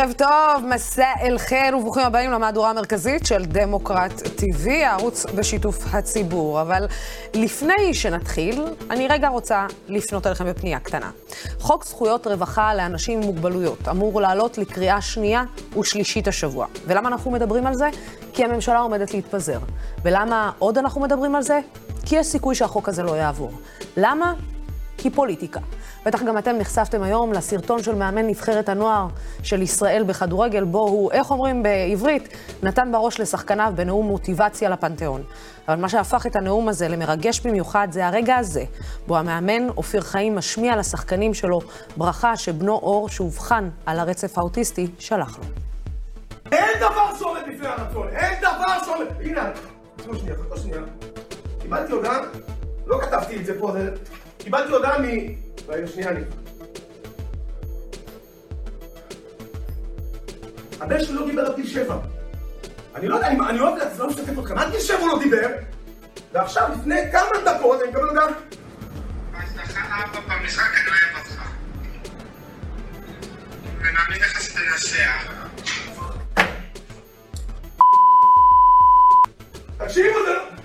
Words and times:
ערב 0.00 0.12
טוב, 0.12 0.66
מסע 0.74 1.12
אל 1.22 1.38
חיר 1.38 1.76
וברוכים 1.76 2.02
הבאים 2.02 2.30
למהדורה 2.30 2.70
המרכזית 2.70 3.26
של 3.26 3.44
דמוקרט 3.44 4.12
TV, 4.12 4.70
הערוץ 4.70 5.26
בשיתוף 5.26 5.94
הציבור. 5.94 6.60
אבל 6.60 6.86
לפני 7.34 7.94
שנתחיל, 7.94 8.64
אני 8.90 9.08
רגע 9.08 9.28
רוצה 9.28 9.66
לפנות 9.88 10.26
אליכם 10.26 10.46
בפנייה 10.46 10.80
קטנה. 10.80 11.10
חוק 11.58 11.84
זכויות 11.84 12.26
רווחה 12.26 12.74
לאנשים 12.74 13.20
עם 13.20 13.26
מוגבלויות 13.26 13.88
אמור 13.88 14.20
לעלות 14.20 14.58
לקריאה 14.58 15.00
שנייה 15.00 15.44
ושלישית 15.78 16.28
השבוע. 16.28 16.66
ולמה 16.86 17.08
אנחנו 17.08 17.30
מדברים 17.30 17.66
על 17.66 17.74
זה? 17.74 17.88
כי 18.32 18.44
הממשלה 18.44 18.78
עומדת 18.78 19.14
להתפזר. 19.14 19.58
ולמה 20.02 20.50
עוד 20.58 20.78
אנחנו 20.78 21.00
מדברים 21.00 21.34
על 21.34 21.42
זה? 21.42 21.60
כי 22.06 22.16
יש 22.16 22.26
סיכוי 22.26 22.54
שהחוק 22.54 22.88
הזה 22.88 23.02
לא 23.02 23.16
יעבור. 23.16 23.52
למה? 23.96 24.34
כי 24.98 25.10
פוליטיקה. 25.10 25.60
בטח 26.06 26.22
גם 26.22 26.38
אתם 26.38 26.56
נחשפתם 26.58 27.02
היום 27.02 27.32
לסרטון 27.32 27.82
של 27.82 27.94
מאמן 27.94 28.26
נבחרת 28.26 28.68
הנוער 28.68 29.06
של 29.42 29.62
ישראל 29.62 30.02
בכדורגל, 30.02 30.64
בו 30.64 30.78
הוא, 30.78 31.12
איך 31.12 31.30
אומרים 31.30 31.62
בעברית, 31.62 32.28
נתן 32.62 32.92
בראש 32.92 33.20
לשחקניו 33.20 33.72
בנאום 33.76 34.06
מוטיבציה 34.06 34.68
לפנתיאון. 34.68 35.22
אבל 35.68 35.76
מה 35.76 35.88
שהפך 35.88 36.26
את 36.26 36.36
הנאום 36.36 36.68
הזה 36.68 36.88
למרגש 36.88 37.40
במיוחד 37.40 37.88
זה 37.90 38.06
הרגע 38.06 38.36
הזה, 38.36 38.64
בו 39.06 39.16
המאמן 39.16 39.68
אופיר 39.68 40.00
חיים 40.00 40.36
משמיע 40.36 40.76
לשחקנים 40.76 41.34
שלו 41.34 41.60
ברכה 41.96 42.36
שבנו 42.36 42.72
אור, 42.72 43.08
שאובחן 43.08 43.68
על 43.86 43.98
הרצף 43.98 44.38
האוטיסטי, 44.38 44.86
שלח 44.98 45.38
לו. 45.38 45.44
אין 46.52 46.78
דבר 46.80 47.16
שעומד 47.18 47.40
בפני 47.54 47.68
הרצון, 47.68 48.08
אין 48.08 48.38
דבר 48.38 48.84
שעומד... 48.84 49.06
הנה, 49.20 49.50
תשמעו 49.96 50.16
שנייה, 50.16 50.36
חכו 50.36 50.56
שנייה. 50.56 50.80
קיבלתי 51.62 51.92
הודעה, 51.92 52.18
לא 52.86 52.98
כתבתי 53.02 53.36
את 53.36 53.46
זה 53.46 53.60
פה. 53.60 53.72
קיבלתי 54.38 54.72
הודעה 54.72 54.98
מ... 54.98 55.04
רגע, 55.70 55.86
שנייה 55.86 56.10
אני. 56.10 56.20
הבן 60.80 61.04
שלי 61.04 61.14
לא 61.14 61.26
דיבר 61.26 61.46
עד 61.46 61.56
גיל 61.56 61.66
שבע. 61.66 61.96
אני 62.94 63.08
לא 63.08 63.14
יודע, 63.14 63.26
אני, 63.26 63.38
אני 63.48 63.60
אוהב 63.60 63.74
לא 63.98 64.08
משתף 64.08 64.38
אתכם, 64.38 64.58
עד 64.58 64.70
גיל 64.70 64.80
שבע 64.80 64.98
הוא 64.98 65.08
לא 65.08 65.18
דיבר, 65.18 65.46
ועכשיו, 66.32 66.68
לפני 66.78 67.12
כמה 67.12 67.52
דקות, 67.52 67.80
אני 67.82 67.90
מקבל 67.90 68.08
הודעה. 68.08 68.26
שתנצח. 74.40 75.32
תקשיבו, 79.78 80.18
זה 80.26 80.32
לא... 80.32 80.59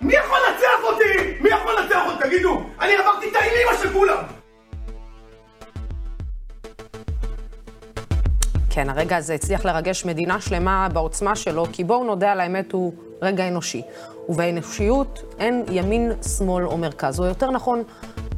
מי 0.00 0.14
יכול 0.14 0.38
לנצח 0.48 0.84
אותי? 0.84 1.38
מי 1.40 1.48
יכול 1.48 1.72
לנצח 1.80 2.02
אותי? 2.06 2.28
תגידו, 2.28 2.62
אני 2.80 2.92
עברתי 2.96 3.28
את 3.30 3.34
האימא 3.34 3.82
של 3.82 3.92
כולם! 3.92 4.18
כן, 8.70 8.90
הרגע 8.90 9.16
הזה 9.16 9.34
הצליח 9.34 9.64
לרגש 9.64 10.04
מדינה 10.04 10.40
שלמה 10.40 10.88
בעוצמה 10.92 11.36
שלו, 11.36 11.66
כי 11.72 11.84
בואו 11.84 12.04
נודה 12.04 12.32
על 12.32 12.40
האמת, 12.40 12.72
הוא 12.72 12.92
רגע 13.22 13.48
אנושי. 13.48 13.82
ובאנושיות 14.28 15.34
אין 15.38 15.64
ימין, 15.70 16.12
שמאל 16.38 16.66
או 16.66 16.78
מרכז, 16.78 17.20
או 17.20 17.24
יותר 17.24 17.50
נכון, 17.50 17.82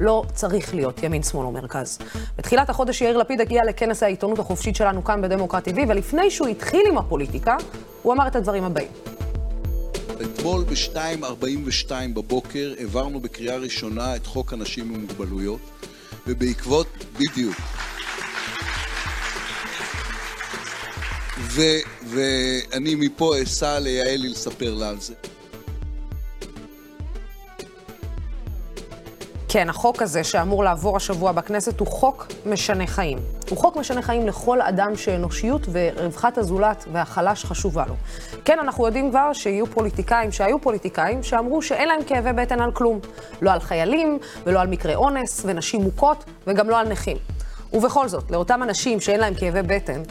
לא 0.00 0.25
צריך 0.34 0.75
להיות 0.75 1.03
ימין, 1.03 1.22
שמאל 1.22 1.47
או 1.47 1.53
מרכז. 1.53 1.98
בתחילת 2.38 2.70
החודש 2.70 3.00
יאיר 3.00 3.16
לפיד 3.16 3.41
הגיע 3.41 3.64
לכנס 3.64 4.03
העיתונות 4.03 4.38
החופשית 4.38 4.77
שלנו 4.77 5.05
כאן 5.05 5.22
בדמוקרט 5.22 5.69
TV, 5.69 5.78
ולפני 5.88 6.31
שהוא 6.31 6.48
התחיל 6.48 6.83
עם 6.88 6.98
הפוליטיקה, 6.98 7.56
הוא 8.03 8.12
אמר 8.12 8.27
את 8.27 8.36
הדברים 8.36 8.64
הבאים. 8.64 9.19
אתמול 10.24 10.64
ב-2.42 10.64 11.90
בבוקר 12.14 12.74
העברנו 12.78 13.20
בקריאה 13.20 13.56
ראשונה 13.56 14.16
את 14.16 14.26
חוק 14.26 14.52
אנשים 14.52 14.94
עם 14.94 15.00
מוגבלויות, 15.00 15.60
ובעקבות, 16.26 16.86
בדיוק. 17.18 17.56
ואני 22.10 22.94
מפה 22.94 23.42
אסע 23.42 23.78
ליעלי 23.78 24.28
לספר 24.28 24.75
לה 24.75 24.88
על 24.88 25.00
זה. 25.00 25.14
כן, 29.53 29.69
החוק 29.69 30.03
הזה 30.03 30.25
שאמור 30.25 30.65
לעבור 30.65 30.97
השבוע 30.97 31.33
בכנסת 31.33 31.81
הוא 31.81 31.88
חוק 31.88 32.27
משנה 32.47 32.87
חיים. 32.87 33.19
הוא 33.50 33.59
חוק 33.59 33.77
משנה 33.77 34.03
חיים 34.03 34.27
לכל 34.27 34.61
אדם 34.61 34.97
שאנושיות 34.97 35.66
ורווחת 35.72 36.38
הזולת 36.38 36.84
והחלש 36.93 37.44
חשובה 37.44 37.84
לו. 37.89 37.94
כן, 38.44 38.59
אנחנו 38.59 38.87
יודעים 38.87 39.10
כבר 39.10 39.33
שיהיו 39.33 39.66
פוליטיקאים, 39.66 40.33
שהיו 40.33 40.60
פוליטיקאים, 40.60 41.22
שאמרו 41.22 41.62
שאין 41.62 41.89
להם 41.89 42.05
כאבי 42.05 42.33
בטן 42.33 42.60
על 42.60 42.72
כלום. 42.72 43.00
לא 43.43 43.50
על 43.50 43.60
חיילים, 43.60 44.19
ולא 44.47 44.60
על 44.60 44.66
מקרי 44.66 44.94
אונס, 44.94 45.43
ונשים 45.47 45.83
מוכות, 45.83 46.25
וגם 46.47 46.71
לא 46.71 46.81
על 46.81 46.89
נכים. 46.89 47.16
ובכל 47.72 48.08
זאת, 48.08 48.31
לאותם 48.31 48.62
אנשים 48.62 49.00
שאין 49.00 49.20
להם 49.20 49.34
כאבי 49.34 49.62
בטן, 49.62 50.03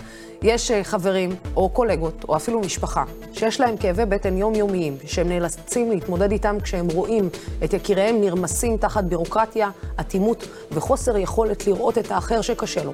יש 0.42 0.72
אה, 0.72 0.84
חברים 0.84 1.36
או 1.56 1.70
קולגות 1.70 2.26
או 2.30 2.36
אפילו 2.36 2.60
משפחה 2.60 3.04
שיש 3.34 3.60
להם 3.60 3.78
כאבי 3.78 4.06
בטן 4.06 4.38
יומיומיים, 4.38 4.98
שהם 5.06 5.30
נאלצים 5.30 5.92
להתמודד 5.92 6.32
איתם 6.32 6.58
כשהם 6.64 6.88
רואים 6.94 7.30
את 7.64 7.74
יקיריהם 7.74 8.22
נרמסים 8.22 8.78
תחת 8.78 9.04
בירוקרטיה, 9.04 9.70
אטימות 10.00 10.48
וחוסר 10.72 11.18
יכולת 11.18 11.68
לראות 11.68 11.98
את 11.98 12.12
האחר 12.12 12.42
שקשה 12.42 12.84
לו. 12.84 12.94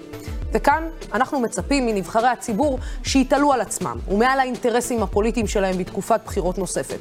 וכאן 0.52 0.84
אנחנו 1.14 1.40
מצפים 1.40 1.86
מנבחרי 1.86 2.28
הציבור 2.28 2.80
שיתעלו 3.04 3.54
על 3.54 3.62
עצמם 3.62 4.00
ומעל 4.08 4.40
האינטרסים 4.40 5.04
הפוליטיים 5.04 5.48
שלהם 5.48 5.78
בתקופת 5.78 6.20
בחירות 6.26 6.58
נוספת, 6.58 7.00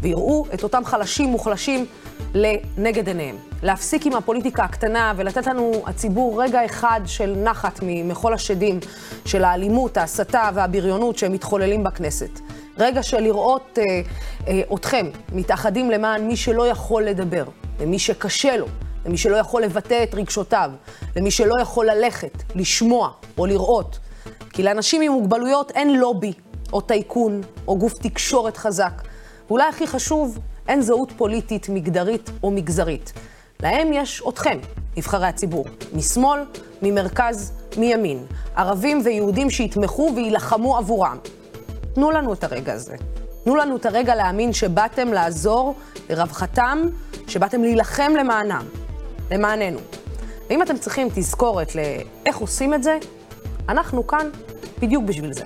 ויראו 0.00 0.44
את 0.54 0.62
אותם 0.62 0.84
חלשים 0.84 1.28
מוחלשים 1.28 1.86
לנגד 2.34 3.08
עיניהם. 3.08 3.36
להפסיק 3.66 4.06
עם 4.06 4.12
הפוליטיקה 4.12 4.64
הקטנה 4.64 5.12
ולתת 5.16 5.46
לנו, 5.46 5.82
הציבור, 5.86 6.42
רגע 6.42 6.64
אחד 6.64 7.00
של 7.06 7.34
נחת 7.36 7.80
ממחול 7.82 8.34
השדים 8.34 8.80
של 9.24 9.44
האלימות, 9.44 9.96
ההסתה 9.96 10.50
והבריונות 10.54 11.18
שהם 11.18 11.32
מתחוללים 11.32 11.84
בכנסת. 11.84 12.40
רגע 12.78 13.02
של 13.02 13.20
לראות 13.20 13.78
אה, 13.78 14.00
אה, 14.48 14.60
אתכם 14.74 15.06
מתאחדים 15.32 15.90
למען 15.90 16.26
מי 16.26 16.36
שלא 16.36 16.68
יכול 16.68 17.02
לדבר, 17.02 17.44
ומי 17.78 17.98
שקשה 17.98 18.56
לו, 18.56 18.66
למי 19.06 19.18
שלא 19.18 19.36
יכול 19.36 19.62
לבטא 19.62 20.02
את 20.02 20.14
רגשותיו, 20.14 20.70
למי 21.16 21.30
שלא 21.30 21.54
יכול 21.62 21.86
ללכת, 21.86 22.42
לשמוע 22.54 23.10
או 23.38 23.46
לראות. 23.46 23.98
כי 24.50 24.62
לאנשים 24.62 25.02
עם 25.02 25.12
מוגבלויות 25.12 25.70
אין 25.70 25.96
לובי, 25.96 26.32
או 26.72 26.80
טייקון, 26.80 27.40
או 27.68 27.78
גוף 27.78 27.92
תקשורת 28.02 28.56
חזק. 28.56 29.02
ואולי 29.48 29.64
הכי 29.64 29.86
חשוב, 29.86 30.38
אין 30.68 30.82
זהות 30.82 31.12
פוליטית, 31.16 31.68
מגדרית 31.68 32.30
או 32.42 32.50
מגזרית. 32.50 33.12
להם 33.62 33.92
יש 33.92 34.22
אתכם, 34.28 34.58
נבחרי 34.96 35.26
הציבור, 35.26 35.64
משמאל, 35.92 36.40
ממרכז, 36.82 37.52
מימין, 37.76 38.26
ערבים 38.56 39.02
ויהודים 39.04 39.50
שיתמכו 39.50 40.12
ויילחמו 40.16 40.76
עבורם. 40.76 41.18
תנו 41.94 42.10
לנו 42.10 42.32
את 42.32 42.44
הרגע 42.44 42.72
הזה. 42.72 42.96
תנו 43.44 43.56
לנו 43.56 43.76
את 43.76 43.86
הרגע 43.86 44.14
להאמין 44.14 44.52
שבאתם 44.52 45.12
לעזור 45.12 45.74
לרווחתם, 46.10 46.78
שבאתם 47.28 47.62
להילחם 47.62 48.12
למענם, 48.20 48.64
למעננו. 49.30 49.78
ואם 50.50 50.62
אתם 50.62 50.78
צריכים 50.78 51.08
תזכורת 51.14 51.72
לאיך 51.74 52.36
עושים 52.36 52.74
את 52.74 52.82
זה, 52.82 52.98
אנחנו 53.68 54.06
כאן 54.06 54.30
בדיוק 54.78 55.04
בשביל 55.04 55.32
זה. 55.32 55.44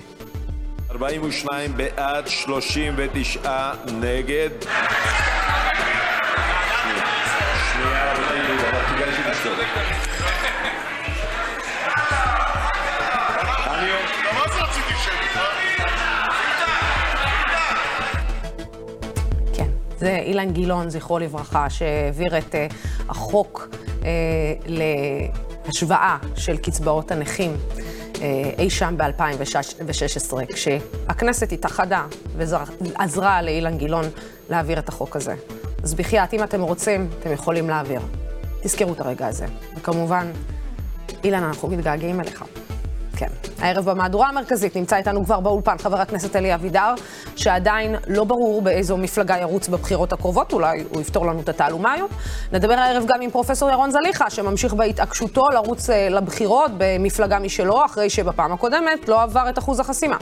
42 0.91 1.77
בעד, 1.77 2.27
39 2.27 3.73
נגד. 4.01 4.51
זה 20.01 20.19
אילן 20.23 20.51
גילאון, 20.53 20.91
זכרו 20.91 21.19
לברכה, 21.19 21.71
שהעביר 21.71 22.39
את 22.39 22.55
uh, 22.55 22.75
החוק 23.09 23.69
uh, 24.01 24.05
להשוואה 24.67 26.17
של 26.37 26.57
קצבאות 26.57 27.11
הנכים 27.11 27.57
uh, 28.15 28.19
אי 28.59 28.71
שם 28.71 28.95
ב-2016, 28.97 30.35
כשהכנסת 30.55 31.53
התאחדה 31.53 32.07
ועזרה 32.37 33.43
לאילן 33.43 33.79
גילאון 33.79 34.05
להעביר 34.51 34.79
את 34.79 34.89
החוק 34.89 35.17
הזה. 35.17 35.35
אז 35.83 35.95
בחייאת, 35.95 36.35
אם 36.35 36.43
אתם 36.43 36.63
רוצים, 36.63 37.09
אתם 37.19 37.33
יכולים 37.33 37.69
להעביר. 37.69 38.01
תזכרו 38.63 38.93
את 38.93 39.01
הרגע 39.01 39.27
הזה. 39.27 39.47
וכמובן, 39.77 40.31
אילן, 41.25 41.43
אנחנו 41.43 41.69
מתגעגעים 41.69 42.21
אליך. 42.21 42.45
כן. 43.21 43.29
הערב 43.59 43.91
במהדורה 43.91 44.29
המרכזית 44.29 44.77
נמצא 44.77 44.97
איתנו 44.97 45.25
כבר 45.25 45.41
באולפן 45.41 45.79
חבר 45.79 46.01
הכנסת 46.01 46.37
אלי 46.37 46.55
אבידר, 46.55 46.95
שעדיין 47.37 47.97
לא 48.07 48.25
ברור 48.25 48.63
באיזו 48.63 48.97
מפלגה 48.97 49.37
ירוץ 49.39 49.69
בבחירות 49.69 50.13
הקרובות, 50.13 50.53
אולי 50.53 50.85
הוא 50.91 51.01
יפתור 51.01 51.27
לנו 51.27 51.41
את 51.41 51.49
התעלומה 51.49 51.93
היום. 51.93 52.09
נדבר 52.53 52.75
הערב 52.75 53.05
גם 53.07 53.21
עם 53.21 53.31
פרופסור 53.31 53.71
ירון 53.71 53.91
זליכה, 53.91 54.31
שממשיך 54.31 54.75
בהתעקשותו 54.75 55.45
לרוץ 55.53 55.91
uh, 55.91 55.93
לבחירות 56.11 56.71
במפלגה 56.79 57.39
משלו, 57.39 57.85
אחרי 57.85 58.11
שבפעם 58.11 58.53
הקודמת 58.53 59.09
לא 59.09 59.23
עבר 59.23 59.49
את 59.49 59.59
אחוז 59.59 59.81
החסימה. 59.81 60.17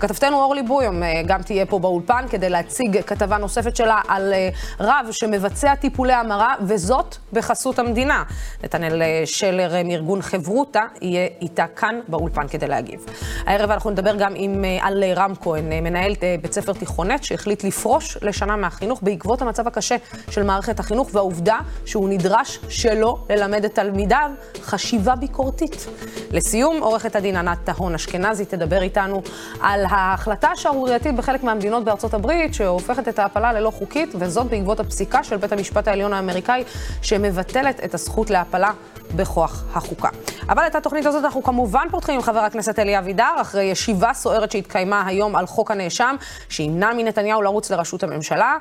כתבתנו 0.00 0.36
אורלי 0.36 0.62
בויום 0.62 1.02
אה, 1.02 1.22
גם 1.26 1.42
תהיה 1.42 1.66
פה 1.66 1.78
באולפן 1.78 2.24
כדי 2.30 2.50
להציג 2.50 3.00
כתבה 3.06 3.38
נוספת 3.38 3.76
שלה 3.76 4.00
על 4.08 4.32
אה, 4.32 4.48
רב 4.80 5.06
שמבצע 5.10 5.74
טיפולי 5.74 6.12
המרה, 6.12 6.54
וזאת 6.60 7.16
בחסות 7.32 7.78
המדינה. 7.78 8.22
נתנאל 8.64 9.02
אה, 9.02 9.22
שלר 9.24 9.74
אה, 9.74 9.82
מארגון 9.84 10.22
חברותה 10.22 10.82
יהיה 11.02 11.28
איתה 11.40 11.66
כאן 11.76 12.00
באולפן 12.08 12.37
כדי 12.46 12.66
להגיב. 12.66 13.06
הערב 13.46 13.70
אנחנו 13.70 13.90
נדבר 13.90 14.16
גם 14.16 14.32
עם, 14.36 14.64
על 14.80 15.02
אה, 15.02 15.12
רם 15.16 15.32
כהן, 15.40 15.72
אה, 15.72 15.80
מנהל 15.80 16.14
אה, 16.22 16.36
בית 16.42 16.52
ספר 16.52 16.72
תיכונט, 16.72 17.24
שהחליט 17.24 17.64
לפרוש 17.64 18.18
לשנה 18.22 18.56
מהחינוך 18.56 19.00
בעקבות 19.02 19.42
המצב 19.42 19.66
הקשה 19.66 19.96
של 20.30 20.42
מערכת 20.42 20.80
החינוך 20.80 21.08
והעובדה 21.12 21.58
שהוא 21.84 22.08
נדרש 22.08 22.58
שלא 22.68 23.18
ללמד 23.30 23.64
את 23.64 23.74
תלמידיו 23.74 24.30
חשיבה 24.62 25.16
ביקורתית. 25.16 25.86
לסיום, 26.30 26.82
עורכת 26.82 27.16
הדין 27.16 27.36
ענת 27.36 27.58
טהון 27.64 27.94
אשכנזי 27.94 28.44
תדבר 28.44 28.82
איתנו 28.82 29.22
על 29.60 29.84
ההחלטה 29.88 30.48
השערורייתית 30.48 31.16
בחלק 31.16 31.42
מהמדינות 31.44 31.84
בארצות 31.84 32.14
הברית, 32.14 32.54
שהופכת 32.54 33.08
את 33.08 33.18
ההפלה 33.18 33.52
ללא 33.52 33.70
חוקית, 33.70 34.14
וזאת 34.18 34.46
בעקבות 34.46 34.80
הפסיקה 34.80 35.24
של 35.24 35.36
בית 35.36 35.52
המשפט 35.52 35.88
העליון 35.88 36.12
האמריקאי, 36.12 36.64
שמבטלת 37.02 37.84
את 37.84 37.94
הזכות 37.94 38.30
להפלה 38.30 38.70
בכוח 39.16 39.64
החוקה. 39.72 40.08
אבל 40.48 40.66
את 40.66 40.74
התוכנית 40.74 41.06
הזאת 41.06 41.24
אנחנו 41.24 41.42
כמובן 41.42 41.86
פותחים 41.90 42.14
עם 42.14 42.22
חבר 42.22 42.38
הכנסת 42.38 42.78
אלי 42.78 42.98
אבידר, 42.98 43.34
אחרי 43.40 43.64
ישיבה 43.64 44.14
סוערת 44.14 44.52
שהתקיימה 44.52 45.06
היום 45.06 45.36
על 45.36 45.46
חוק 45.46 45.70
הנאשם, 45.70 46.16
שימנע 46.48 46.92
מנתניהו 46.96 47.42
לרוץ 47.42 47.70
לראשות 47.70 48.02
הממשלה. 48.02 48.56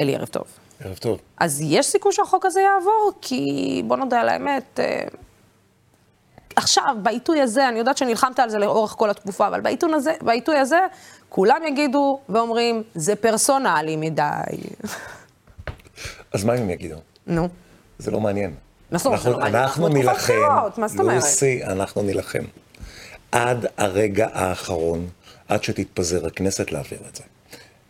אלי, 0.00 0.16
ערב 0.16 0.28
טוב. 0.28 0.44
ערב 0.84 0.96
טוב. 0.96 1.18
אז 1.38 1.62
יש 1.64 1.86
סיכוי 1.86 2.12
שהחוק 2.12 2.46
הזה 2.46 2.60
יעבור? 2.60 3.12
כי 3.20 3.82
בוא 3.86 3.96
נודה 3.96 4.20
על 4.20 4.28
האמת, 4.28 4.80
אה, 4.80 5.04
עכשיו, 6.56 6.96
בעיתוי 7.02 7.40
הזה, 7.40 7.68
אני 7.68 7.78
יודעת 7.78 7.98
שנלחמת 7.98 8.38
על 8.38 8.50
זה 8.50 8.58
לאורך 8.58 8.90
כל 8.90 9.10
התקופה, 9.10 9.46
אבל 9.46 9.60
בעיתוי 9.60 9.94
הזה, 9.94 10.14
בעיתוי 10.22 10.58
הזה 10.58 10.78
כולם 11.28 11.60
יגידו 11.66 12.20
ואומרים, 12.28 12.82
זה 12.94 13.16
פרסונלי 13.16 13.96
מדי. 13.96 14.24
אז 16.32 16.44
מה 16.44 16.52
הם 16.52 16.70
יגידו? 16.70 16.96
נו. 17.26 17.48
זה 17.98 18.10
לא 18.10 18.20
מעניין. 18.20 18.54
מה 18.90 18.98
זאת 18.98 19.06
אומרת? 19.06 19.20
אנחנו, 19.26 19.28
זה 19.28 19.30
לא 19.30 19.38
מעניין? 19.38 19.62
אנחנו 19.62 19.88
נילחם, 19.88 21.06
מה? 21.06 21.14
לוסי, 21.14 21.64
אנחנו 21.64 22.02
נילחם. 22.02 22.44
עד 23.32 23.66
הרגע 23.76 24.28
האחרון, 24.32 25.08
עד 25.48 25.64
שתתפזר 25.64 26.26
הכנסת 26.26 26.72
להעביר 26.72 26.98
את 27.10 27.16
זה. 27.16 27.22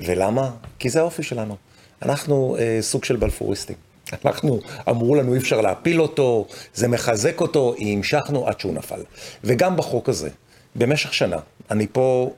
ולמה? 0.00 0.50
כי 0.78 0.90
זה 0.90 1.00
האופי 1.00 1.22
שלנו. 1.22 1.56
אנחנו 2.02 2.56
אה, 2.58 2.78
סוג 2.80 3.04
של 3.04 3.16
בלפוריסטים. 3.16 3.76
אנחנו, 4.24 4.60
אמרו 4.88 5.14
לנו 5.14 5.34
אי 5.34 5.38
אפשר 5.38 5.60
להפיל 5.60 6.02
אותו, 6.02 6.46
זה 6.74 6.88
מחזק 6.88 7.40
אותו, 7.40 7.74
המשכנו 7.78 8.48
עד 8.48 8.60
שהוא 8.60 8.74
נפל. 8.74 9.00
וגם 9.44 9.76
בחוק 9.76 10.08
הזה, 10.08 10.30
במשך 10.76 11.14
שנה, 11.14 11.38
אני 11.70 11.86
פה 11.92 12.30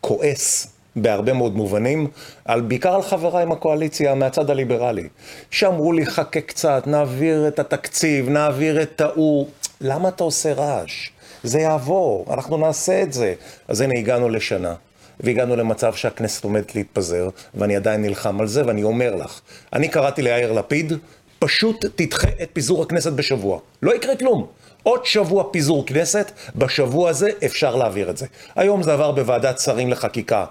כועס 0.00 0.73
בהרבה 0.96 1.32
מאוד 1.32 1.56
מובנים, 1.56 2.06
על, 2.44 2.60
בעיקר 2.60 2.94
על 2.94 3.02
חבריי 3.02 3.44
מהקואליציה 3.44 4.14
מהצד 4.14 4.50
הליברלי, 4.50 5.08
שאמרו 5.50 5.92
לי, 5.92 6.06
חכה 6.06 6.40
קצת, 6.40 6.82
נעביר 6.86 7.48
את 7.48 7.58
התקציב, 7.58 8.28
נעביר 8.28 8.82
את 8.82 9.00
ההוא. 9.00 9.46
למה 9.80 10.08
אתה 10.08 10.24
עושה 10.24 10.52
רעש? 10.52 11.10
זה 11.42 11.60
יעבור, 11.60 12.26
אנחנו 12.34 12.56
נעשה 12.56 13.02
את 13.02 13.12
זה. 13.12 13.34
אז 13.68 13.80
הנה, 13.80 13.98
הגענו 13.98 14.28
לשנה. 14.28 14.74
והגענו 15.20 15.56
למצב 15.56 15.94
שהכנסת 15.94 16.44
עומדת 16.44 16.74
להתפזר, 16.74 17.28
ואני 17.54 17.76
עדיין 17.76 18.02
נלחם 18.02 18.40
על 18.40 18.46
זה, 18.46 18.66
ואני 18.66 18.82
אומר 18.82 19.14
לך, 19.14 19.40
אני 19.72 19.88
קראתי 19.88 20.22
ליאיר 20.22 20.52
לפיד, 20.52 20.92
פשוט 21.38 21.84
תדחה 21.96 22.28
את 22.42 22.48
פיזור 22.52 22.82
הכנסת 22.82 23.12
בשבוע. 23.12 23.58
לא 23.82 23.94
יקרה 23.94 24.16
כלום. 24.16 24.46
עוד 24.84 25.06
שבוע 25.06 25.44
פיזור 25.50 25.86
כנסת, 25.86 26.30
בשבוע 26.56 27.10
הזה 27.10 27.30
אפשר 27.44 27.76
להעביר 27.76 28.10
את 28.10 28.16
זה. 28.16 28.26
היום 28.56 28.82
זה 28.82 28.92
עבר 28.92 29.10
בוועדת 29.10 29.58
שרים 29.58 29.90
לחקיקה 29.90 30.44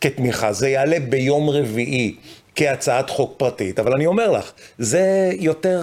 כתמיכה, 0.00 0.52
זה 0.52 0.68
יעלה 0.68 1.00
ביום 1.00 1.50
רביעי 1.50 2.16
כהצעת 2.56 3.10
חוק 3.10 3.34
פרטית, 3.36 3.78
אבל 3.78 3.92
אני 3.92 4.06
אומר 4.06 4.30
לך, 4.30 4.52
זה 4.78 5.30
יותר 5.32 5.82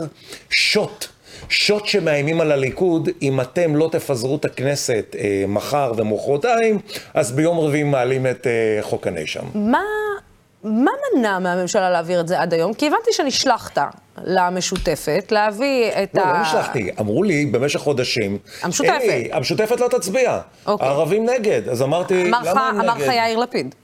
שוט. 0.49 1.05
שוט 1.49 1.85
שמאיימים 1.85 2.41
על 2.41 2.51
הליכוד, 2.51 3.09
אם 3.21 3.41
אתם 3.41 3.75
לא 3.75 3.89
תפזרו 3.91 4.35
את 4.35 4.45
הכנסת 4.45 5.15
אה, 5.19 5.43
מחר 5.47 5.91
ומחרתיים, 5.97 6.79
אז 7.13 7.31
ביום 7.31 7.59
רביעי 7.59 7.83
מעלים 7.83 8.27
את 8.27 8.47
אה, 8.47 8.81
חוק 8.81 9.07
הנאשם. 9.07 9.43
מה, 9.55 9.83
מה 10.63 10.91
מנע 11.17 11.39
מהממשלה 11.39 11.89
להעביר 11.89 12.19
את 12.19 12.27
זה 12.27 12.39
עד 12.41 12.53
היום? 12.53 12.73
כי 12.73 12.87
הבנתי 12.87 13.11
שנשלחת 13.13 13.77
למשותפת 14.23 15.31
להביא 15.31 15.91
את 16.03 16.09
לא, 16.15 16.21
ה... 16.21 16.33
לא 16.33 16.41
נשלחתי, 16.41 16.89
אמרו 16.99 17.23
לי 17.23 17.45
במשך 17.45 17.79
חודשים, 17.79 18.37
המשותפת. 18.61 18.91
"אלי, 19.01 19.29
המשותפת 19.31 19.79
לא 19.79 19.87
תצביע, 19.87 20.39
אוקיי. 20.65 20.87
הערבים 20.87 21.29
נגד, 21.29 21.69
אז 21.69 21.81
אמרתי, 21.81 22.29
אמר 22.29 22.41
לך- 22.41 22.47
למה 22.47 22.69
הם 22.69 22.81
אמר 22.81 22.93
לך 22.95 23.01
נגד? 23.01 23.13
יאיר 23.13 23.37
לפיד. 23.37 23.75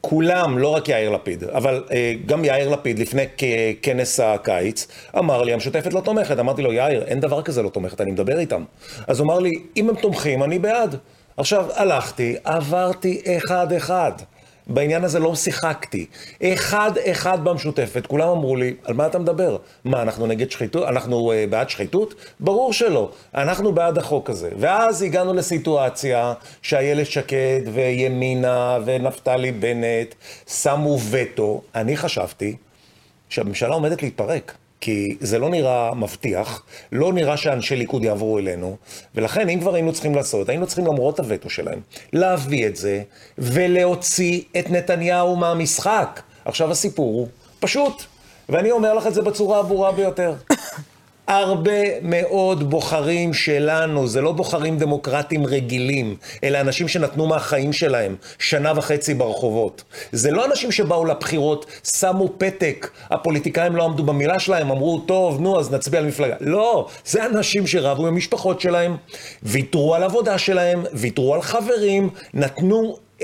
כולם, 0.00 0.58
לא 0.58 0.68
רק 0.68 0.88
יאיר 0.88 1.10
לפיד, 1.10 1.44
אבל 1.44 1.84
אה, 1.92 2.12
גם 2.26 2.44
יאיר 2.44 2.68
לפיד 2.68 2.98
לפני 2.98 3.24
כנס 3.82 4.20
הקיץ, 4.20 4.86
אמר 5.18 5.42
לי, 5.42 5.52
המשותפת 5.52 5.92
לא 5.92 6.00
תומכת. 6.00 6.38
אמרתי 6.38 6.62
לו, 6.62 6.72
יאיר, 6.72 7.02
אין 7.02 7.20
דבר 7.20 7.42
כזה 7.42 7.62
לא 7.62 7.68
תומכת, 7.68 8.00
אני 8.00 8.10
מדבר 8.10 8.38
איתם. 8.38 8.64
אז 9.06 9.20
הוא 9.20 9.26
אמר 9.26 9.38
לי, 9.38 9.50
אם 9.76 9.88
הם 9.88 9.94
תומכים, 9.96 10.42
אני 10.42 10.58
בעד. 10.58 10.96
עכשיו, 11.36 11.66
הלכתי, 11.74 12.36
עברתי 12.44 13.22
אחד-אחד. 13.36 14.12
בעניין 14.66 15.04
הזה 15.04 15.18
לא 15.18 15.34
שיחקתי. 15.34 16.06
אחד-אחד 16.42 17.44
במשותפת, 17.44 18.06
כולם 18.06 18.28
אמרו 18.28 18.56
לי, 18.56 18.74
על 18.84 18.94
מה 18.94 19.06
אתה 19.06 19.18
מדבר? 19.18 19.56
מה, 19.84 20.02
אנחנו 20.02 20.26
נגד 20.26 20.50
שחיתות? 20.50 20.88
אנחנו 20.88 21.32
uh, 21.32 21.50
בעד 21.50 21.70
שחיתות? 21.70 22.14
ברור 22.40 22.72
שלא. 22.72 23.10
אנחנו 23.34 23.72
בעד 23.72 23.98
החוק 23.98 24.30
הזה. 24.30 24.50
ואז 24.58 25.02
הגענו 25.02 25.34
לסיטואציה 25.34 26.32
שאיילת 26.62 27.06
שקד 27.06 27.60
וימינה 27.72 28.78
ונפתלי 28.84 29.52
בנט 29.52 30.14
שמו 30.46 30.98
וטו. 31.10 31.62
אני 31.74 31.96
חשבתי 31.96 32.56
שהממשלה 33.28 33.74
עומדת 33.74 34.02
להתפרק. 34.02 34.54
כי 34.80 35.16
זה 35.20 35.38
לא 35.38 35.50
נראה 35.50 35.94
מבטיח, 35.94 36.62
לא 36.92 37.12
נראה 37.12 37.36
שאנשי 37.36 37.76
ליכוד 37.76 38.04
יעברו 38.04 38.38
אלינו, 38.38 38.76
ולכן 39.14 39.48
אם 39.48 39.60
כבר 39.60 39.74
היינו 39.74 39.92
צריכים 39.92 40.14
לעשות, 40.14 40.48
היינו 40.48 40.66
צריכים 40.66 40.86
למרות 40.86 41.20
הווטו 41.20 41.50
שלהם, 41.50 41.80
להביא 42.12 42.66
את 42.66 42.76
זה 42.76 43.02
ולהוציא 43.38 44.42
את 44.58 44.70
נתניהו 44.70 45.36
מהמשחק. 45.36 46.20
עכשיו 46.44 46.70
הסיפור 46.70 47.14
הוא 47.14 47.28
פשוט, 47.60 48.02
ואני 48.48 48.70
אומר 48.70 48.94
לך 48.94 49.06
את 49.06 49.14
זה 49.14 49.22
בצורה 49.22 49.58
הברורה 49.58 49.92
ביותר. 49.92 50.34
הרבה 51.26 52.00
מאוד 52.02 52.70
בוחרים 52.70 53.34
שלנו, 53.34 54.06
זה 54.06 54.20
לא 54.20 54.32
בוחרים 54.32 54.78
דמוקרטיים 54.78 55.46
רגילים, 55.46 56.16
אלא 56.44 56.60
אנשים 56.60 56.88
שנתנו 56.88 57.26
מהחיים 57.26 57.72
שלהם 57.72 58.16
שנה 58.38 58.72
וחצי 58.76 59.14
ברחובות. 59.14 59.82
זה 60.12 60.30
לא 60.30 60.44
אנשים 60.44 60.72
שבאו 60.72 61.04
לבחירות, 61.04 61.66
שמו 61.96 62.28
פתק, 62.38 62.90
הפוליטיקאים 63.10 63.76
לא 63.76 63.84
עמדו 63.84 64.04
במילה 64.04 64.38
שלהם, 64.38 64.70
אמרו, 64.70 64.98
טוב, 64.98 65.40
נו, 65.40 65.60
אז 65.60 65.70
נצביע 65.72 66.00
על 66.00 66.06
מפלגה. 66.06 66.34
לא, 66.40 66.88
זה 67.04 67.26
אנשים 67.26 67.66
שרבו 67.66 68.06
עם 68.06 68.14
המשפחות 68.14 68.60
שלהם, 68.60 68.96
ויתרו 69.42 69.94
על 69.94 70.02
עבודה 70.02 70.38
שלהם, 70.38 70.84
ויתרו 70.92 71.34
על 71.34 71.42
חברים, 71.42 72.10
נתנו 72.34 72.96
24-7 73.20 73.22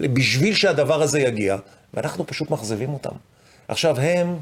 בשביל 0.00 0.54
שהדבר 0.54 1.02
הזה 1.02 1.20
יגיע, 1.20 1.56
ואנחנו 1.94 2.26
פשוט 2.26 2.50
מאכזבים 2.50 2.92
אותם. 2.92 3.14
עכשיו, 3.68 4.00
הם... 4.00 4.36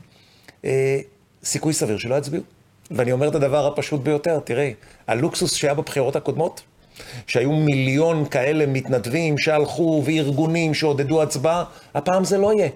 אה, 0.65 1.01
סיכוי 1.45 1.73
סביר 1.73 1.99
שלא 1.99 2.15
יצביעו. 2.15 2.43
ואני 2.91 3.13
אומר 3.13 3.29
את 3.29 3.35
הדבר 3.35 3.67
הפשוט 3.67 4.01
ביותר, 4.01 4.39
תראי, 4.45 4.75
הלוקסוס 5.07 5.55
שהיה 5.55 5.75
בבחירות 5.75 6.17
הקודמות, 6.17 6.61
שהיו 7.27 7.53
מיליון 7.53 8.25
כאלה 8.25 8.67
מתנדבים 8.67 9.39
שהלכו 9.39 10.03
וארגונים 10.05 10.75
שעודדו 10.75 11.23
הצבעה, 11.23 11.65
הפעם 11.95 12.25
זה 12.25 12.39
לא 12.39 12.53
יהיה. 12.53 12.69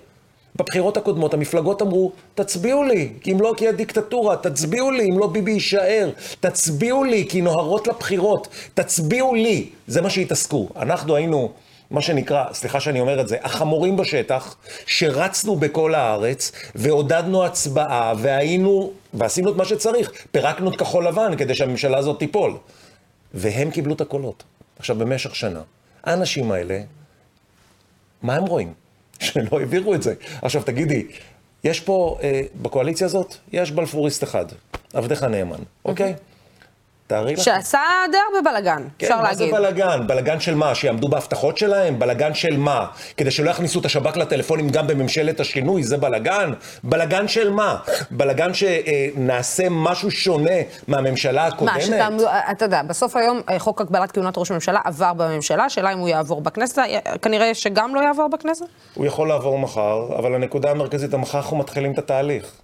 בבחירות 0.57 0.97
הקודמות 0.97 1.35
המפלגות 1.35 1.83
אמרו, 1.83 2.13
תצביעו 2.35 2.85
לי, 2.85 3.13
כי 3.21 3.33
אם 3.33 3.41
לא 3.41 3.55
כי 3.57 3.69
הדיקטטורה, 3.69 4.37
תצביעו 4.37 4.91
לי, 4.91 5.11
אם 5.11 5.19
לא 5.19 5.27
ביבי 5.27 5.51
יישאר, 5.51 6.11
תצביעו 6.41 7.05
לי, 7.05 7.27
כי 7.29 7.41
נוהרות 7.41 7.87
לבחירות, 7.87 8.49
תצביעו 8.75 9.35
לי. 9.35 9.69
זה 9.87 10.03
מה 10.03 10.11
שהתעסקו. 10.11 10.69
אנחנו 10.77 11.17
היינו... 11.17 11.53
מה 11.95 12.03
שנקרא, 12.03 12.45
סליחה 12.53 12.81
שאני 12.81 13.01
אומר 13.01 13.21
את 13.21 13.29
זה, 13.29 13.37
החמורים 13.43 13.97
בשטח, 13.97 14.57
שרצנו 14.87 15.57
בכל 15.57 15.95
הארץ, 15.95 16.53
ועודדנו 16.75 17.45
הצבעה, 17.45 18.13
והיינו, 18.19 18.93
ועשינו 19.15 19.51
את 19.51 19.57
מה 19.57 19.65
שצריך, 19.65 20.11
פירקנו 20.33 20.71
את 20.71 20.77
כחול 20.77 21.09
לבן 21.09 21.37
כדי 21.37 21.55
שהממשלה 21.55 21.99
הזאת 21.99 22.19
תיפול. 22.19 22.57
והם 23.35 23.71
קיבלו 23.71 23.95
את 23.95 24.01
הקולות. 24.01 24.43
עכשיו, 24.79 24.97
במשך 24.97 25.37
שנה, 25.37 25.61
האנשים 26.05 26.53
האלה, 26.53 26.81
מה 28.23 28.35
הם 28.35 28.45
רואים? 28.45 28.73
שלא 29.21 29.59
העבירו 29.61 29.95
את 29.95 30.03
זה. 30.03 30.15
עכשיו, 30.43 30.63
תגידי, 30.63 31.07
יש 31.65 31.81
פה, 31.81 32.19
אה, 32.23 32.41
בקואליציה 32.63 33.07
הזאת, 33.07 33.35
יש 33.53 33.71
בלפוריסט 33.71 34.25
אחד, 34.25 34.47
עבדך 34.93 35.23
נאמן, 35.23 35.63
אוקיי? 35.85 36.15
תארי 37.07 37.35
לך. 37.35 37.41
שעשה 37.41 37.81
די 38.11 38.17
הרבה 38.29 38.51
בלאגן, 38.51 38.83
כן, 38.99 39.07
אפשר 39.07 39.17
מה 39.17 39.23
להגיד. 39.23 39.51
זה 39.51 39.57
בלאגן? 39.57 40.07
בלאגן 40.07 40.41
של 40.41 40.55
מה? 40.55 40.75
שיעמדו 40.75 41.09
בהבטחות 41.09 41.59
שלהם? 41.59 41.99
בלאגן 41.99 42.35
של 42.35 42.57
מה? 42.57 42.87
כדי 43.17 43.31
שלא 43.31 43.51
יכניסו 43.51 43.81
את 43.81 43.85
השב"כ 43.85 44.17
לטלפונים 44.17 44.69
גם 44.69 44.87
בממשלת 44.87 45.41
השינוי, 45.41 45.83
זה 45.83 45.97
בלאגן? 45.97 46.53
בלאגן 46.85 47.29
של 47.29 47.51
מה? 47.51 47.77
בלאגן 48.11 48.51
שנעשה 48.55 49.67
משהו 49.71 50.11
שונה 50.11 50.51
מהממשלה 50.89 51.47
הקודמת? 51.47 51.75
מה, 51.75 51.81
שאתה, 51.81 52.09
אתה 52.51 52.65
יודע, 52.65 52.83
בסוף 52.83 53.17
היום 53.17 53.41
אה, 53.51 53.59
חוק 53.59 53.81
הגבלת 53.81 54.13
כהונת 54.13 54.39
ראש 54.39 54.51
הממשלה 54.51 54.81
עבר 54.85 55.13
בממשלה, 55.13 55.65
השאלה 55.65 55.93
אם 55.93 55.99
הוא 55.99 56.09
יעבור 56.09 56.41
בכנסת, 56.41 56.79
אה, 56.79 57.19
כנראה 57.23 57.55
שגם 57.55 57.95
לא 57.95 58.01
יעבור 58.01 58.29
בכנסת? 58.29 58.67
הוא 58.95 59.07
יכול 59.07 59.29
לעבור 59.29 59.59
מחר, 59.59 60.07
אבל 60.19 60.35
הנקודה 60.35 60.71
המרכזית, 60.71 61.15
מחר 61.15 61.39
אנחנו 61.39 61.57
מתחילים 61.57 61.93
את 61.93 61.99
התהליך. 61.99 62.64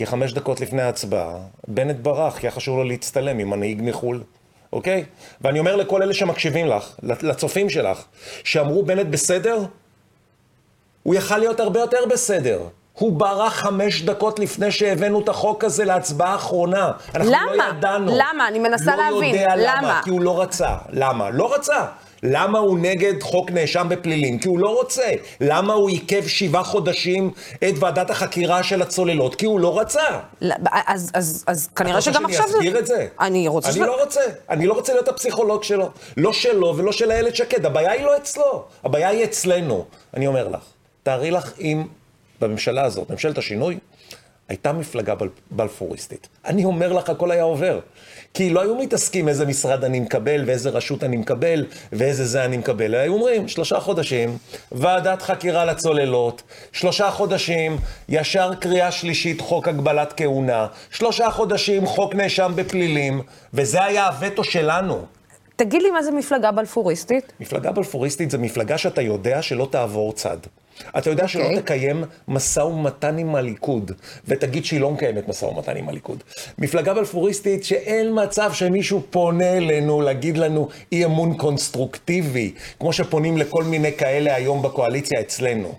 כי 0.00 0.06
חמש 0.06 0.32
דקות 0.32 0.60
לפני 0.60 0.82
ההצבעה, 0.82 1.36
בנט 1.68 1.96
ברח, 1.96 2.38
כי 2.38 2.46
היה 2.46 2.50
חשוב 2.50 2.76
לו 2.76 2.84
להצטלם 2.84 3.38
עם 3.38 3.50
מנהיג 3.50 3.80
מחו"ל, 3.82 4.22
אוקיי? 4.72 5.04
ואני 5.40 5.58
אומר 5.58 5.76
לכל 5.76 6.02
אלה 6.02 6.14
שמקשיבים 6.14 6.66
לך, 6.66 6.94
לצופים 7.02 7.70
שלך, 7.70 8.04
שאמרו 8.44 8.82
בנט 8.82 9.06
בסדר, 9.06 9.58
הוא 11.02 11.14
יכל 11.14 11.38
להיות 11.38 11.60
הרבה 11.60 11.80
יותר 11.80 11.98
בסדר. 12.10 12.62
הוא 12.92 13.12
ברח 13.12 13.52
חמש 13.52 14.02
דקות 14.02 14.38
לפני 14.38 14.70
שהבאנו 14.70 15.20
את 15.20 15.28
החוק 15.28 15.64
הזה 15.64 15.84
להצבעה 15.84 16.32
האחרונה. 16.32 16.90
אנחנו 17.14 17.30
למה? 17.30 17.56
לא 17.56 17.62
ידענו. 17.62 18.12
למה? 18.14 18.48
אני 18.48 18.58
מנסה 18.58 18.96
לא 18.96 19.02
להבין. 19.02 19.34
יודע 19.34 19.56
למה. 19.56 19.82
למה? 19.82 20.00
כי 20.04 20.10
הוא 20.10 20.20
לא 20.20 20.42
רצה. 20.42 20.76
למה? 20.90 21.30
לא 21.30 21.54
רצה. 21.54 21.86
למה 22.22 22.58
הוא 22.58 22.78
נגד 22.78 23.22
חוק 23.22 23.50
נאשם 23.50 23.86
בפלילים? 23.90 24.38
כי 24.38 24.48
הוא 24.48 24.58
לא 24.58 24.68
רוצה. 24.74 25.10
למה 25.40 25.72
הוא 25.72 25.88
עיכב 25.90 26.26
שבעה 26.26 26.64
חודשים 26.64 27.30
את 27.68 27.74
ועדת 27.78 28.10
החקירה 28.10 28.62
של 28.62 28.82
הצוללות? 28.82 29.34
כי 29.34 29.46
הוא 29.46 29.60
לא 29.60 29.80
רצה. 29.80 30.00
אז, 30.86 31.10
אז, 31.14 31.44
אז 31.46 31.68
כנראה 31.76 31.92
אתה 31.94 32.00
שגם 32.02 32.22
רוצה 32.26 32.38
עכשיו... 32.38 32.48
שאני 32.48 32.58
אסביר 32.58 32.78
את 32.78 32.86
זה? 32.86 33.06
אני 33.20 33.48
רוצה 33.48 33.68
אני 33.68 33.74
שזה- 33.76 33.86
לא 33.86 34.00
רוצה. 34.02 34.20
אני 34.50 34.66
לא 34.66 34.74
רוצה 34.74 34.92
להיות 34.92 35.08
הפסיכולוג 35.08 35.62
שלו. 35.64 35.88
לא 36.16 36.32
שלו 36.32 36.74
ולא 36.76 36.92
של 36.92 37.10
איילת 37.10 37.36
שקד. 37.36 37.66
הבעיה 37.66 37.90
היא 37.92 38.04
לא 38.04 38.16
אצלו. 38.16 38.64
הבעיה 38.84 39.08
היא 39.08 39.24
אצלנו. 39.24 39.84
אני 40.14 40.26
אומר 40.26 40.48
לך, 40.48 40.60
תארי 41.02 41.30
לך 41.30 41.52
אם 41.60 41.82
בממשלה 42.40 42.84
הזאת, 42.84 43.10
ממשלת 43.10 43.38
השינוי, 43.38 43.78
הייתה 44.50 44.72
מפלגה 44.72 45.14
בל, 45.14 45.28
בלפוריסטית. 45.50 46.28
אני 46.44 46.64
אומר 46.64 46.92
לך, 46.92 47.10
הכל 47.10 47.30
היה 47.30 47.42
עובר. 47.42 47.80
כי 48.34 48.50
לא 48.50 48.60
היו 48.60 48.76
מתעסקים 48.76 49.28
איזה 49.28 49.46
משרד 49.46 49.84
אני 49.84 50.00
מקבל, 50.00 50.44
ואיזה 50.46 50.70
רשות 50.70 51.04
אני 51.04 51.16
מקבל, 51.16 51.66
ואיזה 51.92 52.26
זה 52.26 52.44
אני 52.44 52.56
מקבל. 52.56 52.94
היו 52.94 53.12
אומרים, 53.12 53.48
שלושה 53.48 53.80
חודשים, 53.80 54.38
ועדת 54.72 55.22
חקירה 55.22 55.64
לצוללות, 55.64 56.42
שלושה 56.72 57.10
חודשים, 57.10 57.76
ישר 58.08 58.54
קריאה 58.54 58.92
שלישית, 58.92 59.40
חוק 59.40 59.68
הגבלת 59.68 60.12
כהונה, 60.16 60.66
שלושה 60.90 61.30
חודשים, 61.30 61.86
חוק 61.86 62.14
נאשם 62.14 62.52
בפלילים, 62.54 63.22
וזה 63.54 63.84
היה 63.84 64.06
הווטו 64.06 64.44
שלנו. 64.44 65.04
תגיד 65.56 65.82
לי 65.82 65.90
מה 65.90 66.02
זה 66.02 66.10
מפלגה 66.10 66.52
בלפוריסטית? 66.52 67.32
מפלגה 67.40 67.72
בלפוריסטית 67.72 68.30
זה 68.30 68.38
מפלגה 68.38 68.78
שאתה 68.78 69.02
יודע 69.02 69.42
שלא 69.42 69.68
תעבור 69.70 70.12
צד. 70.12 70.38
אתה 70.98 71.10
יודע 71.10 71.28
שלא 71.28 71.42
אוקיי. 71.42 71.62
תקיים 71.62 72.04
משא 72.28 72.60
ומתן 72.60 73.18
עם 73.18 73.34
הליכוד, 73.34 73.92
ותגיד 74.24 74.64
שהיא 74.64 74.80
לא 74.80 74.90
מקיימת 74.90 75.28
משא 75.28 75.44
ומתן 75.44 75.76
עם 75.76 75.88
הליכוד. 75.88 76.22
מפלגה 76.58 76.94
בלפוריסטית 76.94 77.64
שאין 77.64 78.10
מצב 78.24 78.50
שמישהו 78.52 79.02
פונה 79.10 79.56
אלינו 79.56 80.00
להגיד 80.00 80.38
לנו 80.38 80.68
אי 80.92 81.04
אמון 81.04 81.36
קונסטרוקטיבי, 81.36 82.52
כמו 82.80 82.92
שפונים 82.92 83.38
לכל 83.38 83.64
מיני 83.64 83.92
כאלה 83.92 84.34
היום 84.34 84.62
בקואליציה 84.62 85.20
אצלנו. 85.20 85.74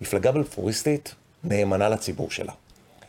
מפלגה 0.00 0.32
בלפוריסטית 0.32 1.14
נאמנה 1.44 1.88
לציבור 1.88 2.30
שלה. 2.30 2.52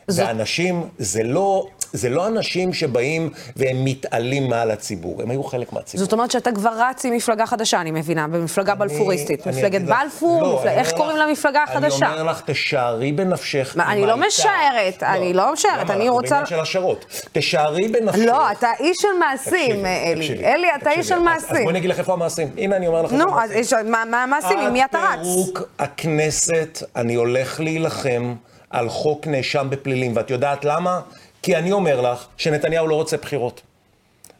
זאת- 0.08 0.25
ואנשים, 0.27 0.84
זה 0.98 1.24
לא, 1.24 1.68
זה 1.93 2.09
לא 2.09 2.27
אנשים 2.27 2.73
שבאים 2.73 3.29
והם 3.55 3.85
מתעלים 3.85 4.50
מעל 4.50 4.71
הציבור, 4.71 5.21
הם 5.21 5.31
היו 5.31 5.43
חלק 5.43 5.73
מהציבור. 5.73 6.03
זאת 6.05 6.13
אומרת 6.13 6.31
שאתה 6.31 6.51
כבר 6.51 6.71
רץ 6.79 7.05
עם 7.05 7.13
מפלגה 7.13 7.45
חדשה, 7.45 7.81
אני 7.81 7.91
מבינה, 7.91 8.27
במפלגה 8.27 8.75
בלפוריסטית. 8.75 9.47
אני 9.47 9.55
מפלגת 9.57 9.75
אגיד 9.75 9.89
בלפור? 9.89 10.41
לא, 10.41 10.59
מפל- 10.59 10.67
אני 10.67 10.77
איך 10.77 10.91
קוראים 10.93 11.17
למפלגה 11.17 11.63
החדשה? 11.63 12.05
אני 12.05 12.19
אומר 12.19 12.31
לך, 12.31 12.41
תשערי 12.45 13.12
בנפשך. 13.12 13.73
מה, 13.77 13.83
אם 13.83 13.89
אני 13.91 14.05
לא 14.05 14.17
משערת, 14.17 15.03
אני 15.03 15.33
לא 15.33 15.53
משערת? 15.53 15.89
אני 15.89 16.00
אנחנו 16.00 16.13
רוצה- 16.13 16.29
בעניין 16.29 16.45
של 16.45 16.59
השערות. 16.59 17.05
תשערי 17.31 17.88
בנפשך. 17.88 18.21
לא, 18.25 18.51
אתה 18.51 18.67
איש 18.79 18.97
של 19.01 19.07
מעשים, 19.19 19.51
תקשיבי, 19.75 19.88
אלי. 20.35 20.45
אלי, 20.45 20.67
אתה 20.81 20.91
איש 20.91 21.07
של 21.07 21.15
תקשיבי. 21.15 21.31
אז- 21.35 21.43
מעשים. 21.50 21.63
בואי 21.63 21.73
נגיד 21.75 21.89
לך 21.89 22.00
איפה 22.00 22.13
המעשים. 22.13 22.47
הנה, 22.57 22.75
אני 22.75 22.88
אומר 22.88 23.01
לך 23.01 23.12
נו, 23.12 23.39
אז 23.41 23.51
מה 23.85 24.23
המעשים? 24.23 24.59
עם 24.59 24.73
מי 24.73 24.85
אתה 24.85 24.97
עד 25.00 25.19
רץ? 25.19 25.25
פירוק 25.25 25.62
הכנסת, 25.79 26.83
אני 26.95 27.15
הולך 27.15 27.59
להילחם 27.59 28.33
על 28.69 28.89
חוק 28.89 29.27
נאשם 29.27 29.67
בפלילים. 29.69 30.12
ואת 30.15 30.29
יודעת 30.29 30.65
למה? 30.65 31.00
כי 31.43 31.55
אני 31.55 31.71
אומר 31.71 32.01
לך 32.01 32.25
שנתניהו 32.38 32.88
לא 32.88 32.95
רוצה 32.95 33.17
בחירות. 33.17 33.62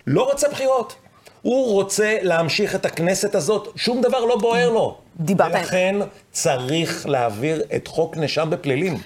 לא 0.08 0.24
רוצה 0.24 0.50
בחירות. 0.50 0.96
הוא 1.42 1.74
רוצה 1.74 2.18
להמשיך 2.22 2.76
את 2.76 2.86
הכנסת 2.86 3.36
הזאת, 3.36 3.68
שום 3.76 4.02
דבר 4.02 4.20
לא 4.26 4.38
בוער 4.38 4.70
לו. 4.70 4.98
דיברת- 5.20 5.52
ולכן 5.52 5.96
צריך 6.32 7.06
להעביר 7.08 7.64
את 7.76 7.88
חוק 7.88 8.18
נאשם 8.18 8.50
בפלילים. 8.50 8.98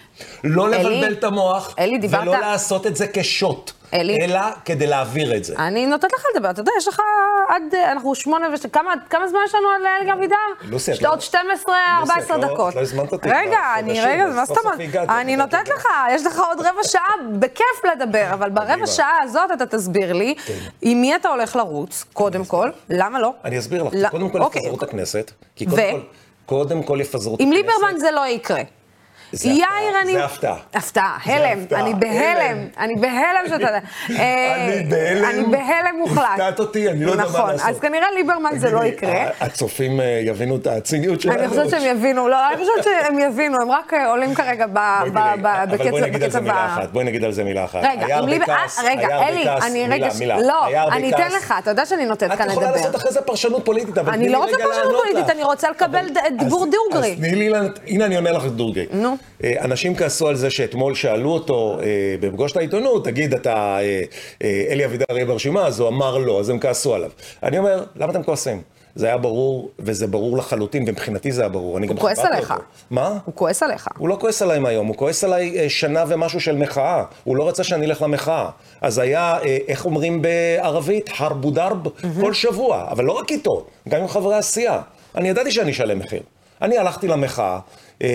לא 0.44 0.68
אלי, 0.68 0.78
לבלבל 0.84 1.14
את 1.14 1.24
המוח, 1.24 1.76
אלי, 1.80 1.98
דיברת- 1.98 2.22
ולא 2.22 2.38
לעשות 2.40 2.88
את 2.88 2.96
זה 2.96 3.08
כשוט, 3.08 3.72
אלי. 3.94 4.18
אלא 4.22 4.40
כדי 4.66 4.88
להעביר 4.88 5.36
את 5.36 5.44
זה. 5.44 5.56
אני 5.58 5.86
נותנת 5.86 6.14
לך 6.14 6.24
לדבר, 6.36 6.50
אתה 6.50 6.62
יודע, 6.62 6.72
יש 6.78 6.88
לך 6.88 7.02
עד, 7.50 7.76
אנחנו 7.76 8.16
שמונה 8.16 8.48
וש... 8.54 8.66
כמה, 8.66 8.94
כמה 9.10 9.28
זמן 9.28 9.40
יש 9.46 9.56
לנו 9.56 9.68
עד 9.70 9.82
לאלי 9.84 10.14
אבידר? 10.14 10.36
לוסי, 10.70 10.92
את 10.92 11.02
לא- 11.02 11.10
עוד 11.10 11.22
12, 11.22 11.76
14 12.00 12.36
את 12.38 12.42
לא- 12.44 12.48
דקות. 12.54 12.76
לא 12.76 12.82
הזמנת 12.82 13.12
אותי 13.12 13.30
רגע, 13.30 13.60
אני, 13.76 14.02
רגע, 14.02 14.26
מה 14.26 14.46
זאת 14.46 14.58
אומרת? 14.58 14.80
אני 15.10 15.36
נותנת. 15.36 15.70
לך, 15.70 15.86
יש 16.12 16.26
לך 16.26 16.40
עוד 16.40 16.60
רבע 16.60 16.84
שעה, 16.84 17.02
בכיף 17.40 17.86
לדבר, 17.94 18.28
אבל 18.34 18.50
ברבע. 18.50 18.88
שעה 18.88 19.20
הזאת 19.24 19.52
אתה 19.54 19.66
תסביר 19.66 20.14
לי 20.14 20.36
עם 20.82 21.02
מי 21.02 21.16
אתה 21.16 21.30
הולך 21.30 21.56
לרוץ, 21.56 22.06
קודם 22.14 22.46
כל, 22.46 22.70
למה 22.90 23.20
לא? 23.20 23.32
אני 23.46 23.60
אסביר 23.60 23.84
לך, 23.84 24.12
קודם 24.12 24.30
כל 24.30 24.42
אוקיי. 24.42 24.62
יפזרו 24.62 24.78
את 24.78 24.84
הכנסת, 24.84 25.32
כי? 25.56 25.66
קודם 25.66 25.78
כל, 25.92 26.00
קודם 26.46 26.84
כל 26.84 26.98
יפזרו 27.02 27.36
את 27.36 27.40
עם 27.40 27.52
הכנסת. 27.52 27.66
ליברמן 27.66 28.00
זה 28.00 28.12
לא 28.12 28.28
יקרה. 28.28 28.62
זה 29.32 29.50
יאיר, 29.50 29.64
הפתעה, 29.66 30.02
אני... 30.02 30.12
זה 30.14 30.26
הפתעה. 30.26 30.56
הפתעה, 30.74 31.18
הלם, 31.26 31.60
הפתעה, 31.64 31.80
אני 31.80 31.94
בהלם, 31.94 32.14
הלם. 32.38 32.68
אני 32.80 32.96
בהלם 32.96 33.48
שאתה... 33.48 33.68
אה, 34.20 34.56
אני 34.56 34.84
בהלם. 34.84 35.26
אני 35.26 35.44
בהלם 35.44 35.98
מוחלט. 35.98 36.24
הפתעת 36.34 36.60
אותי, 36.60 36.90
אני 36.90 37.06
לא 37.06 37.12
יודע 37.12 37.24
מה 37.24 37.30
נכון, 37.30 37.50
לעשות. 37.50 37.70
אז 37.70 37.80
כנראה 37.80 38.08
ליברמן 38.16 38.52
זה 38.58 38.72
לא 38.72 38.80
תגידי, 38.80 38.96
יקרה. 38.96 39.26
הצופים 39.42 40.00
אה, 40.02 40.06
יבינו 40.26 40.56
את 40.56 40.68
הציניות 40.68 41.22
שלנו. 41.22 41.40
אני 41.40 41.48
חושבת 41.48 41.70
שהם 41.70 41.98
יבינו, 41.98 42.28
לא, 42.28 42.48
אני 42.48 42.58
חושבת 42.58 42.84
שהם 42.84 43.20
יבינו, 43.20 43.62
הם 43.62 43.72
רק 43.72 43.94
אה, 43.94 44.08
עולים 44.10 44.36
כרגע 44.36 44.66
ב- 44.68 44.74
בואי 45.00 45.10
ב- 45.10 45.14
תראי, 45.14 45.42
ב- 45.42 45.46
אבל 45.48 45.66
בואי 45.78 46.02
בקצב 46.02 46.06
נגיד 46.08 46.24
על 46.24 46.30
זה 46.32 46.40
בקצב 46.40 46.40
מילה. 46.40 46.66
אחת, 46.66 46.90
בואי 46.92 47.06
נגיד 47.06 47.24
על 47.24 47.32
זה 47.32 47.44
מילה 47.44 47.66
אחת. 47.66 47.80
רגע, 47.84 48.16
אה, 48.16 48.20
רגע, 48.84 49.28
אלי, 49.28 49.50
אני 49.62 49.88
רגע... 49.90 50.08
לא, 50.42 50.88
אני 50.92 51.10
אתן. 51.14 51.28
לך, 51.38 51.54
אתה 51.60 51.72
יודע 51.72 51.86
שאני 51.86 52.06
נותנת 52.06 52.32
את 52.32 52.38
כאן 52.38 52.50
יכולה 52.50 52.72
לעשות 52.72 52.86
לדבר. 52.86 52.98
אחרי 52.98 53.12
זה 53.12 53.22
פרשנות 53.22 53.66
פוליטית, 53.66 53.98
אבל 53.98 54.10
אני 54.10 54.18
תני 54.18 54.28
לי 54.28 54.34
לא 54.34 54.38
רוצה 54.44 54.56
רגע 54.56 54.66
פרשנות 54.66 54.84
לענות 54.86 55.02
פוליטית, 55.02 55.26
לך. 55.26 55.32
אני 55.32 55.44
רוצה 55.44 55.70
לקבל 55.70 55.98
אבל- 55.98 56.10
ד- 56.10 56.40
דיבור 56.44 56.66
אז- 56.94 57.06
תני 57.18 57.36
לי, 57.36 57.50
לענות- 57.50 57.80
הנה 57.88 58.06
אני 58.06 58.16
עונה 58.16 58.32
לך 58.32 58.44
דוגרי. 58.46 58.86
נו. 58.92 59.17
אה, 59.44 59.54
אנשים 59.62 59.96
כעסו 59.96 60.28
על 60.28 60.36
זה 60.36 60.50
שאתמול 60.50 60.96
שאלו 60.96 61.30
אותו 61.30 61.80
אה, 61.80 61.86
בפגוש 62.20 62.52
את 62.52 62.58
העיתונות, 62.58 63.06
תגיד, 63.06 63.34
אתה, 63.34 63.78
אה, 63.80 64.04
אלי 64.70 64.86
אבידר 64.86 65.06
יהיה 65.10 65.26
ברשימה, 65.26 65.68
אז 65.68 65.80
הוא 65.80 65.88
אמר 65.88 66.18
לא, 66.18 66.40
אז 66.40 66.50
הם 66.50 66.60
כעסו 66.60 66.96
עליו. 66.96 67.10
אני 67.44 67.58
אומר, 67.58 67.84
למה 67.96 68.12
אתם 68.12 68.24
כועסים? 68.24 68.62
זה 68.96 69.08
היה 69.08 69.18
ברור, 69.18 69.72
וזה 69.80 70.08
ברור 70.08 70.38
לחלוטין, 70.38 70.84
ומבחינתי 70.88 71.32
זה 71.32 71.42
היה 71.42 71.50
ברור. 71.50 71.80
גם 71.80 71.98
כועס 71.98 72.20
עליך. 72.20 72.52
אותו. 72.52 72.64
מה? 72.90 73.18
הוא 73.26 73.36
כועס 73.36 73.64
עליך. 73.64 73.88
הוא 73.98 74.10
לא 74.10 74.18
כועס 74.20 74.42
עליי 74.42 74.60
מהיום, 74.60 74.88
הוא 74.88 74.96
כועס 74.96 75.24
עליי 75.24 75.70
שנה 75.70 76.04
ומשהו 76.08 76.40
של 76.40 76.56
מחאה. 76.56 77.04
הוא 77.24 77.36
לא 77.36 77.48
רצה 77.48 77.64
שאני 77.64 77.86
אלך 77.86 78.02
למחאה. 78.02 78.50
אז 78.82 78.98
היה, 78.98 79.38
איך 79.68 79.86
אומרים 79.86 80.22
בערבית? 80.22 81.10
חרבו 81.10 81.52
דרב, 81.52 81.88
כל 82.22 82.34
שבוע. 82.34 82.86
אבל 82.90 83.06
לא 83.06 83.12
רק 83.12 83.32
איתו, 83.32 83.66
גם 83.90 84.02
עם 84.02 84.08
חברי 84.08 84.36
הסיעה. 84.36 84.82
אני 85.16 85.30
ידעתי 85.30 85.52
שאני 85.52 85.72
אשלם 85.72 86.00
מחיר. 86.00 86.22
אני 86.62 86.78
הלכתי 86.78 87.08
למחאה, 87.08 87.46
אה, 87.54 87.60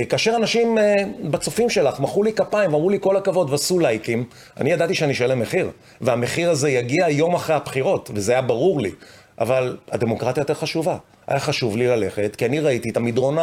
כאשר 0.08 0.36
אנשים 0.36 0.78
אה, 0.78 0.94
בצופים 1.22 1.70
שלך 1.70 2.00
מחאו 2.00 2.22
לי 2.22 2.32
כפיים 2.32 2.74
ואמרו 2.74 2.90
לי 2.90 2.98
כל 3.00 3.16
הכבוד 3.16 3.50
ועשו 3.50 3.78
לייקים, 3.78 4.24
אני 4.60 4.72
ידעתי 4.72 4.94
שאני 4.94 5.12
אשלם 5.12 5.40
מחיר. 5.40 5.70
והמחיר 6.00 6.50
הזה 6.50 6.70
יגיע 6.70 7.08
יום 7.08 7.34
אחרי 7.34 7.56
הבחירות, 7.56 8.10
וזה 8.14 8.32
היה 8.32 8.42
ברור 8.42 8.80
לי. 8.80 8.90
אבל 9.38 9.76
הדמוקרטיה 9.90 10.40
יותר 10.40 10.54
חשובה. 10.54 10.96
היה 11.26 11.40
חשוב 11.40 11.76
לי 11.76 11.86
ללכת, 11.86 12.36
כי 12.36 12.46
אני 12.46 12.60
ראיתי 12.60 12.90
את 12.90 12.96
המדרון 12.96 13.36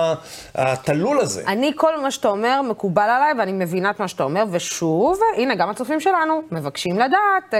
התלול 0.55 1.19
הזה. 1.19 1.43
אני, 1.47 1.71
כל 1.75 2.01
מה 2.01 2.11
שאתה 2.11 2.27
אומר 2.27 2.61
מקובל 2.61 3.03
עליי, 3.03 3.33
ואני 3.39 3.51
מבינה 3.51 3.89
את 3.89 3.99
מה 3.99 4.07
שאתה 4.07 4.23
אומר, 4.23 4.43
ושוב, 4.51 5.19
הנה, 5.37 5.55
גם 5.55 5.69
הצופים 5.69 5.99
שלנו 5.99 6.41
מבקשים 6.51 6.95
לדעת 6.99 7.53
אה, 7.53 7.59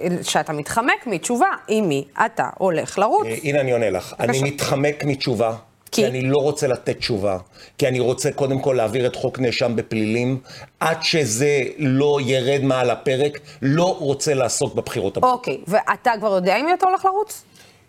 אה, 0.00 0.22
שאתה 0.22 0.52
מתחמק 0.52 1.06
מתשובה, 1.06 1.48
עם 1.68 1.88
מי 1.88 2.04
אתה 2.26 2.48
הולך 2.58 2.98
לרוץ. 2.98 3.26
אה, 3.26 3.36
הנה 3.44 3.60
אני 3.60 3.72
עונה 3.72 3.90
לך. 3.90 4.14
אני 4.20 4.42
מתחמק 4.42 5.04
מתשובה. 5.04 5.54
כי? 5.92 6.02
כי 6.02 6.06
אני 6.06 6.22
לא 6.22 6.36
רוצה 6.38 6.66
לתת 6.66 6.98
תשובה, 6.98 7.38
כי 7.78 7.88
אני 7.88 8.00
רוצה 8.00 8.32
קודם 8.32 8.58
כל 8.60 8.72
להעביר 8.72 9.06
את 9.06 9.16
חוק 9.16 9.38
נאשם 9.38 9.76
בפלילים, 9.76 10.40
עד 10.80 11.02
שזה 11.02 11.48
לא 11.78 12.18
ירד 12.22 12.60
מעל 12.62 12.90
הפרק, 12.90 13.38
לא 13.62 13.96
רוצה 13.98 14.34
לעסוק 14.34 14.74
בבחירות 14.74 15.16
הבאות. 15.16 15.32
אוקיי, 15.34 15.58
ואתה 15.66 16.10
כבר 16.18 16.28
יודע 16.34 16.56
מי 16.62 16.74
אתה 16.74 16.86
הולך 16.86 17.04
לרוץ? 17.04 17.44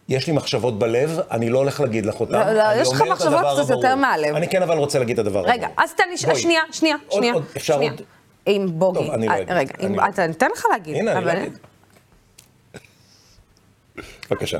יש 0.09 0.27
לי 0.27 0.33
מחשבות 0.33 0.79
בלב, 0.79 1.19
אני 1.31 1.49
לא 1.49 1.57
הולך 1.57 1.79
להגיד 1.81 2.05
לך 2.05 2.19
אותן. 2.19 2.31
לא, 2.47 2.51
לא, 2.53 2.81
יש 2.81 2.89
לך 2.91 3.01
מחשבות 3.01 3.41
קצת 3.63 3.69
יותר. 3.69 3.95
מהלב. 3.95 4.35
אני 4.35 4.47
כן 4.47 4.61
אבל 4.61 4.77
רוצה 4.77 4.99
להגיד 4.99 5.19
את 5.19 5.25
הדבר 5.25 5.41
רגע, 5.45 5.65
הברור. 5.65 5.83
אז 5.83 5.93
תן 5.93 6.03
לי, 6.09 6.17
ש- 6.17 6.25
בואי. 6.25 6.39
שנייה, 6.39 6.61
שנייה, 6.71 6.95
עוד- 7.07 7.17
שנייה. 7.19 7.33
עוד- 7.33 7.43
אפשר 7.57 7.75
שנייה. 7.75 7.91
עוד? 7.91 8.01
עם 8.45 8.79
בוגי. 8.79 8.99
טוב, 8.99 9.11
אני 9.11 9.27
לא 9.27 9.31
אה, 9.31 9.37
אגיד. 9.37 9.51
רגע, 9.51 9.73
אני 9.79 9.87
אם- 9.87 9.95
לא 9.99 10.03
אתה 10.13 10.27
ניתן 10.27 10.47
לך 10.53 10.65
להגיד. 10.71 10.95
הנה, 10.95 11.11
אני 11.11 11.25
לא 11.25 11.31
אבל- 11.31 11.39
אגיד. 11.41 11.57
בבקשה. 14.31 14.57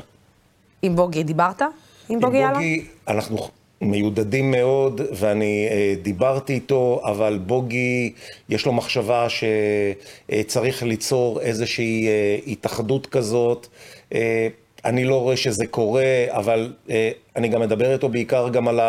עם 0.82 0.96
בוגי 0.96 1.22
דיברת? 1.22 1.62
עם 2.10 2.20
בוגי 2.20 2.36
עם 2.36 2.42
יאללה? 2.42 2.54
בוגי, 2.54 2.84
אנחנו 3.08 3.38
מיודדים 3.80 4.50
מאוד, 4.50 5.00
ואני 5.12 5.68
אה, 5.70 5.94
דיברתי 6.02 6.52
איתו, 6.52 7.00
אבל 7.04 7.38
בוגי, 7.46 8.12
יש 8.48 8.66
לו 8.66 8.72
מחשבה 8.72 9.26
שצריך 9.28 10.82
ליצור 10.82 11.40
איזושהי 11.40 12.08
אה, 12.08 12.38
התאחדות 12.46 13.06
כזאת. 13.06 13.66
אה, 14.14 14.48
אני 14.84 15.04
לא 15.04 15.20
רואה 15.20 15.36
שזה 15.36 15.66
קורה, 15.66 16.24
אבל 16.28 16.72
אה, 16.90 17.10
אני 17.36 17.48
גם 17.48 17.60
מדבר 17.60 17.92
איתו 17.92 18.08
בעיקר 18.08 18.48
גם 18.48 18.68
על 18.68 18.80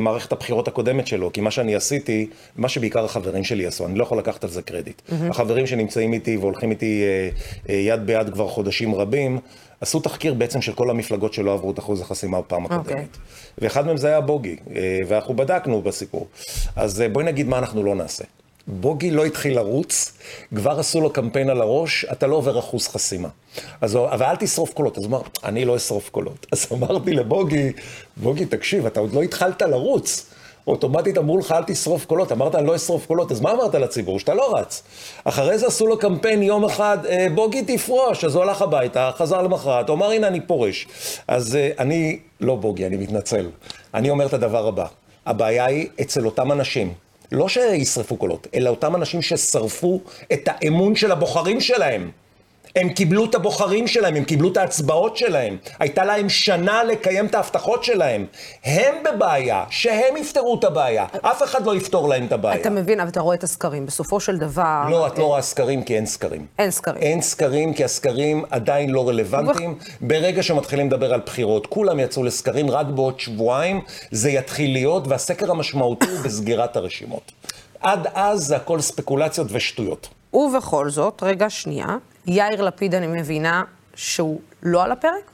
מערכת 0.00 0.32
הבחירות 0.32 0.68
הקודמת 0.68 1.06
שלו, 1.06 1.32
כי 1.32 1.40
מה 1.40 1.50
שאני 1.50 1.74
עשיתי, 1.74 2.26
מה 2.56 2.68
שבעיקר 2.68 3.04
החברים 3.04 3.44
שלי 3.44 3.66
עשו, 3.66 3.86
אני 3.86 3.98
לא 3.98 4.02
יכול 4.02 4.18
לקחת 4.18 4.44
על 4.44 4.50
זה 4.50 4.62
קרדיט. 4.62 5.02
Mm-hmm. 5.08 5.30
החברים 5.30 5.66
שנמצאים 5.66 6.12
איתי 6.12 6.36
והולכים 6.36 6.70
איתי 6.70 7.02
אה, 7.02 7.28
אה, 7.68 7.80
יד 7.80 8.06
ביד 8.06 8.30
כבר 8.30 8.48
חודשים 8.48 8.94
רבים, 8.94 9.38
עשו 9.84 10.00
תחקיר 10.00 10.34
בעצם 10.34 10.62
של 10.62 10.72
כל 10.72 10.90
המפלגות 10.90 11.34
שלא 11.34 11.52
עברו 11.52 11.70
את 11.70 11.78
אחוז 11.78 12.00
החסימה 12.00 12.40
בפעם 12.40 12.64
הקודמת. 12.64 12.88
אוקיי. 12.88 13.06
ואחד 13.58 13.86
מהם 13.86 13.96
זה 13.96 14.08
היה 14.08 14.20
בוגי, 14.20 14.56
אה, 14.76 15.00
ואנחנו 15.08 15.36
בדקנו 15.36 15.82
בסיפור. 15.82 16.26
אז 16.76 17.00
אה, 17.00 17.08
בואי 17.08 17.24
נגיד 17.24 17.48
מה 17.48 17.58
אנחנו 17.58 17.82
לא 17.82 17.94
נעשה. 17.94 18.24
בוגי 18.66 19.10
לא 19.10 19.24
התחיל 19.24 19.56
לרוץ, 19.56 20.12
כבר 20.54 20.80
עשו 20.80 21.00
לו 21.00 21.10
קמפיין 21.10 21.50
על 21.50 21.60
הראש, 21.60 22.04
אתה 22.12 22.26
לא 22.26 22.36
עובר 22.36 22.58
אחוז 22.58 22.88
חסימה. 22.88 23.28
אז 23.80 23.94
הוא, 23.94 24.08
אבל 24.08 24.26
אל 24.26 24.36
תשרוף 24.36 24.72
קולות. 24.72 24.98
אז 24.98 25.04
הוא 25.04 25.10
אמר, 25.10 25.22
אני 25.44 25.64
לא 25.64 25.76
אשרוף 25.76 26.08
קולות. 26.08 26.46
אז 26.52 26.66
אמרתי 26.72 27.12
לבוגי, 27.12 27.72
בוגי, 28.16 28.46
תקשיב, 28.46 28.86
אתה 28.86 29.00
עוד 29.00 29.14
לא 29.14 29.22
התחלת 29.22 29.62
לרוץ. 29.62 30.26
אוטומטית 30.66 31.18
אמרו 31.18 31.38
לך, 31.38 31.52
אל 31.52 31.64
תשרוף 31.66 32.04
קולות. 32.04 32.32
אמרת, 32.32 32.54
אני 32.54 32.66
לא 32.66 32.76
אשרוף 32.76 33.06
קולות. 33.06 33.32
אז 33.32 33.40
מה 33.40 33.52
אמרת 33.52 33.74
לציבור? 33.74 34.18
שאתה 34.18 34.34
לא 34.34 34.52
רץ. 34.56 34.82
אחרי 35.24 35.58
זה 35.58 35.66
עשו 35.66 35.86
לו 35.86 35.98
קמפיין 35.98 36.42
יום 36.42 36.64
אחד, 36.64 36.98
"אה, 37.06 37.26
בוגי 37.34 37.62
תפרוש. 37.62 38.24
אז 38.24 38.34
הוא 38.34 38.42
הלך 38.42 38.62
הביתה, 38.62 39.10
חזר 39.16 39.42
למחרת, 39.42 39.88
הוא 39.88 39.96
אמר, 39.96 40.10
הנה, 40.10 40.26
אני 40.26 40.40
פורש. 40.40 40.86
אז 41.28 41.56
אה, 41.56 41.70
אני, 41.78 42.18
לא 42.40 42.56
בוגי, 42.56 42.86
אני 42.86 42.96
מתנצל. 42.96 43.46
אני 43.94 44.10
אומר 44.10 44.26
את 44.26 44.32
הדבר 44.34 44.66
הבא. 44.66 44.86
הבעיה 45.26 45.64
היא 45.64 45.88
אצל 46.00 46.26
אותם 46.26 46.52
אנשים. 46.52 46.92
לא 47.32 47.48
שישרפו 47.48 48.16
קולות, 48.16 48.46
אלא 48.54 48.70
אותם 48.70 48.96
אנשים 48.96 49.22
ששרפו 49.22 50.00
את 50.32 50.40
האמון 50.46 50.96
של 50.96 51.12
הבוחרים 51.12 51.60
שלהם. 51.60 52.10
הם 52.76 52.88
קיבלו 52.88 53.24
את 53.24 53.34
הבוחרים 53.34 53.86
שלהם, 53.86 54.14
הם 54.14 54.24
קיבלו 54.24 54.52
את 54.52 54.56
ההצבעות 54.56 55.16
שלהם. 55.16 55.56
הייתה 55.78 56.04
להם 56.04 56.28
שנה 56.28 56.84
לקיים 56.84 57.26
את 57.26 57.34
ההבטחות 57.34 57.84
שלהם. 57.84 58.26
הם 58.64 58.94
בבעיה, 59.04 59.64
שהם 59.70 60.16
יפתרו 60.16 60.58
את 60.58 60.64
הבעיה. 60.64 61.06
אף 61.20 61.42
אחד 61.42 61.66
לא 61.66 61.76
יפתור 61.76 62.08
להם 62.08 62.26
את 62.26 62.32
הבעיה. 62.32 62.60
אתה 62.60 62.70
מבין, 62.70 63.00
אבל 63.00 63.08
אתה 63.08 63.20
רואה 63.20 63.36
את 63.36 63.42
הסקרים. 63.44 63.86
בסופו 63.86 64.20
של 64.20 64.38
דבר... 64.38 64.86
לא, 64.90 65.06
את 65.06 65.18
לא 65.18 65.24
רואה 65.24 65.42
סקרים 65.42 65.82
כי 65.82 65.96
אין 65.96 66.06
סקרים. 66.06 66.46
אין 66.58 66.70
סקרים. 66.70 67.02
אין 67.02 67.22
סקרים 67.22 67.74
כי 67.74 67.84
הסקרים 67.84 68.44
עדיין 68.50 68.90
לא 68.90 69.08
רלוונטיים. 69.08 69.78
ברגע 70.00 70.42
שמתחילים 70.42 70.86
לדבר 70.86 71.14
על 71.14 71.20
בחירות, 71.26 71.66
כולם 71.66 72.00
יצאו 72.00 72.22
לסקרים, 72.22 72.70
רק 72.70 72.86
בעוד 72.86 73.20
שבועיים 73.20 73.80
זה 74.10 74.30
יתחיל 74.30 74.72
להיות, 74.72 75.08
והסקר 75.08 75.50
המשמעותי 75.50 76.06
הוא 76.06 76.20
בסגירת 76.24 76.76
הרשימות. 76.76 77.32
עד 77.80 78.06
אז 78.14 78.40
זה 78.40 78.56
הכל 78.56 78.80
ספקולציות 78.80 79.46
ושטויות. 79.50 80.08
ובכל 80.32 80.90
זאת, 80.90 81.22
רגע, 81.22 81.50
שנייה, 81.50 81.96
יאיר 82.26 82.62
לפיד, 82.62 82.94
אני 82.94 83.06
מבינה 83.06 83.62
שהוא 83.94 84.40
לא 84.62 84.82
על 84.82 84.92
הפרק? 84.92 85.30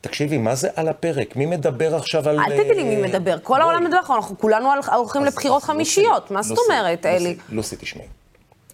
תקשיבי, 0.00 0.38
מה 0.38 0.54
זה 0.54 0.68
על 0.76 0.88
הפרק? 0.88 1.36
מי 1.36 1.46
מדבר 1.46 1.96
עכשיו 1.96 2.28
על... 2.28 2.40
אל 2.40 2.62
תגיד 2.62 2.76
לי 2.76 2.84
מי 2.84 2.96
אה, 2.96 3.08
מדבר, 3.08 3.38
כל 3.42 3.54
בואי. 3.54 3.60
העולם 3.60 3.84
מדבר, 3.84 3.98
אנחנו 4.16 4.38
כולנו 4.38 4.68
הולכים 4.92 5.24
לבחירות 5.24 5.62
חמישיות, 5.62 6.30
מה 6.30 6.42
זאת 6.42 6.58
אומרת, 6.68 7.06
לוסי, 7.06 7.16
אלי? 7.16 7.36
לוסי, 7.48 7.76
תשמעי. 7.76 8.06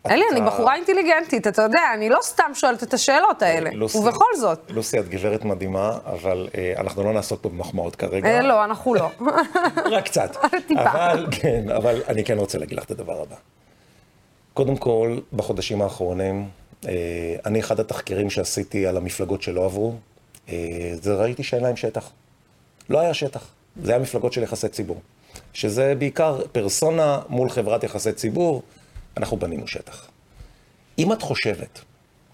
אלי, 0.06 0.24
אני 0.32 0.40
בחורה 0.40 0.74
אינטליגנטית, 0.74 1.46
אתה 1.46 1.62
יודע, 1.62 1.80
אני 1.94 2.08
לא 2.08 2.18
סתם 2.22 2.50
שואלת 2.54 2.82
את 2.82 2.94
השאלות 2.94 3.42
האלה. 3.42 3.70
ובכל 3.94 4.36
זאת. 4.36 4.58
לוסי, 4.68 4.98
את 4.98 5.08
גברת 5.08 5.44
מדהימה, 5.44 5.98
אבל 6.06 6.48
אה, 6.54 6.72
אנחנו 6.76 7.04
לא 7.04 7.12
נעסוק 7.12 7.42
פה 7.42 7.48
במחמאות 7.48 7.96
כרגע. 7.96 8.28
אה, 8.28 8.42
לא, 8.42 8.64
אנחנו 8.64 8.94
לא. 8.94 9.10
רק 9.96 10.04
קצת. 10.04 10.36
טיפה. 10.66 10.82
אבל, 10.82 11.26
כן, 11.30 11.70
אבל 11.76 12.02
אני 12.08 12.24
כן 12.24 12.38
רוצה 12.38 12.58
להגיד 12.58 12.78
לך 12.78 12.84
את 12.84 12.90
הדבר 12.90 13.22
הבא. 13.22 13.36
קודם 14.54 14.76
כל, 14.76 15.18
בחודשים 15.32 15.82
האחרונים, 15.82 16.48
אני, 17.46 17.60
אחד 17.60 17.80
התחקירים 17.80 18.30
שעשיתי 18.30 18.86
על 18.86 18.96
המפלגות 18.96 19.42
שלא 19.42 19.64
עברו, 19.64 19.94
אה, 20.48 20.92
זה 21.02 21.14
ראיתי 21.14 21.42
שאין 21.42 21.62
להם 21.62 21.76
שטח. 21.76 22.10
לא 22.88 23.00
היה 23.00 23.14
שטח. 23.14 23.46
זה 23.82 23.90
היה 23.90 24.00
מפלגות 24.00 24.32
של 24.32 24.42
יחסי 24.42 24.68
ציבור. 24.68 25.00
שזה 25.52 25.94
בעיקר 25.98 26.40
פרסונה 26.52 27.20
מול 27.28 27.50
חברת 27.50 27.84
יחסי 27.84 28.12
ציבור, 28.12 28.62
אנחנו 29.16 29.36
בנינו 29.36 29.66
שטח. 29.66 30.08
אם 30.98 31.12
את 31.12 31.22
חושבת 31.22 31.80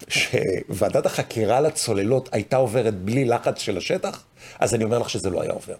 שוועדת 0.07 1.05
החקירה 1.05 1.61
לצוללות 1.61 2.29
הייתה 2.31 2.57
עוברת 2.57 2.93
בלי 2.93 3.25
לחץ 3.25 3.59
של 3.59 3.77
השטח, 3.77 4.23
אז 4.59 4.75
אני 4.75 4.83
אומר 4.83 4.99
לך 4.99 5.09
שזה 5.09 5.29
לא 5.29 5.41
היה 5.41 5.51
עובר. 5.51 5.75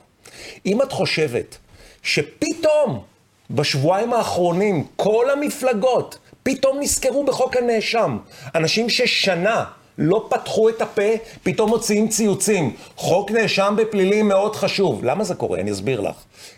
אם 0.66 0.82
את 0.82 0.92
חושבת 0.92 1.58
שפתאום, 2.04 3.04
בשבועיים 3.50 4.14
האחרונים, 4.14 4.88
כל 4.96 5.30
המפלגות 5.30 6.18
פתאום 6.48 6.80
נזכרו 6.80 7.26
בחוק 7.26 7.56
הנאשם. 7.56 8.18
אנשים 8.56 8.90
ששנה 8.90 9.66
לא 9.98 10.28
פתחו 10.30 10.70
את 10.70 10.82
הפה, 10.82 11.12
פתאום 11.44 11.70
מוציאים 11.70 12.08
ציוצים. 12.08 12.76
חוק 12.96 13.32
נאשם 13.32 13.76
בפלילים 13.78 14.28
מאוד 14.28 14.56
חשוב. 14.56 15.06
למה 15.06 15.24
זה 15.24 15.36
קורה? 15.36 15.60
אני 15.60 15.72
אסביר 15.72 16.02
לך. 16.02 16.16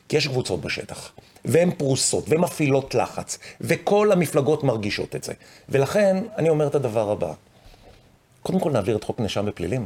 כי 0.09 0.17
יש 0.17 0.27
קבוצות 0.27 0.61
בשטח, 0.61 1.11
והן 1.45 1.71
פרוסות, 1.71 2.25
ומפעילות 2.27 2.95
לחץ, 2.95 3.37
וכל 3.61 4.11
המפלגות 4.11 4.63
מרגישות 4.63 5.15
את 5.15 5.23
זה. 5.23 5.33
ולכן, 5.69 6.23
אני 6.37 6.49
אומר 6.49 6.67
את 6.67 6.75
הדבר 6.75 7.11
הבא. 7.11 7.33
קודם 8.43 8.59
כל 8.59 8.71
נעביר 8.71 8.95
את 8.95 9.03
חוק 9.03 9.19
נאשם 9.19 9.45
בפלילים. 9.45 9.85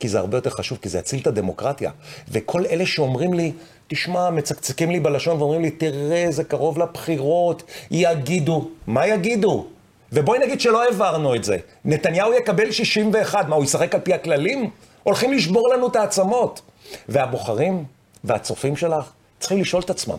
כי 0.00 0.08
זה 0.08 0.18
הרבה 0.18 0.36
יותר 0.36 0.50
חשוב, 0.50 0.78
כי 0.82 0.88
זה 0.88 0.98
יציל 0.98 1.20
את 1.20 1.26
הדמוקרטיה. 1.26 1.90
וכל 2.28 2.66
אלה 2.66 2.86
שאומרים 2.86 3.34
לי, 3.34 3.52
תשמע, 3.88 4.30
מצקצקים 4.30 4.90
לי 4.90 5.00
בלשון 5.00 5.38
ואומרים 5.38 5.62
לי, 5.62 5.70
תראה, 5.70 6.26
זה 6.30 6.44
קרוב 6.44 6.78
לבחירות, 6.78 7.62
יגידו. 7.90 8.68
מה 8.86 9.06
יגידו? 9.06 9.66
ובואי 10.12 10.38
נגיד 10.38 10.60
שלא 10.60 10.84
העברנו 10.84 11.34
את 11.34 11.44
זה. 11.44 11.56
נתניהו 11.84 12.32
יקבל 12.32 12.72
61, 12.72 13.48
מה, 13.48 13.56
הוא 13.56 13.64
ישחק 13.64 13.94
על 13.94 14.00
פי 14.00 14.14
הכללים? 14.14 14.70
הולכים 15.02 15.32
לשבור 15.32 15.68
לנו 15.68 15.88
את 15.88 15.96
העצמות. 15.96 16.60
והבוחרים 17.08 17.84
והצופים 18.24 18.76
שלך 18.76 19.10
צריכים 19.40 19.60
לשאול 19.60 19.82
את 19.82 19.90
עצמם, 19.90 20.18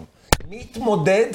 מי 0.49 0.55
יתמודד 0.55 1.31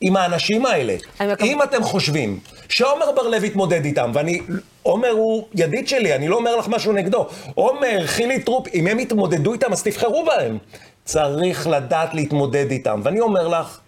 עם 0.00 0.16
האנשים 0.16 0.66
האלה? 0.66 0.94
אם 1.40 1.62
אתם 1.62 1.82
חושבים 1.82 2.40
שעומר 2.68 3.12
בר-לב 3.12 3.44
יתמודד 3.44 3.84
איתם, 3.84 4.10
ואני, 4.14 4.40
עומר 4.82 5.10
הוא 5.10 5.46
ידיד 5.54 5.88
שלי, 5.88 6.14
אני 6.14 6.28
לא 6.28 6.36
אומר 6.36 6.56
לך 6.56 6.68
משהו 6.68 6.92
נגדו. 6.92 7.26
עומר, 7.54 8.06
חילי 8.06 8.42
טרופ, 8.42 8.68
אם 8.74 8.86
הם 8.86 9.00
יתמודדו 9.00 9.52
איתם, 9.52 9.72
אז 9.72 9.82
תבחרו 9.82 10.24
בהם. 10.24 10.58
צריך 11.04 11.66
לדעת 11.66 12.14
להתמודד 12.14 12.70
איתם. 12.70 13.00
ואני 13.04 13.20
אומר 13.20 13.48
לך, 13.48 13.80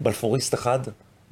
בלפוריסט 0.00 0.54
אחד, 0.54 0.78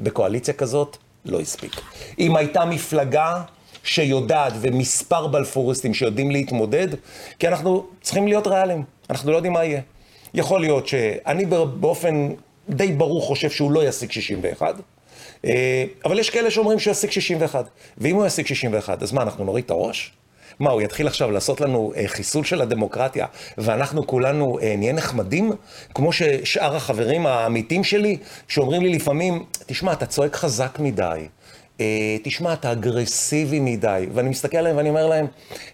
בקואליציה 0.00 0.54
כזאת, 0.54 0.96
לא 1.24 1.40
הספיק. 1.40 1.80
אם 2.18 2.36
הייתה 2.36 2.64
מפלגה 2.64 3.42
שיודעת, 3.82 4.52
ומספר 4.60 5.26
בלפוריסטים 5.26 5.94
שיודעים 5.94 6.30
להתמודד, 6.30 6.88
כי 7.38 7.48
אנחנו 7.48 7.86
צריכים 8.02 8.28
להיות 8.28 8.46
ריאליים, 8.46 8.84
אנחנו 9.10 9.30
לא 9.30 9.36
יודעים 9.36 9.52
מה 9.52 9.64
יהיה. 9.64 9.80
יכול 10.34 10.60
להיות 10.60 10.88
שאני 10.88 11.46
באופן 11.80 12.28
די 12.68 12.92
ברור 12.92 13.22
חושב 13.22 13.50
שהוא 13.50 13.72
לא 13.72 13.88
ישיג 13.88 14.10
61, 14.10 14.74
אה, 15.44 15.84
אבל 16.04 16.18
יש 16.18 16.30
כאלה 16.30 16.50
שאומרים 16.50 16.78
שהוא 16.78 16.92
ישיג 16.92 17.10
61. 17.10 17.68
ואם 17.98 18.14
הוא 18.14 18.26
ישיג 18.26 18.46
61, 18.46 19.02
אז 19.02 19.12
מה, 19.12 19.22
אנחנו 19.22 19.44
נוריד 19.44 19.64
את 19.64 19.70
הראש? 19.70 20.12
מה, 20.60 20.70
הוא 20.70 20.82
יתחיל 20.82 21.06
עכשיו 21.06 21.30
לעשות 21.30 21.60
לנו 21.60 21.92
אה, 21.96 22.08
חיסול 22.08 22.44
של 22.44 22.62
הדמוקרטיה, 22.62 23.26
ואנחנו 23.58 24.06
כולנו 24.06 24.58
אה, 24.62 24.74
נהיה 24.78 24.92
נחמדים? 24.92 25.52
כמו 25.94 26.12
ששאר 26.12 26.76
החברים 26.76 27.26
העמיתים 27.26 27.84
שלי, 27.84 28.16
שאומרים 28.48 28.82
לי 28.82 28.88
לפעמים, 28.88 29.44
תשמע, 29.66 29.92
אתה 29.92 30.06
צועק 30.06 30.36
חזק 30.36 30.78
מדי. 30.78 31.26
אה, 31.80 32.16
תשמע, 32.22 32.52
אתה 32.52 32.72
אגרסיבי 32.72 33.60
מדי. 33.60 34.06
ואני 34.14 34.28
מסתכל 34.28 34.56
עליהם 34.56 34.76
ואני 34.76 34.88
אומר 34.88 35.06
להם, 35.06 35.26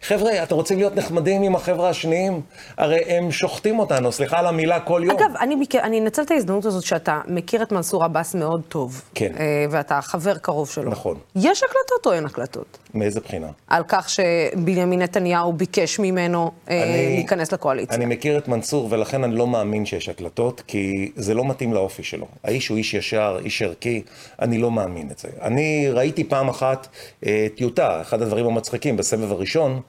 חבר'ה, 0.02 0.42
אתם 0.42 0.54
רוצים 0.54 0.78
להיות 0.78 0.96
נחמדים 0.96 1.42
עם 1.42 1.54
החבר'ה 1.54 1.88
השניים? 1.88 2.40
הרי 2.76 2.98
הם 3.06 3.30
שוחטים 3.30 3.78
אותנו, 3.78 4.12
סליחה 4.12 4.38
על 4.38 4.46
המילה, 4.46 4.80
כל 4.80 5.02
יום. 5.04 5.16
אגב, 5.16 5.30
אני, 5.40 5.54
אני 5.82 6.00
אנצל 6.00 6.22
את 6.22 6.30
ההזדמנות 6.30 6.64
הזאת 6.64 6.84
שאתה 6.84 7.20
מכיר 7.26 7.62
את 7.62 7.72
מנסור 7.72 8.04
עבאס 8.04 8.34
מאוד 8.34 8.62
טוב. 8.68 9.02
כן. 9.14 9.32
אה, 9.38 9.64
ואתה 9.70 10.00
חבר 10.02 10.38
קרוב 10.38 10.70
שלו. 10.70 10.90
נכון. 10.90 11.18
יש 11.36 11.62
הקלטות 11.62 12.06
או 12.06 12.12
אין 12.12 12.26
הקלטות? 12.26 12.78
מאיזה 12.94 13.20
בחינה? 13.20 13.46
על 13.66 13.82
כך 13.88 14.08
שבנימין 14.10 15.02
נתניהו 15.02 15.52
ביקש 15.52 15.98
ממנו 15.98 16.50
אה, 16.70 16.82
אני- 16.84 17.14
להיכנס 17.16 17.52
לקואליציה. 17.52 17.96
אני 17.96 18.06
מכיר 18.06 18.38
את 18.38 18.48
מנסור, 18.48 18.86
ולכן 18.90 19.24
אני 19.24 19.34
לא 19.34 19.46
מאמין 19.46 19.86
שיש 19.86 20.08
הקלטות, 20.08 20.62
כי 20.66 21.12
זה 21.16 21.34
לא 21.34 21.44
מתאים 21.44 21.72
לאופי 21.72 22.02
שלו. 22.02 22.26
האיש 22.44 22.68
הוא 22.68 22.78
איש 22.78 22.94
ישר, 22.94 23.38
איש 23.44 23.62
ערכי, 23.62 24.02
אני 24.42 24.58
לא 24.58 24.70
מאמין 24.70 25.08
את 25.10 25.18
זה. 25.18 25.28
אני 25.42 25.88
ראיתי 25.92 26.24
פעם 26.24 26.48
אחת 26.48 26.88
אה, 27.26 27.46
טיוטה, 27.56 28.00
אחד 28.00 28.22
הדברים 28.22 28.46
המצחיקים, 28.46 28.96
בסבב 28.96 29.32
הראשון, 29.32 29.80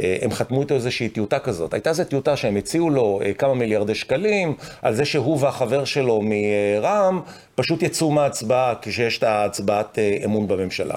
אה, 0.00 0.16
הם 0.22 0.30
חתמו 0.30 0.60
איתו 0.60 0.74
איזושהי 0.74 1.08
טיוטה 1.08 1.38
כזאת. 1.38 1.74
הייתה 1.74 1.90
איזו 1.90 2.04
טיוטה 2.04 2.36
שהם 2.36 2.56
הציעו 2.56 2.90
לו 2.90 3.20
אה, 3.24 3.32
כמה 3.34 3.54
מיליארדי 3.54 3.94
שקלים, 3.94 4.54
על 4.82 4.94
זה 4.94 5.04
שהוא 5.04 5.38
והחבר 5.40 5.84
שלו 5.84 6.20
מרע"מ 6.24 7.20
פשוט 7.54 7.82
יצאו 7.82 8.10
מההצבעה 8.10 8.74
כשיש 8.82 9.18
את 9.18 9.22
ההצבעת 9.22 9.98
אה, 9.98 10.16
אמון 10.24 10.48
בממשלה. 10.48 10.94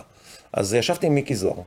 אז 0.53 0.73
ישבתי 0.73 1.07
עם 1.07 1.15
מיקי 1.15 1.35
זוהר 1.35 1.57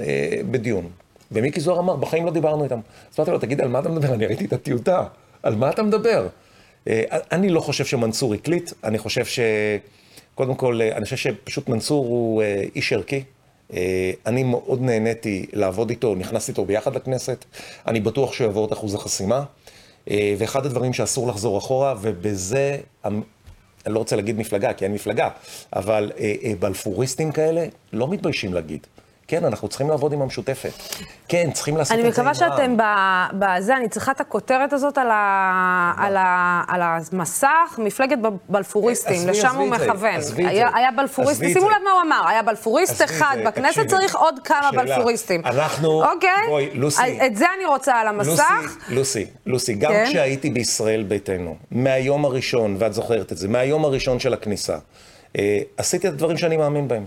אה, 0.00 0.40
בדיון, 0.50 0.90
ומיקי 1.32 1.60
זוהר 1.60 1.78
אמר, 1.78 1.96
בחיים 1.96 2.26
לא 2.26 2.32
דיברנו 2.32 2.64
איתם. 2.64 2.80
אז 3.12 3.18
אמרתי 3.18 3.30
לו, 3.30 3.38
תגיד, 3.38 3.60
על 3.60 3.68
מה 3.68 3.78
אתה 3.78 3.88
מדבר? 3.88 4.14
אני 4.14 4.26
ראיתי 4.26 4.44
את 4.44 4.52
הטיוטה, 4.52 5.04
על 5.42 5.54
מה 5.54 5.70
אתה 5.70 5.82
מדבר? 5.82 6.28
אה, 6.88 7.02
אני 7.32 7.48
לא 7.48 7.60
חושב 7.60 7.84
שמנסור 7.84 8.34
הקליט, 8.34 8.72
אני 8.84 8.98
חושב 8.98 9.24
ש... 9.24 9.40
קודם 10.34 10.54
כל, 10.54 10.80
אה, 10.82 10.96
אני 10.96 11.04
חושב 11.04 11.16
שפשוט 11.16 11.68
מנסור 11.68 12.06
הוא 12.06 12.42
איש 12.74 12.92
ערכי. 12.92 13.22
אני 14.26 14.42
מאוד 14.42 14.82
נהניתי 14.82 15.46
לעבוד 15.52 15.90
איתו, 15.90 16.14
נכנסתי 16.14 16.52
איתו 16.52 16.64
ביחד 16.64 16.96
לכנסת. 16.96 17.44
אני 17.86 18.00
בטוח 18.00 18.32
שהוא 18.32 18.46
יעבור 18.46 18.66
את 18.66 18.72
אחוז 18.72 18.94
החסימה. 18.94 19.44
ואחד 20.38 20.66
הדברים 20.66 20.92
שאסור 20.92 21.28
לחזור 21.28 21.58
אחורה, 21.58 21.94
ובזה, 22.00 22.78
אני 23.86 23.94
לא 23.94 23.98
רוצה 23.98 24.16
להגיד 24.16 24.38
מפלגה, 24.38 24.72
כי 24.72 24.84
אין 24.84 24.92
מפלגה, 24.92 25.28
אבל 25.72 26.12
בלפוריסטים 26.58 27.32
כאלה 27.32 27.66
לא 27.92 28.08
מתביישים 28.08 28.54
להגיד. 28.54 28.86
כן, 29.28 29.44
אנחנו 29.44 29.68
צריכים 29.68 29.90
לעבוד 29.90 30.12
עם 30.12 30.22
המשותפת. 30.22 30.72
כן, 31.28 31.50
צריכים 31.52 31.76
לעשות 31.76 31.98
את 31.98 32.02
זה 32.02 32.22
עם 32.22 32.26
רע"מ. 32.26 32.28
אני 32.28 32.30
מקווה 32.30 32.34
שאתם 32.34 32.76
בזה, 33.38 33.76
אני 33.76 33.88
צריכה 33.88 34.12
את 34.12 34.20
הכותרת 34.20 34.72
הזאת 34.72 34.98
על, 34.98 35.10
ה, 35.10 35.92
על, 35.98 36.16
ה, 36.16 36.62
על 36.68 36.80
המסך, 36.82 37.78
מפלגת 37.78 38.18
בלפוריסטים, 38.48 39.28
לשם 39.28 39.56
הוא 39.56 39.68
מכוון. 39.68 40.20
היה, 40.36 40.70
היה 40.74 40.90
בלפוריסט, 40.90 41.40
שימו 41.44 41.70
לב 41.70 41.76
מה 41.84 41.90
הוא 41.90 42.02
אמר, 42.02 42.22
היה 42.28 42.42
בלפוריסט 42.42 43.02
אחד 43.04 43.36
בכנסת, 43.46 43.86
צריך 43.86 44.16
עוד 44.16 44.34
כמה 44.44 44.70
בלפוריסטים. 44.72 45.42
אנחנו, 45.44 46.04
אוקיי? 46.04 46.30
בואי, 46.48 46.70
לוסי. 46.74 47.26
את 47.26 47.36
זה 47.36 47.46
אני 47.56 47.66
רוצה 47.66 47.94
על 47.94 48.08
המסך. 48.08 48.76
לוסי, 48.88 49.26
לוסי, 49.46 49.74
גם 49.74 49.92
כן? 49.92 50.04
כשהייתי 50.08 50.50
בישראל 50.50 51.02
ביתנו, 51.02 51.56
מהיום 51.70 52.24
הראשון, 52.24 52.76
ואת 52.78 52.92
זוכרת 52.92 53.32
את 53.32 53.36
זה, 53.36 53.48
מהיום 53.48 53.84
הראשון 53.84 54.20
של 54.20 54.34
הכניסה, 54.34 54.78
אה, 55.38 55.58
עשיתי 55.76 56.08
את 56.08 56.12
הדברים 56.12 56.36
שאני 56.36 56.56
מאמין 56.56 56.88
בהם. 56.88 57.04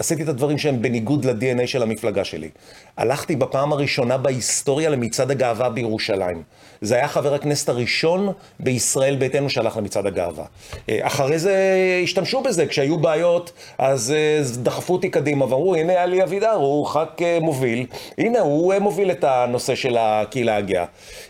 עשיתי 0.00 0.22
את 0.22 0.28
הדברים 0.28 0.58
שהם 0.58 0.82
בניגוד 0.82 1.24
ל-DNA 1.24 1.66
של 1.66 1.82
המפלגה 1.82 2.24
שלי. 2.24 2.48
הלכתי 2.96 3.36
בפעם 3.36 3.72
הראשונה 3.72 4.18
בהיסטוריה 4.18 4.90
למצעד 4.90 5.30
הגאווה 5.30 5.68
בירושלים. 5.68 6.42
זה 6.80 6.94
היה 6.94 7.08
חבר 7.08 7.34
הכנסת 7.34 7.68
הראשון 7.68 8.32
בישראל 8.60 9.16
ביתנו 9.16 9.50
שהלך 9.50 9.76
למצעד 9.76 10.06
הגאווה. 10.06 10.44
אה, 10.88 10.98
אחרי 11.02 11.38
זה 11.38 11.54
השתמשו 12.02 12.40
בזה, 12.40 12.66
כשהיו 12.66 12.98
בעיות, 12.98 13.52
אז 13.78 14.12
אה, 14.16 14.42
דחפו 14.62 14.92
אותי 14.92 15.08
קדימה 15.08 15.44
ואמרו, 15.44 15.74
הנה 15.74 16.02
עלי 16.02 16.22
אבידר, 16.22 16.52
הוא 16.52 16.86
ח"כ 16.86 17.22
אה, 17.22 17.38
מוביל, 17.40 17.86
הנה 18.18 18.40
הוא 18.40 18.74
מוביל 18.80 19.10
את 19.10 19.24
הנושא 19.24 19.74
של 19.74 19.96
הקהילה 19.98 20.56
הגאה. 20.56 20.84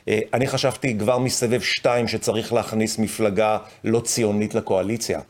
אני 0.09 0.47
חשבתי 0.47 0.99
כבר 0.99 1.19
מסבב 1.19 1.61
שתיים 1.61 2.09
שצריך 2.09 2.53
להכניס 2.53 2.99
מפלגה 2.99 3.59
לא 3.85 4.01
ציונית 4.01 4.55
לקואליציה. 4.55 5.21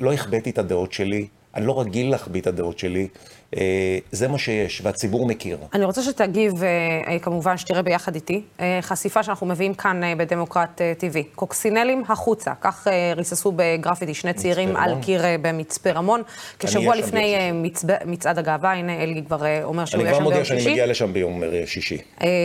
לא 0.00 0.12
החבאתי 0.12 0.50
את 0.50 0.58
הדעות 0.58 0.92
שלי. 0.92 1.26
אני 1.58 1.66
לא 1.66 1.80
רגיל 1.80 2.10
להחביא 2.10 2.40
את 2.40 2.46
הדעות 2.46 2.78
שלי. 2.78 3.08
אה, 3.56 3.98
זה 4.12 4.28
מה 4.28 4.38
שיש, 4.38 4.80
והציבור 4.84 5.26
מכיר. 5.26 5.58
אני 5.74 5.84
רוצה 5.84 6.02
שתגיב, 6.02 6.62
אה, 6.62 6.68
אה, 7.12 7.18
כמובן, 7.18 7.56
שתראה 7.56 7.82
ביחד 7.82 8.14
איתי, 8.14 8.42
חשיפה 8.80 9.22
שאנחנו 9.22 9.46
מביאים 9.46 9.74
כאן 9.74 10.00
בדמוקרט 10.18 10.80
TV. 11.00 11.16
קוקסינלים 11.34 12.02
החוצה, 12.08 12.52
כך 12.60 12.86
ריססו 13.16 13.52
בגרפיטי 13.56 14.14
שני 14.14 14.32
צעירים 14.32 14.76
על 14.76 14.94
קיר 15.02 15.22
במצפה 15.42 15.90
רמון. 15.90 16.22
כשבוע 16.58 16.96
לפני 16.96 17.36
מצעד 18.06 18.38
הגאווה, 18.38 18.72
הנה 18.72 19.02
אלי 19.02 19.22
כבר 19.26 19.64
אומר 19.64 19.84
שהוא 19.84 20.02
יהיה 20.02 20.14
שם 20.14 20.24
ביום 20.24 20.44
שישי. 20.44 20.54
אני 20.54 20.54
כבר 20.54 20.54
מודיע 20.54 20.62
שאני 20.62 20.72
מגיע 20.72 20.86
לשם 20.86 21.12
ביום 21.12 21.42
שישי. 21.66 21.98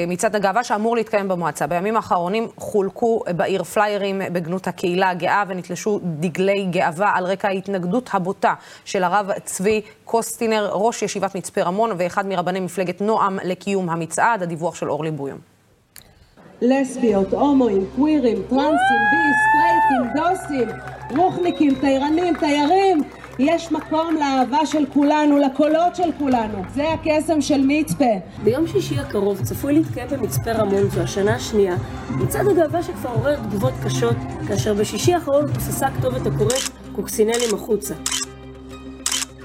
מצעד 0.08 0.36
הגאווה 0.36 0.63
שאמור 0.63 0.96
להתקיים 0.96 1.28
במועצה. 1.28 1.68
בימים 1.68 1.96
האחרונים 1.96 2.48
חולקו 2.58 3.24
בעיר 3.36 3.63
פליירים 3.63 4.22
בגנות 4.32 4.68
הקהילה 4.68 5.10
הגאה 5.10 5.44
ונתלשו 5.48 6.00
דגלי 6.04 6.66
גאווה 6.72 7.12
על 7.16 7.26
רקע 7.26 7.48
ההתנגדות 7.48 8.10
הבוטה 8.13 8.54
של 8.86 9.04
הרב 9.04 9.32
צבי 9.46 9.82
קוסטינר, 10.06 10.70
ראש 10.74 10.92
ישיבת 11.01 11.36
מצפה 11.36 11.62
רמון 11.62 11.91
ואחד 11.97 12.27
מרבני 12.27 12.60
מפלגת 12.60 13.01
נועם 13.01 13.39
לקיום 13.43 13.89
המצעד, 13.89 14.43
הדיווח 14.43 14.75
של 14.75 14.89
אורלי 14.89 15.12
בויום. 15.12 15.39
לסביות, 16.62 17.34
הומואים, 17.34 17.86
קווירים, 17.95 18.38
טרנסים, 18.49 19.01
בי, 19.12 19.34
סטרייטים, 19.43 20.13
דוסים, 20.15 20.79
רוחניקים, 21.17 21.75
תיירנים, 21.75 22.34
תיירים, 22.39 23.03
יש 23.39 23.71
מקום 23.71 24.15
לאהבה 24.19 24.65
של 24.65 24.86
כולנו, 24.93 25.38
לקולות 25.38 25.95
של 25.95 26.12
כולנו. 26.19 26.63
זה 26.75 26.84
הקסם 26.93 27.41
של 27.41 27.62
מצפה. 27.67 28.06
ביום 28.43 28.67
שישי 28.67 28.99
הקרוב 28.99 29.43
צפוי 29.43 29.73
להתקיים 29.73 30.08
במצפה 30.10 30.51
רמון, 30.51 30.89
זו 30.89 31.01
השנה 31.01 31.36
השנייה, 31.36 31.75
מצעד 32.10 32.47
הגאווה 32.47 32.84
שכבר 32.84 33.10
עורר 33.10 33.36
תגובות 33.36 33.73
קשות, 33.86 34.15
כאשר 34.47 34.73
בשישי 34.73 35.13
האחרון 35.13 35.53
פוססה 35.53 35.88
כתובת 35.99 36.27
הקוראת 36.27 36.69
קוקסינלים 36.95 37.56
החוצה. 37.56 37.93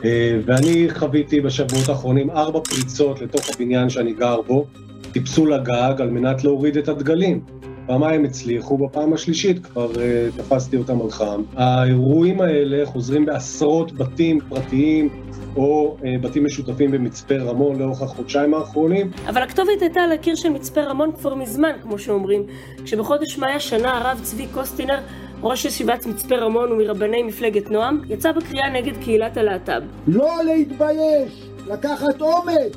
אה, 0.05 0.39
ואני 0.45 0.89
חוויתי 0.91 1.41
בשבועות 1.41 1.89
האחרונים 1.89 2.31
ארבע 2.31 2.61
פריצות 2.61 3.21
לתוך 3.21 3.51
הבניין 3.55 3.91
שאני 3.91 4.13
גר 4.13 4.41
בו, 4.47 4.67
טיפסו 5.13 5.47
לגג 5.47 5.95
על 5.99 6.11
מנת 6.11 6.45
להוריד 6.45 6.77
את 6.77 6.89
הדגלים. 6.89 7.41
פעמיים 7.89 8.25
הצליחו, 8.25 8.79
בפעם 8.79 9.13
השלישית 9.13 9.67
כבר 9.67 9.93
uh, 9.93 9.99
תפסתי 10.37 10.77
אותם 10.77 11.01
על 11.01 11.11
חם. 11.11 11.43
האירועים 11.57 12.41
האלה 12.41 12.87
חוזרים 12.87 13.27
בעשרות 13.27 13.93
בתים 13.93 14.39
פרטיים 14.49 15.09
או 15.57 15.97
uh, 16.01 16.05
בתים 16.21 16.45
משותפים 16.45 16.91
במצפה 16.91 17.35
רמון 17.35 17.79
לאורך 17.79 18.03
החודשיים 18.03 18.55
האחרונים. 18.55 19.11
אבל 19.29 19.43
הכתובת 19.43 19.81
הייתה 19.81 20.01
על 20.01 20.13
הקיר 20.13 20.35
של 20.35 20.49
מצפה 20.49 20.81
רמון 20.81 21.13
כבר 21.13 21.35
מזמן, 21.35 21.73
כמו 21.83 21.99
שאומרים, 21.99 22.43
כשבחודש 22.85 23.39
מאי 23.39 23.53
השנה 23.53 23.99
הרב 23.99 24.21
צבי 24.23 24.47
קוסטינר 24.55 24.99
ראש 25.43 25.65
ישיבת 25.65 26.07
מצפה 26.07 26.37
רמון 26.37 26.73
ומרבני 26.73 27.23
מפלגת 27.23 27.71
נועם, 27.71 28.01
יצא 28.09 28.33
בקריאה 28.33 28.71
נגד 28.71 28.97
קהילת 29.03 29.37
הלהט"ב. 29.37 29.83
לא 30.07 30.31
להתבייש, 30.45 31.49
לקחת 31.67 32.21
אומץ. 32.21 32.73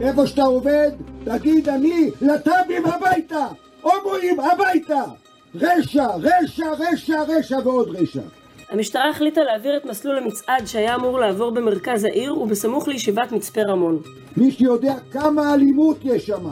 איפה 0.00 0.26
שאתה 0.26 0.42
עובד, 0.42 0.90
תגיד 1.24 1.68
אני 1.68 2.10
להט"בים 2.20 2.86
הביתה, 2.86 3.46
הומואים 3.82 4.40
הביתה. 4.40 5.02
רשע, 5.54 6.06
רשע, 6.06 6.70
רשע, 6.78 7.22
רשע 7.28 7.58
ועוד 7.64 7.96
רשע. 7.96 8.20
המשטרה 8.70 9.10
החליטה 9.10 9.40
להעביר 9.40 9.76
את 9.76 9.84
מסלול 9.84 10.18
המצעד 10.18 10.66
שהיה 10.66 10.94
אמור 10.94 11.18
לעבור 11.18 11.50
במרכז 11.50 12.04
העיר 12.04 12.38
ובסמוך 12.38 12.88
לישיבת 12.88 13.32
מצפה 13.32 13.62
רמון. 13.62 13.98
מי 14.36 14.50
שיודע 14.50 14.94
כמה 15.12 15.54
אלימות 15.54 15.96
יש 16.04 16.26
שם, 16.26 16.46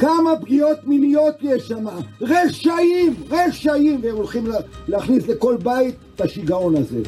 כמה 0.00 0.36
פגיעות 0.40 0.78
מיניות 0.84 1.34
יש 1.40 1.68
שם, 1.68 1.86
רשעים, 2.20 3.14
רשעים, 3.30 4.00
והם 4.02 4.16
הולכים 4.16 4.44
להכניס 4.88 5.28
לכל 5.28 5.56
בית 5.62 5.94
את 6.14 6.20
השיגעון 6.20 6.76
הזה. 6.76 6.98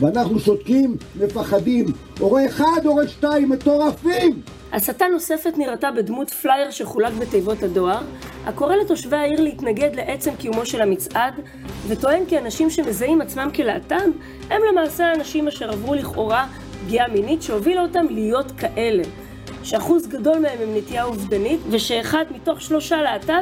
ואנחנו 0.00 0.40
שותקים, 0.40 0.96
מפחדים. 1.20 1.86
הורה 2.20 2.46
אחד, 2.46 2.80
הורה 2.84 3.08
שתיים, 3.08 3.48
מטורפים! 3.48 4.42
הסתה 4.72 5.04
נוספת 5.12 5.58
נראתה 5.58 5.90
בדמות 5.96 6.30
פלייר 6.30 6.70
שחולק 6.70 7.12
בתיבות 7.12 7.62
הדואר, 7.62 8.00
הקורא 8.46 8.76
לתושבי 8.76 9.16
העיר 9.16 9.40
להתנגד 9.40 9.90
לעצם 9.94 10.30
קיומו 10.38 10.66
של 10.66 10.82
המצעד, 10.82 11.34
וטוען 11.88 12.26
כי 12.26 12.38
אנשים 12.38 12.70
שמזהים 12.70 13.20
עצמם 13.20 13.50
כלהט"ב, 13.54 13.94
הם 14.50 14.62
למעשה 14.72 15.06
האנשים 15.06 15.48
אשר 15.48 15.70
עברו 15.70 15.94
לכאורה 15.94 16.46
פגיעה 16.84 17.08
מינית 17.08 17.42
שהובילה 17.42 17.82
אותם 17.82 18.06
להיות 18.10 18.52
כאלה. 18.56 19.02
שאחוז 19.62 20.06
גדול 20.06 20.38
מהם 20.38 20.58
הם 20.62 20.76
נטייה 20.76 21.04
אובדנית, 21.04 21.60
ושאחד 21.70 22.24
מתוך 22.30 22.60
שלושה 22.60 23.02
להט"ב 23.02 23.32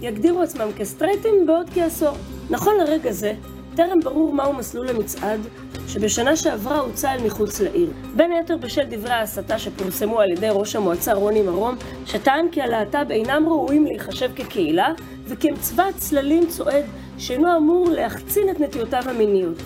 יגדירו 0.00 0.42
עצמם 0.42 0.68
כסטרייטים 0.76 1.46
בעוד 1.46 1.70
כעשור. 1.74 2.16
נכון 2.50 2.74
לרגע 2.78 3.12
זה, 3.12 3.32
טרם 3.76 4.00
ברור 4.00 4.32
מהו 4.32 4.52
מסלול 4.52 4.88
המצעד, 4.88 5.40
שבשנה 5.88 6.36
שעברה 6.36 6.78
הוצא 6.78 7.12
אל 7.12 7.26
מחוץ 7.26 7.60
לעיר. 7.60 7.90
בין 8.16 8.32
היתר 8.32 8.56
בשל 8.56 8.84
דברי 8.90 9.12
ההסתה 9.12 9.58
שפורסמו 9.58 10.20
על 10.20 10.30
ידי 10.30 10.48
ראש 10.50 10.76
המועצה 10.76 11.12
רוני 11.12 11.42
מרום, 11.42 11.74
שטען 12.06 12.46
כי 12.52 12.62
הלהט"ב 12.62 13.10
אינם 13.10 13.44
ראויים 13.48 13.86
להיחשב 13.86 14.30
כקהילה, 14.36 14.92
וכי 15.24 15.48
הם 15.48 15.56
צבא 15.56 15.84
צללים 15.96 16.46
צועד 16.46 16.84
שאינו 17.18 17.56
אמור 17.56 17.88
להחצין 17.90 18.50
את 18.50 18.60
נטיותיו 18.60 19.02
המיניות. 19.06 19.56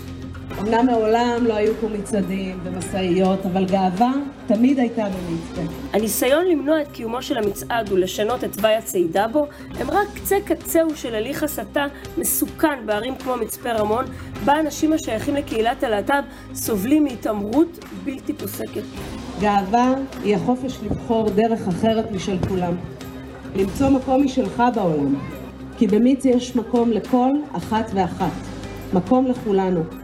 אמנם 0.60 0.86
מעולם 0.86 1.46
לא 1.46 1.54
היו 1.54 1.74
פה 1.80 1.88
מצעדים 1.88 2.58
ומשאיות, 2.64 3.46
אבל 3.46 3.64
גאווה 3.64 4.12
תמיד 4.46 4.78
הייתה 4.78 5.04
במצפה. 5.04 5.72
הניסיון 5.92 6.46
למנוע 6.46 6.82
את 6.82 6.88
קיומו 6.92 7.22
של 7.22 7.38
המצעד 7.38 7.92
ולשנות 7.92 8.44
את 8.44 8.52
תוואי 8.52 8.74
הצעידה 8.74 9.28
בו, 9.28 9.46
הם 9.80 9.90
רק 9.90 10.08
קצה 10.14 10.36
קצהו 10.44 10.96
של 10.96 11.14
הליך 11.14 11.42
הסתה 11.42 11.86
מסוכן 12.18 12.86
בערים 12.86 13.14
כמו 13.16 13.36
מצפה 13.36 13.72
רמון, 13.72 14.04
בה 14.44 14.60
אנשים 14.60 14.92
השייכים 14.92 15.34
לקהילת 15.34 15.82
הלהט"ב 15.82 16.22
סובלים 16.54 17.04
מהתעמרות 17.04 17.84
בלתי 18.04 18.32
פוסקת. 18.32 18.82
גאווה 19.40 19.94
היא 20.24 20.36
החופש 20.36 20.78
לבחור 20.84 21.30
דרך 21.30 21.68
אחרת 21.68 22.10
משל 22.10 22.38
כולם. 22.48 22.74
למצוא 23.56 23.88
מקום 23.88 24.24
משלך 24.24 24.62
בעולם. 24.74 25.14
כי 25.78 25.86
במיץ 25.86 26.24
יש 26.24 26.56
מקום 26.56 26.90
לכל 26.90 27.30
אחת 27.52 27.90
ואחת. 27.94 28.32
מקום 28.92 29.26
לכולנו. 29.26 30.03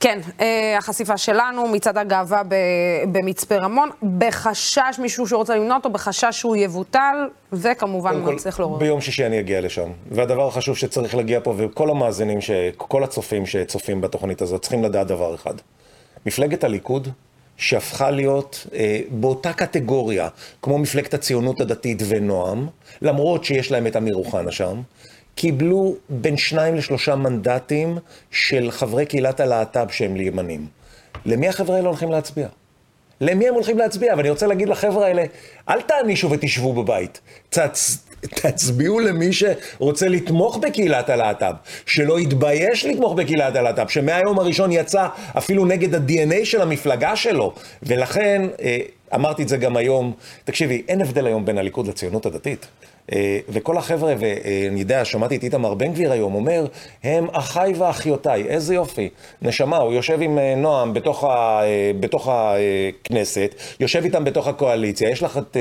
כן, 0.00 0.18
אה, 0.40 0.78
החשיפה 0.78 1.16
שלנו, 1.16 1.68
מצעד 1.68 1.98
הגאווה 1.98 2.42
במצפה 3.12 3.56
רמון, 3.56 3.90
בחשש 4.18 4.98
מישהו 4.98 5.26
שרוצה 5.26 5.56
למנוע 5.56 5.76
אותו, 5.76 5.90
בחשש 5.90 6.26
שהוא 6.30 6.56
יבוטל, 6.56 7.28
וכמובן 7.52 8.22
לא 8.22 8.36
צריך 8.36 8.60
לעורר. 8.60 8.78
ביום 8.78 9.00
שישי 9.00 9.26
אני 9.26 9.40
אגיע 9.40 9.60
לשם. 9.60 9.90
והדבר 10.10 10.48
החשוב 10.48 10.76
שצריך 10.76 11.14
להגיע 11.14 11.40
פה, 11.42 11.54
וכל 11.56 11.90
המאזינים, 11.90 12.38
כל 12.76 13.04
הצופים 13.04 13.46
שצופים 13.46 14.00
בתוכנית 14.00 14.42
הזאת, 14.42 14.62
צריכים 14.62 14.84
לדעת 14.84 15.06
דבר 15.06 15.34
אחד. 15.34 15.54
מפלגת 16.26 16.64
הליכוד, 16.64 17.08
שהפכה 17.56 18.10
להיות 18.10 18.66
אה, 18.74 19.00
באותה 19.10 19.52
קטגוריה, 19.52 20.28
כמו 20.62 20.78
מפלגת 20.78 21.14
הציונות 21.14 21.60
הדתית 21.60 22.02
ונועם, 22.08 22.66
למרות 23.02 23.44
שיש 23.44 23.70
להם 23.72 23.86
את 23.86 23.96
אמיר 23.96 24.14
אוחנה 24.14 24.50
שם, 24.50 24.80
קיבלו 25.40 25.94
בין 26.08 26.36
שניים 26.36 26.74
לשלושה 26.74 27.16
מנדטים 27.16 27.98
של 28.30 28.70
חברי 28.70 29.06
קהילת 29.06 29.40
הלהט"ב 29.40 29.86
שהם 29.90 30.16
לימנים. 30.16 30.66
למי 31.26 31.48
החבר'ה 31.48 31.76
האלה 31.76 31.88
הולכים 31.88 32.10
להצביע? 32.10 32.48
למי 33.20 33.48
הם 33.48 33.54
הולכים 33.54 33.78
להצביע? 33.78 34.14
ואני 34.16 34.30
רוצה 34.30 34.46
להגיד 34.46 34.68
לחבר'ה 34.68 35.06
האלה, 35.06 35.24
אל 35.68 35.80
תענישו 35.80 36.30
ותשבו 36.30 36.72
בבית. 36.72 37.20
תצ... 37.48 37.98
תצביעו 38.20 39.00
למי 39.00 39.30
שרוצה 39.32 40.08
לתמוך 40.08 40.56
בקהילת 40.56 41.10
הלהט"ב, 41.10 41.54
שלא 41.86 42.20
יתבייש 42.20 42.84
לתמוך 42.84 43.14
בקהילת 43.14 43.56
הלהט"ב, 43.56 43.88
שמהיום 43.88 44.38
הראשון 44.38 44.72
יצא 44.72 45.06
אפילו 45.38 45.64
נגד 45.64 45.94
ה-DNA 45.94 46.44
של 46.44 46.60
המפלגה 46.60 47.16
שלו. 47.16 47.54
ולכן, 47.82 48.42
אה, 48.62 48.78
אמרתי 49.14 49.42
את 49.42 49.48
זה 49.48 49.56
גם 49.56 49.76
היום, 49.76 50.12
תקשיבי, 50.44 50.82
אין 50.88 51.00
הבדל 51.00 51.26
היום 51.26 51.44
בין 51.44 51.58
הליכוד 51.58 51.86
לציונות 51.86 52.26
הדתית. 52.26 52.66
אה, 53.12 53.38
וכל 53.48 53.78
החבר'ה, 53.78 54.14
ואני 54.18 54.80
יודע, 54.80 55.04
שמעתי 55.04 55.36
את 55.36 55.42
איתמר 55.42 55.74
בן 55.74 55.92
גביר 55.92 56.12
היום, 56.12 56.34
אומר, 56.34 56.66
הם 57.04 57.26
אחיי 57.32 57.72
ואחיותיי, 57.72 58.44
איזה 58.48 58.74
יופי. 58.74 59.08
נשמה, 59.42 59.76
הוא 59.76 59.92
יושב 59.92 60.22
עם 60.22 60.38
אה, 60.38 60.54
נועם 60.54 60.94
בתוך, 60.94 61.24
ה, 61.24 61.60
אה, 61.62 61.90
בתוך 62.00 62.28
הכנסת, 62.30 63.54
יושב 63.80 64.04
איתם 64.04 64.24
בתוך 64.24 64.48
הקואליציה, 64.48 65.10
יש 65.10 65.22
לך 65.22 65.38
את, 65.38 65.56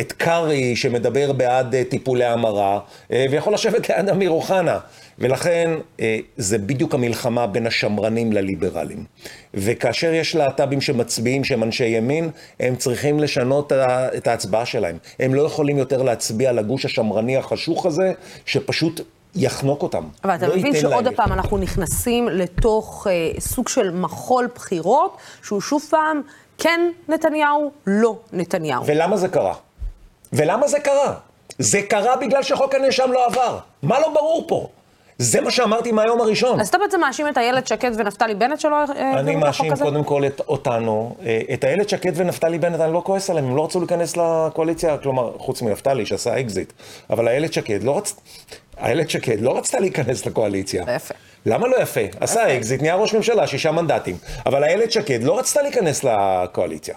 את 0.00 0.12
קרעי 0.12 0.76
שמדבר 0.76 1.32
בעד 1.32 1.74
טיפולי 1.88 2.24
המרה, 2.24 2.80
ויכול 3.10 3.54
לשבת 3.54 3.88
ליד 3.88 4.08
אמיר 4.08 4.30
אוחנה. 4.30 4.78
ולכן 5.18 5.70
זה 6.36 6.58
בדיוק 6.58 6.94
המלחמה 6.94 7.46
בין 7.46 7.66
השמרנים 7.66 8.32
לליברלים. 8.32 9.04
וכאשר 9.54 10.12
יש 10.12 10.34
להט"בים 10.36 10.80
שמצביעים 10.80 11.44
שהם 11.44 11.62
אנשי 11.62 11.84
ימין, 11.84 12.30
הם 12.60 12.76
צריכים 12.76 13.20
לשנות 13.20 13.72
את 14.16 14.26
ההצבעה 14.26 14.66
שלהם. 14.66 14.98
הם 15.18 15.34
לא 15.34 15.42
יכולים 15.42 15.78
יותר 15.78 16.02
להצביע 16.02 16.52
לגוש 16.52 16.84
השמרני 16.84 17.36
החשוך 17.36 17.86
הזה, 17.86 18.12
שפשוט 18.46 19.00
יחנוק 19.34 19.82
אותם. 19.82 20.04
אבל 20.24 20.34
אתה 20.34 20.48
לא 20.48 20.56
מבין 20.56 20.76
שעוד 20.80 21.04
להם 21.04 21.14
פעם 21.14 21.32
אנחנו 21.32 21.58
נכנסים 21.58 22.28
לתוך 22.28 23.06
אה, 23.10 23.40
סוג 23.40 23.68
של 23.68 23.90
מחול 23.90 24.48
בחירות, 24.54 25.16
שהוא 25.42 25.60
שוב 25.60 25.82
פעם 25.90 26.22
כן 26.58 26.80
נתניהו, 27.08 27.70
לא 27.86 28.16
נתניהו. 28.32 28.86
ולמה 28.86 29.16
זה 29.16 29.28
קרה? 29.28 29.54
ולמה 30.32 30.68
זה 30.68 30.80
קרה? 30.80 31.14
זה 31.58 31.82
קרה 31.82 32.16
בגלל 32.16 32.42
שחוק 32.42 32.74
הנאשם 32.74 33.12
לא 33.12 33.26
עבר. 33.26 33.58
מה 33.82 34.00
לא 34.00 34.14
ברור 34.14 34.44
פה? 34.48 34.68
זה 35.18 35.40
מה 35.40 35.50
שאמרתי 35.50 35.92
מהיום 35.92 36.20
הראשון. 36.20 36.60
אז 36.60 36.68
אתה 36.68 36.78
בעצם 36.78 37.00
מאשים 37.00 37.28
את 37.28 37.38
איילת 37.38 37.66
שקד 37.66 37.90
ונפתלי 37.96 38.34
בנט 38.34 38.60
שלא 38.60 38.82
הזה? 38.82 38.92
אני 39.14 39.36
מאשים 39.36 39.76
קודם 39.76 40.04
כל 40.04 40.26
את 40.26 40.40
אותנו. 40.48 41.16
אה, 41.24 41.40
את 41.54 41.64
איילת 41.64 41.88
שקד 41.88 42.12
ונפתלי 42.14 42.58
בנט, 42.58 42.80
אני 42.80 42.92
לא 42.92 43.02
כועס 43.04 43.30
עליהם, 43.30 43.46
הם 43.46 43.56
לא 43.56 43.64
רצו 43.64 43.80
להיכנס 43.80 44.16
לקואליציה, 44.16 44.98
כלומר, 44.98 45.32
חוץ 45.38 45.62
מנפתלי 45.62 46.06
שעשה 46.06 46.40
אקזיט. 46.40 46.72
אבל 47.10 47.28
איילת 47.28 47.52
שקד 47.52 47.82
לא 47.82 47.98
רצתה... 47.98 48.20
איילת 48.82 49.10
שקד 49.10 49.40
לא 49.40 49.58
רצתה 49.58 49.80
להיכנס 49.80 50.26
לקואליציה. 50.26 50.84
יפה. 50.96 51.14
למה 51.46 51.68
לא 51.68 51.82
יפה? 51.82 52.00
עשה 52.20 52.56
אקזיט, 52.56 52.82
נהיה 52.82 52.94
ראש 52.94 53.14
ממשלה, 53.14 53.46
שישה 53.46 53.72
מנדטים. 53.72 54.16
אבל 54.46 54.64
איילת 54.64 54.92
שקד 54.92 55.22
לא 55.22 55.38
רצתה 55.38 55.62
להיכנס 55.62 56.04
לקואליציה. 56.04 56.94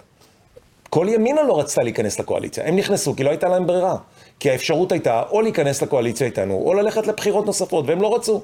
כל 0.90 1.06
ימינה 1.10 1.42
לא 1.42 1.60
רצתה 1.60 1.82
להיכנס 1.82 2.20
לקואליציה. 2.20 2.64
הם 2.66 2.76
נכנסו 2.76 3.16
כי 3.16 3.24
לא 3.24 3.30
הייתה 3.30 3.48
להם 3.48 3.66
ברירה. 3.66 3.96
כי 4.42 4.50
האפשרות 4.50 4.92
הייתה 4.92 5.22
או 5.30 5.40
להיכנס 5.40 5.82
לקואליציה 5.82 6.26
איתנו, 6.26 6.54
או 6.54 6.74
ללכת 6.74 7.06
לבחירות 7.06 7.46
נוספות, 7.46 7.84
והם 7.88 8.02
לא 8.02 8.14
רצו. 8.14 8.42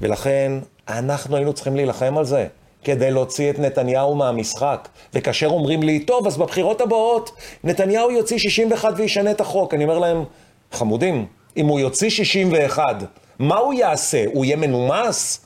ולכן, 0.00 0.52
אנחנו 0.88 1.36
היינו 1.36 1.52
צריכים 1.52 1.76
להילחם 1.76 2.18
על 2.18 2.24
זה, 2.24 2.46
כדי 2.84 3.10
להוציא 3.10 3.50
את 3.50 3.58
נתניהו 3.58 4.14
מהמשחק. 4.14 4.88
וכאשר 5.14 5.46
אומרים 5.46 5.82
לי, 5.82 6.00
טוב, 6.00 6.26
אז 6.26 6.36
בבחירות 6.36 6.80
הבאות, 6.80 7.30
נתניהו 7.64 8.10
יוציא 8.10 8.38
61 8.38 8.92
וישנה 8.96 9.30
את 9.30 9.40
החוק. 9.40 9.74
אני 9.74 9.84
אומר 9.84 9.98
להם, 9.98 10.24
חמודים, 10.72 11.26
אם 11.56 11.66
הוא 11.66 11.80
יוציא 11.80 12.10
61, 12.10 12.82
מה 13.38 13.56
הוא 13.56 13.74
יעשה? 13.74 14.24
הוא 14.34 14.44
יהיה 14.44 14.56
מנומס? 14.56 15.44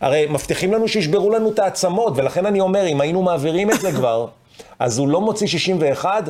הרי 0.00 0.26
מבטיחים 0.30 0.72
לנו 0.72 0.88
שישברו 0.88 1.30
לנו 1.30 1.50
את 1.50 1.58
העצמות, 1.58 2.12
ולכן 2.16 2.46
אני 2.46 2.60
אומר, 2.60 2.86
אם 2.86 3.00
היינו 3.00 3.22
מעבירים 3.22 3.70
את 3.70 3.80
זה 3.80 3.92
כבר, 3.92 4.26
אז 4.78 4.98
הוא 4.98 5.08
לא 5.08 5.20
מוציא 5.20 5.46
61, 5.46 6.28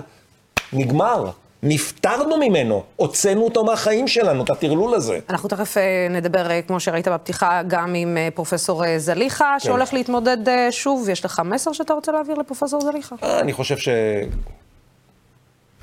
נגמר. 0.73 1.31
נפטרנו 1.63 2.37
ממנו, 2.37 2.83
הוצאנו 2.97 3.43
אותו 3.43 3.65
מהחיים 3.65 4.09
שלנו, 4.09 4.45
את 4.45 4.51
הטרלול 4.51 4.95
הזה. 4.95 5.19
אנחנו 5.31 5.49
תכף 5.49 5.77
אה, 5.77 6.07
נדבר, 6.11 6.51
אה, 6.51 6.63
כמו 6.63 6.81
שראית 6.81 7.09
בפתיחה, 7.09 7.63
גם 7.67 7.95
עם 7.95 8.17
אה, 8.17 8.29
פרופסור 8.35 8.83
זליכה, 8.99 9.57
כן. 9.59 9.67
שהולך 9.67 9.95
להתמודד 9.95 10.37
שוב. 10.71 11.09
יש 11.09 11.25
לך 11.25 11.43
מסר 11.45 11.73
שאתה 11.73 11.93
רוצה 11.93 12.13
להעביר 12.13 12.35
לפרופסור 12.35 12.81
זליכה? 12.81 13.17
אני 13.23 13.53
חושב 13.53 13.77
ש... 13.77 13.89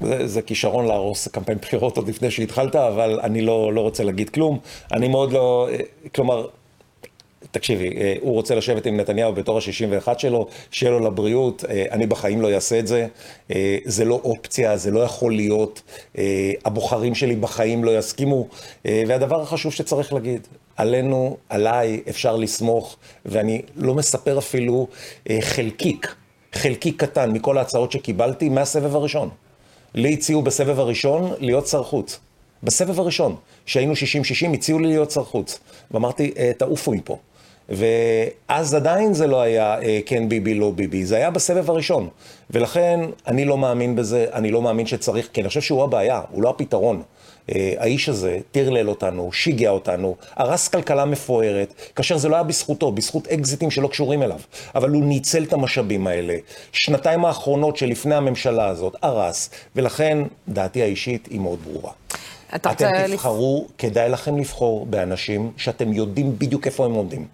זה, 0.02 0.28
זה 0.28 0.42
כישרון 0.42 0.86
להרוס 0.86 1.28
קמפיין 1.28 1.58
בחירות 1.58 1.98
עוד 1.98 2.08
לפני 2.08 2.32
שהתחלת, 2.32 2.76
אבל 2.76 3.20
אני 3.24 3.42
לא, 3.42 3.74
לא 3.74 3.82
רוצה 3.82 4.04
להגיד 4.04 4.30
כלום. 4.30 4.60
אני 4.94 5.08
מאוד 5.08 5.32
לא... 5.32 5.68
כלומר, 6.16 6.48
תקשיבי, 7.58 7.98
אה, 7.98 8.16
הוא 8.22 8.34
רוצה 8.34 8.56
לשבת 8.56 8.86
עם 8.86 8.98
נתניהו 8.98 9.34
בתור 9.34 9.58
ה-61 9.58 10.20
שלו, 10.20 10.48
שיהיה 10.72 10.92
לו 10.92 11.00
לבריאות, 11.00 11.64
אה, 11.70 11.86
אני 11.92 12.08
בחיים 12.08 12.42
לא 12.42 12.54
אעשה 12.54 12.80
את 12.80 12.88
זה. 12.88 13.08
אה, 13.52 13.78
זה 13.86 14.06
לא 14.06 14.22
אופציה, 14.24 14.78
זה 14.78 14.92
לא 14.92 15.00
יכול 15.00 15.36
להיות. 15.36 15.82
הבוחרים 16.66 17.16
שלי 17.16 17.36
בחיים 17.36 17.84
לא 17.84 17.98
יסכימו. 17.98 18.48
והדבר 18.86 19.42
החשוב 19.42 19.74
שצריך 19.74 20.14
להגיד, 20.14 20.48
עלינו, 20.76 21.38
עליי, 21.50 22.02
אפשר 22.10 22.36
לסמוך, 22.36 22.98
ואני 23.26 23.62
לא 23.76 23.94
מספר 23.94 24.38
אפילו 24.38 24.88
חלקיק, 25.42 26.16
חלקיק 26.54 27.04
קטן 27.04 27.32
מכל 27.32 27.58
ההצעות 27.58 27.92
שקיבלתי 27.92 28.50
מהסבב 28.50 28.96
הראשון. 28.96 29.30
לי 29.96 30.14
הציעו 30.14 30.42
בסבב 30.42 30.80
הראשון 30.80 31.34
להיות 31.40 31.68
שר 31.68 31.84
חוץ. 31.84 32.20
בסבב 32.64 33.00
הראשון, 33.00 33.36
שהיינו 33.66 33.94
60-60, 33.94 34.54
הציעו 34.54 34.80
לי 34.80 34.88
להיות 34.88 35.12
שר 35.12 35.24
חוץ. 35.24 35.60
ואמרתי, 35.92 36.32
"אה, 36.38 36.52
תעופו 36.58 36.92
מפה. 36.92 37.18
ואז 37.70 38.74
עדיין 38.74 39.14
זה 39.14 39.28
לא 39.28 39.42
היה 39.42 39.82
אה, 39.82 40.00
כן 40.06 40.30
ביבי, 40.30 40.54
לא 40.54 40.72
ביבי, 40.72 41.06
זה 41.06 41.16
היה 41.16 41.32
בסבב 41.32 41.70
הראשון. 41.70 42.10
ולכן 42.50 43.00
אני 43.28 43.46
לא 43.46 43.58
מאמין 43.58 43.96
בזה, 43.96 44.26
אני 44.34 44.52
לא 44.52 44.62
מאמין 44.62 44.86
שצריך, 44.86 45.30
כי 45.34 45.42
אני 45.42 45.48
חושב 45.48 45.62
שהוא 45.62 45.84
הבעיה, 45.84 46.22
הוא 46.32 46.44
לא 46.44 46.50
הפתרון. 46.50 47.02
אה, 47.56 47.74
האיש 47.78 48.10
הזה 48.10 48.40
טרלל 48.52 48.90
אותנו, 48.90 49.32
שיגע 49.32 49.70
אותנו, 49.70 50.16
הרס 50.36 50.68
כלכלה 50.68 51.06
מפוארת, 51.06 51.74
כאשר 51.96 52.18
זה 52.18 52.30
לא 52.30 52.36
היה 52.36 52.44
בזכותו, 52.44 52.92
בזכות 52.92 53.28
אקזיטים 53.28 53.72
שלא 53.72 53.88
קשורים 53.88 54.24
אליו. 54.24 54.40
אבל 54.76 54.90
הוא 54.90 55.04
ניצל 55.04 55.44
את 55.44 55.54
המשאבים 55.54 56.08
האלה. 56.08 56.36
שנתיים 56.72 57.26
האחרונות 57.26 57.78
שלפני 57.78 58.16
הממשלה 58.16 58.68
הזאת, 58.68 58.96
הרס, 59.02 59.50
ולכן 59.76 60.18
דעתי 60.48 60.82
האישית 60.82 61.28
היא 61.32 61.40
מאוד 61.40 61.60
ברורה. 61.64 61.92
אתה 62.56 62.72
אתם 62.72 62.86
רוצה 62.86 63.04
לפ- 63.08 63.12
תבחרו, 63.12 63.66
כדאי 63.78 64.10
לכם 64.10 64.38
לבחור 64.38 64.86
באנשים 64.86 65.52
שאתם 65.58 65.94
יודעים 65.94 66.40
בדיוק 66.40 66.66
איפה 66.68 66.86
הם 66.86 66.94
עומדים, 66.94 67.26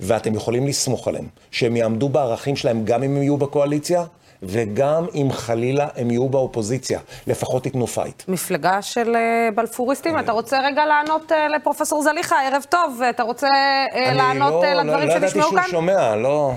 ואתם 0.00 0.34
יכולים 0.34 0.66
לסמוך 0.66 1.08
עליהם, 1.08 1.26
שהם 1.50 1.76
יעמדו 1.76 2.08
בערכים 2.08 2.56
שלהם 2.56 2.84
גם 2.84 3.02
אם 3.02 3.16
הם 3.16 3.22
יהיו 3.22 3.36
בקואליציה, 3.36 4.04
וגם 4.42 5.06
אם 5.14 5.28
חלילה 5.32 5.88
הם 5.96 6.10
יהיו 6.10 6.28
באופוזיציה. 6.28 7.00
לפחות 7.26 7.62
תיתנו 7.62 7.86
פייט. 7.86 8.22
מפלגה 8.28 8.82
של 8.82 9.16
אה, 9.16 9.20
בלפוריסטים. 9.54 10.18
אתה 10.18 10.32
רוצה 10.32 10.60
רגע 10.66 10.86
לענות 10.86 11.32
אה, 11.32 11.48
לפרופסור 11.48 12.02
זליכה, 12.02 12.36
ערב 12.46 12.62
טוב, 12.68 13.00
אתה 13.10 13.22
רוצה 13.22 13.46
אה, 13.94 14.08
אני 14.08 14.16
לענות 14.18 14.52
לא- 14.64 14.72
לא- 14.74 14.82
לדברים 14.82 15.08
לא 15.08 15.12
ידעתי 15.12 15.28
שנשמעו 15.28 15.48
שהוא 15.48 15.60
כאן? 15.60 15.70
שומע, 15.70 16.16
לא... 16.16 16.52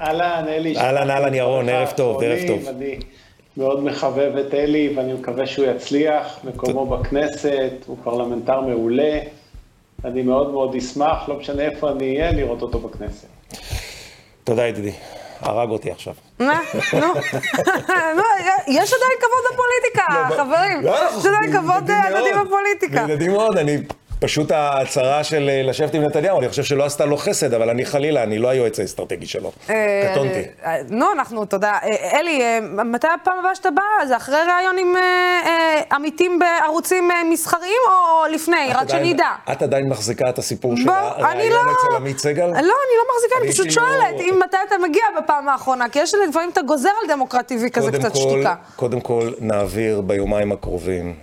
אהלן, 0.00 0.44
אלי. 0.48 0.76
אהלן, 0.78 1.10
אהלן, 1.10 1.34
ירון, 1.34 1.68
ערב 1.68 1.90
טוב, 1.96 2.22
ערב 2.22 2.38
טוב. 2.46 2.68
מאוד 3.56 3.84
מחבב 3.84 4.36
את 4.36 4.54
אלי, 4.54 4.92
ואני 4.96 5.12
מקווה 5.12 5.46
שהוא 5.46 5.66
יצליח. 5.66 6.38
מקומו 6.44 6.86
בכנסת, 6.86 7.72
הוא 7.86 7.96
פרלמנטר 8.04 8.60
מעולה. 8.60 9.20
אני 10.04 10.22
מאוד 10.22 10.50
מאוד 10.50 10.74
אשמח, 10.74 11.28
לא 11.28 11.36
משנה 11.38 11.62
איפה 11.62 11.90
אני 11.90 12.16
אהיה, 12.16 12.32
לראות 12.32 12.62
אותו 12.62 12.78
בכנסת. 12.78 13.26
תודה 14.44 14.66
ידידי, 14.66 14.92
הרג 15.40 15.70
אותי 15.70 15.90
עכשיו. 15.90 16.14
מה? 16.38 16.60
נו, 16.92 17.00
נו, 18.16 18.22
יש 18.68 18.92
עדיין 18.92 19.18
כבוד 19.18 19.44
לפוליטיקה, 19.52 20.28
חברים. 20.36 20.82
לא, 20.82 20.96
יש 21.18 21.26
עדיין 21.26 21.52
כבוד 21.52 21.90
אה, 21.90 22.06
הדדי 22.08 22.32
מאוד. 22.32 22.46
בפוליטיקה. 22.46 23.00
ידידים 23.00 23.32
מאוד, 23.32 23.58
אני... 23.58 23.76
פשוט 24.20 24.50
ההצהרה 24.50 25.24
של 25.24 25.48
אה, 25.48 25.62
לשבת 25.62 25.94
עם 25.94 26.02
נתניהו, 26.02 26.38
אני 26.38 26.48
חושב 26.48 26.62
שלא 26.64 26.84
עשתה 26.84 27.04
לו 27.06 27.16
חסד, 27.16 27.54
אבל 27.54 27.70
אני 27.70 27.84
חלילה, 27.86 28.22
אני 28.22 28.38
לא 28.38 28.48
היועץ 28.48 28.80
האסטרטגי 28.80 29.26
שלו. 29.26 29.52
אה, 29.70 30.08
קטונתי. 30.12 30.42
אה, 30.64 30.76
נו, 30.88 31.06
אנחנו, 31.12 31.44
תודה. 31.44 31.78
אלי, 32.12 32.42
מתי 32.84 33.06
הפעם 33.22 33.38
הבאה 33.38 33.54
שאתה 33.54 33.70
בא? 33.70 33.82
זה 34.08 34.16
אחרי 34.16 34.36
ראיון 34.36 34.78
עם 34.78 34.94
עמיתים 35.92 36.38
בערוצים 36.38 37.08
מסחריים 37.32 37.80
או 37.88 38.32
לפני? 38.34 38.70
רק 38.74 38.88
שנדע. 38.88 39.28
את 39.52 39.62
עדיין 39.62 39.88
מחזיקה 39.88 40.28
את 40.28 40.38
הסיפור 40.38 40.76
של 40.76 40.88
הראיון 40.90 41.66
לא... 41.66 41.72
אצל 41.72 41.96
עמית 41.96 42.18
סגל? 42.18 42.46
לא, 42.46 42.52
אני 42.52 42.60
לא 42.98 43.14
מחזיקה, 43.14 43.34
אני 43.42 43.52
פשוט 43.52 43.66
אפילו- 43.66 43.86
שואלת, 43.86 44.20
אם 44.20 44.40
מתי 44.46 44.56
אתה 44.68 44.74
מגיע 44.88 45.02
בפעם 45.22 45.48
האחרונה, 45.48 45.88
כי 45.88 45.98
יש 45.98 46.14
לפעמים 46.28 46.50
אתה 46.52 46.62
גוזר 46.62 46.88
על 47.02 47.08
דמוקרTV 47.08 47.70
כזה 47.72 47.92
קצת 47.92 48.16
שתיקה. 48.16 48.54
קודם 48.76 49.00
כל, 49.00 49.30
נעביר 49.40 50.00
ביומיים 50.00 50.52
הקרובים 50.52 51.14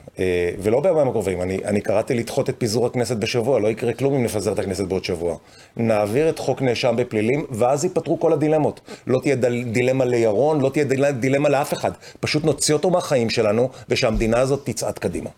ולא 0.59 0.79
בימים 0.81 1.07
הקרובים, 1.07 1.41
אני, 1.41 1.59
אני 1.65 1.81
קראתי 1.81 2.13
לדחות 2.13 2.49
את 2.49 2.55
פיזור 2.57 2.85
הכנסת 2.85 3.17
בשבוע, 3.17 3.59
לא 3.59 3.67
יקרה 3.67 3.93
כלום 3.93 4.13
אם 4.13 4.23
נפזר 4.23 4.53
את 4.53 4.59
הכנסת 4.59 4.85
בעוד 4.85 5.03
שבוע. 5.03 5.37
נעביר 5.77 6.29
את 6.29 6.39
חוק 6.39 6.61
נאשם 6.61 6.95
בפלילים, 6.95 7.45
ואז 7.49 7.83
ייפתרו 7.83 8.19
כל 8.19 8.33
הדילמות. 8.33 8.81
לא 9.07 9.19
תהיה 9.19 9.35
דל, 9.35 9.63
דילמה 9.63 10.05
לירון, 10.05 10.61
לא 10.61 10.69
תהיה 10.69 10.85
דיל, 10.85 11.11
דילמה 11.11 11.49
לאף 11.49 11.73
אחד. 11.73 11.91
פשוט 12.19 12.45
נוציא 12.45 12.73
אותו 12.73 12.89
מהחיים 12.89 13.29
שלנו, 13.29 13.69
ושהמדינה 13.89 14.39
הזאת 14.39 14.61
תצעד 14.63 14.99
קדימה. 14.99 15.29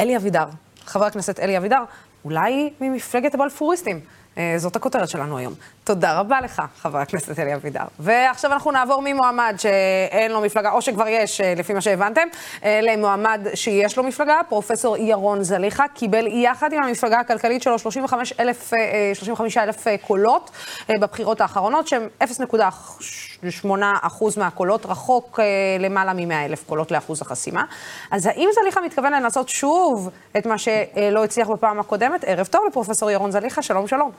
אלי 0.00 0.16
אבידר, 0.16 0.44
חבר 0.86 1.04
הכנסת 1.04 1.40
אלי 1.40 1.58
אבידר, 1.58 1.82
אולי 2.24 2.70
ממפלגת 2.80 3.34
הבלפוריסטים. 3.34 4.00
אה, 4.38 4.54
זאת 4.56 4.76
הכותרת 4.76 5.08
שלנו 5.08 5.38
היום. 5.38 5.54
תודה 5.84 6.20
רבה 6.20 6.40
לך, 6.40 6.62
חבר 6.78 6.98
הכנסת 6.98 7.38
אלי 7.38 7.54
אבידר. 7.54 7.84
ועכשיו 7.98 8.52
אנחנו 8.52 8.70
נעבור 8.70 9.02
ממועמד 9.04 9.54
שאין 9.58 10.32
לו 10.32 10.40
מפלגה, 10.40 10.70
או 10.70 10.82
שכבר 10.82 11.08
יש, 11.08 11.40
אה, 11.40 11.54
לפי 11.56 11.72
מה 11.72 11.80
שהבנתם, 11.80 12.28
אה, 12.64 12.80
למועמד 12.82 13.46
שיש 13.54 13.96
לו 13.96 14.02
מפלגה. 14.04 14.40
פרופסור 14.48 14.96
ירון 14.96 15.42
זליכה 15.42 15.84
קיבל 15.94 16.26
יחד 16.26 16.72
עם 16.72 16.82
המפלגה 16.82 17.20
הכלכלית 17.20 17.62
שלו 17.62 17.78
35 17.78 18.32
אלף, 18.40 18.72
35 19.14 19.56
אלף 19.56 19.84
קולות 20.06 20.50
בבחירות 21.00 21.40
האחרונות, 21.40 21.86
שהם 21.86 22.08
0.8% 22.22 22.56
מהקולות, 24.36 24.86
רחוק 24.86 25.40
למעלה 25.80 26.12
מ-100 26.12 26.34
אלף 26.44 26.64
קולות 26.66 26.90
לאחוז 26.90 27.22
החסימה. 27.22 27.64
אז 28.10 28.26
האם 28.26 28.48
זליכה 28.62 28.80
מתכוון 28.80 29.12
לנסות 29.12 29.48
שוב 29.48 30.10
את 30.38 30.46
מה 30.46 30.58
שלא 30.58 31.24
הצליח 31.24 31.48
בפעם 31.48 31.80
הקודמת? 31.80 32.24
ערב 32.24 32.46
טוב 32.46 32.62
לפרופסור 32.68 33.10
ירון 33.10 33.30
זליכה, 33.30 33.62
שלום 33.62 33.86
שלום. 33.86 34.10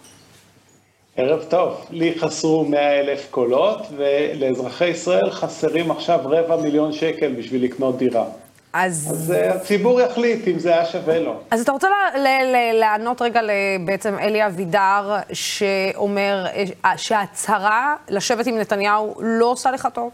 ערב 1.18 1.44
טוב, 1.44 1.86
לי 1.90 2.20
חסרו 2.20 2.66
100 2.66 3.00
אלף 3.00 3.28
קולות, 3.32 3.82
ולאזרחי 3.98 4.88
ישראל 4.88 5.32
חסרים 5.32 5.92
עכשיו 5.92 6.20
רבע 6.24 6.56
מיליון 6.56 6.92
שקל 6.92 7.34
בשביל 7.34 7.64
לקנות 7.64 7.98
דירה. 7.98 8.26
אז... 8.74 9.08
אז 9.12 9.34
uh, 9.34 9.56
הציבור 9.56 10.02
יחליט 10.02 10.48
אם 10.48 10.60
זה 10.60 10.74
היה 10.74 10.86
שווה 10.86 11.20
לו. 11.20 11.34
אז 11.52 11.62
אתה 11.62 11.72
רוצה 11.72 11.88
לענות 12.74 13.22
רגע 13.22 13.42
בעצם 13.86 14.16
אלי 14.20 14.46
אבידר, 14.46 15.16
שאומר 15.34 16.46
אה, 16.86 16.98
שההצהרה 16.98 17.96
לשבת 18.10 18.48
עם 18.48 18.58
נתניהו 18.58 19.16
לא 19.20 19.46
עושה 19.46 19.72
לך 19.72 19.88
טוב? 19.94 20.12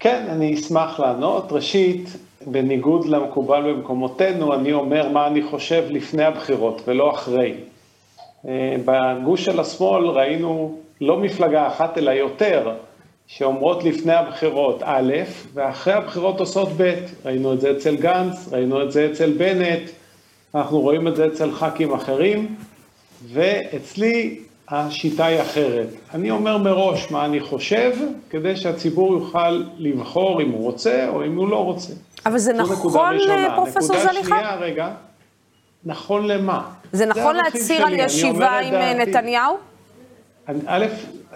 כן, 0.00 0.26
אני 0.28 0.54
אשמח 0.54 1.00
לענות. 1.00 1.52
ראשית, 1.52 2.08
בניגוד 2.46 3.06
למקובל 3.06 3.72
במקומותינו, 3.72 4.54
אני 4.54 4.72
אומר 4.72 5.08
מה 5.08 5.26
אני 5.26 5.42
חושב 5.42 5.84
לפני 5.88 6.24
הבחירות 6.24 6.82
ולא 6.86 7.10
אחרי. 7.10 7.54
אה, 8.48 8.76
בגוש 8.84 9.44
של 9.44 9.60
השמאל 9.60 10.06
ראינו 10.06 10.78
לא 11.00 11.18
מפלגה 11.18 11.66
אחת 11.66 11.98
אלא 11.98 12.10
יותר, 12.10 12.74
שאומרות 13.26 13.84
לפני 13.84 14.12
הבחירות 14.12 14.82
א', 14.84 15.12
ואחרי 15.54 15.92
הבחירות 15.92 16.40
עושות 16.40 16.68
ב'. 16.76 16.94
ראינו 17.24 17.52
את 17.52 17.60
זה 17.60 17.70
אצל 17.70 17.96
גנץ, 17.96 18.48
ראינו 18.52 18.82
את 18.82 18.92
זה 18.92 19.08
אצל 19.12 19.32
בנט, 19.32 19.90
אנחנו 20.54 20.80
רואים 20.80 21.08
את 21.08 21.16
זה 21.16 21.26
אצל 21.26 21.52
ח"כים 21.52 21.92
אחרים, 21.94 22.56
ואצלי 23.32 24.40
השיטה 24.68 25.26
היא 25.26 25.40
אחרת. 25.40 25.86
אני 26.14 26.30
אומר 26.30 26.58
מראש 26.58 27.10
מה 27.10 27.24
אני 27.24 27.40
חושב, 27.40 27.92
כדי 28.30 28.56
שהציבור 28.56 29.12
יוכל 29.12 29.62
לבחור 29.78 30.42
אם 30.42 30.50
הוא 30.50 30.62
רוצה 30.62 31.08
או 31.08 31.24
אם 31.24 31.36
הוא 31.36 31.48
לא 31.48 31.64
רוצה. 31.64 31.92
אבל 32.26 32.38
זה 32.38 32.52
נכון, 32.52 32.76
פרופסור 33.54 33.96
זליכה? 33.96 34.10
נקודה 34.10 34.22
שנייה, 34.22 34.54
רגע. 34.54 34.88
נכון 35.84 36.26
למה? 36.26 36.62
זה 36.92 37.06
נכון 37.06 37.36
להצהיר 37.36 37.86
על 37.86 37.94
ישיבה 37.94 38.58
עם 38.58 38.74
אה, 38.74 38.94
נתניהו? 38.94 39.56
א', 40.66 40.86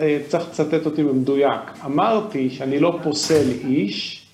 אה, 0.01 0.19
צריך 0.29 0.49
לצטט 0.49 0.87
אותי 0.87 1.05
במדויק. 1.05 1.61
אמרתי 1.85 2.51
שאני 2.51 2.79
לא 2.79 2.99
פוסל 3.03 3.51
איש, 3.65 4.27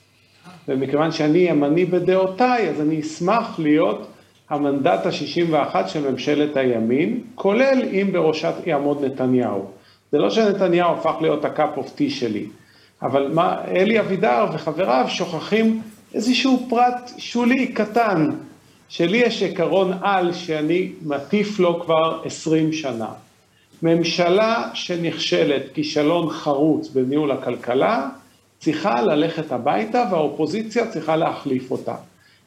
ומכיוון 0.68 1.12
שאני 1.12 1.38
ימני 1.38 1.84
בדעותיי, 1.84 2.68
אז 2.68 2.80
אני 2.80 3.00
אשמח 3.00 3.58
להיות 3.58 4.06
המנדט 4.50 5.06
ה-61 5.06 5.88
של 5.88 6.10
ממשלת 6.10 6.56
הימין, 6.56 7.20
כולל 7.34 7.82
אם 7.92 8.08
בראשת 8.12 8.54
יעמוד 8.66 9.04
נתניהו. 9.04 9.66
זה 10.12 10.18
לא 10.18 10.30
שנתניהו 10.30 10.92
הפך 10.92 11.14
להיות 11.20 11.44
ה-cup 11.44 11.78
of 11.78 11.98
tea 11.98 12.10
שלי, 12.10 12.46
אבל 13.02 13.30
מה, 13.34 13.64
אלי 13.68 14.00
אבידר 14.00 14.46
וחבריו 14.54 15.04
שוכחים 15.08 15.82
איזשהו 16.14 16.66
פרט 16.68 17.10
שולי 17.18 17.66
קטן, 17.66 18.30
שלי 18.88 19.18
יש 19.18 19.42
עקרון 19.42 19.92
על 20.02 20.32
שאני 20.32 20.92
מטיף 21.02 21.58
לו 21.58 21.80
כבר 21.80 22.20
עשרים 22.24 22.72
שנה. 22.72 23.08
ממשלה 23.82 24.70
שנכשלת 24.74 25.62
כישלון 25.74 26.30
חרוץ 26.30 26.88
בניהול 26.88 27.30
הכלכלה, 27.30 28.08
צריכה 28.58 29.02
ללכת 29.02 29.52
הביתה 29.52 30.04
והאופוזיציה 30.10 30.86
צריכה 30.86 31.16
להחליף 31.16 31.70
אותה. 31.70 31.94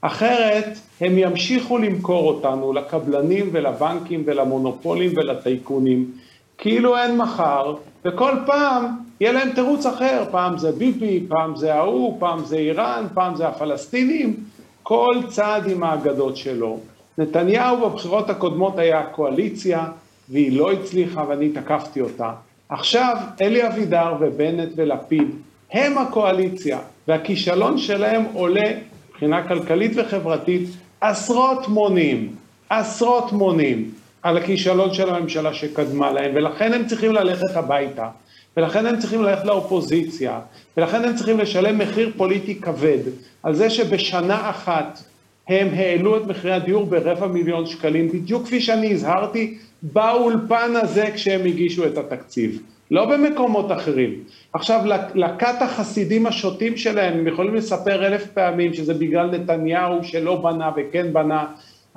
אחרת 0.01 0.77
הם 1.01 1.17
ימשיכו 1.17 1.77
למכור 1.77 2.27
אותנו 2.27 2.73
לקבלנים 2.73 3.49
ולבנקים 3.51 4.23
ולמונופולים 4.25 5.11
ולטייקונים, 5.15 6.11
כאילו 6.57 6.97
אין 6.97 7.17
מחר, 7.17 7.75
וכל 8.05 8.31
פעם 8.45 8.85
יהיה 9.19 9.31
להם 9.31 9.51
תירוץ 9.51 9.85
אחר, 9.85 10.23
פעם 10.31 10.57
זה 10.57 10.71
ביבי, 10.71 11.25
פעם 11.29 11.55
זה 11.55 11.75
ההוא, 11.75 12.19
פעם 12.19 12.45
זה 12.45 12.57
איראן, 12.57 13.05
פעם 13.13 13.35
זה 13.35 13.47
הפלסטינים, 13.47 14.35
כל 14.83 15.15
צעד 15.27 15.69
עם 15.69 15.83
האגדות 15.83 16.37
שלו. 16.37 16.79
נתניהו 17.17 17.89
בבחירות 17.89 18.29
הקודמות 18.29 18.79
היה 18.79 19.03
קואליציה, 19.03 19.85
והיא 20.29 20.57
לא 20.57 20.71
הצליחה 20.71 21.23
ואני 21.27 21.49
תקפתי 21.49 22.01
אותה. 22.01 22.31
עכשיו 22.69 23.17
אלי 23.41 23.67
אבידר 23.67 24.15
ובנט 24.19 24.69
ולפיד 24.75 25.27
הם 25.71 25.97
הקואליציה, 25.97 26.79
והכישלון 27.07 27.77
שלהם 27.77 28.23
עולה 28.33 28.71
מבחינה 29.09 29.47
כלכלית 29.47 29.91
וחברתית 29.95 30.69
עשרות 31.01 31.67
מונים, 31.67 32.35
עשרות 32.69 33.31
מונים 33.31 33.91
על 34.23 34.37
הכישלון 34.37 34.93
של 34.93 35.09
הממשלה 35.09 35.53
שקדמה 35.53 36.11
להם, 36.11 36.31
ולכן 36.35 36.73
הם 36.73 36.87
צריכים 36.87 37.11
ללכת 37.11 37.55
הביתה. 37.55 38.09
ולכן 38.57 38.85
הם 38.85 38.99
צריכים 38.99 39.23
ללכת 39.23 39.45
לאופוזיציה, 39.45 40.39
ולכן 40.77 41.05
הם 41.05 41.15
צריכים 41.15 41.39
לשלם 41.39 41.77
מחיר 41.77 42.11
פוליטי 42.17 42.55
כבד 42.55 42.97
על 43.43 43.55
זה 43.55 43.69
שבשנה 43.69 44.49
אחת 44.49 44.99
הם 45.47 45.67
העלו 45.73 46.17
את 46.17 46.27
מחירי 46.27 46.53
הדיור 46.53 46.85
ברבע 46.85 47.27
מיליון 47.27 47.65
שקלים, 47.65 48.07
בדיוק 48.07 48.45
כפי 48.45 48.61
שאני 48.61 48.93
הזהרתי 48.93 49.57
באולפן 49.83 50.71
הזה 50.75 51.05
כשהם 51.13 51.45
הגישו 51.45 51.85
את 51.85 51.97
התקציב, 51.97 52.61
לא 52.91 53.05
במקומות 53.05 53.71
אחרים. 53.71 54.23
עכשיו, 54.53 54.81
לכת 55.15 55.61
החסידים 55.61 56.27
השוטים 56.27 56.77
שלהם, 56.77 57.13
הם 57.13 57.27
יכולים 57.27 57.55
לספר 57.55 58.07
אלף 58.07 58.27
פעמים 58.27 58.73
שזה 58.73 58.93
בגלל 58.93 59.31
נתניהו 59.31 60.03
שלא 60.03 60.35
בנה 60.35 60.71
וכן 60.75 61.13
בנה, 61.13 61.45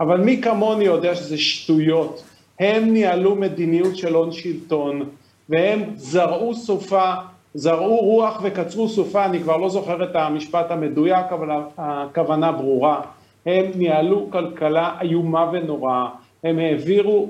אבל 0.00 0.20
מי 0.20 0.42
כמוני 0.42 0.84
יודע 0.84 1.14
שזה 1.14 1.38
שטויות. 1.38 2.22
הם 2.60 2.92
ניהלו 2.92 3.34
מדיניות 3.34 3.96
של 3.96 4.14
הון 4.14 4.32
שלטון, 4.32 5.02
והם 5.48 5.82
זרעו 5.96 6.54
סופה, 6.54 7.12
זרעו 7.54 7.96
רוח 7.96 8.40
וקצרו 8.42 8.88
סופה, 8.88 9.24
אני 9.24 9.40
כבר 9.40 9.56
לא 9.56 9.68
זוכר 9.68 10.04
את 10.04 10.16
המשפט 10.16 10.70
המדויק, 10.70 11.26
אבל 11.30 11.48
הכוונה 11.78 12.52
ברורה. 12.52 13.00
הם 13.46 13.64
ניהלו 13.74 14.28
כלכלה 14.30 14.96
איומה 15.00 15.50
ונוראה, 15.52 16.08
הם 16.44 16.58
העבירו 16.58 17.28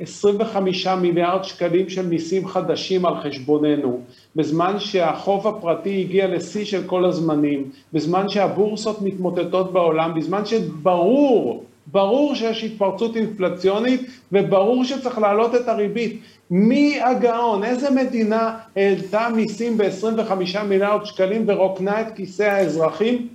25 0.00 0.86
אה, 0.86 0.96
מיליארד 0.96 1.44
שקלים 1.44 1.88
של 1.88 2.06
מיסים 2.06 2.46
חדשים 2.46 3.06
על 3.06 3.14
חשבוננו, 3.22 4.00
בזמן 4.36 4.78
שהחוב 4.78 5.46
הפרטי 5.46 6.00
הגיע 6.00 6.26
לשיא 6.26 6.64
של 6.64 6.82
כל 6.86 7.04
הזמנים, 7.04 7.70
בזמן 7.92 8.28
שהבורסות 8.28 9.02
מתמוטטות 9.02 9.72
בעולם, 9.72 10.14
בזמן 10.14 10.46
שברור 10.46 11.64
ברור 11.86 12.34
שיש 12.34 12.64
התפרצות 12.64 13.16
אינפלציונית 13.16 14.00
וברור 14.32 14.84
שצריך 14.84 15.18
להעלות 15.18 15.54
את 15.54 15.68
הריבית. 15.68 16.20
מי 16.50 17.00
הגאון? 17.00 17.64
איזה 17.64 17.90
מדינה 17.90 18.58
העלתה 18.76 19.28
מיסים 19.36 19.78
ב-25 19.78 20.62
מיליארד 20.68 21.04
שקלים 21.04 21.44
ורוקנה 21.46 22.00
את 22.00 22.06
כיסי 22.16 22.44
האזרחים? 22.44 23.28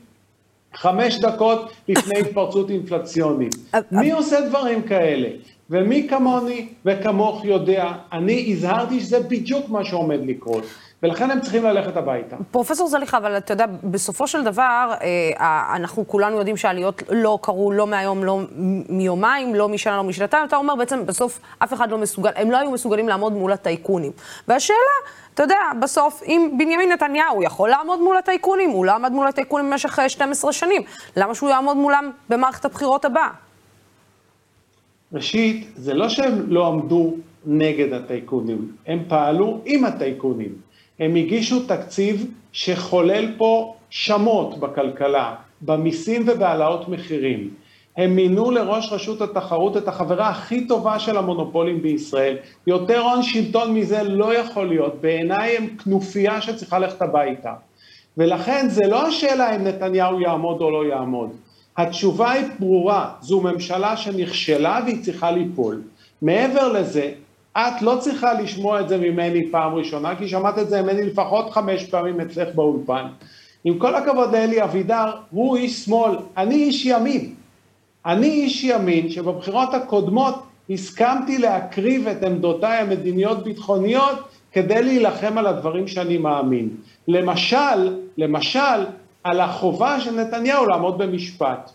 חמש 0.75 1.19
דקות 1.19 1.71
לפני 1.87 2.19
התפרצות 2.19 2.69
אינפלציונית. 2.69 3.55
מי 3.91 4.11
עושה 4.11 4.41
דברים 4.41 4.81
כאלה? 4.81 5.29
ומי 5.69 6.07
כמוני 6.09 6.67
וכמוך 6.85 7.45
יודע, 7.45 7.91
אני 8.11 8.51
הזהרתי 8.51 8.99
שזה 8.99 9.19
בדיוק 9.19 9.69
מה 9.69 9.85
שעומד 9.85 10.19
לקרות. 10.25 10.63
ולכן 11.03 11.31
הם 11.31 11.41
צריכים 11.41 11.63
ללכת 11.63 11.97
הביתה. 11.97 12.35
פרופסור 12.51 12.87
זליכה, 12.87 13.17
אבל 13.17 13.37
אתה 13.37 13.53
יודע, 13.53 13.65
בסופו 13.83 14.27
של 14.27 14.43
דבר, 14.43 14.93
אה, 15.01 15.75
אנחנו 15.75 16.07
כולנו 16.07 16.37
יודעים 16.37 16.57
שהעליות 16.57 17.03
לא 17.09 17.39
קרו 17.41 17.71
לא 17.71 17.87
מהיום, 17.87 18.23
לא 18.23 18.39
מיומיים, 18.89 19.55
לא 19.55 19.69
משנה, 19.69 19.97
לא 19.97 20.03
משנתיים. 20.03 20.45
אתה 20.45 20.55
אומר, 20.55 20.75
בעצם, 20.75 21.05
בסוף 21.05 21.39
אף 21.59 21.73
אחד 21.73 21.91
לא 21.91 21.97
מסוגל, 21.97 22.29
הם 22.35 22.51
לא 22.51 22.57
היו 22.57 22.71
מסוגלים 22.71 23.09
לעמוד 23.09 23.33
מול 23.33 23.51
הטייקונים. 23.51 24.11
והשאלה, 24.47 24.77
אתה 25.33 25.43
יודע, 25.43 25.59
בסוף, 25.81 26.23
אם 26.23 26.51
בנימין 26.57 26.91
נתניהו 26.91 27.43
יכול 27.43 27.69
לעמוד 27.69 27.99
מול 27.99 28.17
הטייקונים, 28.17 28.69
הוא 28.69 28.85
לא 28.85 28.91
עמד 28.91 29.11
מול 29.11 29.27
הטייקונים 29.27 29.69
במשך 29.69 29.99
12 30.07 30.53
שנים, 30.53 30.81
למה 31.17 31.35
שהוא 31.35 31.49
יעמוד 31.49 31.77
מולם 31.77 32.11
במערכת 32.29 32.65
הבחירות 32.65 33.05
הבאה? 33.05 33.29
ראשית, 35.13 35.67
זה 35.75 35.93
לא 35.93 36.09
שהם 36.09 36.45
לא 36.47 36.67
עמדו 36.67 37.15
נגד 37.45 37.93
הטייקונים, 37.93 38.71
הם 38.87 39.03
פעלו 39.07 39.61
עם 39.65 39.85
הטייקונים. 39.85 40.68
הם 40.99 41.15
הגישו 41.15 41.59
תקציב 41.65 42.31
שחולל 42.51 43.31
פה 43.37 43.75
שמות 43.89 44.59
בכלכלה, 44.59 45.35
במיסים 45.61 46.23
ובהעלאות 46.27 46.89
מחירים. 46.89 47.49
הם 47.97 48.15
מינו 48.15 48.51
לראש 48.51 48.91
רשות 48.91 49.21
התחרות 49.21 49.77
את 49.77 49.87
החברה 49.87 50.29
הכי 50.29 50.67
טובה 50.67 50.99
של 50.99 51.17
המונופולים 51.17 51.81
בישראל. 51.81 52.37
יותר 52.67 52.99
הון 52.99 53.23
שלטון 53.23 53.73
מזה 53.73 54.03
לא 54.03 54.33
יכול 54.33 54.67
להיות. 54.67 55.01
בעיניי 55.01 55.57
הם 55.57 55.67
כנופיה 55.67 56.41
שצריכה 56.41 56.79
ללכת 56.79 57.01
הביתה. 57.01 57.53
ולכן 58.17 58.69
זה 58.69 58.87
לא 58.87 59.07
השאלה 59.07 59.55
אם 59.55 59.63
נתניהו 59.63 60.21
יעמוד 60.21 60.61
או 60.61 60.71
לא 60.71 60.85
יעמוד. 60.85 61.29
התשובה 61.77 62.31
היא 62.31 62.45
ברורה, 62.59 63.11
זו 63.21 63.41
ממשלה 63.41 63.97
שנכשלה 63.97 64.79
והיא 64.85 65.03
צריכה 65.03 65.31
ליפול. 65.31 65.81
מעבר 66.21 66.71
לזה, 66.71 67.11
את 67.57 67.81
לא 67.81 67.97
צריכה 67.99 68.33
לשמוע 68.33 68.81
את 68.81 68.89
זה 68.89 68.97
ממני 68.97 69.51
פעם 69.51 69.75
ראשונה, 69.75 70.15
כי 70.15 70.27
שמעת 70.27 70.57
את 70.57 70.69
זה 70.69 70.81
ממני 70.81 71.03
לפחות 71.03 71.51
חמש 71.51 71.85
פעמים 71.85 72.21
אצלך 72.21 72.55
באולפן. 72.55 73.05
עם 73.63 73.79
כל 73.79 73.95
הכבוד 73.95 74.31
לאלי 74.31 74.63
אבידר, 74.63 75.11
הוא 75.29 75.57
איש 75.57 75.85
שמאל, 75.85 76.15
אני 76.37 76.55
איש 76.55 76.85
ימין. 76.85 77.33
אני 78.05 78.27
איש 78.27 78.63
ימין 78.63 79.09
שבבחירות 79.09 79.73
הקודמות 79.73 80.43
הסכמתי 80.69 81.37
להקריב 81.37 82.07
את 82.07 82.23
עמדותיי 82.23 82.77
המדיניות-ביטחוניות 82.77 84.19
כדי 84.51 84.83
להילחם 84.83 85.37
על 85.37 85.47
הדברים 85.47 85.87
שאני 85.87 86.17
מאמין. 86.17 86.69
למשל, 87.07 87.95
למשל, 88.17 88.85
על 89.23 89.39
החובה 89.39 89.99
של 89.99 90.21
נתניהו 90.21 90.65
לעמוד 90.65 90.97
במשפט. 90.97 91.71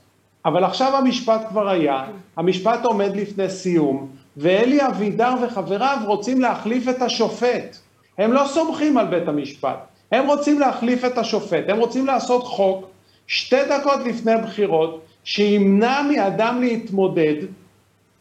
אבל 0.47 0.65
עכשיו 0.65 0.97
המשפט 0.97 1.41
כבר 1.49 1.69
היה, 1.69 2.05
המשפט 2.37 2.85
עומד 2.85 3.17
לפני 3.17 3.49
סיום, 3.49 4.09
ואלי 4.37 4.87
אבידר 4.87 5.35
וחבריו 5.43 5.99
רוצים 6.07 6.41
להחליף 6.41 6.89
את 6.89 7.03
השופט. 7.03 7.77
הם 8.19 8.33
לא 8.33 8.45
סומכים 8.47 8.99
על 8.99 9.07
בית 9.07 9.29
המשפט, 9.29 9.79
הם 10.13 10.27
רוצים 10.27 10.61
להחליף 10.61 11.05
את 11.05 11.19
השופט, 11.19 11.65
הם 11.69 11.79
רוצים 11.79 12.07
לעשות 12.07 12.45
חוק 12.45 12.87
שתי 13.27 13.65
דקות 13.71 14.01
לפני 14.07 14.33
בחירות, 14.43 15.05
שימנע 15.25 16.03
מאדם 16.03 16.61
להתמודד, 16.61 17.35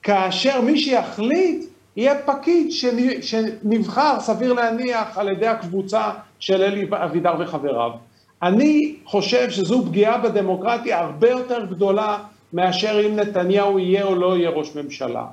כאשר 0.04 0.62
מי 0.62 0.80
שיחליט 0.80 1.66
יהיה 1.96 2.16
פקיד 2.26 2.72
שנבחר, 3.22 4.20
סביר 4.20 4.54
להניח, 4.54 5.18
על 5.18 5.30
ידי 5.30 5.48
הקבוצה 5.48 6.10
של 6.40 6.62
אלי 6.62 6.88
אבידר 6.92 7.36
וחבריו. 7.40 7.92
אני 8.44 8.96
חושב 9.06 9.50
שזו 9.50 9.86
פגיעה 9.86 10.18
בדמוקרטיה 10.18 11.00
הרבה 11.00 11.30
יותר 11.30 11.66
גדולה 11.66 12.18
מאשר 12.54 13.08
אם 13.08 13.16
נתניהו 13.16 13.80
יהיה 13.80 14.04
או 14.04 14.16
לא 14.16 14.38
יהיה 14.38 14.50
ראש 14.50 14.76
ממשלה. 14.76 15.26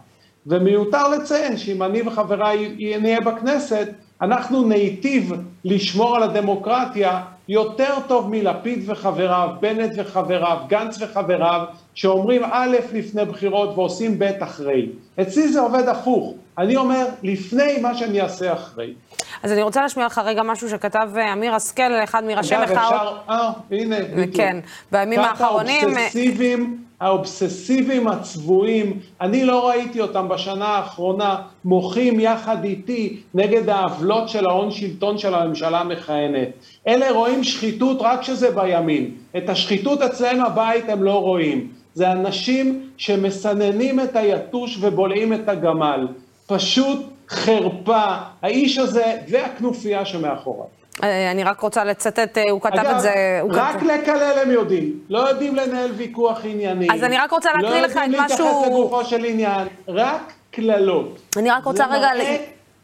ומיותר 0.46 1.08
לציין 1.08 1.56
שאם 1.56 1.82
אני 1.82 2.02
וחבריי 2.02 2.76
נהיה 3.00 3.20
בכנסת, 3.20 3.88
אנחנו 4.22 4.64
ניטיב 4.64 5.32
לשמור 5.64 6.16
על 6.16 6.22
הדמוקרטיה 6.22 7.20
יותר 7.48 7.94
טוב 8.08 8.30
מלפיד 8.30 8.82
וחבריו, 8.86 9.48
בנט 9.60 9.92
וחבריו, 9.96 10.56
גנץ 10.68 10.96
וחבריו, 11.00 11.64
שאומרים 11.94 12.42
א' 12.50 12.76
לפני 12.92 13.24
בחירות 13.24 13.78
ועושים 13.78 14.18
ב' 14.18 14.22
אחרי. 14.40 14.88
אצלי 15.20 15.48
זה 15.48 15.60
עובד 15.60 15.88
הפוך. 15.88 16.34
אני 16.58 16.76
אומר, 16.76 17.06
לפני 17.22 17.80
מה 17.82 17.94
שאני 17.94 18.20
אעשה 18.20 18.52
אחרי. 18.52 18.94
אז 19.42 19.52
אני 19.52 19.62
רוצה 19.62 19.82
להשמיע 19.82 20.06
לך 20.06 20.20
רגע 20.24 20.42
משהו 20.42 20.68
שכתב 20.68 21.08
אה, 21.16 21.32
אמיר 21.32 21.54
השכל, 21.54 21.92
אחד 22.04 22.24
מראשי 22.24 22.54
מחאות... 22.54 22.70
אגב, 22.70 22.78
אפשר... 22.78 23.16
אה, 23.30 23.52
הנה, 23.70 23.96
בדיוק. 24.16 24.36
כן, 24.36 24.56
בימים 24.92 25.20
האחרונים... 25.20 25.90
ככה 25.90 26.00
האובססיביים, 26.00 26.84
האובססיביים 27.00 28.08
הצבועים, 28.08 28.98
אני 29.20 29.44
לא 29.44 29.68
ראיתי 29.68 30.00
אותם 30.00 30.28
בשנה 30.28 30.66
האחרונה 30.66 31.36
מוחים 31.64 32.20
יחד 32.20 32.64
איתי 32.64 33.16
נגד 33.34 33.68
העוולות 33.68 34.28
של 34.28 34.46
ההון 34.46 34.70
שלטון 34.70 35.18
של 35.18 35.34
הממשלה 35.34 35.80
המכהנת. 35.80 36.48
אלה 36.88 37.10
רואים 37.10 37.44
שחיתות 37.44 37.96
רק 38.00 38.20
כשזה 38.20 38.50
בימין. 38.50 39.10
את 39.36 39.48
השחיתות 39.48 40.02
אצלנו 40.02 40.46
הבית 40.46 40.88
הם 40.88 41.02
לא 41.02 41.20
רואים. 41.22 41.68
זה 41.94 42.12
אנשים 42.12 42.90
שמסננים 42.96 44.00
את 44.00 44.16
היתוש 44.16 44.78
ובולעים 44.80 45.32
את 45.32 45.48
הגמל. 45.48 46.08
פשוט 46.46 47.06
חרפה. 47.28 48.04
האיש 48.42 48.78
הזה 48.78 49.16
והכנופיה 49.28 50.04
שמאחוריו. 50.04 50.79
אה, 51.02 51.30
אני 51.30 51.44
רק 51.44 51.60
רוצה 51.60 51.84
לצטט, 51.84 52.38
אה, 52.38 52.50
הוא 52.50 52.60
כתב 52.60 52.78
אגב, 52.78 52.94
את 52.94 53.00
זה... 53.00 53.38
הוא 53.42 53.50
רק 53.54 53.76
כתב... 53.76 53.84
לקלל 53.86 54.38
הם 54.42 54.50
יודעים, 54.50 54.92
לא 55.10 55.18
יודעים 55.18 55.56
לנהל 55.56 55.90
ויכוח 55.92 56.40
ענייני. 56.44 56.88
אז 56.94 57.04
אני 57.04 57.16
רק 57.18 57.30
רוצה 57.30 57.50
להקריא 57.52 57.80
לך 57.80 57.90
את 57.90 57.96
לא 57.96 58.02
יודעים 58.02 58.22
משהו- 58.22 58.44
להתייחס 58.46 58.66
לגופו 58.66 59.04
של 59.04 59.24
עניין, 59.24 59.68
רק 59.88 60.32
קללות. 60.50 61.20
אני 61.36 61.50
רק 61.50 61.64
רוצה 61.64 61.84
זה 61.90 61.96
רגע... 61.96 62.08
מראה 62.14 62.36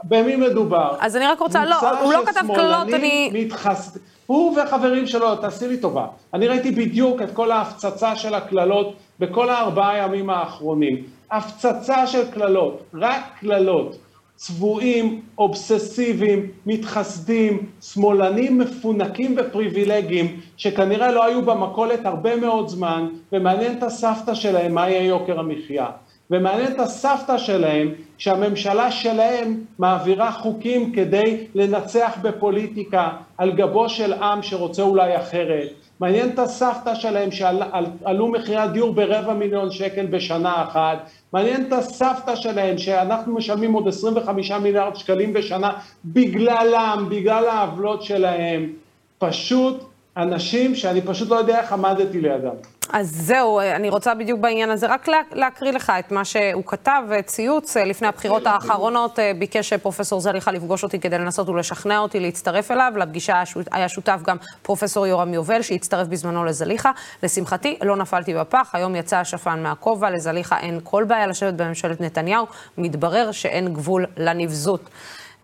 במי 0.04 0.36
מדובר. 0.36 0.94
אז 1.00 1.16
אני 1.16 1.26
רק 1.26 1.38
רוצה- 1.40 1.64
לא, 1.64 2.00
הוא 2.00 2.12
לא 2.12 2.22
כתב 2.26 2.46
קללות, 2.54 2.88
אני- 2.94 3.30
מתחס... 3.34 3.98
הוא 4.26 4.58
וחברים 4.58 5.06
שלו, 5.06 5.36
תעשי 5.36 5.68
לי 5.68 5.76
טובה. 5.76 6.06
אני 6.34 6.48
ראיתי 6.48 6.70
בדיוק 6.70 7.22
את 7.22 7.30
כל 7.34 7.50
ההפצצה 7.50 8.16
של 8.16 8.34
הקללות 8.34 8.94
בכל 9.20 9.50
הארבעה 9.50 9.98
ימים 9.98 10.30
האחרונים. 10.30 11.02
הפצצה 11.30 12.06
של 12.06 12.30
קללות, 12.30 12.82
רק 12.94 13.20
קללות. 13.40 13.96
צבועים, 14.36 15.22
אובססיביים, 15.38 16.46
מתחסדים, 16.66 17.66
שמאלנים 17.82 18.58
מפונקים 18.58 19.36
ופריבילגיים, 19.38 20.40
שכנראה 20.56 21.12
לא 21.12 21.24
היו 21.24 21.42
במכולת 21.42 22.06
הרבה 22.06 22.36
מאוד 22.36 22.68
זמן, 22.68 23.08
ומעניין 23.32 23.78
את 23.78 23.82
הסבתא 23.82 24.34
שלהם 24.34 24.74
מה 24.74 24.90
יהיה 24.90 25.02
יוקר 25.02 25.40
המחיה. 25.40 25.86
ומעניין 26.30 26.72
את 26.72 26.80
הסבתא 26.80 27.38
שלהם 27.38 27.92
שהממשלה 28.18 28.90
שלהם 28.90 29.60
מעבירה 29.78 30.32
חוקים 30.32 30.92
כדי 30.92 31.46
לנצח 31.54 32.18
בפוליטיקה 32.22 33.08
על 33.38 33.52
גבו 33.52 33.88
של 33.88 34.12
עם 34.12 34.42
שרוצה 34.42 34.82
אולי 34.82 35.16
אחרת. 35.16 35.68
מעניין 36.00 36.28
את 36.28 36.38
הסבתא 36.38 36.94
שלהם 36.94 37.30
שעלו 37.30 38.28
מחירי 38.28 38.56
הדיור 38.56 38.92
ברבע 38.92 39.34
מיליון 39.34 39.70
שקל 39.70 40.06
בשנה 40.06 40.62
אחת. 40.62 41.10
מעניין 41.36 41.66
את 41.66 41.72
הסבתא 41.72 42.36
שלהם 42.36 42.78
שאנחנו 42.78 43.34
משלמים 43.34 43.72
עוד 43.72 43.88
25 43.88 44.50
מיליארד 44.50 44.96
שקלים 44.96 45.32
בשנה 45.32 45.72
בגללם, 46.04 47.06
בגלל 47.10 47.44
העוולות 47.48 48.02
שלהם. 48.02 48.72
פשוט 49.18 49.84
אנשים 50.16 50.74
שאני 50.74 51.02
פשוט 51.02 51.28
לא 51.28 51.36
יודע 51.36 51.60
איך 51.60 51.72
עמדתי 51.72 52.20
לידם. 52.20 52.54
אז 52.92 53.10
זהו, 53.10 53.60
אני 53.60 53.88
רוצה 53.88 54.14
בדיוק 54.14 54.40
בעניין 54.40 54.70
הזה 54.70 54.86
רק 54.86 55.08
לה, 55.08 55.20
להקריא 55.32 55.72
לך 55.72 55.92
את 55.98 56.12
מה 56.12 56.24
שהוא 56.24 56.62
כתב, 56.66 57.02
ציוץ 57.26 57.76
אה, 57.76 57.84
לפני 57.84 58.08
הבחירות 58.08 58.46
האחרונות, 58.46 59.18
אה, 59.18 59.32
ביקש 59.38 59.72
פרופסור 59.72 60.20
זליכה 60.20 60.52
לפגוש 60.52 60.84
אותי 60.84 61.00
כדי 61.00 61.18
לנסות 61.18 61.48
ולשכנע 61.48 61.98
אותי 61.98 62.20
להצטרף 62.20 62.70
אליו. 62.70 62.92
לפגישה 62.96 63.42
היה 63.72 63.88
שותף 63.88 64.20
גם 64.22 64.36
פרופסור 64.62 65.06
יורם 65.06 65.34
יובל, 65.34 65.62
שהצטרף 65.62 66.08
בזמנו 66.08 66.44
לזליכה. 66.44 66.90
לשמחתי, 67.22 67.78
לא 67.82 67.96
נפלתי 67.96 68.34
בפח, 68.34 68.70
היום 68.72 68.96
יצא 68.96 69.16
השפן 69.16 69.62
מהכובע, 69.62 70.10
לזליכה 70.10 70.58
אין 70.58 70.80
כל 70.84 71.04
בעיה 71.04 71.26
לשבת 71.26 71.54
בממשלת 71.54 72.00
נתניהו, 72.00 72.46
מתברר 72.78 73.32
שאין 73.32 73.74
גבול 73.74 74.06
לנבזות. 74.16 74.80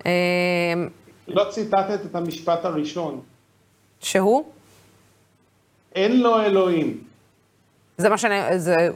אה, 0.06 0.12
לא 1.28 1.44
ציטטת 1.50 2.00
את 2.10 2.14
המשפט 2.14 2.64
הראשון. 2.64 3.20
שהוא? 4.00 4.44
אין 5.94 6.20
לו 6.20 6.40
אלוהים. 6.40 7.11
זה 7.98 8.08
מה 8.08 8.18
שאני... 8.18 8.58
זה... 8.58 8.88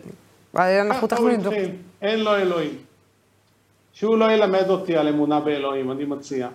אנחנו 0.56 1.06
תכף 1.06 1.20
הוא 1.20 1.30
נבדוק. 1.30 1.54
אין 2.02 2.20
לו 2.20 2.36
אלוהים. 2.36 2.76
שהוא 3.92 4.16
לא 4.16 4.32
ילמד 4.32 4.68
אותי 4.68 4.96
על 4.96 5.08
אמונה 5.08 5.40
באלוהים, 5.40 5.90
אני 5.90 6.04
מציע. 6.04 6.48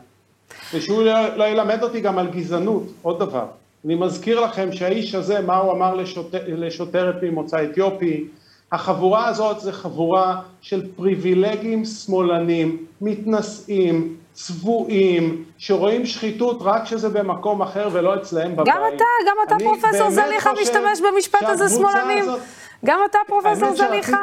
ושהוא 0.74 1.04
לא, 1.04 1.36
לא 1.36 1.44
ילמד 1.44 1.84
אותי 1.84 2.02
גם 2.02 2.18
על 2.18 2.28
גזענות, 2.28 2.84
עוד 3.02 3.20
דבר. 3.20 3.46
אני 3.86 3.96
מזכיר 3.96 4.40
לכם 4.40 4.72
שהאיש 4.72 5.16
הזה, 5.16 5.42
מה 5.42 5.58
הוא 5.58 5.72
אמר 5.72 5.96
לשוט... 5.96 6.36
לשוטרת 6.48 7.16
ממוצא 7.24 7.64
אתיופי, 7.64 8.28
החבורה 8.72 9.28
הזאת 9.28 9.60
זה 9.60 9.72
חבורה 9.72 10.42
של 10.62 10.88
פריבילגים 10.96 11.86
שמאלנים, 11.86 12.86
מתנשאים, 13.02 14.16
צבועים, 14.46 15.44
שרואים 15.58 16.06
שחיתות 16.06 16.58
רק 16.62 16.84
כשזה 16.84 17.10
במקום 17.10 17.62
אחר 17.62 17.90
ולא 17.92 18.16
אצלהם 18.16 18.56
בבית. 18.56 18.68
גם 18.74 18.82
אתה, 18.96 19.04
גם 19.28 19.36
אתה 19.48 19.56
אני 19.56 19.64
פרופסור 19.64 20.10
זליכה 20.10 20.52
משתמש 20.62 21.02
במשפט 21.02 21.44
הזה 21.44 21.70
שמאלנים. 21.70 22.24
הזאת- 22.24 22.40
גם 22.86 23.00
אתה 23.10 23.18
פרופסור 23.28 23.76
זליכה, 23.76 24.18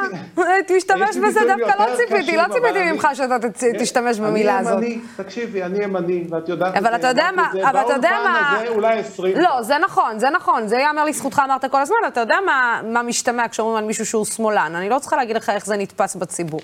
תשתמש 0.67 1.17
בזה, 1.27 1.39
דווקא 1.47 1.83
לא 1.83 1.95
ציפיתי, 1.95 2.37
לא 2.37 2.43
ציפיתי 2.53 2.79
אני- 2.79 2.91
ממך 2.91 3.07
שאתה 3.13 3.35
תשתמש 3.79 4.19
במילה 4.19 4.59
אני 4.59 4.67
הזאת. 4.69 4.83
ימני, 4.83 4.99
תקשיבי, 5.15 5.63
אני 5.63 5.83
ימני, 5.83 6.23
ואת 6.29 6.49
יודעת 6.49 6.77
אבל 6.77 6.95
אתה 6.95 7.07
יודע 7.07 7.29
מה, 7.35 7.51
אבל 7.69 7.79
אתה 7.81 7.93
יודע 7.93 8.11
מה... 8.23 8.55
הזה 8.59 8.69
אולי 8.69 8.99
20. 8.99 9.37
לא, 9.37 9.61
זה 9.61 9.77
נכון, 9.77 10.19
זה 10.19 10.29
נכון, 10.29 10.67
זה 10.67 10.75
ייאמר 10.77 11.05
לזכותך, 11.05 11.41
אמרת 11.45 11.65
כל 11.65 11.81
הזמן, 11.81 11.97
אתה 12.07 12.19
יודע 12.19 12.37
מה 12.83 13.01
משתמע 13.03 13.47
כשאומרים 13.47 13.77
על 13.77 13.83
מישהו 13.85 14.05
שהוא 14.05 14.25
שמאלן, 14.25 14.75
אני 14.75 14.89
לא 14.89 14.99
צריכה 14.99 15.15
להגיד 15.15 15.35
לך 15.35 15.49
איך 15.49 15.65
זה 15.65 15.77
נתפס 15.77 16.15
בציבור. 16.15 16.61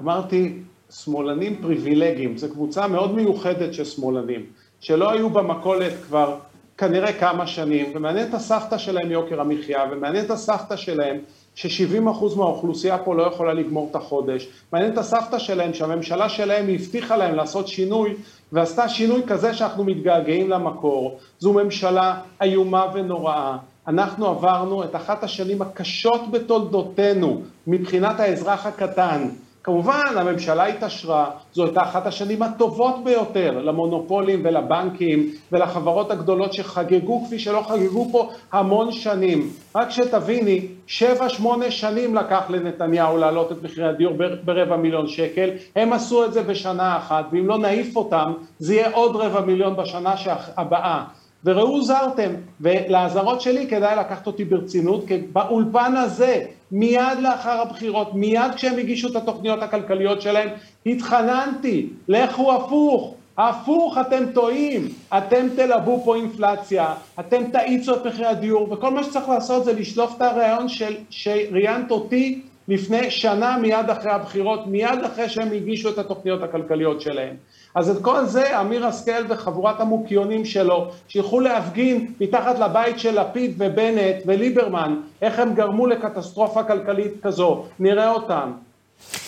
אמרתי, 0.00 0.54
שמאלנים 0.90 1.56
פריבילגיים, 1.62 2.38
זו 2.38 2.48
קבוצה 2.52 2.86
מאוד 2.86 3.14
מיוחדת 3.14 3.74
של 3.74 3.84
שמאלנים, 3.84 4.46
שלא 4.80 5.10
היו 5.10 5.30
במכולת 5.30 5.92
כבר 6.06 6.36
כנראה 6.78 7.12
כמה 7.12 7.46
שנים, 7.46 7.92
ומעניין 7.94 8.28
את 8.28 8.34
הסבתא 8.34 8.78
שלהם 8.78 9.10
יוקר 9.10 9.40
המחיה, 9.40 9.84
ומעניין 9.92 10.24
את 10.24 10.30
הסבתא 10.30 10.76
שלהם 10.76 11.18
ש-70% 11.54 12.36
מהאוכלוסייה 12.36 12.98
פה 12.98 13.14
לא 13.14 13.22
יכולה 13.22 13.52
לגמור 13.52 13.88
את 13.90 13.96
החודש, 13.96 14.48
מעניין 14.72 14.92
את 14.92 14.98
הסבתא 14.98 15.38
שלהם 15.38 15.74
שהממשלה 15.74 16.28
שלהם 16.28 16.66
הבטיחה 16.68 17.16
להם 17.16 17.34
לעשות 17.34 17.68
שינוי, 17.68 18.14
ועשתה 18.52 18.88
שינוי 18.88 19.22
כזה 19.26 19.54
שאנחנו 19.54 19.84
מתגעגעים 19.84 20.50
למקור. 20.50 21.18
זו 21.38 21.52
ממשלה 21.52 22.20
איומה 22.42 22.86
ונוראה. 22.94 23.56
אנחנו 23.88 24.26
עברנו 24.26 24.84
את 24.84 24.96
אחת 24.96 25.24
השנים 25.24 25.62
הקשות 25.62 26.30
בתולדותינו 26.30 27.42
מבחינת 27.66 28.20
האזרח 28.20 28.66
הקטן. 28.66 29.28
כמובן, 29.64 30.04
הממשלה 30.16 30.66
התעשרה, 30.66 31.30
זו 31.52 31.64
הייתה 31.64 31.82
אחת 31.82 32.06
השנים 32.06 32.42
הטובות 32.42 33.04
ביותר 33.04 33.62
למונופולים 33.62 34.40
ולבנקים 34.44 35.30
ולחברות 35.52 36.10
הגדולות 36.10 36.52
שחגגו 36.52 37.24
כפי 37.24 37.38
שלא 37.38 37.62
חגגו 37.68 38.08
פה 38.12 38.30
המון 38.52 38.92
שנים. 38.92 39.50
רק 39.74 39.90
שתביני, 39.90 40.66
שבע 40.86 41.28
שמונה 41.28 41.70
שנים 41.70 42.14
לקח 42.14 42.50
לנתניהו 42.50 43.16
להעלות 43.16 43.52
את 43.52 43.62
מחירי 43.62 43.88
הדיור 43.88 44.14
ברבע 44.44 44.76
מיליון 44.76 45.06
שקל, 45.06 45.50
הם 45.76 45.92
עשו 45.92 46.24
את 46.24 46.32
זה 46.32 46.42
בשנה 46.42 46.96
אחת, 46.96 47.24
ואם 47.32 47.46
לא 47.46 47.58
נעיף 47.58 47.96
אותם, 47.96 48.32
זה 48.58 48.74
יהיה 48.74 48.90
עוד 48.90 49.16
רבע 49.16 49.40
מיליון 49.40 49.76
בשנה 49.76 50.14
הבאה. 50.56 51.04
וראו 51.44 51.66
הוזהרתם, 51.66 52.30
ולאזהרות 52.60 53.40
שלי 53.40 53.66
כדאי 53.66 53.96
לקחת 53.96 54.26
אותי 54.26 54.44
ברצינות, 54.44 55.04
כי 55.06 55.18
באולפן 55.32 55.96
הזה, 55.96 56.44
מיד 56.72 57.18
לאחר 57.22 57.60
הבחירות, 57.60 58.14
מיד 58.14 58.54
כשהם 58.56 58.78
הגישו 58.78 59.08
את 59.08 59.16
התוכניות 59.16 59.62
הכלכליות 59.62 60.22
שלהם, 60.22 60.48
התחננתי, 60.86 61.86
לכו 62.08 62.54
הפוך, 62.54 63.14
הפוך 63.38 63.98
אתם 64.00 64.24
טועים, 64.34 64.88
אתם 65.18 65.46
תלבו 65.56 66.02
פה 66.04 66.16
אינפלציה, 66.16 66.94
אתם 67.20 67.50
תאיצו 67.50 67.94
את 67.94 68.06
מחירי 68.06 68.26
הדיור, 68.26 68.72
וכל 68.72 68.90
מה 68.90 69.04
שצריך 69.04 69.28
לעשות 69.28 69.64
זה 69.64 69.72
לשלוף 69.72 70.16
את 70.16 70.22
הרעיון 70.22 70.68
של, 70.68 70.96
שראיינת 71.10 71.90
אותי 71.90 72.40
לפני 72.68 73.10
שנה 73.10 73.56
מיד 73.56 73.90
אחרי 73.90 74.12
הבחירות, 74.12 74.66
מיד 74.66 75.04
אחרי 75.06 75.28
שהם 75.28 75.52
הגישו 75.52 75.88
את 75.88 75.98
התוכניות 75.98 76.42
הכלכליות 76.42 77.00
שלהם. 77.00 77.36
אז 77.74 77.90
את 77.90 78.02
כל 78.02 78.24
זה 78.24 78.60
אמיר 78.60 78.86
השכל 78.86 79.24
וחבורת 79.28 79.80
המוקיונים 79.80 80.44
שלו, 80.44 80.90
שילכו 81.08 81.40
להפגין 81.40 82.12
מתחת 82.20 82.58
לבית 82.58 82.98
של 82.98 83.20
לפיד 83.20 83.54
ובנט 83.58 84.16
וליברמן, 84.26 85.00
איך 85.22 85.38
הם 85.38 85.54
גרמו 85.54 85.86
לקטסטרופה 85.86 86.64
כלכלית 86.64 87.12
כזו, 87.22 87.64
נראה 87.78 88.10
אותם. 88.10 88.52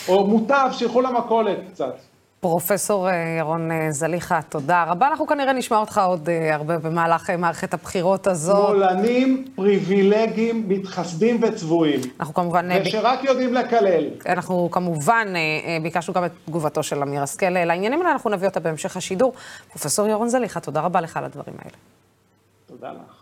או 0.07 0.27
מוטב, 0.27 0.69
שילכו 0.71 1.01
למכולת 1.01 1.57
קצת. 1.71 2.10
פרופסור 2.41 3.09
אה, 3.09 3.35
ירון 3.39 3.71
אה, 3.71 3.91
זליכה, 3.91 4.39
תודה 4.49 4.83
רבה. 4.83 5.07
אנחנו 5.07 5.27
כנראה 5.27 5.53
נשמע 5.53 5.77
אותך 5.77 6.01
עוד 6.07 6.29
אה, 6.29 6.55
הרבה 6.55 6.77
במהלך 6.77 7.29
מערכת 7.29 7.73
הבחירות 7.73 8.27
הזאת. 8.27 8.75
שמאלנים, 8.75 9.45
פריבילגים, 9.55 10.65
מתחסדים 10.67 11.43
וצבועים. 11.43 11.99
אנחנו 12.19 12.33
כמובן... 12.33 12.69
ושרק 12.85 13.23
יודעים 13.23 13.53
לקלל. 13.53 14.03
אנחנו 14.25 14.69
כמובן 14.71 15.27
ביקשנו 15.83 16.13
גם 16.13 16.25
את 16.25 16.31
תגובתו 16.45 16.83
של 16.83 17.01
אמיר 17.01 17.23
השכל 17.23 17.49
לעניינים 17.49 17.99
האלה, 17.99 18.11
אנחנו 18.11 18.29
נביא 18.29 18.47
אותה 18.47 18.59
בהמשך 18.59 18.97
השידור. 18.97 19.33
פרופסור 19.69 20.07
ירון 20.07 20.29
זליכה, 20.29 20.59
תודה 20.59 20.81
רבה 20.81 21.01
לך 21.01 21.17
על 21.17 21.23
הדברים 21.23 21.55
האלה. 21.59 21.75
תודה 22.67 22.91
לך. 22.91 23.20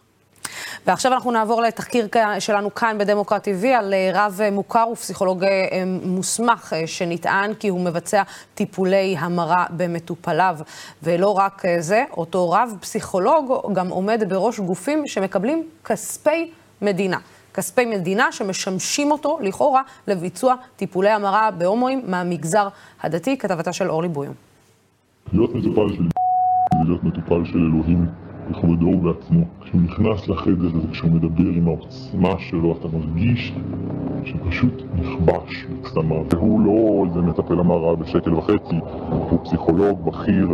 ועכשיו 0.88 1.14
אנחנו 1.14 1.32
נעבור 1.32 1.62
לתחקיר 1.62 2.08
שלנו 2.40 2.76
כאן 2.76 2.98
בדמוקרט 3.00 3.48
TV 3.48 3.68
על 3.68 3.94
אה, 3.94 4.12
רב 4.14 4.40
אה, 4.44 4.52
מוכר 4.52 4.88
ופסיכולוג 4.92 5.44
אה, 5.44 5.84
מוסמך 6.06 6.74
שנטען 6.86 7.54
כי 7.54 7.68
הוא 7.68 7.82
מבצע 7.82 8.24
טיפולי 8.56 9.16
המרה 9.20 9.66
במטופליו. 9.70 10.58
ולא 11.04 11.38
רק 11.38 11.64
זה, 11.80 12.04
אותו 12.12 12.52
רב 12.52 12.76
פסיכולוג 12.80 13.74
גם 13.74 13.90
עומד 13.90 14.24
בראש 14.30 14.60
גופים 14.60 15.08
שמקבלים 15.08 15.64
כספי 15.86 16.52
מדינה. 16.82 17.18
כספי 17.54 17.86
מדינה 17.86 18.32
שמשמשים 18.32 19.12
אותו 19.12 19.40
לכאורה 19.42 19.82
לביצוע 20.08 20.56
טיפולי 20.76 21.10
המרה 21.10 21.52
בהומואים 21.52 22.02
מהמגזר 22.08 22.68
הדתי, 23.02 23.38
כתבתה 23.38 23.74
של 23.74 23.90
אורלי 23.90 24.08
בויום. 24.08 24.34
להיות 25.34 25.56
מטופל 25.56 25.96
של 25.96 26.04
להיות 26.86 27.04
מטופל 27.04 27.46
של 27.46 27.58
אלוהים 27.58 28.06
בכבודו 28.50 28.86
ובעצמו. 28.86 29.44
כשהוא 29.62 29.82
נכנס 29.82 30.28
לחדר 30.28 30.68
הזה, 30.78 30.88
כשהוא 30.92 31.12
מדבר 31.12 31.50
עם 31.50 31.68
העוצמה 31.68 32.40
שלו, 32.40 32.78
אתה 32.80 32.88
מרגיש 32.88 33.54
שפשוט 34.26 34.84
נכבש 34.96 35.66
בקסמה. 35.66 36.16
והוא 36.30 36.62
לא 36.62 37.06
איזה 37.08 37.20
מטפל 37.20 37.60
המרה 37.60 37.96
בשקל 37.96 38.34
וחצי, 38.34 38.76
הוא 39.30 39.40
פסיכולוג 39.44 40.06
בכיר 40.06 40.48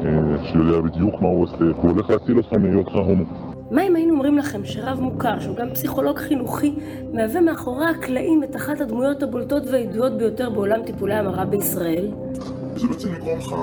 אה, 0.00 0.44
שיודע 0.44 0.80
בדיוק 0.80 1.22
מה 1.22 1.28
הוא 1.28 1.42
עושה, 1.42 1.56
הוא 1.56 1.90
הולך 1.90 2.10
להציל 2.10 2.36
אותך 2.36 2.52
מהיותך 2.52 2.94
הומו. 2.94 3.24
מה 3.70 3.82
אם 3.82 3.96
היינו 3.96 4.12
אומרים 4.14 4.38
לכם 4.38 4.64
שרב 4.64 5.00
מוכר, 5.00 5.40
שהוא 5.40 5.56
גם 5.56 5.70
פסיכולוג 5.70 6.18
חינוכי, 6.18 6.74
מהווה 7.12 7.40
מאחורי 7.40 7.86
הקלעים 7.86 8.44
את 8.44 8.56
אחת 8.56 8.80
הדמויות 8.80 9.22
הבולטות 9.22 9.62
והידועות 9.72 10.12
ביותר 10.12 10.50
בעולם 10.50 10.82
טיפולי 10.86 11.14
המרה 11.14 11.44
בישראל? 11.44 12.10
זה 12.76 12.88
בעצם 12.88 13.08
לגרום 13.14 13.38
לך 13.38 13.54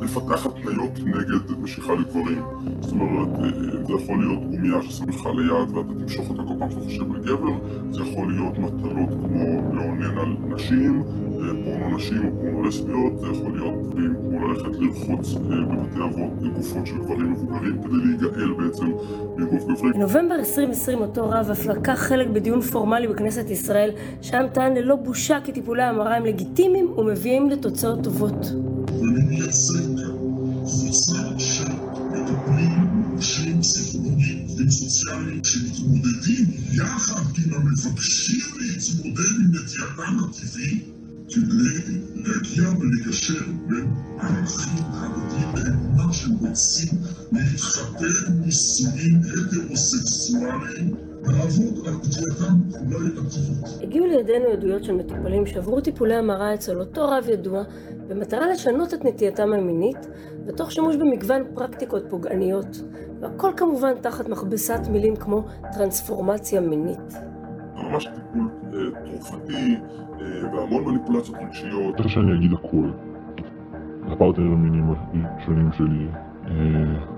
לפתח 0.00 0.46
התניות 0.46 0.98
נגד 0.98 1.58
משיכה 1.62 1.92
לגברים. 1.94 2.42
זאת 2.80 2.92
אומרת, 2.92 3.28
אה, 3.38 3.48
זה 3.86 3.92
יכול 3.92 4.18
להיות 4.18 4.50
גומייה 4.50 4.82
ששמים 4.82 5.08
לך 5.08 5.26
ליד 5.26 5.76
ואתה 5.76 6.00
תמשוך 6.00 6.30
אותה 6.30 6.42
כל 6.42 6.54
פעם 6.58 6.70
שאתה 6.70 6.84
חושב 6.84 7.12
על 7.14 7.20
גבר, 7.20 7.52
זה 7.90 8.02
יכול 8.02 8.32
להיות 8.32 8.58
מטלות 8.58 9.08
כמו 9.08 9.72
לאונן 9.72 10.18
על 10.18 10.36
נשים, 10.48 11.02
אה, 11.02 11.48
פורנו 11.64 11.96
נשים 11.96 12.26
או 12.26 12.40
פורנו 12.40 12.62
לסביות, 12.62 13.18
זה 13.20 13.26
יכול 13.26 13.52
להיות 13.52 13.74
דברים 13.82 14.14
כמו 14.14 14.48
ללכת 14.48 14.78
לרחוץ 14.78 15.34
אה, 15.34 15.40
בבתי 15.40 15.98
אבות 16.04 16.54
גופות 16.56 16.86
של 16.86 16.98
גברים 16.98 17.32
מבוגרים 17.32 17.82
כדי 17.82 17.96
להיגאל 18.04 18.52
בעצם 18.52 18.86
מגוף 19.36 19.64
גברי. 19.64 19.92
בנובמבר 19.92 20.34
2020 20.34 20.98
אותו 20.98 21.30
רב 21.30 21.50
אף 21.52 21.66
לקח 21.66 21.98
חלק 21.98 22.28
בדיון 22.28 22.60
פורמלי 22.60 23.06
בכנסת 23.08 23.50
ישראל, 23.50 23.90
שם 24.22 24.42
טען 24.52 24.74
ללא 24.74 24.96
בושה 24.96 25.38
כי 25.44 25.52
טיפולי 25.52 25.82
המרה 25.82 26.16
הם 26.16 26.24
לגיטימיים 26.24 26.88
ומביאים 26.96 27.50
לתוצאות 27.50 28.04
טובות. 28.04 28.46
ואני 29.00 29.22
מייצג 29.28 30.00
קבוצה 30.64 31.38
של 31.38 31.72
מטפלים, 32.10 32.88
מורשים, 32.92 33.62
פסיכולוגים, 33.62 34.38
עובדים 34.48 34.70
סוציאליים, 34.70 35.44
שמתמודדים 35.44 36.46
יחד 36.72 37.22
עם 37.44 37.54
המבקשים 37.54 38.40
להתמודד 38.60 39.30
עם 39.40 39.50
נטייתם 39.54 40.16
הטבעי 40.24 40.80
כדי 41.28 41.98
להגיע 42.14 42.70
ולגשר 42.70 43.46
בין 43.68 43.86
הערכים 44.18 44.84
הדתיים 44.92 45.56
לאמונה 45.56 46.12
שהם 46.12 46.32
רוצים 46.32 46.88
להתחתן 47.32 48.32
נישואים 48.44 49.20
הטרוסקסואליים 49.20 50.94
הגיעו 53.82 54.06
לידינו 54.06 54.48
עדויות 54.52 54.84
של 54.84 54.92
מטופלים 54.92 55.46
שעברו 55.46 55.80
טיפולי 55.80 56.14
המרה 56.14 56.54
אצל 56.54 56.80
אותו 56.80 57.08
רב 57.08 57.28
ידוע 57.28 57.62
במטרה 58.08 58.46
לשנות 58.46 58.94
את 58.94 59.04
נטייתם 59.04 59.52
המינית 59.52 60.08
ותוך 60.46 60.72
שימוש 60.72 60.96
במגוון 60.96 61.42
פרקטיקות 61.54 62.02
פוגעניות 62.10 62.82
והכל 63.20 63.50
כמובן 63.56 63.92
תחת 64.00 64.28
מכבסת 64.28 64.80
מילים 64.90 65.16
כמו 65.16 65.44
טרנספורמציה 65.72 66.60
מינית. 66.60 67.14
ממש 67.76 68.06
טיפול 68.06 68.48
אה, 68.74 69.00
תרופתי 69.04 69.76
אה, 70.20 70.26
והמון 70.52 70.84
מניפולציות 70.84 71.36
רגשיות. 71.40 71.98
איך 71.98 72.08
שאני 72.08 72.34
אגיד 72.34 72.52
הכל. 72.52 72.90
הפרטנרים 74.08 74.52
המינים 74.52 74.94
השונים 75.14 75.72
שלי, 75.72 76.06
אה, 76.46 76.52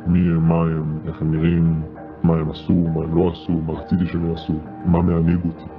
מי 0.07 0.19
הם, 0.19 0.49
מה 0.49 0.55
הם, 0.55 0.99
איך 1.09 1.23
הם 1.23 1.35
נראים, 1.35 1.83
מה 2.23 2.35
הם 2.35 2.51
עשו, 2.51 2.73
מה 2.73 3.03
הם 3.05 3.17
לא 3.17 3.31
עשו, 3.33 3.53
מה 3.53 3.73
רציתי 3.73 4.07
שהם 4.07 4.31
יעשו, 4.31 4.53
מה 4.85 5.03
מענג 5.03 5.39
אותי, 5.45 5.71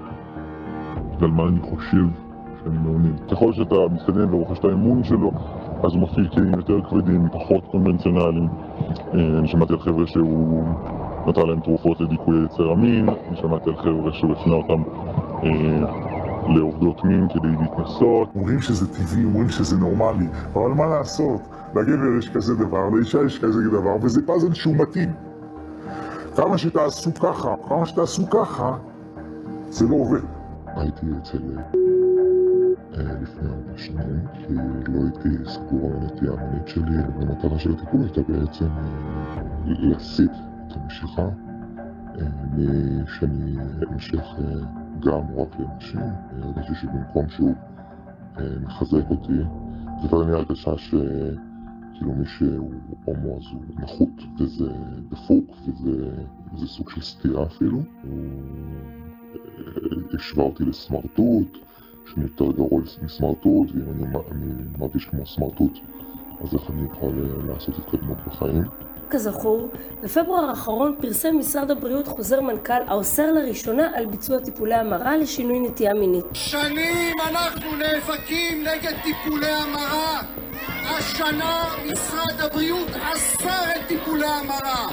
ועל 1.19 1.31
מה 1.31 1.43
אני 1.43 1.59
חושב 1.61 2.05
שאני 2.63 2.77
מעונן. 2.77 3.17
ככל 3.31 3.53
שאתה 3.53 3.75
מתקדם 3.91 4.33
ורוכש 4.33 4.59
את 4.59 4.65
האמון 4.65 5.03
שלו, 5.03 5.31
אז 5.83 5.93
הוא 5.93 6.01
מפעיל 6.01 6.27
כלים 6.27 6.53
יותר 6.53 6.81
כבדים, 6.89 7.27
פחות 7.31 7.63
קונבנציונליים. 7.71 8.47
אה, 9.13 9.39
אני 9.39 9.47
שמעתי 9.47 9.73
על 9.73 9.79
חבר'ה 9.79 10.07
שהוא 10.07 10.63
נתן 11.27 11.47
להם 11.47 11.59
תרופות 11.59 12.01
לדיכוי 12.01 12.45
יצר 12.45 12.71
המין, 12.71 13.09
אני 13.09 13.37
שמעתי 13.37 13.69
על 13.69 13.75
חבר'ה 13.75 14.13
שהוא 14.13 14.31
הפנה 14.31 14.53
אותם 14.53 14.83
אה, 15.43 15.83
לעובדות 16.55 17.03
מין 17.05 17.27
כדי 17.29 17.47
להתנסות. 17.59 18.29
אומרים 18.35 18.61
שזה 18.61 18.93
טבעי, 18.93 19.23
אומרים 19.23 19.49
שזה 19.49 19.77
נורמלי, 19.77 20.27
אבל 20.53 20.69
מה 20.69 20.85
לעשות? 20.85 21.41
לגבר 21.75 22.17
יש 22.19 22.29
כזה 22.29 22.55
דבר, 22.55 22.89
לאישה 22.89 23.19
יש 23.25 23.39
כזה 23.39 23.69
דבר, 23.69 23.95
וזה 24.01 24.21
פאזל 24.25 24.53
שהוא 24.53 24.75
מתאים. 24.75 25.28
כמה 26.39 26.57
שתעשו 26.57 27.13
ככה, 27.13 27.55
כמה 27.67 27.85
שתעשו 27.85 28.29
ככה, 28.29 28.77
זה 29.69 29.87
לא 29.87 29.95
עובד. 29.95 30.21
הייתי 30.65 31.05
אצל 31.21 31.57
אה, 32.97 33.03
לפני 33.21 33.49
ארבע 33.49 33.77
שנים, 33.77 34.27
כי 34.33 34.53
לא 34.87 34.99
הייתי 35.01 35.49
סגור 35.49 35.91
על 35.91 35.97
הנטייה 36.01 36.31
המינית 36.31 36.67
שלי, 36.67 36.97
והמטרה 37.17 37.59
של 37.59 37.73
הטיפול 37.73 38.01
הייתה 38.01 38.21
בעצם 38.21 38.65
אה, 38.65 39.41
להסיט 39.65 40.31
את 40.67 40.73
המשיכה 40.75 41.21
אה, 41.21 42.27
משאני 42.53 43.55
אמשך 43.93 44.25
גם 44.99 45.21
רק 45.37 45.59
לנשים. 45.59 46.01
הרגשתי 46.41 46.75
שבמקום 46.75 47.29
שהוא 47.29 47.53
מחזק 48.61 49.09
אותי, 49.09 49.39
זאת 50.01 50.13
הייתה 50.13 50.31
לי 50.31 50.37
הרגשה 50.37 50.77
ש... 50.77 50.95
כאילו 51.99 52.13
מי 52.15 52.25
שהוא 52.25 52.71
הומו 53.05 53.37
אז 53.37 53.43
הוא 53.51 53.61
נחות, 53.75 54.09
וזה 54.39 54.71
דפוק, 55.09 55.45
וזה, 56.55 56.67
סוג 56.67 56.89
של 56.89 57.01
סתירה 57.01 57.43
אפילו. 57.45 57.77
הוא 57.77 58.19
אה, 59.33 60.17
השווה 60.19 60.43
אותי 60.45 60.63
לסמרטוט, 60.63 61.57
שאני 62.05 62.23
יותר 62.23 62.51
גרוע 62.51 62.81
מסמרטוט, 63.03 63.71
ואם 63.71 63.91
אני, 63.91 64.15
אני 64.31 64.53
מרגיש 64.79 65.05
כמו 65.05 65.25
סמרטוט, 65.25 65.79
אז 66.41 66.53
איך 66.53 66.69
אני 66.69 66.83
אוכל 66.83 67.05
אה, 67.05 67.53
לעשות 67.53 67.79
התקדמות 67.79 68.17
בחיים. 68.27 68.63
כזכור, 69.09 69.69
בפברואר 70.03 70.49
האחרון 70.49 70.95
פרסם 71.01 71.39
משרד 71.39 71.71
הבריאות 71.71 72.07
חוזר 72.07 72.41
מנכ"ל 72.41 72.81
האוסר 72.87 73.31
לראשונה 73.31 73.91
על 73.95 74.05
ביצוע 74.05 74.39
טיפולי 74.39 74.75
המרה 74.75 75.17
לשינוי 75.17 75.59
נטייה 75.59 75.93
מינית. 75.93 76.25
שנים 76.33 77.15
אנחנו 77.29 77.75
נאבקים 77.75 78.63
נגד 78.63 78.93
טיפולי 79.03 79.51
המרה. 79.51 80.21
השנה 80.97 81.65
משרד 81.91 82.41
הבריאות 82.41 82.89
אסר 83.13 83.71
את 83.75 83.87
טיפולי 83.87 84.27
המרה. 84.27 84.87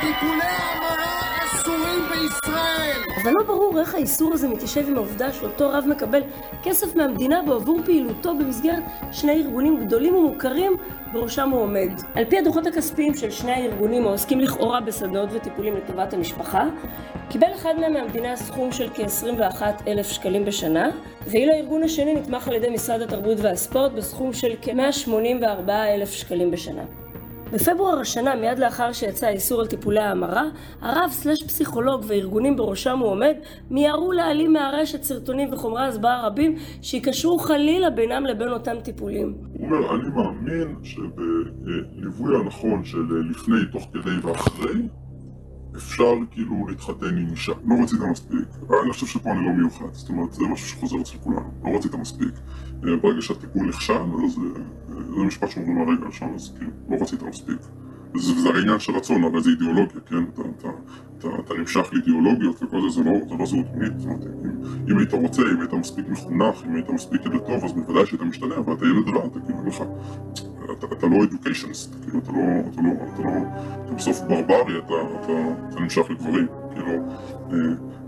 טיפולי 0.00 0.44
המרה 0.44 1.37
אסורים 1.68 2.04
בישראל. 2.10 3.00
אבל 3.22 3.32
לא 3.32 3.42
ברור 3.42 3.80
איך 3.80 3.94
האיסור 3.94 4.32
הזה 4.34 4.48
מתיישב 4.48 4.88
עם 4.88 4.96
העובדה 4.96 5.32
שאותו 5.32 5.70
רב 5.70 5.84
מקבל 5.88 6.20
כסף 6.62 6.96
מהמדינה 6.96 7.42
בעבור 7.42 7.80
פעילותו 7.84 8.34
במסגרת 8.34 8.82
שני 9.12 9.32
ארגונים 9.32 9.86
גדולים 9.86 10.14
ומוכרים 10.14 10.76
בראשם 11.12 11.50
הוא 11.50 11.60
עומד. 11.60 11.90
על 12.14 12.24
פי 12.24 12.38
הדוחות 12.38 12.66
הכספיים 12.66 13.14
של 13.14 13.30
שני 13.30 13.52
הארגונים 13.52 14.06
העוסקים 14.06 14.40
לכאורה 14.40 14.80
בסדנאות 14.80 15.28
וטיפולים 15.32 15.76
לטובת 15.76 16.12
המשפחה, 16.14 16.64
קיבל 17.28 17.54
אחד 17.54 17.74
מהם 17.80 17.92
מהמדינה 17.92 18.36
סכום 18.36 18.72
של 18.72 18.88
כ-21 18.94 19.62
אלף 19.86 20.08
שקלים 20.10 20.44
בשנה, 20.44 20.90
ואילו 21.26 21.52
הארגון 21.52 21.82
השני 21.82 22.14
נתמך 22.14 22.48
על 22.48 22.54
ידי 22.54 22.68
משרד 22.70 23.00
התרבות 23.02 23.38
והספורט 23.40 23.92
בסכום 23.92 24.32
של 24.32 24.54
כ-184 24.62 25.70
אלף 25.70 26.10
שקלים 26.12 26.50
בשנה. 26.50 26.82
בפברואר 27.52 27.98
השנה, 27.98 28.34
מיד 28.36 28.58
לאחר 28.58 28.92
שיצא 28.92 29.26
האיסור 29.26 29.60
על 29.60 29.66
טיפולי 29.66 30.00
ההמרה, 30.00 30.44
הרב 30.80 31.10
סלש 31.10 31.42
פסיכולוג 31.42 32.04
וארגונים 32.06 32.56
בראשם 32.56 32.98
הוא 32.98 33.08
עומד 33.08 33.34
מיהרו 33.70 34.12
להעלים 34.12 34.52
מהרשת 34.52 35.02
סרטונים 35.02 35.52
וחומרי 35.52 35.86
הסברה 35.86 36.26
רבים 36.26 36.56
שיקשרו 36.82 37.38
חלילה 37.38 37.90
בינם 37.90 38.26
לבין 38.26 38.48
אותם 38.48 38.80
טיפולים. 38.82 39.34
הוא 39.52 39.66
אומר, 39.66 39.94
אני 39.94 40.08
מאמין 40.08 40.74
שבליווי 40.82 42.36
הנכון 42.36 42.84
של 42.84 43.02
לפני, 43.30 43.58
תוך 43.72 43.88
כדי 43.92 44.18
ואחרי, 44.22 44.82
אפשר 45.76 46.14
כאילו 46.30 46.68
להתחתן 46.68 47.18
עם 47.18 47.26
אישה. 47.30 47.52
לא 47.66 47.74
רצית 47.82 47.98
מספיק. 48.10 48.48
אני 48.82 48.92
חושב 48.92 49.06
שפה 49.06 49.30
אני 49.30 49.46
לא 49.46 49.52
מיוחד. 49.52 49.92
זאת 49.92 50.08
אומרת, 50.08 50.32
זה 50.32 50.44
משהו 50.52 50.68
שחוזר 50.68 50.96
אצל 51.00 51.18
כולנו. 51.18 51.50
לא 51.64 51.76
רצית 51.76 51.94
מספיק. 51.94 52.34
ברגע 52.80 53.20
שהטיפול 53.22 53.68
נכשל, 53.68 53.92
אז 53.92 54.38
זה 55.06 55.24
משפט 55.24 55.50
שאומרים 55.50 55.88
הרגע 55.88 56.06
שם, 56.10 56.34
אז 56.34 56.52
כאילו, 56.58 56.70
לא 56.88 56.96
רצית 57.02 57.22
מספיק. 57.22 57.58
זה, 58.16 58.40
זה 58.40 58.48
העניין 58.54 58.78
של 58.78 58.92
רצון, 58.92 59.24
הרי 59.24 59.42
זה 59.42 59.50
אידיאולוגיה, 59.50 60.00
כן? 60.06 60.24
אתה, 60.34 60.42
אתה, 60.58 60.68
אתה, 61.18 61.28
אתה 61.44 61.54
נמשך 61.54 61.88
לאידיאולוגיות 61.92 62.62
וכל 62.62 62.80
זה, 62.80 62.88
זה 62.88 63.10
לא, 63.10 63.12
זה 63.28 63.34
לא 63.38 63.46
זהות 63.46 63.66
מינית. 63.74 64.00
זאת 64.00 64.06
אומרת, 64.06 64.26
אם, 64.44 64.90
אם 64.90 64.98
היית 64.98 65.12
רוצה, 65.12 65.42
אם 65.42 65.60
היית 65.60 65.72
מספיק 65.72 66.08
מחונך, 66.08 66.64
אם 66.66 66.74
היית 66.74 66.90
מספיק 66.90 67.26
ילד 67.26 67.38
טוב, 67.46 67.64
אז 67.64 67.72
בוודאי 67.72 68.06
שהיית 68.06 68.22
משתנה, 68.22 68.56
אבל 68.56 68.72
אתה 68.72 68.84
ילד 68.84 69.08
רע, 69.08 69.26
אתה 69.26 69.40
כאילו 69.40 69.66
לך... 69.66 69.82
אתה, 70.78 70.86
אתה 70.92 71.06
לא 71.06 71.16
educationist, 71.24 72.02
כאילו 72.02 72.18
אתה 72.18 72.32
לא, 72.32 72.38
אתה 72.72 72.82
לא, 72.82 72.90
אתה 73.14 73.22
לא, 73.22 73.30
אתה 73.84 73.94
בסוף 73.94 74.20
ברברי, 74.20 74.78
אתה, 74.78 74.94
אתה, 75.20 75.32
אתה 75.68 75.80
נמשך 75.80 76.10
לגברים, 76.10 76.46
כאילו, 76.74 76.90
אה, 77.52 77.56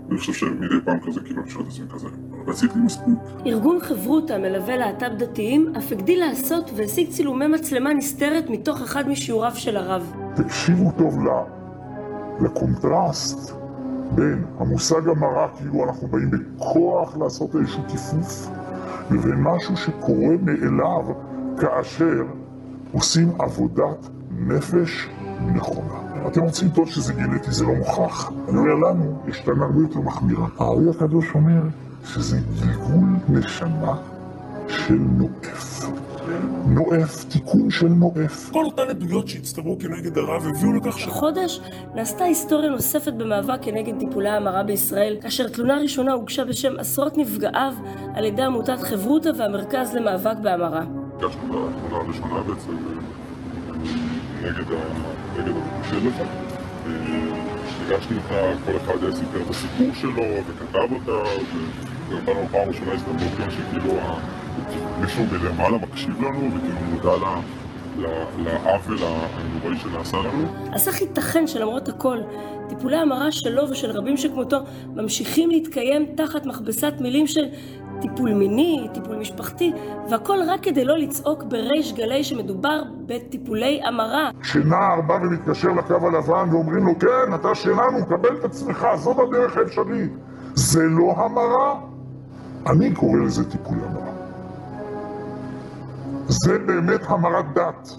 אני 0.09 0.17
חושב 0.19 0.33
שמדי 0.33 0.75
פעם 0.85 0.99
כזה, 0.99 1.21
כאילו, 1.21 1.41
אני 1.41 1.49
שואל 1.49 1.63
את 1.63 1.69
עצמי 1.69 1.85
כזה, 1.89 2.07
רציתי 2.51 2.79
מספיק. 2.79 3.13
ארגון 3.45 3.79
חברותא, 3.81 4.37
מלווה 4.37 4.77
להט"ב 4.77 5.17
דתיים, 5.17 5.73
אף 5.77 5.91
הגדיל 5.91 6.19
לעשות 6.19 6.71
והשיג 6.75 7.09
צילומי 7.09 7.47
מצלמה 7.47 7.93
נסתרת 7.93 8.49
מתוך 8.49 8.81
אחד 8.81 9.09
משיעוריו 9.09 9.51
של 9.55 9.77
הרב. 9.77 10.13
תקשיבו 10.35 10.91
טוב 10.97 11.17
לקונטרסט 12.41 13.51
בין 14.15 14.45
המושג 14.59 15.07
המרה, 15.09 15.47
כאילו 15.57 15.83
אנחנו 15.83 16.07
באים 16.07 16.31
בכוח 16.31 17.17
לעשות 17.17 17.55
איזשהו 17.55 17.83
כיפוף, 17.87 18.49
לבין 19.11 19.43
משהו 19.43 19.77
שקורה 19.77 20.35
מאליו 20.41 21.05
כאשר 21.57 22.23
עושים 22.93 23.31
עבודת 23.39 24.09
נפש 24.47 25.09
נכונה. 25.55 26.01
אתם 26.27 26.41
רוצים 26.41 26.67
לטעות 26.67 26.87
שזה 26.87 27.13
גנטי, 27.13 27.51
זה 27.51 27.65
לא 27.65 27.73
מוכח. 27.75 28.31
אני 28.49 28.57
אומר 28.57 28.73
לנו, 28.73 29.21
יש 29.27 29.39
טענה 29.39 29.65
הרבה 29.65 29.81
יותר 29.81 29.99
מחמירה. 29.99 30.47
הארי 30.57 30.89
הקדוש 30.89 31.35
אומר 31.35 31.61
שזה 32.05 32.39
גלגול 32.59 33.09
נשמה 33.29 33.97
של 34.67 34.93
נואף. 34.93 35.85
נואף, 36.65 37.23
תיקון 37.23 37.69
של 37.69 37.87
נואף. 37.87 38.49
כל 38.51 38.65
אותן 38.65 38.89
עדויות 38.89 39.27
שהצטברו 39.27 39.77
כנגד 39.79 40.17
הרב 40.17 40.47
הביאו 40.47 40.73
לכך 40.73 40.99
ש... 40.99 41.07
החודש 41.07 41.61
נעשתה 41.95 42.23
היסטוריה 42.23 42.69
נוספת 42.69 43.13
במאבק 43.13 43.59
כנגד 43.61 43.99
טיפולי 43.99 44.29
ההמרה 44.29 44.63
בישראל, 44.63 45.17
כאשר 45.21 45.47
תלונה 45.47 45.77
ראשונה 45.77 46.13
הוגשה 46.13 46.45
בשם 46.45 46.79
עשרות 46.79 47.17
נפגעיו 47.17 47.73
על 48.13 48.25
ידי 48.25 48.41
עמותת 48.41 48.79
חברותא 48.79 49.29
והמרכז 49.37 49.93
למאבק 49.93 50.37
בהמרה. 50.41 50.83
הגשנו 51.17 51.67
את 51.69 51.73
התלונה 51.75 52.03
הראשונה 52.03 52.43
בעצם 52.43 52.71
נגד 54.41 54.71
המורשה 55.37 55.95
לך. 56.07 56.27
הגשנו 57.81 58.17
אותה, 58.17 58.61
כל 58.65 58.77
אחד 58.77 59.11
סיפר 59.13 59.41
את 59.41 59.49
הסיפור 59.49 59.87
שלו 59.93 60.23
וכתב 60.47 60.93
אותה, 60.93 61.29
ונתנו 62.11 62.41
לו 62.41 62.47
פעם 62.51 62.67
ראשונה 62.67 62.91
הזדמנות 62.91 63.31
גם 63.41 63.51
שכאילו 63.51 63.93
מישהו 65.01 65.23
מלמעלה 65.31 65.77
מקשיב 65.77 66.21
לנו 66.21 66.49
וכאילו 66.55 66.79
מודע 66.91 67.11
לעוול 68.37 68.97
הנוראי 69.01 69.79
שנעשה 69.79 70.17
לנו. 70.17 70.47
אז 70.73 70.87
איך 70.87 71.01
ייתכן 71.01 71.47
שלמרות 71.47 71.89
הכל, 71.89 72.17
טיפולי 72.69 72.97
המרה 72.97 73.31
שלו 73.31 73.69
ושל 73.69 73.91
רבים 73.91 74.17
שכמותו 74.17 74.57
ממשיכים 74.95 75.49
להתקיים 75.49 76.05
תחת 76.15 76.45
מכבסת 76.45 76.93
מילים 76.99 77.27
של 77.27 77.45
טיפול 78.01 78.33
מיני, 78.33 78.87
טיפול 78.93 79.15
משפחתי, 79.15 79.73
והכל 80.09 80.37
רק 80.47 80.63
כדי 80.63 80.85
לא 80.85 80.97
לצעוק 80.97 81.43
בריש 81.43 81.93
גלי 81.93 82.23
שמדובר 82.23 82.81
בטיפולי 83.05 83.81
המרה. 83.83 84.29
כשנער 84.41 85.01
בא 85.01 85.13
ומתקשר 85.13 85.69
לקו 85.69 86.07
הלבן 86.07 86.49
ואומרים 86.51 86.85
לו, 86.85 86.99
כן, 86.99 87.33
אתה 87.35 87.55
שלנו, 87.55 88.05
קבל 88.05 88.37
את 88.39 88.43
עצמך, 88.43 88.87
זאת 88.95 89.17
הדרך 89.19 89.57
האפשרית. 89.57 90.11
זה 90.53 90.83
לא 90.83 91.13
המרה? 91.17 91.90
אני 92.67 92.95
קורא 92.95 93.19
לזה 93.19 93.51
טיפול 93.51 93.77
המרה. 93.83 94.11
זה 96.27 96.59
באמת 96.59 97.01
המרת 97.07 97.45
דת. 97.53 97.89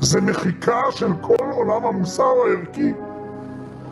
זה 0.00 0.20
מחיקה 0.20 0.80
של 0.90 1.08
כל 1.20 1.50
עולם 1.52 1.84
המוסר 1.86 2.32
הערכי 2.46 2.92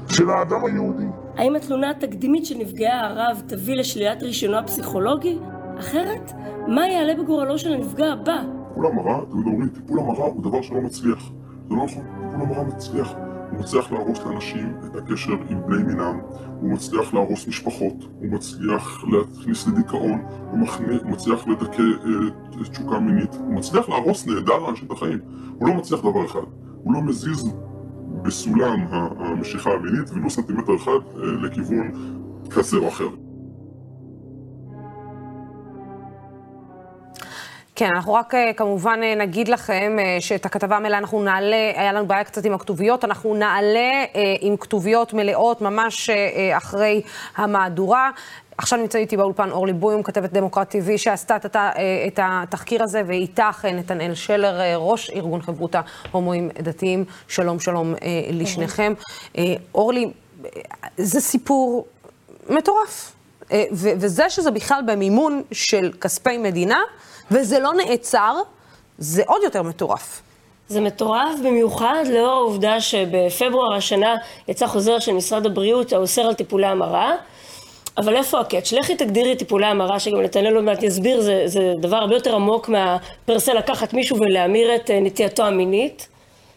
של 0.09 0.31
האדם 0.31 0.65
היהודי. 0.65 1.07
האם 1.37 1.57
התלונה 1.57 1.91
התקדימית 1.91 2.47
של 2.47 2.55
נפגעי 2.59 2.93
הרב 2.93 3.43
תביא 3.47 3.75
לשלילת 3.75 4.23
רישיונו 4.23 4.59
הפסיכולוגי? 4.59 5.39
אחרת, 5.79 6.33
מה 6.67 6.89
יעלה 6.89 7.15
בגורלו 7.23 7.59
של 7.59 7.73
הנפגע 7.73 8.13
הבא? 8.13 8.43
טיפול 8.69 8.87
המרה, 8.87 9.21
תמיד 9.31 9.47
אומרים, 9.47 9.69
טיפול 9.69 9.99
המרה 9.99 10.25
הוא 10.25 10.43
דבר 10.43 10.63
שלא 10.63 10.81
מצליח. 10.81 11.31
זה 11.69 11.75
לא 11.75 11.85
נכון, 11.85 12.03
טיפול 12.03 12.41
המרה 12.41 12.63
מצליח. 12.63 13.13
הוא 13.53 13.61
מצליח 13.61 13.93
להרוס 13.93 14.19
לאנשים 14.19 14.75
את 14.87 14.97
הקשר 14.97 15.33
עם 15.49 15.63
בני 15.67 15.83
מינם, 15.83 16.19
הוא 16.61 16.71
מצליח 16.71 17.15
להרוס 17.15 17.49
משפחות, 17.49 17.95
הוא 18.19 18.33
מצליח 18.33 19.05
להכניס 19.05 19.67
לדיכאון, 19.67 20.21
הוא, 20.51 20.69
הוא 21.03 21.11
מצליח 21.11 21.49
לדכא 21.49 21.83
אה, 21.83 22.65
תשוקה 22.71 22.99
מינית, 22.99 23.35
הוא 23.35 23.55
מצליח 23.55 23.89
להרוס 23.89 24.27
נהדר 24.27 24.59
לאנשים 24.59 24.87
את 24.87 24.93
החיים. 24.93 25.19
הוא 25.59 25.69
לא 25.69 25.75
מצליח 25.75 26.01
דבר 26.01 26.25
אחד, 26.27 26.47
הוא 26.83 26.93
לא 26.95 27.03
מזיז 27.03 27.53
בסולם 28.23 28.81
המשיכה 28.91 29.71
המינית 29.71 30.11
ולו 30.11 30.31
סנטימטר 30.31 30.77
אחד 30.77 30.91
אה, 31.17 31.23
לכיוון 31.23 31.91
כזה 32.51 32.77
או 32.77 32.89
אחר. 32.89 33.09
כן, 37.77 37.89
אנחנו 37.95 38.15
רק 38.15 38.35
כמובן 38.57 39.01
נגיד 39.17 39.49
לכם 39.49 39.97
שאת 40.21 40.47
הכתבה 40.47 40.77
המלאה 40.77 40.99
אנחנו 40.99 41.23
נעלה, 41.23 41.73
היה 41.77 41.93
לנו 41.93 42.07
בעיה 42.07 42.25
קצת 42.25 42.45
עם 42.45 42.55
הכתוביות, 42.55 43.05
אנחנו 43.05 43.35
נעלה 43.35 44.05
עם 44.41 44.57
כתוביות 44.57 45.13
מלאות 45.13 45.61
ממש 45.61 46.11
אחרי 46.57 47.03
המהדורה. 47.37 48.11
עכשיו 48.59 48.79
נמצא 48.79 48.99
איתי 48.99 49.17
באולפן 49.17 49.51
אורלי 49.51 49.73
בויום, 49.73 50.03
כתבת 50.03 50.33
דמוקרט 50.33 50.75
TV, 50.75 50.97
שעשתה 50.97 51.37
את, 51.37 51.57
את 52.07 52.19
התחקיר 52.23 52.83
הזה, 52.83 53.03
ואיתך 53.07 53.65
נתנאל 53.65 54.15
שלר, 54.15 54.77
ראש 54.77 55.11
ארגון 55.11 55.43
חברותא 55.43 55.81
הומואים 56.11 56.49
דתיים. 56.49 57.05
שלום, 57.29 57.61
שלום 57.61 57.95
לשניכם. 58.33 58.93
אורלי, 59.75 60.11
זה 60.97 61.21
סיפור 61.21 61.87
מטורף. 62.49 63.13
וזה 63.73 64.31
שזה 64.31 64.51
בכלל 64.51 64.81
במימון 64.87 65.43
של 65.53 65.93
כספי 66.01 66.39
מדינה, 66.39 66.81
וזה 67.31 67.59
לא 67.59 67.73
נעצר, 67.75 68.35
זה 68.99 69.23
עוד 69.27 69.43
יותר 69.43 69.63
מטורף. 69.63 70.23
זה 70.69 70.81
מטורף 70.81 71.39
במיוחד 71.45 72.05
לאור 72.13 72.31
העובדה 72.31 72.81
שבפברואר 72.81 73.75
השנה 73.75 74.15
יצא 74.49 74.67
חוזר 74.67 74.99
של 74.99 75.13
משרד 75.13 75.47
הבריאות 75.47 75.93
האוסר 75.93 76.23
על 76.23 76.35
טיפולי 76.35 76.67
המרה. 76.67 77.15
אבל 77.99 78.17
איפה 78.17 78.41
הקאץ'? 78.41 78.73
לכי 78.73 78.97
תגדירי 78.97 79.37
טיפולי 79.37 79.67
המרה, 79.67 80.01
שגם 80.01 80.21
נתנאל 80.21 80.55
עוד 80.55 80.65
מעט 80.65 80.83
יסביר, 80.83 81.21
זה, 81.21 81.43
זה 81.47 81.73
דבר 81.81 81.97
הרבה 81.97 82.15
יותר 82.15 82.35
עמוק 82.35 82.69
מהפרסה 82.69 83.55
לקחת 83.55 83.95
מישהו 83.95 84.17
ולהמיר 84.21 84.75
את 84.75 84.91
נטייתו 85.03 85.43
המינית. 85.45 86.09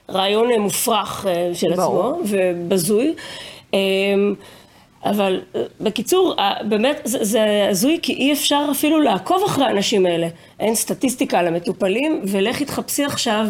רעיון 0.10 0.52
מופרך 0.60 1.26
של 1.54 1.74
עצמו 1.74 2.20
ובזוי. 2.26 3.16
אבל 5.06 5.42
בקיצור, 5.82 6.36
באמת 6.68 7.02
זה 7.04 7.68
הזוי 7.70 8.00
כי 8.02 8.14
אי 8.14 8.34
אפשר 8.34 8.68
אפילו 8.72 9.02
לעקוב 9.02 9.44
אחרי 9.46 9.66
האנשים 9.66 10.06
האלה. 10.06 10.28
אין 10.60 10.76
סטטיסטיקה 10.76 11.40
על 11.40 11.48
המטופלים, 11.48 12.22
ולכי 12.28 12.66
תחפשי 12.66 13.04
עכשיו 13.04 13.48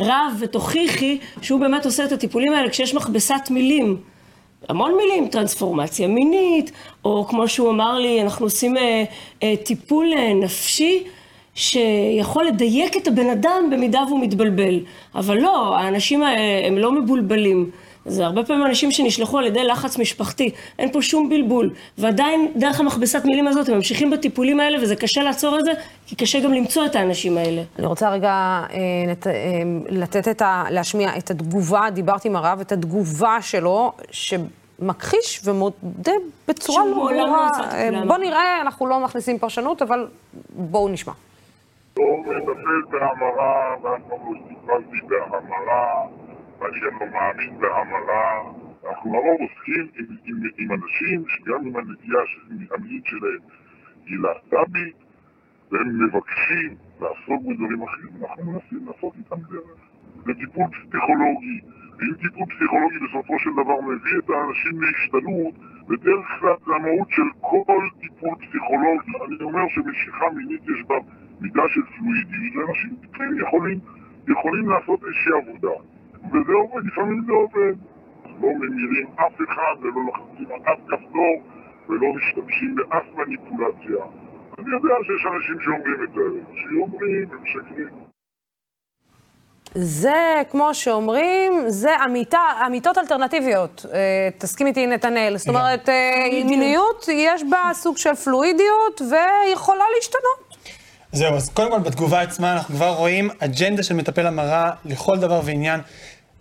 רב 0.00 0.36
ותוכיחי 0.38 1.18
שהוא 1.42 1.60
באמת 1.60 1.84
עושה 1.84 2.04
את 2.04 2.12
הטיפולים 2.12 2.52
האלה 2.52 2.70
כשיש 2.70 2.94
מכבסת 2.94 3.50
מילים. 3.50 3.96
המון 4.68 4.96
מילים, 4.96 5.28
טרנספורמציה 5.28 6.08
מינית, 6.08 6.72
או 7.04 7.26
כמו 7.28 7.48
שהוא 7.48 7.70
אמר 7.70 7.98
לי, 7.98 8.22
אנחנו 8.22 8.46
עושים 8.46 8.76
אה, 8.76 9.04
אה, 9.42 9.54
טיפול 9.64 10.12
אה, 10.16 10.34
נפשי 10.34 11.04
שיכול 11.54 12.46
לדייק 12.46 12.96
את 12.96 13.08
הבן 13.08 13.30
אדם 13.30 13.68
במידה 13.72 14.00
והוא 14.08 14.20
מתבלבל. 14.20 14.80
אבל 15.14 15.36
לא, 15.36 15.76
האנשים 15.76 16.22
האלה 16.22 16.66
הם 16.66 16.78
לא 16.78 16.92
מבולבלים. 16.92 17.70
זה 18.04 18.24
הרבה 18.26 18.44
פעמים 18.44 18.66
אנשים 18.66 18.90
שנשלחו 18.90 19.38
על 19.38 19.46
ידי 19.46 19.64
לחץ 19.64 19.98
משפחתי, 19.98 20.50
אין 20.78 20.92
פה 20.92 21.02
שום 21.02 21.28
בלבול, 21.28 21.70
ועדיין 21.98 22.52
דרך 22.56 22.80
המכבסת 22.80 23.24
מילים 23.24 23.48
הזאת 23.48 23.68
הם 23.68 23.74
ממשיכים 23.74 24.10
בטיפולים 24.10 24.60
האלה 24.60 24.82
וזה 24.82 24.96
קשה 24.96 25.22
לעצור 25.22 25.58
את 25.58 25.64
זה, 25.64 25.72
כי 26.06 26.16
קשה 26.16 26.40
גם 26.40 26.52
למצוא 26.52 26.86
את 26.86 26.96
האנשים 26.96 27.38
האלה. 27.38 27.62
אני 27.78 27.86
רוצה 27.86 28.10
רגע 28.10 28.28
אה, 28.28 28.78
נת, 29.06 29.26
אה, 29.26 29.32
לתת 29.88 30.28
את 30.28 30.42
ה... 30.42 30.64
להשמיע 30.70 31.16
את 31.18 31.30
התגובה, 31.30 31.90
דיברתי 31.90 32.28
עם 32.28 32.36
הרב, 32.36 32.60
את 32.60 32.72
התגובה 32.72 33.42
שלו, 33.42 33.92
שמכחיש 34.10 35.40
ומודה 35.44 36.12
בצורה 36.48 36.84
לא 36.86 36.94
ברורה. 36.94 37.50
אה, 37.72 37.90
בוא 38.06 38.18
נראה, 38.18 38.60
אנחנו 38.60 38.86
לא 38.86 39.00
מכניסים 39.00 39.38
פרשנות, 39.38 39.82
אבל 39.82 40.08
בואו 40.50 40.88
נשמע. 40.88 41.12
לא 41.96 42.04
מטפל 42.18 42.90
בהמרה, 42.90 43.74
לא 43.82 43.96
טיפלתי 44.48 44.96
בהמרה. 45.06 46.06
גם 46.70 46.98
לא 47.00 47.06
מאמין 47.12 47.58
בהמרה. 47.58 48.42
אנחנו 48.88 49.12
לרוב 49.12 49.40
עוסקים 49.40 49.86
עם, 49.98 50.16
עם, 50.24 50.36
עם 50.58 50.72
אנשים 50.72 51.24
שגם 51.28 51.66
אם 51.66 51.76
הנטייה 51.76 52.20
המינית 52.70 53.06
שלהם 53.06 53.38
היא 54.06 54.18
להט"בית, 54.18 54.96
והם 55.70 56.04
מבקשים 56.04 56.74
לעסוק 57.00 57.42
בדברים 57.46 57.82
אחרים, 57.82 58.12
אנחנו 58.20 58.52
מנסים 58.52 58.86
לעשות 58.86 59.12
איתם 59.18 59.36
דרך. 59.36 59.92
זה 60.24 60.34
טיפול 60.34 60.66
פסיכולוגי, 60.66 61.60
ואם 61.98 62.14
טיפול 62.22 62.46
פסיכולוגי 62.46 62.98
בסופו 62.98 63.38
של 63.38 63.50
דבר 63.52 63.80
מביא 63.80 64.18
את 64.18 64.30
האנשים 64.30 64.82
להשתנות, 64.82 65.54
בדרך 65.88 66.26
כלל 66.40 66.54
זה 66.66 66.74
המהות 66.74 67.10
של 67.10 67.28
כל 67.40 67.88
טיפול 68.00 68.34
פסיכולוגי. 68.34 69.12
אני 69.26 69.42
אומר 69.42 69.68
שמשיכה 69.68 70.30
מינית 70.34 70.62
יש 70.62 70.86
בה 70.86 70.94
מידה 71.40 71.62
של 71.68 71.80
פלואידיות, 71.82 72.56
ואנשים 72.56 72.90
יכולים, 73.46 73.78
יכולים 74.28 74.70
לעשות 74.70 75.04
איזושהי 75.04 75.32
עבודה. 75.32 75.82
וזה 76.30 76.52
עובד, 76.52 76.86
לפעמים 76.86 77.22
זה 77.26 77.32
עובד. 77.32 77.74
לא 78.40 78.48
ממירים 78.48 79.06
אף 79.14 79.36
אחד 79.48 79.74
ולא 79.80 80.02
לוחצים 80.06 80.46
על 80.54 80.72
אף 80.72 80.80
כפתור 80.88 81.34
ולא 81.88 82.08
משתמשים 82.14 82.74
באף 82.74 83.04
מניפולציה. 83.14 84.04
אני 84.58 84.70
יודע 84.74 84.94
שיש 85.04 85.26
אנשים 85.34 85.60
שאומרים 85.60 86.02
את 86.04 86.08
זה, 86.14 86.22
שאומרים 86.54 87.28
ומשקרים. 87.30 87.88
זה, 89.74 90.42
כמו 90.50 90.74
שאומרים, 90.74 91.52
זה 91.68 91.90
אמיתה, 92.04 92.38
אמיתות 92.66 92.98
אלטרנטיביות. 92.98 93.86
אה, 93.94 94.28
תסכים 94.38 94.66
איתי, 94.66 94.86
נתנאל. 94.86 95.36
זאת 95.36 95.48
אומרת, 95.48 95.88
אה, 95.88 96.44
מיניות, 96.44 97.08
יש 97.12 97.42
בה 97.50 97.70
סוג 97.72 97.96
של 97.96 98.14
פלואידיות 98.14 99.00
ויכולה 99.00 99.84
להשתנות. 99.96 100.52
זהו, 101.12 101.34
אז 101.34 101.50
קודם 101.50 101.70
כל 101.70 101.78
בתגובה 101.78 102.20
עצמה 102.20 102.52
אנחנו 102.52 102.74
כבר 102.74 102.94
רואים 102.94 103.30
אג'נדה 103.38 103.82
של 103.82 103.94
מטפל 103.94 104.26
המרה 104.26 104.70
לכל 104.84 105.16
דבר 105.16 105.40
ועניין. 105.44 105.80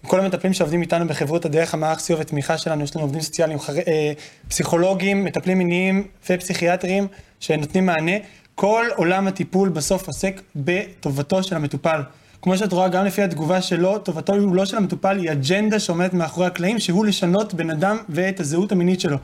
כל 0.07 0.19
המטפלים 0.19 0.53
שעובדים 0.53 0.81
איתנו 0.81 1.07
בחברות 1.07 1.45
הדרך 1.45 1.73
המערך 1.73 1.99
סיוע 1.99 2.19
ותמיכה 2.19 2.57
שלנו, 2.57 2.83
יש 2.83 2.95
לנו 2.95 3.05
עובדים 3.05 3.21
סוציאליים, 3.21 3.59
חר... 3.59 3.73
אה, 3.87 4.11
פסיכולוגים, 4.47 5.23
מטפלים 5.23 5.57
מיניים 5.57 6.07
ופסיכיאטרים 6.29 7.07
שנותנים 7.39 7.85
מענה. 7.85 8.11
כל 8.55 8.85
עולם 8.95 9.27
הטיפול 9.27 9.69
בסוף 9.69 10.07
עוסק 10.07 10.41
בטובתו 10.55 11.43
של 11.43 11.55
המטופל. 11.55 12.01
כמו 12.41 12.57
שאת 12.57 12.71
רואה, 12.71 12.87
גם 12.87 13.05
לפי 13.05 13.21
התגובה 13.21 13.61
שלו, 13.61 13.97
טובתו 13.97 14.33
הוא 14.33 14.55
לא 14.55 14.65
של 14.65 14.77
המטופל, 14.77 15.17
היא 15.17 15.31
אג'נדה 15.31 15.79
שעומדת 15.79 16.13
מאחורי 16.13 16.47
הקלעים, 16.47 16.79
שהוא 16.79 17.05
לשנות 17.05 17.53
בן 17.53 17.69
אדם 17.69 17.97
ואת 18.09 18.39
הזהות 18.39 18.71
המינית 18.71 18.99
שלו. 19.01 19.17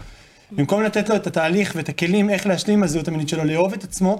במקום 0.51 0.83
לתת 0.83 1.09
לו 1.09 1.15
את 1.15 1.27
התהליך 1.27 1.73
ואת 1.75 1.89
הכלים 1.89 2.29
איך 2.29 2.47
להשלים 2.47 2.83
הזהות 2.83 3.07
המינית 3.07 3.29
שלו, 3.29 3.43
לאהוב 3.43 3.73
את 3.73 3.83
עצמו, 3.83 4.19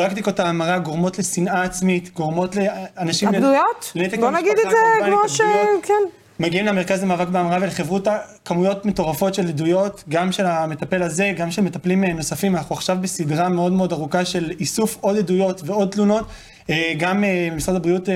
פרקטיקות 0.00 0.40
ההמרה 0.40 0.78
גורמות 0.78 1.18
לשנאה 1.18 1.62
עצמית, 1.62 2.14
גורמות 2.14 2.56
לאנשים... 2.56 3.28
התאבדויות? 3.28 3.92
בוא 4.20 4.30
נגיד 4.30 4.52
את 4.66 4.70
זה 4.70 5.06
כמו 5.06 5.28
ש... 5.28 5.40
כן. 5.82 5.94
מגיעים 6.40 6.66
למרכז 6.66 7.02
למאבק 7.02 7.28
בהמרה 7.28 7.58
ולחברותא 7.60 8.18
כמויות 8.44 8.84
מטורפות 8.84 9.34
של 9.34 9.48
עדויות, 9.48 10.04
גם 10.08 10.32
של 10.32 10.46
המטפל 10.46 11.02
הזה, 11.02 11.32
גם 11.36 11.50
של 11.50 11.62
מטפלים 11.62 12.04
אה, 12.04 12.12
נוספים. 12.12 12.56
אנחנו 12.56 12.74
עכשיו 12.74 12.98
בסדרה 13.00 13.48
מאוד 13.48 13.72
מאוד 13.72 13.92
ארוכה 13.92 14.24
של 14.24 14.50
איסוף 14.60 14.96
עוד 15.00 15.16
עדויות 15.16 15.60
ועוד 15.64 15.90
תלונות. 15.90 16.26
אה, 16.70 16.92
גם 16.98 17.24
אה, 17.24 17.48
משרד 17.56 17.76
הבריאות 17.76 18.08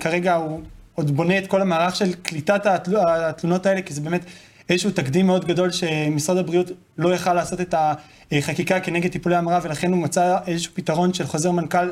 כרגע 0.00 0.34
הוא 0.34 0.60
עוד 0.94 1.16
בונה 1.16 1.38
את 1.38 1.46
כל 1.46 1.60
המערך 1.62 1.96
של 1.96 2.12
קליטת 2.12 2.66
התלונות 2.66 3.66
האלה, 3.66 3.82
כי 3.82 3.94
זה 3.94 4.00
באמת 4.00 4.24
איזשהו 4.68 4.90
תקדים 4.90 5.26
מאוד 5.26 5.44
גדול 5.44 5.70
שמשרד 5.70 6.36
הבריאות 6.36 6.70
לא 6.98 7.14
יכל 7.14 7.34
לעשות 7.34 7.60
את 7.60 7.74
החקיקה 8.32 8.80
כנגד 8.80 9.10
טיפולי 9.10 9.36
המרה, 9.36 9.60
ולכן 9.62 9.92
הוא 9.92 10.02
מצא 10.02 10.38
איזשהו 10.46 10.72
פתרון 10.74 11.14
של 11.14 11.26
חוזר 11.26 11.50
מנכ"ל 11.50 11.90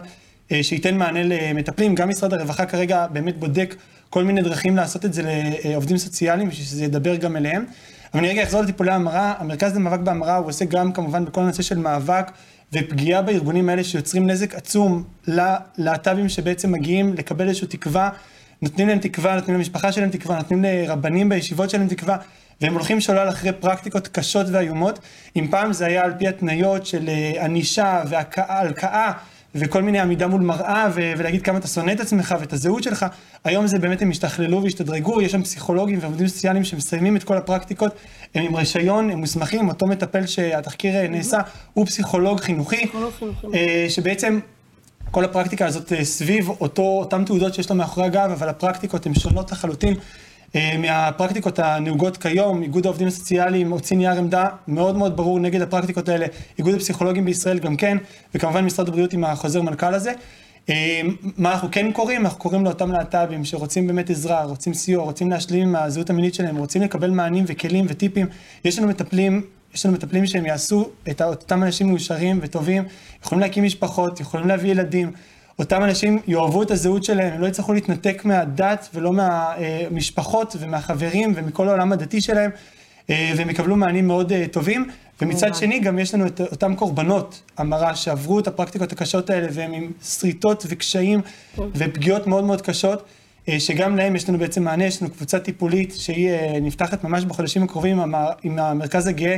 אה, 0.52 0.62
שייתן 0.62 0.96
מענה 0.96 1.20
למטפלים. 1.24 1.94
גם 1.94 2.08
משרד 2.08 2.34
הרווחה 2.34 2.66
כרגע 2.66 3.06
באמת 3.06 3.38
בודק 3.38 3.74
כל 4.10 4.24
מיני 4.24 4.42
דרכים 4.42 4.76
לעשות 4.76 5.04
את 5.04 5.12
זה 5.12 5.22
לעובדים 5.64 5.98
סוציאליים, 5.98 6.48
בשביל 6.48 6.66
שזה 6.66 6.84
ידבר 6.84 7.16
גם 7.16 7.36
אליהם. 7.36 7.64
אבל 8.14 8.20
אני 8.20 8.28
רגע 8.28 8.42
אחזור 8.42 8.62
לטיפולי 8.62 8.92
המרה, 8.92 9.34
המרכז 9.38 9.76
למאבק 9.76 10.00
בהמרה 10.00 10.36
הוא 10.36 10.46
עושה 10.46 10.64
גם 10.64 10.92
כמובן 10.92 11.24
בכל 11.24 11.40
הנושא 11.40 11.62
של 11.62 11.78
מאבק 11.78 12.30
ופגיעה 12.72 13.22
בארגונים 13.22 13.68
האלה 13.68 13.84
שיוצרים 13.84 14.30
נזק 14.30 14.54
עצום 14.54 15.04
ללהט"בים 15.26 16.28
שבעצם 16.28 16.72
מגיעים 16.72 17.14
לקבל 17.14 17.48
איזושהי 17.48 17.68
תקווה, 17.68 18.10
נותנים 18.62 18.88
להם 18.88 18.98
תקווה, 18.98 19.34
נותנים 19.34 19.56
למשפחה 19.56 19.92
שלהם 19.92 20.10
תקווה, 20.10 20.36
נותנים 20.36 20.62
לרבנים 20.62 21.28
בישיבות 21.28 21.70
שלהם 21.70 21.88
תקווה, 21.88 22.16
והם 22.60 22.74
הולכים 22.74 23.00
שולל 23.00 23.28
אחרי 23.28 23.52
פרקטיקות 23.52 24.08
קשות 24.08 24.46
ואיומות. 24.52 24.98
אם 25.36 25.46
פעם 25.50 25.72
זה 25.72 25.86
היה 25.86 26.04
על 26.04 26.12
פי 26.18 26.28
התניות 26.28 26.86
של 26.86 27.08
אה, 27.08 27.44
ענישה 27.44 28.02
והלקאה 28.08 29.12
וכל 29.54 29.82
מיני 29.82 30.00
עמידה 30.00 30.26
מול 30.26 30.40
מראה 30.40 30.88
ו- 30.94 31.12
ולהגיד 31.16 31.42
כמה 31.42 31.58
אתה 31.58 31.68
שונא 31.68 31.92
את 31.92 32.00
עצמך 32.00 32.34
ואת 32.40 32.52
הזהות 32.52 32.82
שלך, 32.82 33.06
היום 33.44 33.66
זה 33.66 33.78
באמת 33.78 34.02
הם 34.02 34.10
השתכללו 34.10 34.62
והשתדרגו, 34.62 35.22
יש 35.22 35.32
שם 35.32 35.42
פסיכולוגים 35.42 35.98
ועובדים 36.02 36.28
סוציאליים 36.28 36.64
שמסיימים 36.64 37.16
את 37.16 37.24
כל 37.24 37.36
הפרקטיקות, 37.36 37.94
הם 38.34 38.44
עם 38.44 38.56
רישיון, 38.56 39.10
הם 39.10 39.18
מוסמכים, 39.18 39.68
אותו 39.68 39.86
מטפל 39.86 40.26
שהתחקיר 40.26 40.96
אה, 40.96 41.08
נעשה, 41.08 41.38
הוא 41.72 41.86
פסיכולוג 41.86 42.40
חינוכי. 42.40 42.86
אה, 43.54 43.86
שבעצם 43.88 44.40
כל 45.10 45.24
הפרקטיקה 45.24 45.66
הזאת 45.66 45.92
סביב 46.02 46.48
אותו, 46.48 46.82
אותם 46.82 47.24
תעודות 47.24 47.54
שיש 47.54 47.70
לו 47.70 47.76
מאחורי 47.76 48.06
הגב, 48.06 48.30
אבל 48.30 48.48
הפרקטיקות 48.48 49.06
הן 49.06 49.14
שונות 49.14 49.52
לחלוטין. 49.52 49.94
אה, 50.56 50.76
מהפרקטיקות 50.78 51.58
הנהוגות 51.58 52.16
כיום, 52.16 52.62
איגוד 52.62 52.86
העובדים 52.86 53.08
הסוציאליים 53.08 53.70
הוציא 53.70 53.96
נייר 53.96 54.18
עמדה 54.18 54.48
מאוד 54.68 54.96
מאוד 54.96 55.16
ברור 55.16 55.40
נגד 55.40 55.62
הפרקטיקות 55.62 56.08
האלה, 56.08 56.26
איגוד 56.58 56.74
הפסיכולוגים 56.74 57.24
בישראל 57.24 57.58
גם 57.58 57.76
כן, 57.76 57.98
וכמובן 58.34 58.64
משרד 58.64 58.88
הבריאות 58.88 59.12
עם 59.12 59.24
החוזר 59.24 59.62
מנכ"ל 59.62 59.94
הזה. 59.94 60.12
אה, 60.68 61.00
מה 61.36 61.52
אנחנו 61.52 61.68
כן 61.72 61.92
קוראים? 61.92 62.24
אנחנו 62.24 62.38
קוראים 62.38 62.64
לאותם 62.64 62.92
להט"בים 62.92 63.44
שרוצים 63.44 63.86
באמת 63.86 64.10
עזרה, 64.10 64.44
רוצים 64.44 64.74
סיוע, 64.74 65.04
רוצים 65.04 65.30
להשלים 65.30 65.68
עם 65.68 65.76
הזהות 65.76 66.10
המינית 66.10 66.34
שלהם, 66.34 66.56
רוצים 66.56 66.82
לקבל 66.82 67.10
מענים 67.10 67.44
וכלים 67.46 67.86
וטיפים. 67.88 68.26
יש 68.64 68.78
לנו 68.78 68.88
מטפלים, 68.88 69.42
יש 69.74 69.86
לנו 69.86 69.94
מטפלים 69.94 70.26
שהם 70.26 70.46
יעשו 70.46 70.88
את 71.10 71.22
אותם 71.22 71.62
אנשים 71.62 71.88
מאושרים 71.88 72.38
וטובים, 72.42 72.84
יכולים 73.24 73.40
להקים 73.40 73.64
משפחות, 73.64 74.20
יכולים 74.20 74.48
להביא 74.48 74.70
ילדים. 74.70 75.12
אותם 75.60 75.84
אנשים 75.84 76.18
יאהבו 76.26 76.62
את 76.62 76.70
הזהות 76.70 77.04
שלהם, 77.04 77.32
הם 77.32 77.40
לא 77.40 77.46
יצטרכו 77.46 77.72
להתנתק 77.72 78.24
מהדת 78.24 78.88
ולא 78.94 79.12
מהמשפחות 79.12 80.56
ומהחברים 80.60 81.32
ומכל 81.36 81.68
העולם 81.68 81.92
הדתי 81.92 82.20
שלהם, 82.20 82.50
אה, 83.10 83.32
והם 83.36 83.50
יקבלו 83.50 83.76
מענים 83.76 84.06
מאוד 84.06 84.32
אה, 84.32 84.44
טובים. 84.50 84.90
ומצד 85.22 85.54
שני 85.54 85.80
גם 85.80 85.98
יש 85.98 86.14
לנו 86.14 86.26
את 86.26 86.40
אותם 86.40 86.74
קורבנות 86.74 87.42
המרה 87.58 87.96
שעברו 87.96 88.38
את 88.38 88.46
הפרקטיקות 88.46 88.92
הקשות 88.92 89.30
האלה 89.30 89.48
והם 89.52 89.72
עם 89.72 89.90
שריטות 90.02 90.66
וקשיים. 90.68 91.20
ופגיעות 91.74 92.26
מאוד 92.26 92.44
מאוד 92.44 92.62
קשות, 92.62 93.02
אה, 93.48 93.60
שגם 93.60 93.96
להם 93.96 94.16
יש 94.16 94.28
לנו 94.28 94.38
בעצם 94.38 94.64
מענה, 94.64 94.84
יש 94.84 95.02
לנו 95.02 95.10
קבוצה 95.10 95.38
טיפולית 95.38 95.94
שהיא 95.96 96.30
נפתחת 96.62 97.04
ממש 97.04 97.24
בחודשים 97.24 97.62
הקרובים 97.62 98.00
עם 98.42 98.58
המרכז 98.58 99.06
הגאה. 99.06 99.36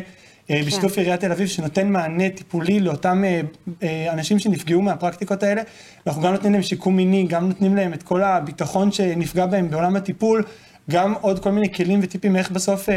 אה, 0.52 0.60
כן. 0.60 0.66
בשיתוף 0.66 0.98
עיריית 0.98 1.20
תל 1.20 1.32
אביב, 1.32 1.46
שנותן 1.46 1.88
מענה 1.88 2.30
טיפולי 2.30 2.80
לאותם 2.80 3.24
אה, 3.24 3.40
אה, 3.82 4.12
אנשים 4.12 4.38
שנפגעו 4.38 4.82
מהפרקטיקות 4.82 5.42
האלה. 5.42 5.62
אנחנו 6.06 6.22
גם 6.22 6.32
נותנים 6.32 6.52
להם 6.52 6.62
שיקום 6.62 6.96
מיני, 6.96 7.26
גם 7.28 7.48
נותנים 7.48 7.76
להם 7.76 7.92
את 7.92 8.02
כל 8.02 8.22
הביטחון 8.22 8.92
שנפגע 8.92 9.46
בהם 9.46 9.70
בעולם 9.70 9.96
הטיפול, 9.96 10.42
גם 10.90 11.14
עוד 11.20 11.38
כל 11.38 11.50
מיני 11.50 11.74
כלים 11.74 12.00
וטיפים 12.02 12.36
איך 12.36 12.50
בסוף 12.50 12.88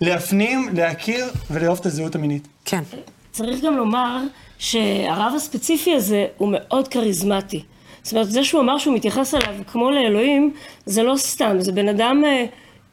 להפנים, 0.00 0.68
להכיר 0.72 1.26
ולאהוב 1.50 1.78
את 1.80 1.86
הזהות 1.86 2.14
המינית. 2.14 2.48
כן. 2.64 2.82
צריך 3.30 3.64
גם 3.64 3.76
לומר 3.76 4.18
שהרב 4.58 5.32
הספציפי 5.36 5.94
הזה 5.94 6.26
הוא 6.36 6.48
מאוד 6.52 6.88
כריזמטי. 6.88 7.62
זאת 8.02 8.12
אומרת, 8.12 8.30
זה 8.30 8.44
שהוא 8.44 8.60
אמר 8.60 8.78
שהוא 8.78 8.94
מתייחס 8.94 9.34
אליו 9.34 9.54
כמו 9.66 9.90
לאלוהים, 9.90 10.52
זה 10.86 11.02
לא 11.02 11.16
סתם, 11.16 11.56
זה 11.60 11.72
בן 11.72 11.88
אדם... 11.88 12.22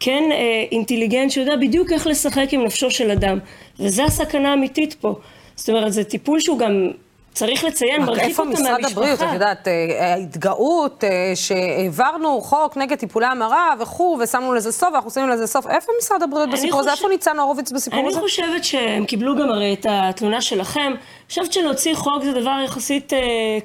כן 0.05 0.23
אה, 0.31 0.37
אינטליגנט 0.71 1.31
שיודע 1.31 1.55
בדיוק 1.55 1.91
איך 1.91 2.07
לשחק 2.07 2.45
עם 2.51 2.63
נפשו 2.63 2.91
של 2.91 3.11
אדם, 3.11 3.39
וזו 3.79 4.03
הסכנה 4.03 4.49
האמיתית 4.49 4.93
פה. 4.93 5.15
זאת 5.55 5.69
אומרת, 5.69 5.93
זה 5.93 6.03
טיפול 6.03 6.39
שהוא 6.39 6.59
גם 6.59 6.91
צריך 7.33 7.63
לציין, 7.63 8.01
מרחיק 8.01 8.23
איפה 8.23 8.43
אותה 8.43 8.53
משרד 8.53 8.71
מהמשפחה. 8.71 8.91
הבריאות, 8.91 9.21
את 9.21 9.33
יודעת, 9.33 9.67
אה, 9.67 10.13
ההתגאות 10.13 11.03
אה, 11.03 11.31
שהעברנו 11.35 12.41
חוק 12.41 12.77
נגד 12.77 12.97
טיפולי 12.97 13.25
המרה 13.25 13.73
וכו', 13.79 14.17
ושמנו 14.21 14.53
לזה 14.53 14.71
סוף, 14.71 14.89
ואנחנו 14.93 15.11
שמים 15.11 15.29
לזה 15.29 15.47
סוף. 15.47 15.67
איפה 15.67 15.91
משרד 16.01 16.23
הבריאות 16.23 16.47
אני 16.49 16.57
בסיפור 16.57 16.79
הזה? 16.79 16.91
איפה 16.91 17.07
ניצן 17.07 17.39
הורוביץ 17.39 17.71
בסיפור 17.71 17.99
אני 17.99 18.07
הזה? 18.07 18.19
חושבת 18.19 18.63
שהם 18.63 19.05
קיבלו 19.05 19.35
גם 19.35 19.49
הרי 19.49 19.73
את 19.73 19.85
התלונה 19.89 20.41
שלכם. 20.41 20.79
אני 20.81 21.29
חושבת 21.29 21.53
שלהוציא 21.53 21.95
חוק 21.95 22.23
זה 22.23 22.33
דבר 22.33 22.55
יחסית 22.65 23.13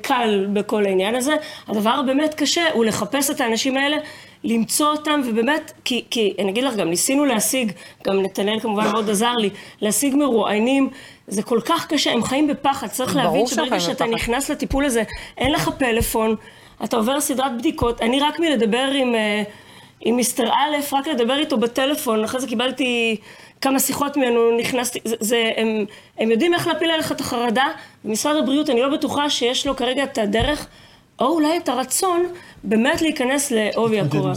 קל 0.02 0.46
בכל 0.52 0.84
העניין 0.84 1.14
הזה. 1.14 1.32
הדבר 1.68 1.90
הבאמת 1.90 2.34
קשה 2.34 2.62
הוא 2.72 2.84
לחפש 2.84 3.30
את 3.30 3.40
האנשים 3.40 3.76
האלה, 3.76 3.96
למצוא 4.44 4.86
אותם, 4.86 5.20
ובאמת, 5.26 5.72
כי, 5.84 6.04
כי 6.10 6.34
אני 6.38 6.50
אגיד 6.50 6.64
לך, 6.64 6.76
גם 6.76 6.88
ניסינו 6.88 7.24
להשיג, 7.24 7.72
גם 8.06 8.22
נתנאל 8.22 8.60
כמובן 8.60 8.90
מאוד 8.92 9.10
עזר 9.10 9.34
לי, 9.34 9.50
להשיג 9.80 10.16
מרואיינים. 10.16 10.90
זה 11.26 11.42
כל 11.42 11.60
כך 11.64 11.86
קשה, 11.86 12.12
הם 12.12 12.22
חיים 12.22 12.46
בפחד. 12.46 12.86
צריך 12.86 13.16
להבין 13.16 13.46
שברגע 13.46 13.80
שאתה 13.80 14.04
בפחד. 14.04 14.14
נכנס 14.14 14.50
לטיפול 14.50 14.84
הזה, 14.84 15.02
אין 15.38 15.52
לך 15.52 15.68
פלאפון, 15.78 16.34
אתה 16.84 16.96
עובר 16.96 17.20
סדרת 17.20 17.58
בדיקות. 17.58 18.02
אני 18.02 18.20
רק 18.20 18.40
מלדבר 18.40 18.90
עם... 18.94 19.14
אה, 19.14 19.42
עם 20.00 20.16
מיסטר 20.16 20.48
א', 20.48 20.96
רק 20.96 21.08
לדבר 21.08 21.38
איתו 21.38 21.58
בטלפון, 21.58 22.24
אחרי 22.24 22.40
זה 22.40 22.46
קיבלתי 22.46 23.16
כמה 23.60 23.78
שיחות 23.78 24.16
ממנו, 24.16 24.56
נכנסתי, 24.58 24.98
זה, 25.04 25.16
זה, 25.20 25.50
הם, 25.56 25.84
הם 26.18 26.30
יודעים 26.30 26.54
איך 26.54 26.66
להפיל 26.66 26.90
עליך 26.90 27.12
את 27.12 27.20
החרדה, 27.20 27.66
ומשרד 28.04 28.36
הבריאות, 28.36 28.70
אני 28.70 28.80
לא 28.80 28.88
בטוחה 28.88 29.30
שיש 29.30 29.66
לו 29.66 29.76
כרגע 29.76 30.04
את 30.04 30.18
הדרך, 30.18 30.66
או 31.20 31.26
אולי 31.26 31.58
את 31.58 31.68
הרצון, 31.68 32.26
באמת 32.64 33.02
להיכנס 33.02 33.50
לעובי 33.50 34.00
הקורה. 34.00 34.32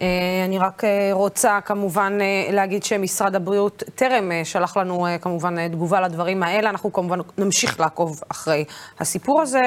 אה, 0.00 0.44
אני 0.44 0.58
רק 0.58 0.84
אה, 0.84 1.10
רוצה 1.12 1.60
כמובן 1.64 2.18
אה, 2.20 2.52
להגיד 2.52 2.84
שמשרד 2.84 3.34
הבריאות 3.34 3.82
טרם 3.94 4.30
שלח 4.44 4.76
לנו 4.76 5.06
כמובן 5.20 5.68
תגובה 5.68 6.00
לדברים 6.00 6.42
האלה. 6.42 6.70
אנחנו 6.70 6.92
כמובן 6.92 7.18
נמשיך 7.38 7.80
לעקוב 7.80 8.10
אחרי 8.28 8.64
הסיפור 9.00 9.40
הזה. 9.42 9.60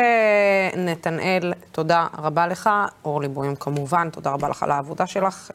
נתנאל, 0.77 1.53
תודה 1.71 2.07
רבה 2.17 2.47
לך. 2.47 2.69
אורלי 3.05 3.27
בוים 3.27 3.55
כמובן, 3.55 4.09
תודה 4.09 4.29
רבה 4.29 4.49
לך 4.49 4.63
על 4.63 4.71
העבודה 4.71 5.07
שלך 5.07 5.51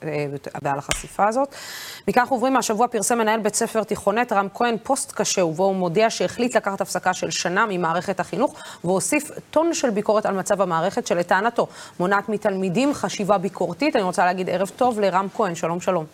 ועל 0.62 0.78
החשיפה 0.78 1.28
הזאת. 1.28 1.54
אנחנו 2.08 2.36
עוברים, 2.36 2.56
השבוע 2.56 2.88
פרסם 2.88 3.18
מנהל 3.18 3.40
בית 3.40 3.54
ספר 3.54 3.82
תיכונת 3.82 4.32
רם 4.32 4.48
כהן 4.54 4.76
פוסט 4.82 5.12
קשה, 5.12 5.44
ובו 5.44 5.64
הוא 5.64 5.74
מודיע 5.74 6.10
שהחליט 6.10 6.56
לקחת 6.56 6.80
הפסקה 6.80 7.14
של 7.14 7.30
שנה 7.30 7.66
ממערכת 7.68 8.20
החינוך, 8.20 8.54
והוסיף 8.84 9.30
טון 9.50 9.74
של 9.74 9.90
ביקורת 9.90 10.26
על 10.26 10.34
מצב 10.34 10.60
המערכת, 10.60 11.06
שלטענתו 11.06 11.66
מונעת 12.00 12.28
מתלמידים 12.28 12.94
חשיבה 12.94 13.38
ביקורתית. 13.38 13.96
אני 13.96 14.04
רוצה 14.04 14.24
להגיד 14.24 14.50
ערב 14.50 14.70
טוב 14.76 15.00
לרם 15.00 15.26
כהן, 15.36 15.54
שלום 15.54 15.80
שלום. 15.80 16.04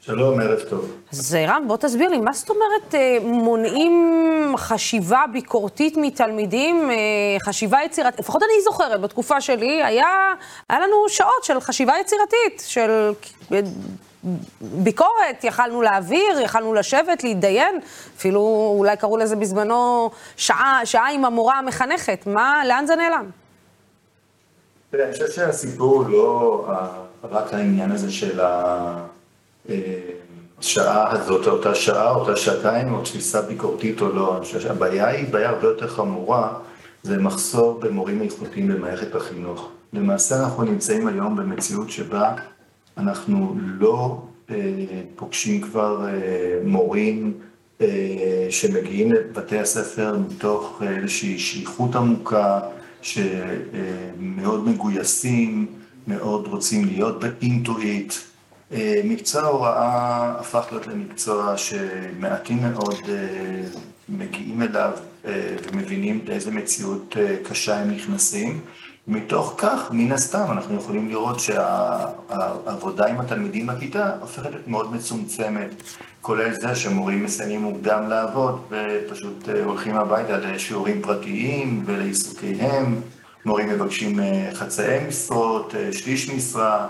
שלום, 0.00 0.40
ערב 0.40 0.60
טוב. 0.60 0.90
אז 1.12 1.34
אה, 1.34 1.44
רם, 1.48 1.64
בוא 1.68 1.76
תסביר 1.76 2.10
לי, 2.10 2.18
מה 2.18 2.32
זאת 2.32 2.50
אומרת 2.50 2.94
אה, 2.94 3.18
מונעים 3.22 4.54
חשיבה 4.56 5.24
ביקורתית 5.32 5.96
מתלמידים, 5.96 6.90
אה, 6.90 6.96
חשיבה 7.40 7.78
יצירתית? 7.84 8.20
לפחות 8.20 8.42
אני 8.42 8.62
זוכרת, 8.64 9.00
בתקופה 9.00 9.40
שלי 9.40 9.82
היה, 9.84 10.34
היה 10.68 10.80
לנו 10.80 11.08
שעות 11.08 11.44
של 11.44 11.60
חשיבה 11.60 11.92
יצירתית, 12.00 12.62
של 12.66 13.12
ביקורת, 14.60 15.44
יכלנו 15.44 15.82
להעביר, 15.82 16.40
יכלנו 16.44 16.74
לשבת, 16.74 17.24
להתדיין, 17.24 17.80
אפילו 18.16 18.74
אולי 18.78 18.96
קראו 18.96 19.16
לזה 19.16 19.36
בזמנו 19.36 20.10
שעה, 20.36 20.80
שעה 20.84 21.10
עם 21.12 21.24
המורה 21.24 21.58
המחנכת. 21.58 22.26
מה, 22.26 22.62
לאן 22.68 22.86
זה 22.86 22.96
נעלם? 22.96 23.30
אני 24.94 25.12
חושב 25.12 25.30
שהסיפור 25.30 26.02
הוא 26.02 26.10
לא 26.10 26.66
רק 27.30 27.54
העניין 27.54 27.92
הזה 27.92 28.12
של 28.12 28.40
השעה 30.58 31.12
הזאת, 31.12 31.46
אותה 31.46 31.74
שעה, 31.74 32.14
אותה 32.14 32.36
שעתיים, 32.36 32.94
או 32.94 33.02
תפיסה 33.02 33.42
ביקורתית 33.42 34.00
או 34.00 34.08
לא. 34.08 34.36
אני 34.36 34.44
חושב 34.44 34.60
שהבעיה 34.60 35.06
היא 35.06 35.32
בעיה 35.32 35.48
הרבה 35.48 35.68
יותר 35.68 35.88
חמורה, 35.88 36.52
זה 37.02 37.18
מחסור 37.18 37.80
במורים 37.80 38.22
איכותיים 38.22 38.68
במערכת 38.68 39.14
החינוך. 39.14 39.68
למעשה 39.92 40.40
אנחנו 40.40 40.62
נמצאים 40.62 41.08
היום 41.08 41.36
במציאות 41.36 41.90
שבה 41.90 42.34
אנחנו 42.98 43.56
לא 43.58 44.22
אה, 44.50 44.56
פוגשים 45.16 45.60
כבר 45.60 46.08
אה, 46.08 46.58
מורים 46.64 47.34
אה, 47.80 48.46
שמגיעים 48.50 49.12
לבתי 49.12 49.58
הספר 49.58 50.18
מתוך 50.18 50.82
איזושהי 50.86 51.38
שליחות 51.38 51.96
עמוקה, 51.96 52.60
שמאוד 53.02 54.68
מגויסים, 54.68 55.66
מאוד 56.06 56.46
רוצים 56.46 56.84
להיות 56.84 57.20
באינטואיט. 57.20 58.14
מקצוע 59.04 59.42
ההוראה 59.42 60.34
הפך 60.40 60.66
להיות 60.70 60.86
למקצוע 60.86 61.56
שמעטים 61.56 62.58
מאוד 62.62 62.94
מגיעים 64.08 64.62
אליו 64.62 64.90
ומבינים 65.72 66.20
לאיזה 66.26 66.50
מציאות 66.50 67.16
קשה 67.42 67.80
הם 67.80 67.90
נכנסים. 67.90 68.60
מתוך 69.08 69.54
כך, 69.58 69.88
מן 69.90 70.12
הסתם, 70.12 70.44
אנחנו 70.50 70.76
יכולים 70.76 71.08
לראות 71.08 71.40
שהעבודה 71.40 73.06
עם 73.06 73.20
התלמידים 73.20 73.66
בכיתה 73.66 74.12
הופכת 74.20 74.50
להיות 74.50 74.68
מאוד 74.68 74.94
מצומצמת, 74.94 75.70
כולל 76.20 76.52
זה 76.52 76.74
שמורים 76.74 77.24
מסיימים 77.24 77.62
מוקדם 77.62 78.08
לעבוד 78.08 78.60
ופשוט 78.70 79.48
אה, 79.48 79.64
הולכים 79.64 79.96
הביתה 79.96 80.38
לשיעורים 80.38 81.02
פרטיים 81.02 81.82
ולעיסוקיהם, 81.86 83.00
מורים 83.44 83.68
מבקשים 83.68 84.20
אה, 84.20 84.50
חצאי 84.54 84.98
משרות, 85.08 85.74
אה, 85.74 85.92
שליש 85.92 86.30
משרה, 86.30 86.86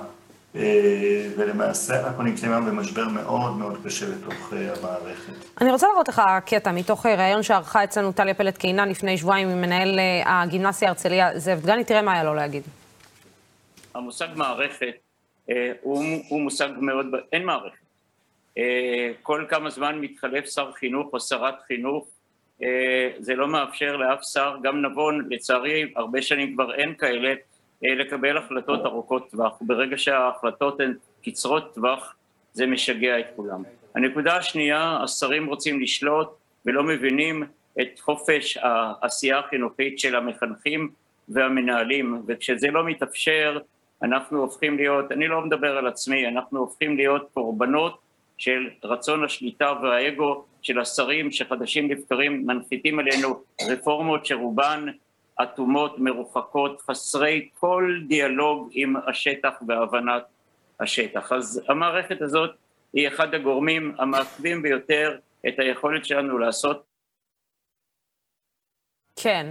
ולמעשה 1.36 2.06
אנחנו 2.06 2.22
נמצאים 2.22 2.52
היום 2.52 2.66
במשבר 2.66 3.08
מאוד 3.08 3.56
מאוד 3.56 3.78
קשה 3.84 4.06
בתוך 4.06 4.52
אה, 4.52 4.74
המערכת. 4.78 5.32
אני 5.60 5.70
רוצה 5.70 5.86
להראות 5.86 6.08
לך 6.08 6.22
קטע 6.46 6.72
מתוך 6.72 7.06
אה, 7.06 7.14
ראיון 7.14 7.42
שערכה 7.42 7.84
אצלנו 7.84 8.12
טליה 8.12 8.34
פלד 8.34 8.56
קינן 8.56 8.88
לפני 8.88 9.18
שבועיים 9.18 9.48
עם 9.48 9.60
מנהל 9.60 9.98
אה, 9.98 10.42
הגימנסיה 10.42 10.88
הרצליה, 10.88 11.38
זאב 11.38 11.60
דגני, 11.60 11.84
תראה 11.84 12.02
מה 12.02 12.12
היה 12.12 12.24
לו 12.24 12.34
להגיד. 12.34 12.62
המושג 13.94 14.28
מערכת 14.36 14.94
אה, 15.50 15.72
הוא, 15.82 16.04
הוא 16.28 16.40
מושג 16.40 16.68
מאוד, 16.80 17.06
אין 17.32 17.44
מערכת. 17.44 17.78
אה, 18.58 19.10
כל 19.22 19.44
כמה 19.48 19.70
זמן 19.70 19.98
מתחלף 20.00 20.46
שר 20.46 20.72
חינוך 20.72 21.12
או 21.12 21.20
שרת 21.20 21.62
חינוך, 21.66 22.08
אה, 22.62 23.10
זה 23.18 23.34
לא 23.34 23.48
מאפשר 23.48 23.96
לאף 23.96 24.20
שר, 24.32 24.56
גם 24.62 24.82
נבון, 24.82 25.28
לצערי 25.30 25.92
הרבה 25.96 26.22
שנים 26.22 26.54
כבר 26.54 26.74
אין 26.74 26.94
כאלה, 26.94 27.28
אה, 27.28 27.34
לקבל 27.82 28.36
החלטות 28.36 28.86
ארוכות 28.86 29.30
טווח. 29.30 29.58
ברגע 29.60 29.98
שההחלטות 29.98 30.80
הן 30.80 30.94
קצרות 31.24 31.74
טווח, 31.74 32.14
זה 32.52 32.66
משגע 32.66 33.18
את 33.18 33.26
כולם. 33.36 33.62
הנקודה 33.94 34.36
השנייה, 34.36 34.98
השרים 35.02 35.46
רוצים 35.46 35.80
לשלוט 35.80 36.28
ולא 36.66 36.82
מבינים 36.82 37.42
את 37.80 37.98
חופש 37.98 38.58
העשייה 38.62 39.38
החינוכית 39.38 39.98
של 39.98 40.16
המחנכים 40.16 40.90
והמנהלים, 41.28 42.22
וכשזה 42.26 42.70
לא 42.70 42.84
מתאפשר, 42.84 43.58
אנחנו 44.02 44.40
הופכים 44.40 44.76
להיות, 44.76 45.12
אני 45.12 45.28
לא 45.28 45.40
מדבר 45.40 45.78
על 45.78 45.86
עצמי, 45.86 46.28
אנחנו 46.28 46.58
הופכים 46.58 46.96
להיות 46.96 47.30
קורבנות 47.34 47.98
של 48.38 48.70
רצון 48.84 49.24
השליטה 49.24 49.72
והאגו 49.82 50.44
של 50.62 50.80
השרים 50.80 51.30
שחדשים 51.30 51.90
לבקרים 51.90 52.46
מנחיתים 52.46 52.98
עלינו 52.98 53.40
רפורמות 53.68 54.26
שרובן 54.26 54.86
אטומות, 55.42 55.98
מרוחקות, 55.98 56.80
חסרי 56.80 57.48
כל 57.60 57.98
דיאלוג 58.08 58.68
עם 58.72 58.94
השטח 59.06 59.52
והבנת 59.68 60.22
השטח. 60.80 61.32
אז 61.32 61.62
המערכת 61.68 62.22
הזאת 62.22 62.50
היא 62.92 63.08
אחד 63.08 63.34
הגורמים 63.34 63.94
המעכבים 63.98 64.62
ביותר 64.62 65.16
את 65.48 65.58
היכולת 65.58 66.04
שלנו 66.04 66.38
לעשות 66.38 66.87
כן, 69.20 69.46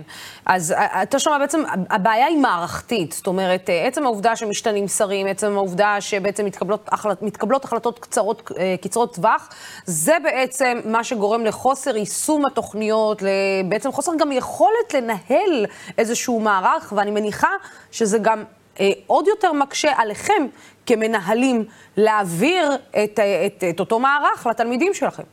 אז 0.45 0.71
אה, 0.71 1.03
אתה 1.03 1.19
שומע 1.19 1.37
בעצם, 1.37 1.63
הבעיה 1.89 2.25
היא 2.25 2.37
מערכתית, 2.37 3.11
זאת 3.11 3.27
אומרת, 3.27 3.69
אה, 3.69 3.87
עצם 3.87 4.03
העובדה 4.03 4.35
שמשתנים 4.35 4.87
שרים, 4.87 5.27
עצם 5.27 5.51
העובדה 5.57 6.01
שבעצם 6.01 6.45
מתקבלות, 6.45 6.89
החלט, 6.91 7.21
מתקבלות 7.21 7.65
החלטות 7.65 7.99
קצרות, 7.99 8.51
אה, 8.57 8.75
קצרות 8.81 9.15
טווח, 9.15 9.49
זה 9.85 10.17
בעצם 10.23 10.79
מה 10.85 11.03
שגורם 11.03 11.45
לחוסר 11.45 11.97
יישום 11.97 12.45
התוכניות, 12.45 13.23
בעצם 13.69 13.91
חוסר 13.91 14.11
גם 14.19 14.31
יכולת 14.31 14.93
לנהל 14.93 15.65
איזשהו 15.97 16.39
מערך, 16.39 16.93
ואני 16.95 17.11
מניחה 17.11 17.51
שזה 17.91 18.17
גם 18.17 18.43
אה, 18.79 18.91
עוד 19.07 19.27
יותר 19.27 19.53
מקשה 19.53 19.91
עליכם 19.97 20.47
כמנהלים 20.85 21.65
להעביר 21.97 22.71
את, 23.03 23.19
את, 23.45 23.63
את 23.69 23.79
אותו 23.79 23.99
מערך 23.99 24.47
לתלמידים 24.47 24.93
שלכם. 24.93 25.23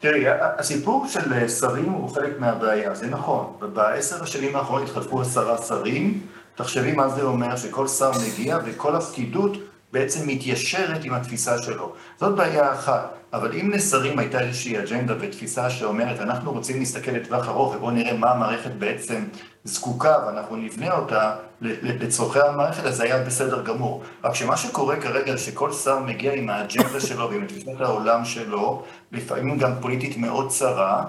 תראי, 0.00 0.24
הסיפור 0.58 1.06
של 1.08 1.48
שרים 1.48 1.92
הוא 1.92 2.10
חלק 2.14 2.40
מהבעיה, 2.40 2.94
זה 2.94 3.06
נכון. 3.06 3.52
בעשר 3.72 4.22
השנים 4.22 4.56
האחרונות 4.56 4.88
התחלפו 4.88 5.20
עשרה 5.20 5.58
שרים, 5.58 6.20
תחשבי 6.54 6.92
מה 6.92 7.08
זה 7.08 7.22
אומר 7.22 7.56
שכל 7.56 7.88
שר 7.88 8.10
מגיע 8.26 8.58
וכל 8.64 8.96
הפקידות 8.96 9.56
בעצם 9.92 10.28
מתיישרת 10.28 11.04
עם 11.04 11.14
התפיסה 11.14 11.58
שלו. 11.62 11.92
זאת 12.20 12.36
בעיה 12.36 12.72
אחת, 12.72 13.14
אבל 13.32 13.52
אם 13.60 13.70
לשרים 13.70 14.18
הייתה 14.18 14.40
איזושהי 14.40 14.78
אג'נדה 14.78 15.14
ותפיסה 15.20 15.70
שאומרת, 15.70 16.20
אנחנו 16.20 16.52
רוצים 16.52 16.78
להסתכל 16.78 17.10
לטווח 17.10 17.48
ארוך 17.48 17.74
ובואו 17.74 17.90
נראה 17.90 18.16
מה 18.16 18.30
המערכת 18.30 18.70
בעצם 18.70 19.24
זקוקה 19.66 20.16
ואנחנו 20.26 20.56
נבנה 20.56 20.98
אותה 20.98 21.34
לצורכי 21.60 22.40
המערכת, 22.40 22.84
אז 22.84 22.96
זה 22.96 23.04
היה 23.04 23.22
בסדר 23.22 23.62
גמור. 23.62 24.02
רק 24.24 24.34
שמה 24.34 24.56
שקורה 24.56 24.96
כרגע, 24.96 25.38
שכל 25.38 25.72
שר 25.72 25.98
מגיע 25.98 26.32
עם 26.32 26.50
האג'נדה 26.50 27.00
שלו 27.00 27.30
ועם 27.30 27.46
תפיסת 27.46 27.80
העולם 27.80 28.24
שלו, 28.24 28.82
לפעמים 29.12 29.58
גם 29.58 29.72
פוליטית 29.80 30.16
מאוד 30.16 30.48
צרה, 30.48 31.04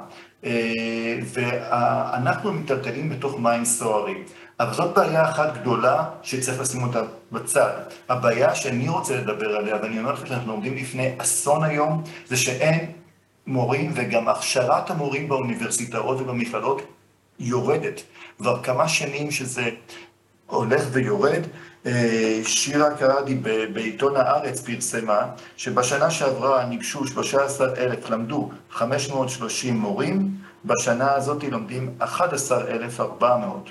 אה, 0.45 1.19
ואנחנו 1.33 2.53
מטלטלים 2.53 3.09
בתוך 3.09 3.39
מים 3.39 3.65
סוערים. 3.65 4.23
אבל 4.59 4.73
זאת 4.73 4.95
בעיה 4.95 5.29
אחת 5.29 5.57
גדולה 5.57 6.03
שצריך 6.21 6.61
לשים 6.61 6.83
אותה 6.83 7.01
בצד. 7.31 7.71
הבעיה 8.09 8.55
שאני 8.55 8.89
רוצה 8.89 9.15
לדבר 9.15 9.55
עליה, 9.57 9.75
ואני 9.81 9.99
אומר 9.99 10.11
לך 10.11 10.27
שאנחנו 10.27 10.51
עומדים 10.51 10.75
לפני 10.75 11.13
אסון 11.17 11.63
היום, 11.63 12.03
זה 12.27 12.37
שאין 12.37 12.91
מורים 13.47 13.91
וגם 13.95 14.27
הכשרת 14.27 14.89
המורים 14.89 15.29
באוניברסיטאות 15.29 16.21
ובמכללות 16.21 16.81
יורדת. 17.39 18.01
כבר 18.37 18.63
כמה 18.63 18.87
שנים 18.87 19.31
שזה 19.31 19.69
הולך 20.47 20.83
ויורד. 20.91 21.41
אה, 21.85 22.39
שירה 22.43 22.97
קרדי 22.97 23.35
בעיתון 23.73 24.15
הארץ 24.15 24.61
פרסמה 24.61 25.25
שבשנה 25.57 26.11
שעברה 26.11 26.65
ניגשו 26.65 27.07
13 27.07 27.75
אלף, 27.77 28.09
למדו 28.09 28.49
530 28.71 29.77
מורים, 29.77 30.31
בשנה 30.65 31.13
הזאת 31.13 31.43
לומדים 31.43 31.93
11,400. 31.99 33.69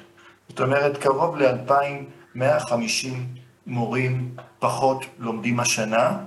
זאת 0.48 0.60
אומרת, 0.60 0.96
קרוב 0.96 1.36
ל-2,150 1.36 3.08
מורים 3.66 4.34
פחות 4.58 5.04
לומדים 5.18 5.60
השנה, 5.60 6.18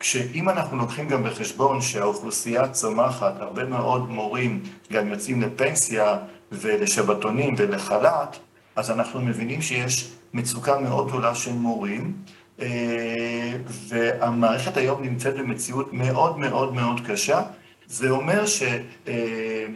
כשאם 0.00 0.48
אנחנו 0.48 0.76
לוקחים 0.76 1.08
גם 1.08 1.24
בחשבון 1.24 1.80
שהאוכלוסייה 1.80 2.68
צומחת, 2.68 3.34
הרבה 3.40 3.64
מאוד 3.64 4.10
מורים 4.10 4.62
גם 4.92 5.08
יוצאים 5.08 5.42
לפנסיה 5.42 6.16
ולשבתונים 6.52 7.54
ולחל"ת, 7.58 8.36
אז 8.76 8.90
אנחנו 8.90 9.20
מבינים 9.20 9.62
שיש 9.62 10.12
מצוקה 10.34 10.80
מאוד 10.80 11.08
גדולה 11.08 11.34
של 11.34 11.52
מורים, 11.52 12.12
אה, 12.60 13.56
והמערכת 13.88 14.76
היום 14.76 15.02
נמצאת 15.02 15.34
במציאות 15.34 15.92
מאוד 15.92 16.38
מאוד 16.38 16.74
מאוד 16.74 17.00
קשה. 17.06 17.42
זה 17.86 18.10
אומר 18.10 18.46
ש... 18.46 18.62
אה, 19.08 19.66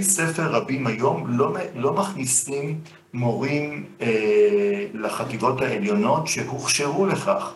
ספר 0.00 0.42
רבים 0.42 0.86
היום 0.86 1.24
לא, 1.28 1.56
לא 1.74 1.92
מכניסים 1.92 2.80
מורים 3.14 3.84
אה, 4.00 4.86
לחטיבות 4.94 5.62
העליונות 5.62 6.26
שהוכשרו 6.26 7.06
לכך. 7.06 7.52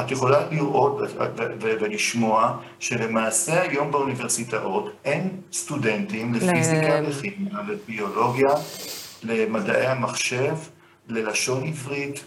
את 0.00 0.10
יכולה 0.10 0.40
לראות 0.50 0.98
ולשמוע 1.60 2.56
שלמעשה 2.78 3.62
היום 3.62 3.90
באוניברסיטאות 3.90 4.92
אין 5.04 5.28
סטודנטים 5.52 6.34
לפיזיקה, 6.34 7.00
לכימיה, 7.00 7.58
לביולוגיה, 7.68 8.50
למדעי 9.22 9.86
המחשב, 9.86 10.54
ללשון 11.08 11.64
עברית, 11.64 12.24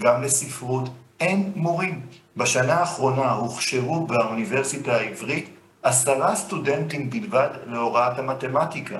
גם 0.00 0.22
לספרות, 0.22 0.88
אין 1.20 1.52
מורים. 1.56 2.00
בשנה 2.36 2.74
האחרונה 2.74 3.30
הוכשרו 3.32 4.06
באוניברסיטה 4.06 4.96
העברית 4.96 5.48
עשרה 5.82 6.36
סטודנטים 6.36 7.10
בלבד 7.10 7.48
להוראת 7.66 8.18
המתמטיקה. 8.18 8.98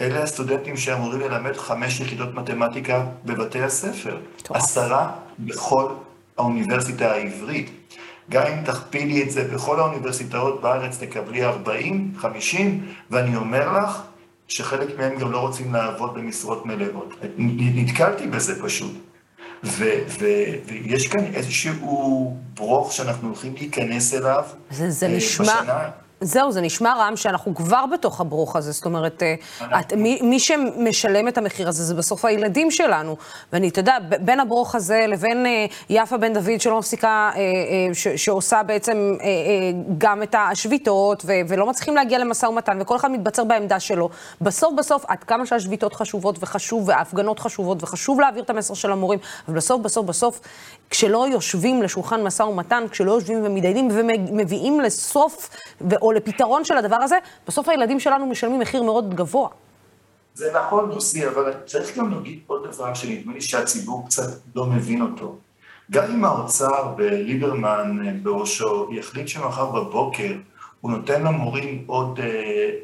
אלה 0.00 0.22
הסטודנטים 0.22 0.76
שאמורים 0.76 1.20
ללמד 1.20 1.56
חמש 1.56 2.00
יחידות 2.00 2.34
מתמטיקה 2.34 3.06
בבתי 3.24 3.62
הספר. 3.62 4.18
עשרה 4.50 5.10
בכל 5.38 5.88
האוניברסיטה 6.38 7.12
העברית. 7.12 7.70
גם 8.30 8.42
אם 8.46 8.64
תכפילי 8.64 9.22
את 9.22 9.30
זה 9.30 9.44
בכל 9.54 9.80
האוניברסיטאות 9.80 10.60
בארץ, 10.60 10.98
תקבלי 10.98 11.44
40, 11.44 12.12
50, 12.16 12.86
ואני 13.10 13.36
אומר 13.36 13.78
לך 13.78 14.02
שחלק 14.48 14.98
מהם 14.98 15.18
גם 15.18 15.32
לא 15.32 15.38
רוצים 15.38 15.72
לעבוד 15.72 16.14
במשרות 16.14 16.66
מלאות. 16.66 17.14
נתקלתי 17.38 18.26
בזה 18.26 18.62
פשוט. 18.62 18.92
ו- 19.64 19.84
ו- 20.08 20.52
ויש 20.66 21.06
כאן 21.06 21.24
איזשהו 21.34 22.36
ברוך 22.54 22.92
שאנחנו 22.92 23.28
הולכים 23.28 23.54
להיכנס 23.58 24.14
אליו. 24.14 24.44
זה, 24.70 24.90
זה 24.90 25.08
נשמע... 25.08 25.44
בשנה... 25.44 25.88
זהו, 26.20 26.52
זה 26.52 26.60
נשמע 26.60 26.94
רם 26.98 27.16
שאנחנו 27.16 27.54
כבר 27.54 27.84
בתוך 27.92 28.20
הברוך 28.20 28.56
הזה, 28.56 28.72
זאת 28.72 28.84
אומרת, 28.84 29.22
אה, 29.22 29.34
את, 29.80 29.92
מי, 29.92 30.18
מי 30.22 30.40
שמשלם 30.40 31.28
את 31.28 31.38
המחיר 31.38 31.68
הזה 31.68 31.84
זה 31.84 31.94
בסוף 31.94 32.24
הילדים 32.24 32.70
שלנו. 32.70 33.16
ואני, 33.52 33.68
אתה 33.68 33.80
יודע, 33.80 33.96
בין 34.20 34.40
הברוך 34.40 34.74
הזה 34.74 35.04
לבין 35.08 35.46
אה, 35.46 35.66
יפה 35.90 36.16
בן 36.16 36.32
דוד 36.32 36.60
שלא 36.60 36.78
מפסיקה, 36.78 37.30
אה, 37.36 37.40
ש, 37.94 38.08
שעושה 38.08 38.62
בעצם 38.62 39.16
גם 39.98 40.22
את 40.22 40.34
השביתות, 40.38 41.22
ו, 41.26 41.32
ולא 41.48 41.66
מצליחים 41.66 41.94
להגיע 41.94 42.18
למשא 42.18 42.46
ומתן, 42.46 42.78
וכל 42.80 42.96
אחד 42.96 43.10
מתבצר 43.10 43.44
בעמדה 43.44 43.80
שלו. 43.80 44.08
בסוף 44.40 44.74
בסוף, 44.78 45.04
עד 45.08 45.24
כמה 45.24 45.46
שהשביתות 45.46 45.94
חשובות 45.94 46.36
וחשוב, 46.40 46.88
וההפגנות 46.88 47.38
חשובות, 47.38 47.82
וחשוב 47.82 48.20
להעביר 48.20 48.42
את 48.42 48.50
המסר 48.50 48.74
של 48.74 48.92
המורים, 48.92 49.18
אבל 49.48 49.56
בסוף 49.56 49.80
בסוף 49.80 50.06
בסוף, 50.06 50.40
כשלא 50.90 51.26
יושבים 51.28 51.82
לשולחן 51.82 52.22
משא 52.22 52.42
ומתן, 52.42 52.84
כשלא 52.90 53.12
יושבים 53.12 53.44
ומתדיינים 53.44 53.88
ומביאים 53.90 54.80
לסוף, 54.80 55.50
או 56.02 56.12
לפתרון 56.12 56.64
של 56.64 56.76
הדבר 56.76 56.96
הזה, 56.96 57.18
בסוף 57.48 57.68
הילדים 57.68 58.00
שלנו 58.00 58.26
משלמים 58.26 58.60
מחיר 58.60 58.82
מאוד 58.82 59.14
גבוה. 59.14 59.48
זה 60.34 60.52
נכון, 60.54 60.88
לוסי, 60.90 61.26
אבל 61.28 61.52
צריך 61.66 61.98
גם 61.98 62.10
להגיד 62.10 62.38
עוד 62.46 62.66
דבר 62.72 62.94
שנדמה 62.94 63.32
לי 63.32 63.40
שהציבור 63.40 64.06
קצת 64.06 64.28
לא 64.54 64.66
מבין 64.66 65.02
אותו. 65.02 65.36
גם 65.90 66.04
אם 66.04 66.24
האוצר 66.24 66.94
וליברמן 66.96 68.06
אה, 68.06 68.12
בראשו 68.22 68.88
יחליט 68.92 69.28
שמחר 69.28 69.66
בבוקר 69.66 70.32
הוא 70.80 70.90
נותן 70.90 71.22
למורים 71.22 71.84
עוד 71.86 72.20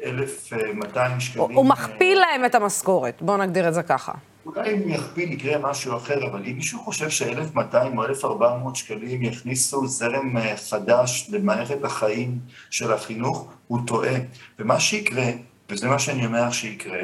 1,200 0.03 1.11
אה, 1.11 1.19
שקלים. 1.19 1.57
הוא 1.57 1.65
מכפיל 1.65 2.19
להם 2.19 2.45
את 2.45 2.55
המשכורת, 2.55 3.21
בואו 3.21 3.37
נגדיר 3.37 3.67
את 3.67 3.73
זה 3.73 3.83
ככה. 3.83 4.11
אולי 4.45 4.73
אם 4.73 4.89
יכפיל 4.89 5.31
יקרה 5.31 5.57
משהו 5.57 5.97
אחר, 5.97 6.27
אבל 6.27 6.45
אם 6.45 6.55
מישהו 6.55 6.79
חושב 6.79 7.09
ש-1,200 7.09 7.97
או 7.97 8.05
1,400 8.05 8.75
שקלים 8.75 9.23
יכניסו 9.23 9.87
זרם 9.87 10.37
אה, 10.37 10.57
חדש 10.57 11.29
למערכת 11.29 11.83
החיים 11.83 12.39
של 12.69 12.93
החינוך, 12.93 13.47
הוא 13.67 13.79
טועה. 13.87 14.15
ומה 14.59 14.79
שיקרה, 14.79 15.25
וזה 15.69 15.87
מה 15.87 15.99
שאני 15.99 16.25
אומר 16.25 16.51
שיקרה, 16.51 17.01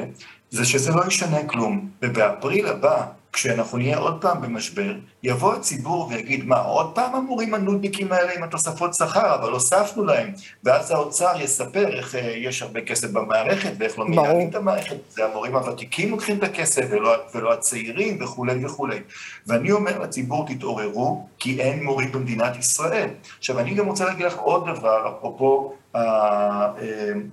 זה 0.49 0.65
שזה 0.65 0.91
לא 0.91 1.07
ישנה 1.07 1.47
כלום. 1.47 1.89
ובאפריל 2.01 2.67
הבא, 2.67 3.05
כשאנחנו 3.33 3.77
נהיה 3.77 3.97
עוד 3.97 4.21
פעם 4.21 4.41
במשבר, 4.41 4.93
יבוא 5.23 5.53
הציבור 5.53 6.07
ויגיד, 6.07 6.45
מה, 6.45 6.57
עוד 6.59 6.95
פעם 6.95 7.15
המורים 7.15 7.53
הנודניקים 7.53 8.11
האלה 8.11 8.33
עם 8.35 8.43
התוספות 8.43 8.93
שכר, 8.93 9.35
אבל 9.35 9.51
הוספנו 9.51 10.03
להם. 10.03 10.31
ואז 10.63 10.91
האוצר 10.91 11.31
יספר 11.39 11.87
איך 11.87 12.15
אה, 12.15 12.33
יש 12.37 12.61
הרבה 12.61 12.81
כסף 12.81 13.11
במערכת 13.11 13.71
ואיך 13.79 13.99
לא 13.99 14.05
מנהלים 14.05 14.49
את 14.49 14.55
המערכת. 14.55 14.95
זה 15.09 15.25
המורים 15.25 15.55
הוותיקים 15.55 16.11
לוקחים 16.11 16.37
את 16.37 16.43
הכסף 16.43 16.85
ולא, 16.89 17.15
ולא 17.35 17.53
הצעירים 17.53 18.23
וכולי 18.23 18.65
וכולי. 18.65 18.99
ואני 19.47 19.71
אומר 19.71 19.99
לציבור, 19.99 20.45
תתעוררו, 20.47 21.27
כי 21.39 21.61
אין 21.61 21.83
מורים 21.83 22.11
במדינת 22.11 22.57
ישראל. 22.57 23.09
עכשיו, 23.37 23.59
אני 23.59 23.73
גם 23.73 23.85
רוצה 23.85 24.05
להגיד 24.05 24.25
לך 24.25 24.37
עוד 24.37 24.69
דבר, 24.69 25.13
אפרופו 25.17 25.73
אה, 25.95 26.67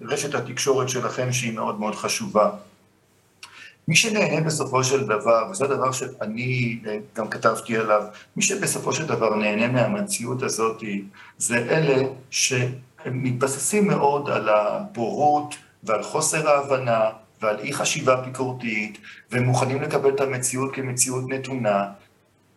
רשת 0.02 0.34
התקשורת 0.34 0.88
שלכם, 0.88 1.32
שהיא 1.32 1.52
מאוד 1.52 1.80
מאוד 1.80 1.94
חשובה. 1.94 2.50
מי 3.88 3.96
שנהנה 3.96 4.40
בסופו 4.40 4.84
של 4.84 5.04
דבר, 5.04 5.44
וזה 5.50 5.64
הדבר 5.64 5.92
שאני 5.92 6.78
גם 7.16 7.28
כתבתי 7.28 7.76
עליו, 7.76 8.02
מי 8.36 8.42
שבסופו 8.42 8.92
של 8.92 9.06
דבר 9.06 9.34
נהנה 9.34 9.68
מהמציאות 9.68 10.42
הזאת, 10.42 10.82
זה 11.38 11.56
אלה 11.56 12.08
שמתבססים 12.30 13.86
מאוד 13.86 14.30
על 14.30 14.48
הבורות 14.48 15.54
ועל 15.84 16.02
חוסר 16.02 16.48
ההבנה 16.48 17.10
ועל 17.42 17.58
אי 17.58 17.72
חשיבה 17.72 18.16
ביקורתית, 18.16 18.98
והם 19.30 19.44
מוכנים 19.44 19.82
לקבל 19.82 20.10
את 20.14 20.20
המציאות 20.20 20.74
כמציאות 20.74 21.28
נתונה, 21.28 21.84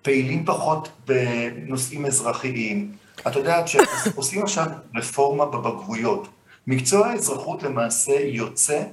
פעילים 0.02 0.46
פחות 0.46 0.90
בנושאים 1.08 2.06
אזרחיים. 2.06 2.92
את 3.28 3.36
יודעת 3.36 3.68
שעושים 3.68 4.44
עכשיו 4.44 4.66
רפורמה 4.96 5.46
בבגרויות. 5.46 6.28
מקצוע 6.68 7.08
האזרחות 7.08 7.64
למעשה 7.64 8.20
יוצא 8.20 8.84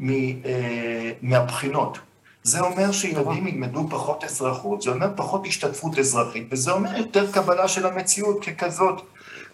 אה, 0.00 1.10
מהבחינות. 1.22 1.98
זה 2.42 2.60
אומר 2.60 2.92
שילדים 2.92 3.46
ילמדו 3.46 3.86
פחות 3.90 4.24
אזרחות, 4.24 4.82
זה 4.82 4.90
אומר 4.90 5.08
פחות 5.16 5.46
השתתפות 5.46 5.98
אזרחית, 5.98 6.46
וזה 6.50 6.70
אומר 6.70 6.96
יותר 6.96 7.32
קבלה 7.32 7.68
של 7.68 7.86
המציאות 7.86 8.44
ככזאת. 8.44 9.02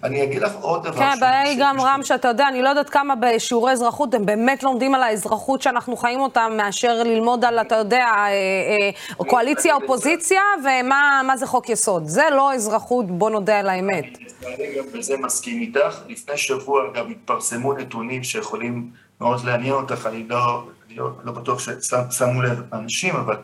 אני 0.04 0.22
אגיד 0.22 0.42
לך 0.42 0.52
עוד 0.60 0.84
דבר. 0.84 0.96
כן, 0.96 1.10
הבעיה 1.16 1.40
היא 1.40 1.58
גם, 1.60 1.80
רם, 1.80 2.00
שאתה 2.02 2.28
יודע, 2.28 2.48
אני 2.48 2.62
לא 2.62 2.68
יודעת 2.68 2.90
כמה 2.90 3.14
בשיעורי 3.14 3.72
אזרחות 3.72 4.14
הם 4.14 4.26
באמת 4.26 4.62
לומדים 4.62 4.94
על 4.94 5.02
האזרחות 5.02 5.62
שאנחנו 5.62 5.96
חיים 5.96 6.20
אותה, 6.20 6.48
מאשר 6.48 7.02
ללמוד 7.02 7.44
על, 7.44 7.60
אתה 7.60 7.74
יודע, 7.74 8.04
אה, 8.04 8.28
אה, 8.28 9.24
קואליציה, 9.26 9.74
אופוזיציה, 9.74 10.40
ומה 10.64 11.36
זה 11.36 11.46
חוק 11.46 11.68
יסוד. 11.68 12.02
זה 12.06 12.24
לא 12.30 12.54
אזרחות, 12.54 13.06
בוא 13.06 13.30
נודה 13.30 13.58
על 13.58 13.68
האמת. 13.68 14.04
אני 14.46 14.64
גם 14.78 14.84
בזה 14.94 15.16
מסכים 15.16 15.60
איתך. 15.60 16.00
לפני 16.08 16.36
שבוע 16.36 16.82
גם 16.94 17.10
התפרסמו 17.10 17.72
נתונים 17.72 18.24
שיכולים 18.24 18.90
מאוד 19.20 19.44
לעניין 19.44 19.72
אותך, 19.72 20.06
אני 20.06 20.28
לא, 20.28 20.68
אני 20.86 20.96
לא, 20.96 21.10
לא 21.24 21.32
בטוח 21.32 21.58
ששמו 21.58 22.42
לב 22.42 22.62
אנשים, 22.72 23.16
אבל 23.16 23.36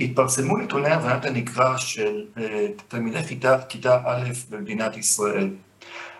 התפרסמו 0.00 0.56
נתוני 0.56 0.90
הבנת 0.90 1.24
הנקרא 1.24 1.76
של 1.76 2.24
תלמידי 2.88 3.22
כיתה, 3.22 3.58
כיתה 3.68 4.00
א' 4.06 4.28
במדינת 4.50 4.96
ישראל. 4.96 5.50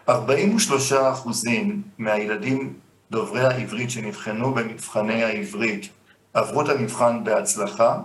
43 0.08 0.92
אחוזים 0.92 1.82
מהילדים 1.98 2.74
דוברי 3.10 3.40
העברית 3.40 3.90
שנבחנו 3.90 4.54
במבחני 4.54 5.24
העברית 5.24 5.88
עברו 6.34 6.62
את 6.62 6.68
המבחן 6.68 7.24
בהצלחה, 7.24 7.98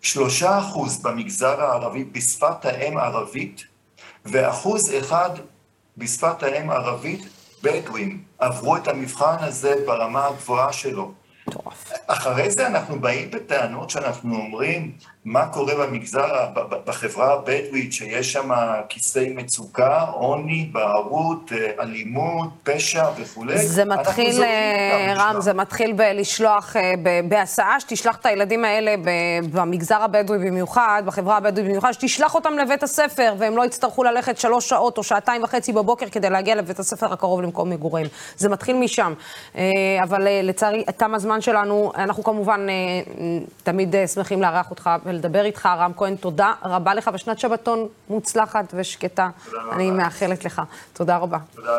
שלושה 0.00 0.58
אחוז 0.58 1.02
במגזר 1.02 1.60
הערבי 1.60 2.04
בשפת 2.04 2.64
האם 2.64 2.98
ערבית, 2.98 3.64
ואחוז 4.24 4.94
אחד 4.98 5.30
בשפת 5.96 6.42
האם 6.42 6.70
ערבית 6.70 7.28
בדואים 7.64 8.22
עברו 8.38 8.76
את 8.76 8.88
המבחן 8.88 9.36
הזה 9.40 9.74
ברמה 9.86 10.26
הגבוהה 10.26 10.72
שלו. 10.72 11.12
אחרי 12.06 12.50
זה 12.50 12.66
אנחנו 12.66 13.00
באים 13.00 13.30
בטענות 13.30 13.90
שאנחנו 13.90 14.36
אומרים 14.36 14.92
מה 15.24 15.46
קורה 15.46 15.74
במגזר, 15.74 16.46
בחברה 16.86 17.32
הבדואית, 17.32 17.92
שיש 17.92 18.32
שם 18.32 18.50
כיסי 18.88 19.32
מצוקה, 19.36 20.00
עוני, 20.00 20.68
בערות, 20.72 21.52
אלימות, 21.80 22.48
פשע 22.62 23.04
וכולי. 23.16 23.58
זה 23.58 23.84
מתחיל, 23.84 24.42
רם, 25.16 25.40
זה 25.40 25.52
מתחיל 25.54 25.92
בלשלוח, 25.92 26.76
בהסעה, 27.28 27.80
שתשלח 27.80 28.16
את 28.16 28.26
הילדים 28.26 28.64
האלה 28.64 28.94
במגזר 29.52 30.02
הבדואי 30.02 30.38
במיוחד, 30.38 31.02
בחברה 31.06 31.36
הבדואית 31.36 31.68
במיוחד, 31.68 31.92
שתשלח 31.92 32.34
אותם 32.34 32.58
לבית 32.58 32.82
הספר, 32.82 33.34
והם 33.38 33.56
לא 33.56 33.64
יצטרכו 33.64 34.04
ללכת 34.04 34.38
שלוש 34.38 34.68
שעות 34.68 34.98
או 34.98 35.02
שעתיים 35.02 35.42
וחצי 35.42 35.72
בבוקר 35.72 36.06
כדי 36.08 36.30
להגיע 36.30 36.54
לבית 36.54 36.78
הספר 36.78 37.12
הקרוב 37.12 37.42
למקום 37.42 37.70
מגוריהם. 37.70 38.08
זה 38.36 38.48
מתחיל 38.48 38.76
משם. 38.76 39.14
אבל 40.02 40.28
לצערי, 40.42 40.84
תם 40.96 41.14
הזמן 41.14 41.40
שלנו, 41.40 41.92
אנחנו 41.96 42.24
כמובן 42.24 42.66
תמיד 43.62 43.94
שמחים 44.14 44.42
לארח 44.42 44.70
אותך 44.70 44.90
ולדבר 45.14 45.44
איתך. 45.44 45.66
רם 45.66 45.92
כהן, 45.96 46.16
תודה 46.16 46.52
רבה 46.64 46.94
לך, 46.94 47.10
ושנת 47.14 47.38
שבתון 47.38 47.88
מוצלחת 48.08 48.74
ושקטה. 48.76 49.28
אני 49.72 49.90
מאחלת 49.90 50.44
לך. 50.44 50.62
תודה 50.92 51.16
רבה. 51.16 51.38
תודה. 51.54 51.70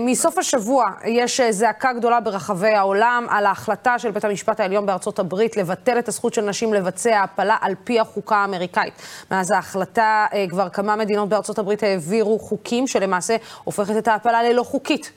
מסוף 0.00 0.38
השבוע 0.38 0.90
יש 1.04 1.40
זעקה 1.40 1.92
גדולה 1.92 2.20
ברחבי 2.20 2.74
העולם 2.74 3.26
על 3.30 3.46
ההחלטה 3.46 3.98
של 3.98 4.10
בית 4.10 4.24
המשפט 4.24 4.60
העליון 4.60 4.86
בארצות 4.86 5.18
הברית 5.18 5.56
לבטל 5.56 5.98
את 5.98 6.08
הזכות 6.08 6.34
של 6.34 6.42
נשים 6.42 6.74
לבצע 6.74 7.20
הפלה 7.20 7.56
על 7.60 7.74
פי 7.84 8.00
החוקה 8.00 8.36
האמריקאית. 8.36 8.94
מאז 9.30 9.50
ההחלטה 9.50 10.26
כבר 10.50 10.68
כמה 10.68 10.96
מדינות 10.96 11.28
בארצות 11.28 11.58
הברית 11.58 11.82
העבירו 11.82 12.38
חוקים 12.38 12.86
שלמעשה 12.86 13.36
הופכת 13.64 13.96
את 13.98 14.08
ההפלה 14.08 14.42
ללא 14.42 14.62
חוקית. 14.62 15.12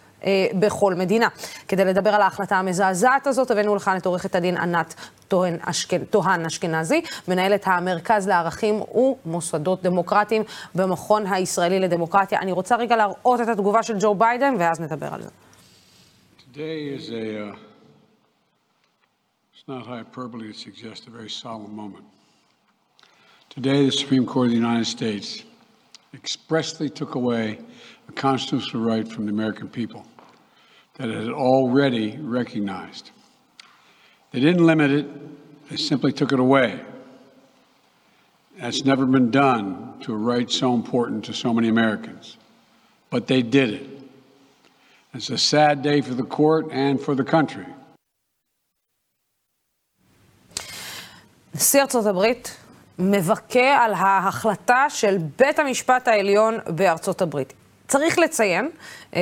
בכל 0.60 0.94
מדינה. 0.94 1.28
כדי 1.68 1.86
לדבר 1.86 2.10
על 2.10 2.22
ההחלטה 2.22 2.56
המזעזעת 2.56 3.28
הזאת, 3.28 3.52
הבאנו 3.52 3.76
לכאן 3.76 3.98
את 3.98 4.06
עורכת 4.06 4.36
הדין 4.36 4.58
ענת 4.58 4.96
טוהן. 5.28 5.58
טוהן 6.10 6.46
אשכנזי, 6.46 7.02
מנהלת 7.28 7.64
המרכז 7.68 8.28
לערכים 8.28 8.82
ומוסדות 8.82 9.84
דמוקרטיים 9.84 10.44
במכון 10.76 11.28
הישראלי 11.28 11.80
לדמוקרטיה. 11.80 12.40
אני 12.40 12.52
רוצה 12.52 12.76
רגע 12.76 12.96
להראות 12.96 13.42
את 13.42 13.48
התגובה 13.48 13.84
של 13.84 13.98
ג'ו 14.00 14.16
ביידן, 14.16 14.56
ואז 14.60 14.80
נדבר 14.80 15.14
על 15.14 15.22
זה. 15.22 15.30
Today 16.54 16.98
is 16.98 17.10
a, 17.10 17.26
uh, 17.42 17.58
it's 19.54 19.66
not 19.68 19.86
hyperbole 19.86 20.54
to 20.54 20.58
suggest 20.68 21.08
a 21.08 21.10
very 21.10 21.30
solemn 21.30 21.76
moment. 21.76 22.06
Today, 23.50 23.86
the 23.86 23.92
Supreme 23.92 24.26
Court 24.26 24.46
of 24.48 24.52
the 24.52 24.62
United 24.68 24.88
States 24.98 25.28
expressly 26.14 26.90
took 27.00 27.16
away 27.22 27.46
a 28.12 28.14
constitutional 28.26 28.82
right 28.92 29.08
from 29.14 29.24
the 29.28 29.34
American 29.38 29.68
people 29.80 30.02
that 30.96 31.10
it 31.10 31.16
had 31.16 31.34
already 31.34 32.18
recognized. 32.18 33.12
They 34.32 34.40
didn't 34.40 34.66
limit 34.66 34.92
it, 34.92 35.08
they 35.70 35.78
simply 35.78 36.12
took 36.12 36.32
it 36.32 36.40
away. 36.40 36.80
That's 38.60 38.86
never 38.86 39.06
been 39.06 39.32
done 39.32 39.94
to 40.02 40.14
a 40.14 40.18
right 40.18 40.50
so 40.50 40.74
important 40.74 41.26
to 41.26 41.34
so 41.34 41.54
many 41.54 41.68
Americans. 41.68 42.38
But 43.10 43.28
they 43.28 43.42
did 43.42 43.70
it. 43.70 43.90
It's 45.14 45.30
a 45.30 45.38
sad 45.38 45.82
day 45.82 46.02
for 46.02 46.14
the 46.14 46.24
court 46.24 46.68
and 46.72 47.00
for 47.00 47.16
the 47.16 47.24
country. 47.24 47.66
נשיא 51.56 51.82
ארצות 51.82 52.06
הברית 52.06 52.58
מבכה 53.00 53.84
על 53.86 53.94
ההחלטה 53.94 54.86
של 54.90 55.18
בית 55.38 55.60
המשפט 55.60 56.08
העליון 56.08 56.58
בארצות 56.76 57.22
הברית. 57.22 57.54
צריך 57.88 58.20
לציין, 58.20 58.70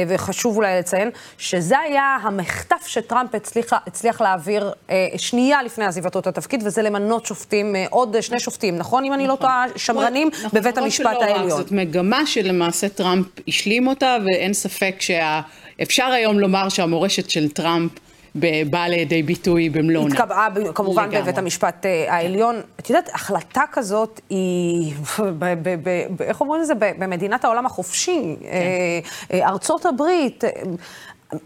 וחשוב 0.08 0.58
אולי 0.58 0.80
לציין, 0.80 1.10
שזה 1.38 1.80
היה 1.80 2.18
המחטף 2.22 2.88
שטראמפ 2.88 3.36
הצליח, 3.36 3.74
הצליח 3.88 4.22
להעביר 4.22 4.74
שנייה 5.18 5.64
לפני 5.64 5.86
עזיבתו 5.86 6.20
את 6.20 6.28
התפקיד, 6.28 6.64
וזה 6.66 6.82
למנות 6.82 7.26
שופטים, 7.26 7.76
עוד 7.90 8.22
שני 8.22 8.40
שופטים, 8.40 8.78
נכון? 8.78 9.04
אם 9.04 9.14
אני 9.14 9.28
לא 9.28 9.38
טועה, 9.42 9.66
שמרנים 9.76 10.28
נכון, 10.34 10.50
בבית 10.54 10.72
נכון 10.72 10.84
המשפט 10.84 11.16
שלא 11.20 11.24
העליון. 11.24 11.50
זאת 11.50 11.72
מגמה 11.72 12.26
שלמעשה 12.26 12.90
טראמפ 12.90 13.28
השלים 13.48 13.88
אותה, 13.88 14.18
ואין 14.26 14.54
ספק 14.54 14.96
שאפשר 15.00 16.06
היום 16.06 16.40
לומר 16.40 16.70
שהמורשת 16.70 17.30
של 17.30 17.50
טראמפ 17.50 17.92
באה 18.36 18.88
לידי 18.88 19.24
ביטוי 19.24 19.70
במלונה. 19.70 20.16
התקבעה 20.16 20.48
כמובן 20.74 21.04
לגמרי. 21.04 21.22
בבית 21.22 21.38
המשפט 21.38 21.86
אה, 21.86 22.14
העליון. 22.14 22.62
את 22.80 22.90
יודעת, 22.90 23.10
החלטה 23.14 23.62
כזאת 23.72 24.22
היא, 24.30 24.94
ב- 25.40 25.54
ב- 25.64 25.76
ב- 25.84 26.22
איך 26.22 26.42
אומרים 26.42 26.62
לזה? 26.62 26.76
ב- 26.76 26.92
במדינת 27.00 27.46
העולם 27.46 27.66
החופשי, 27.66 28.36
כן. 28.40 28.46
אה, 28.48 29.00
אה, 29.34 29.50
ארצות 29.50 29.86
הברית. 29.86 30.44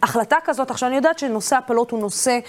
החלטה 0.04 0.36
כזאת, 0.46 0.72
עכשיו 0.72 0.90
אני 0.90 0.96
יודעת 0.96 1.20
שנושא 1.20 1.56
הפלות 1.56 1.92
הוא 1.92 2.00
נושא 2.00 2.40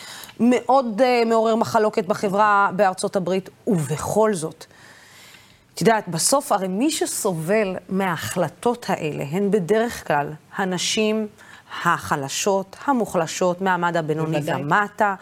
מאוד 0.41 1.01
uh, 1.01 1.28
מעורר 1.28 1.55
מחלוקת 1.55 2.05
בחברה 2.07 2.70
בארצות 2.76 3.16
הברית, 3.16 3.51
ובכל 3.66 4.34
זאת, 4.34 4.64
את 5.74 5.80
יודעת, 5.80 6.09
בסוף 6.09 6.53
הרי 6.53 6.68
מי 6.68 6.91
שסובל 6.91 7.76
מההחלטות 7.89 8.86
האלה 8.89 9.24
הן 9.30 9.51
בדרך 9.51 10.07
כלל 10.07 10.32
הנשים 10.57 11.26
החלשות, 11.84 12.76
המוחלשות, 12.84 13.60
מהמעמד 13.60 13.96
הבינוני 13.96 14.40
בוודאי. 14.40 14.62
ומטה, 14.62 15.14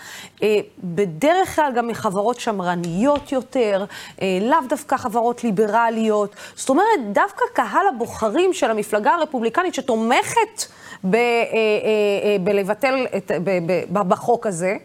אה, 0.43 0.59
בדרך 0.85 1.57
כלל 1.57 1.73
גם 1.77 1.89
מחברות 1.89 2.41
שמרניות 2.41 3.33
יותר, 3.33 3.85
אה, 4.23 4.39
לאו 4.43 4.59
דווקא 4.69 4.97
חברות 4.97 5.45
ליברליות. 5.45 6.37
זאת 6.55 6.69
אומרת, 6.69 7.13
דווקא 7.13 7.45
קהל 7.53 7.87
הבוחרים 7.95 8.53
של 8.53 8.71
המפלגה 8.71 9.15
הרפובליקנית 9.15 9.75
שתומכת 9.75 10.65
ב, 11.05 11.15
אה, 11.15 12.37
בלבטל 12.41 13.07
את, 13.17 13.33
ב, 13.45 13.51
ב, 13.93 14.09
בחוק 14.09 14.47
הזה, 14.47 14.77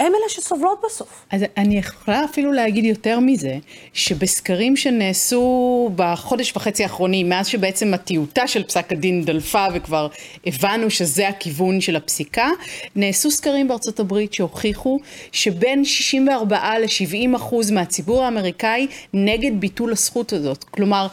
הם 0.00 0.06
אלה 0.06 0.28
שסובלות 0.28 0.80
בסוף. 0.86 1.24
אז 1.30 1.44
אני 1.56 1.78
יכולה 1.78 2.24
אפילו 2.24 2.52
להגיד 2.52 2.84
יותר 2.84 3.20
מזה, 3.20 3.58
שבסקרים 3.92 4.76
שנעשו 4.76 5.90
בחודש 5.96 6.52
וחצי 6.56 6.82
האחרונים, 6.82 7.28
מאז 7.28 7.46
שבעצם 7.46 7.94
הטיוטה 7.94 8.46
של 8.46 8.64
פסק 8.64 8.92
הדין 8.92 9.24
דלפה 9.24 9.66
וכבר 9.74 10.08
הבנו 10.46 10.90
שזה 10.90 11.28
הכיוון 11.28 11.80
של 11.80 11.96
הפסיקה, 11.96 12.48
נעשו 12.96 13.30
סקרים 13.30 13.68
בארצות 13.68 14.00
הברית 14.00 14.34
שהוכיחו 14.34 14.98
שבין 15.32 15.84
64 15.84 16.78
ל-70 16.78 17.36
אחוז 17.36 17.70
מהציבור 17.70 18.22
האמריקאי 18.24 18.86
נגד 19.12 19.60
ביטול 19.60 19.92
הזכות 19.92 20.32
הזאת. 20.32 20.64
כלומר, 20.64 21.06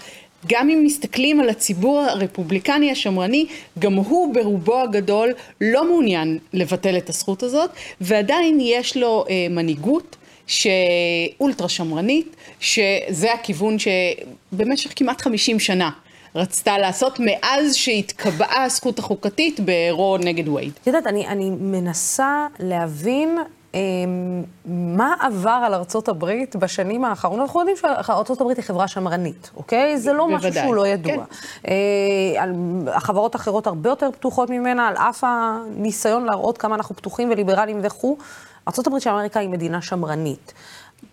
גם 0.48 0.70
אם 0.70 0.84
מסתכלים 0.86 1.40
על 1.40 1.50
הציבור 1.50 2.00
הרפובליקני 2.00 2.92
השמרני, 2.92 3.46
גם 3.80 3.94
הוא 3.94 4.34
ברובו 4.34 4.82
הגדול 4.82 5.34
לא 5.62 5.86
מעוניין 5.86 6.38
לבטל 6.54 6.98
את 6.98 7.10
הזכות 7.10 7.44
הזאת, 7.44 7.70
ועדיין 8.02 8.58
יש 8.62 8.98
לו 8.98 9.26
אה, 9.30 9.48
מנהיגות 9.50 10.16
שאולטרה 10.48 11.70
שמרנית, 11.70 12.36
שזה 12.60 13.34
הכיוון 13.34 13.78
שבמשך 13.80 14.94
כמעט 14.96 15.22
50 15.22 15.60
שנה 15.60 15.90
רצתה 16.36 16.78
לעשות 16.78 17.20
מאז 17.20 17.76
שהתקבעה 17.76 18.64
הזכות 18.64 19.00
החוקתית 19.00 19.60
ברו 19.60 20.18
נגד 20.18 20.48
וייד. 20.48 20.72
את 20.82 20.88
יודעת, 20.88 21.08
אני, 21.08 21.28
אני 21.28 21.50
מנסה 21.50 22.48
להבין 22.60 23.38
מה 24.66 25.14
עבר 25.20 25.62
על 25.66 25.74
ארצות 25.74 26.10
הברית 26.10 26.56
בשנים 26.56 27.06
האחרונות. 27.06 27.48
אנחנו 27.48 27.60
יודעים 27.60 27.78
שארצות 27.78 28.42
הברית 28.42 28.58
היא 28.58 28.66
חברה 28.66 28.88
שמרנית, 28.88 29.52
אוקיי? 29.56 29.98
זה 29.98 30.14
לא 30.14 30.28
משהו 30.28 30.54
שהוא 30.54 30.76
לא 30.76 30.88
ידוע. 30.88 31.14
כן. 31.14 31.22
אה, 31.68 32.96
החברות 32.96 33.36
האחרות 33.36 33.68
הרבה 33.68 33.90
יותר 33.90 34.10
פתוחות 34.12 34.50
ממנה, 34.50 34.88
על 34.88 34.96
אף 34.98 35.24
הניסיון 35.28 36.26
להראות 36.26 36.58
כמה 36.58 36.76
אנחנו 36.76 36.96
פתוחים 36.96 37.30
וליברליים 37.30 37.80
וכו'. 37.84 38.18
ארצות 38.68 38.88
הברית 38.88 39.04
של 39.04 39.10
אמריקה 39.10 39.40
היא 39.40 39.50
מדינה 39.50 39.82
שמרנית. 39.82 40.54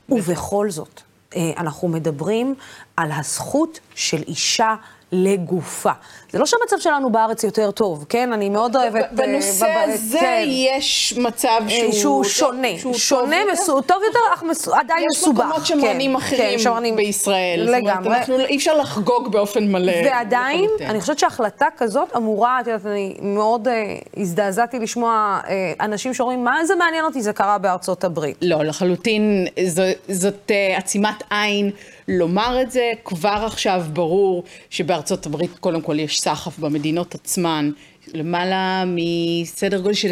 ובכל 0.08 0.70
זאת, 0.70 1.00
אה, 1.36 1.50
אנחנו 1.56 1.88
מדברים 1.88 2.54
על 2.96 3.10
הזכות 3.12 3.80
של 3.94 4.22
אישה 4.22 4.74
לגופה. 5.12 5.90
זה 6.32 6.38
לא 6.38 6.46
שהמצב 6.46 6.76
שלנו 6.78 7.12
בארץ 7.12 7.44
יותר 7.44 7.70
טוב, 7.70 8.04
כן? 8.08 8.32
אני 8.32 8.48
מאוד 8.50 8.76
אוהבת... 8.76 8.94
אה, 9.02 9.08
בנושא 9.12 9.66
בב- 9.66 9.90
הזה 9.94 10.18
כן. 10.20 10.42
יש 10.46 11.14
מצב 11.18 11.60
אה, 11.70 11.70
שהוא... 11.70 11.92
שהוא 11.92 12.24
שונה, 12.24 12.68
שהוא 12.78 12.94
שונה, 12.94 13.22
טוב 13.36 13.48
יותר. 13.50 13.52
מסו- 13.62 13.80
טוב 13.82 14.02
יותר, 14.06 14.18
אך 14.34 14.42
מסו- 14.42 14.74
עדיין 14.74 15.00
יש 15.12 15.18
מסובך. 15.18 15.44
מקומות 15.44 15.66
שמרנים 15.66 16.10
כן, 16.10 16.16
אחרים 16.16 16.40
כן, 16.50 16.58
שמרנים- 16.58 16.96
בישראל. 16.96 17.60
זאת 17.66 17.68
אומרת, 17.68 17.82
לגמרי. 17.82 18.16
אנחנו- 18.18 18.38
אי 18.40 18.56
אפשר 18.56 18.74
לחגוג 18.78 19.32
באופן 19.32 19.72
מלא. 19.72 19.92
ועדיין. 20.04 20.70
אני 20.80 21.00
חושבת 21.00 21.18
שהחלטה 21.18 21.66
כזאת 21.76 22.16
אמורה, 22.16 22.60
את 22.60 22.66
יודעת, 22.66 22.86
אני 22.86 23.16
מאוד 23.22 23.68
אה, 23.68 23.82
הזדעזעתי 24.16 24.78
לשמוע 24.78 25.40
אה, 25.48 25.54
אנשים 25.80 26.14
שאומרים, 26.14 26.44
מה 26.44 26.64
זה 26.64 26.74
מעניין 26.74 27.04
אותי, 27.04 27.22
זה 27.22 27.32
קרה 27.32 27.58
בארצות 27.58 28.04
הברית. 28.04 28.36
לא, 28.42 28.64
לחלוטין, 28.64 29.46
זו, 29.66 29.82
זאת 30.08 30.50
אה, 30.50 30.76
עצימת 30.76 31.22
עין 31.30 31.70
לומר 32.08 32.62
את 32.62 32.70
זה. 32.70 32.92
כבר 33.04 33.42
עכשיו 33.46 33.84
ברור 33.92 34.44
שבארצות 34.70 35.26
הברית 35.26 35.58
קודם 35.60 35.80
כל 35.80 36.00
יש 36.00 36.20
סחף 36.20 36.58
במדינות 36.58 37.14
עצמן. 37.14 37.70
למעלה 38.14 38.84
מסדר 38.86 39.80
גודל 39.80 39.94
של 39.94 40.10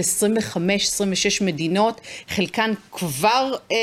25-26 0.56 0.59
מדינות, 1.44 2.01
חלקן 2.28 2.73
כבר 2.93 3.55
אה, 3.73 3.77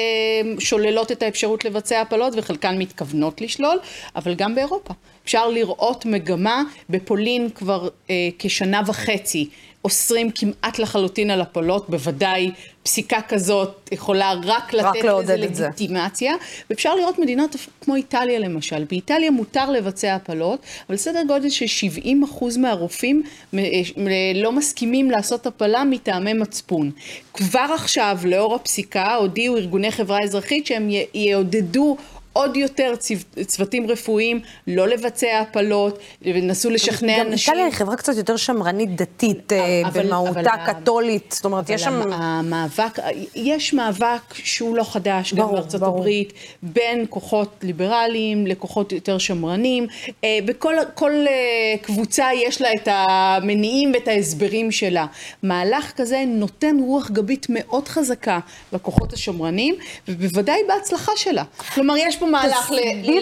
שוללות 0.60 1.12
את 1.12 1.24
האפשרות 1.24 1.66
לבצע 1.66 2.02
הפלות 2.02 2.34
וחלקן 2.38 2.78
מתכוונות 2.78 3.42
לשלול, 3.42 3.78
אבל 4.16 4.34
גם 4.34 4.56
באירופה. 4.56 4.94
אפשר 5.26 5.50
לראות 5.50 6.06
מגמה, 6.06 6.64
בפולין 6.90 7.50
כבר 7.50 7.88
אה, 8.10 8.30
כשנה 8.40 8.82
וחצי 8.88 9.50
אוסרים 9.86 10.32
כמעט 10.32 10.80
לחלוטין 10.80 11.30
על 11.32 11.42
הפלות, 11.42 11.90
בוודאי 11.90 12.52
פסיקה 12.84 13.22
כזאת 13.28 13.90
יכולה 13.92 14.34
רק 14.44 14.74
לתת 14.74 14.98
לזה 14.98 15.08
לעודד 15.08 15.44
את 15.44 15.56
זה. 15.56 15.68
לגיטימציה, 15.68 16.34
ואפשר 16.70 16.96
לראות 16.96 17.20
מדינות 17.20 17.56
כמו 17.82 17.96
איטליה 17.96 18.40
למשל. 18.40 18.84
באיטליה 18.84 19.32
מותר 19.32 19.72
לבצע 19.72 20.16
הפלות, 20.16 20.60
אבל 20.90 20.98
סדר 20.98 21.24
גודל 21.28 21.50
של 21.50 21.68
70 21.68 22.24
אחוז 22.24 22.58
מהרופאים 22.58 23.24
מ- 23.54 23.58
מ- 23.58 24.36
לא 24.36 24.52
מסכימים 24.52 25.12
לעשות 25.12 25.48
הפלה 25.48 25.84
מטעמי 25.84 26.34
מצפון. 26.34 26.92
כבר 27.34 27.68
עכשיו, 27.76 28.18
לאור 28.26 28.56
הפסיקה, 28.56 29.16
הודיעו 29.16 29.58
ארגוני 29.58 29.92
חברה 29.92 30.24
אזרחית 30.24 30.66
שהם 30.66 30.90
יעודדו 31.14 31.98
עוד 32.34 32.58
יותר 32.58 32.96
צו- 32.96 33.14
צוותים 33.48 33.88
רפואיים 33.92 34.40
לא 34.68 34.88
לבצע 34.88 35.40
הפלות, 35.40 36.00
ונסו 36.22 36.70
לשכנע 36.70 37.20
גם 37.20 37.28
אנשים. 37.28 37.54
איטליה 37.54 37.66
היא 37.66 37.74
חברה 37.74 37.96
קצת 37.96 38.18
יותר 38.18 38.38
שמרנית 38.38 38.96
דתית 38.96 39.54
אה, 39.54 39.82
אבל- 39.86 40.04
במהותה, 40.08 40.40
אבל 40.40 40.74
קתולית, 40.74 41.32
זאת 41.32 41.46
אומרת, 41.46 41.70
יש 41.70 41.82
שם... 41.82 41.94
המ- 41.94 42.14
המאבק, 42.14 43.00
יש 43.36 43.74
מאבק 43.74 44.34
שהוא 44.34 44.78
לא 44.78 44.84
חדש, 44.84 45.34
גם 45.34 45.40
ברור, 45.46 45.56
בארצות 45.56 45.82
ברור. 45.82 45.98
הברית, 45.98 46.34
בין 46.64 47.06
כוחות 47.10 47.50
ליברליים 47.64 48.48
לכוחות 48.48 48.92
יותר 48.92 49.18
שמרנים. 49.18 49.88
אה, 50.24 50.40
בכל 50.46 50.76
כל 50.94 51.12
אה, 51.28 51.34
קבוצה 51.82 52.28
יש 52.36 52.62
לה 52.62 52.70
את 52.74 52.88
המניעים 52.92 53.92
ואת 53.94 54.08
ההסברים 54.08 54.72
שלה. 54.72 55.06
מהלך 55.44 55.92
כזה 55.96 56.24
נותן 56.28 56.78
רוח 56.86 57.12
גבית 57.12 57.46
מאוד 57.50 57.88
חזקה 57.88 58.40
לכוחות 58.74 59.14
השמרנים, 59.14 59.76
ובוודאי 60.08 60.60
בהצלחה 60.68 61.12
שלה. 61.16 61.44
כלומר, 61.74 61.94
יש 61.98 62.16
פה 62.24 62.30
מהלך 62.30 62.72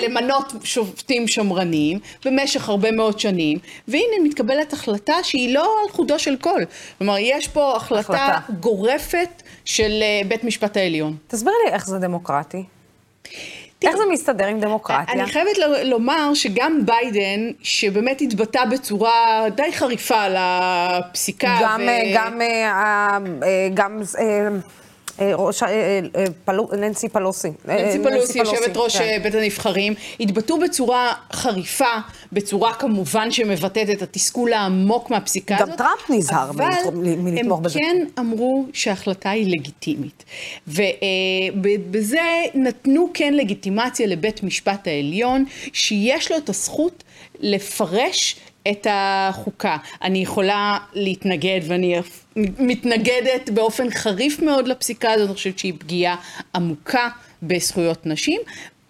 למנות 0.02 0.53
שופטים 0.64 1.28
שמרנים 1.28 1.99
במשך 2.26 2.69
הרבה 2.69 2.91
מאוד 2.91 3.19
שנים, 3.19 3.57
והנה 3.88 4.15
מתקבלת 4.23 4.73
החלטה 4.73 5.14
שהיא 5.23 5.53
לא 5.53 5.76
על 5.84 5.91
חודו 5.91 6.19
של 6.19 6.36
קול. 6.36 6.65
כלומר, 6.98 7.15
יש 7.19 7.48
פה 7.48 7.76
החלטה, 7.76 8.26
החלטה. 8.26 8.53
גורפת 8.60 9.44
של 9.65 9.91
אה, 10.02 10.22
בית 10.28 10.44
משפט 10.44 10.78
העליון. 10.78 11.15
תסבירי 11.28 11.56
לי 11.65 11.73
איך 11.73 11.88
זה 11.88 11.99
דמוקרטי. 11.99 12.64
איך 13.82 13.95
זה 13.98 14.03
מסתדר 14.11 14.48
עם 14.48 14.60
דמוקרטיה? 14.60 15.14
אני 15.14 15.26
חייבת 15.32 15.57
לומר 15.84 16.34
שגם 16.34 16.86
ביידן, 16.86 17.52
שבאמת 17.61 18.22
התבטא 18.22 18.65
בצורה 18.65 19.44
די 19.56 19.72
חריפה 19.73 20.22
על 20.22 20.36
הפסיקה, 20.40 21.57
גם, 21.61 21.82
ו- 21.86 21.90
אה, 21.90 22.11
גם, 22.15 22.41
אה, 22.41 23.69
גם 23.73 24.02
אה, 24.19 24.49
ראש, 25.20 25.64
ה- 25.64 25.68
אה, 25.68 26.00
אה, 26.16 26.26
פלו- 26.46 26.70
ננסי 26.78 27.10
פלוסי. 27.10 27.48
אה, 27.70 27.84
ננסי 27.84 28.00
פלוסי, 28.04 28.40
יושבת 28.40 28.78
ראש 28.78 28.98
כן. 28.98 29.04
אה, 29.04 29.18
בית 29.24 29.36
הנבחרים, 29.36 29.94
התבטאו 30.20 30.60
בצורה 30.60 31.14
חריפה, 31.34 31.94
בצורה 32.32 32.74
כמובן 32.74 33.32
שמבטאת 33.32 33.90
את 33.90 34.02
התסכול 34.02 34.54
העמוק 34.54 35.10
מהפסיקה 35.10 35.56
גם 35.60 35.68
הזאת. 35.68 35.78
טראמפ 35.78 36.10
נזהר 36.10 36.50
אבל 36.50 36.66
מלתמוך 36.96 37.60
בזה. 37.60 37.80
הם 37.80 37.86
כן 37.86 38.06
אמרו 38.20 38.66
שההחלטה 38.74 39.30
היא 39.30 39.52
לגיטימית. 39.58 40.24
ובזה 40.68 42.20
נתנו 42.54 43.08
כן 43.14 43.34
לגיטימציה 43.34 44.08
לבית 44.08 44.44
משפט 44.44 44.88
העליון, 44.88 45.46
שיש 45.74 46.32
לו 46.32 46.38
את 46.38 46.50
הזכות 46.50 47.04
לפרש 47.40 48.36
את 48.72 48.88
החוקה. 48.90 49.78
אני 50.02 50.20
יכולה 50.20 50.78
להתנגד 50.94 51.60
ואני 51.68 51.96
מתנגדת 52.36 53.49
באופן 53.49 53.90
חריף 53.90 54.40
מאוד 54.40 54.68
לפסיקה 54.68 55.12
הזאת, 55.12 55.28
אני 55.28 55.36
חושבת 55.36 55.60
שהיא 55.60 55.74
פגיעה 55.80 56.16
עמוקה 56.56 57.10
בזכויות 57.44 58.06
נשים. 58.06 58.41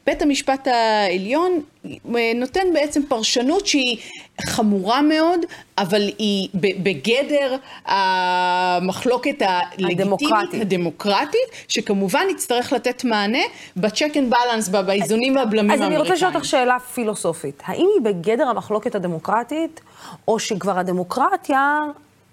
בית 0.06 0.22
המשפט 0.22 0.68
העליון 0.68 1.60
אה, 1.86 1.90
נותן 2.36 2.74
בעצם 2.74 3.02
פרשנות 3.08 3.68
שהיא 3.68 3.98
חמורה 4.46 5.02
מאוד, 5.02 5.40
אבל 5.78 6.02
היא 6.18 6.50
בגדר 6.54 7.56
המחלוקת 7.86 9.36
הלגיטימית, 9.40 10.00
הדמוקרטית. 10.00 10.62
הדמוקרטית, 10.62 11.50
שכמובן 11.68 12.24
יצטרך 12.32 12.74
לתת 12.74 13.04
מענה 13.04 13.42
ב-check 13.76 14.14
and 14.14 14.34
balance, 14.34 14.72
ב- 14.72 14.82
באיזונים 14.82 15.36
והבלמים 15.36 15.72
אז 15.72 15.82
אני 15.82 15.98
רוצה 15.98 16.14
לשאול 16.14 16.28
האמריקאים. 16.28 16.36
אותך 16.36 16.46
שאלה 16.46 16.80
פילוסופית. 16.80 17.64
האם 17.66 17.88
היא 17.96 18.14
בגדר 18.14 18.48
המחלוקת 18.48 18.96
הדמוקרטית, 18.96 19.82
או 20.28 20.40
שכבר 20.40 20.80
הדמוקרטיה 20.80 21.80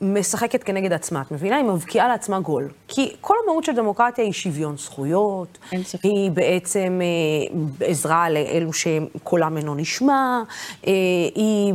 משחקת 0.00 0.64
כנגד 0.64 0.92
עצמה? 0.92 1.22
את 1.22 1.32
מבינה? 1.32 1.56
היא 1.56 1.64
מבקיעה 1.64 2.08
לעצמה 2.08 2.40
גול. 2.40 2.68
כי 2.88 3.16
כל 3.20 3.34
המהות 3.44 3.64
של 3.64 3.72
דמוקרטיה 3.74 4.24
היא 4.24 4.32
שוויון 4.32 4.76
זכויות, 4.76 5.58
היא 6.02 6.30
בעצם 6.30 7.00
אה, 7.02 7.86
עזרה 7.86 8.30
לאלו 8.30 8.72
שקולם 8.72 9.56
אינו 9.56 9.74
נשמע, 9.74 10.42
אה, 10.86 10.92
היא, 11.34 11.74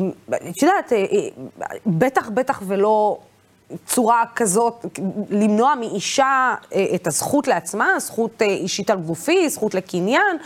את 0.49 0.61
יודעת, 0.61 0.93
אה, 0.93 0.97
אה, 0.97 1.67
בטח, 1.85 2.29
בטח 2.29 2.61
ולא... 2.67 3.17
צורה 3.85 4.23
כזאת, 4.35 4.85
למנוע 5.29 5.75
מאישה 5.75 6.55
אה, 6.73 6.85
את 6.95 7.07
הזכות 7.07 7.47
לעצמה, 7.47 7.99
זכות 7.99 8.41
אה, 8.41 8.47
אישית 8.47 8.89
על 8.89 8.97
גופי, 8.97 9.49
זכות 9.49 9.73
לקניין. 9.73 10.37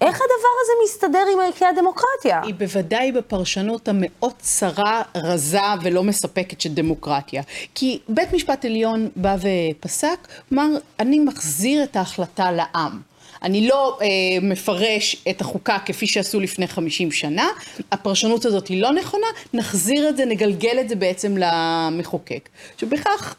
איך 0.00 0.16
הדבר 0.16 0.52
הזה 0.62 0.72
מסתדר 0.84 1.24
עם 1.32 1.40
ערכי 1.40 1.64
הדמוקרטיה? 1.64 2.40
היא 2.42 2.54
בוודאי 2.54 3.12
בפרשנות 3.12 3.88
המאוד 3.88 4.32
צרה, 4.38 5.02
רזה 5.16 5.60
ולא 5.82 6.02
מספקת 6.02 6.60
של 6.60 6.74
דמוקרטיה. 6.74 7.42
כי 7.74 7.98
בית 8.08 8.32
משפט 8.32 8.64
עליון 8.64 9.08
בא 9.16 9.36
ופסק, 9.40 10.28
אמר, 10.52 10.66
אני 11.00 11.18
מחזיר 11.18 11.82
את 11.82 11.96
ההחלטה 11.96 12.52
לעם. 12.52 13.00
אני 13.42 13.68
לא 13.68 13.98
אה, 14.02 14.06
מפרש 14.42 15.16
את 15.30 15.40
החוקה 15.40 15.78
כפי 15.84 16.06
שעשו 16.06 16.40
לפני 16.40 16.66
50 16.66 17.12
שנה, 17.12 17.48
הפרשנות 17.92 18.44
הזאת 18.44 18.68
היא 18.68 18.82
לא 18.82 18.92
נכונה, 18.92 19.26
נחזיר 19.54 20.08
את 20.08 20.16
זה, 20.16 20.24
נגלגל 20.24 20.80
את 20.80 20.88
זה 20.88 20.96
בעצם 20.96 21.34
למחוקק. 21.36 22.48
שבכך 22.78 23.34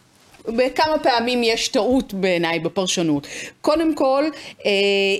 בכמה 0.47 0.99
פעמים 1.03 1.43
יש 1.43 1.67
טעות 1.67 2.13
בעיניי 2.13 2.59
בפרשנות. 2.59 3.27
קודם 3.61 3.95
כל, 3.95 4.23
אה, 4.65 4.71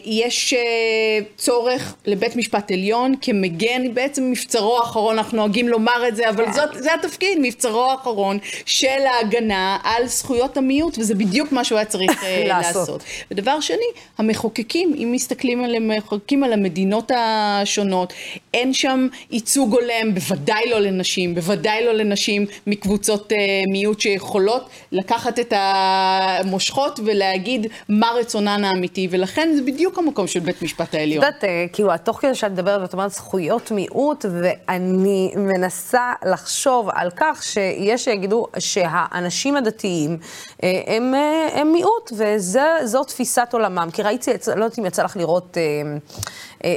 יש 0.06 0.54
אה, 0.54 1.20
צורך 1.38 1.96
לבית 2.06 2.36
משפט 2.36 2.72
עליון 2.72 3.14
כמגן, 3.22 3.94
בעצם 3.94 4.32
מבצרו 4.32 4.78
האחרון, 4.78 5.18
אנחנו 5.18 5.38
נוהגים 5.38 5.68
לומר 5.68 6.08
את 6.08 6.16
זה, 6.16 6.30
אבל 6.30 6.46
זאת, 6.54 6.70
זה 6.74 6.94
התפקיד, 6.94 7.38
מבצרו 7.42 7.86
האחרון 7.86 8.38
של 8.66 8.88
ההגנה 8.88 9.78
על 9.84 10.08
זכויות 10.08 10.58
המיעוט, 10.58 10.98
וזה 10.98 11.16
בדיוק 11.16 11.52
מה 11.52 11.64
שהוא 11.64 11.78
היה 11.78 11.86
צריך 11.86 12.24
אה, 12.24 12.44
לעשות. 12.48 13.04
ודבר 13.32 13.60
שני, 13.60 13.88
המחוקקים, 14.18 14.94
אם 14.98 15.12
מסתכלים 15.12 15.64
על 15.64 15.76
המחוקקים 15.76 16.44
על 16.44 16.54
המדינות 16.54 17.12
השונות, 17.16 18.14
אין 18.54 18.74
שם 18.74 19.08
ייצוג 19.32 19.74
הולם, 19.74 20.14
בוודאי 20.14 20.70
לא 20.70 20.80
לנשים, 20.80 21.36
בוודאי 21.36 21.86
לא 21.86 21.94
לנשים 21.94 22.46
מקבוצות 22.68 23.32
מיעוט 23.68 24.00
שיכולות 24.00 24.70
לקחת 24.92 25.17
את 25.40 25.54
המושכות 25.56 27.00
ולהגיד 27.06 27.68
מה 27.90 28.12
רצונן 28.20 28.64
האמיתי, 28.64 29.08
ולכן 29.12 29.50
זה 29.56 29.62
בדיוק 29.62 29.98
המקום 29.98 30.28
של 30.28 30.40
בית 30.40 30.62
משפט 30.62 30.90
את 30.90 30.94
העליון. 30.96 31.24
יודעת, 31.24 31.44
אה, 31.44 31.66
כאילו, 31.74 31.92
תוך 32.04 32.22
כדי 32.22 32.36
שאת 32.36 32.52
מדברת 32.52 32.82
ואת 32.82 32.94
אומרת 32.94 33.12
זכויות 33.12 33.72
מיעוט, 33.72 34.26
ואני 34.32 35.34
מנסה 35.36 36.14
לחשוב 36.26 36.90
על 36.94 37.10
כך 37.16 37.44
שיש 37.44 38.04
שיגידו 38.06 38.48
שהאנשים 38.60 39.56
הדתיים 39.56 40.18
אה, 40.64 40.82
הם, 40.88 41.16
אה, 41.16 41.62
הם 41.62 41.72
מיעוט, 41.72 42.12
וזו 42.18 43.04
תפיסת 43.04 43.50
עולמם. 43.52 43.90
כי 43.94 44.02
ראיתי, 44.02 44.32
לא 44.48 44.64
יודעת 44.64 44.80
אם 44.80 44.86
יצא 44.86 45.04
לך 45.04 45.18
לראות 45.18 45.58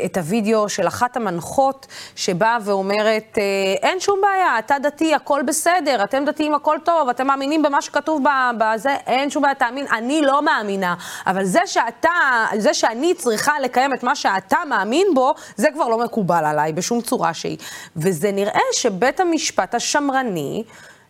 את 0.05 0.17
הוידאו 0.17 0.69
של 0.69 0.87
אחת 0.87 1.17
המנחות 1.17 1.87
שבאה 2.17 2.59
ואומרת, 2.65 3.39
אה, 3.39 3.43
אין 3.83 4.01
שום 4.01 4.21
בעיה, 4.23 4.59
אתה 4.59 4.79
דתי, 4.83 5.15
הכל 5.15 5.43
בסדר, 5.47 6.05
אתם 6.05 6.25
דתיים, 6.25 6.55
הכל 6.55 6.77
טוב, 6.85 7.09
אתם 7.09 7.27
מאמינים 7.27 7.63
במה 7.63 7.83
שכתוב 7.83 8.25
בזה, 8.59 8.97
אין 9.07 9.31
שום 9.31 9.43
בעיה, 9.43 9.55
תאמין, 9.55 9.87
אני 9.93 10.23
לא 10.23 10.43
מאמינה, 10.43 10.95
אבל 11.27 11.45
זה 11.45 11.61
שאתה, 11.67 12.11
זה 12.57 12.75
שאני 12.75 13.15
צריכה 13.15 13.61
לקיים 13.61 13.95
את 13.95 14.03
מה 14.03 14.15
שאתה 14.15 14.59
מאמין 14.69 15.07
בו, 15.15 15.35
זה 15.57 15.69
כבר 15.75 15.89
לא 15.89 15.99
מקובל 15.99 16.45
עליי 16.45 16.73
בשום 16.73 17.01
צורה 17.01 17.35
שהיא. 17.35 17.59
וזה 17.97 18.33
נראה 18.33 18.61
שבית 18.73 19.21
המשפט 19.21 19.75
השמרני, 19.75 20.65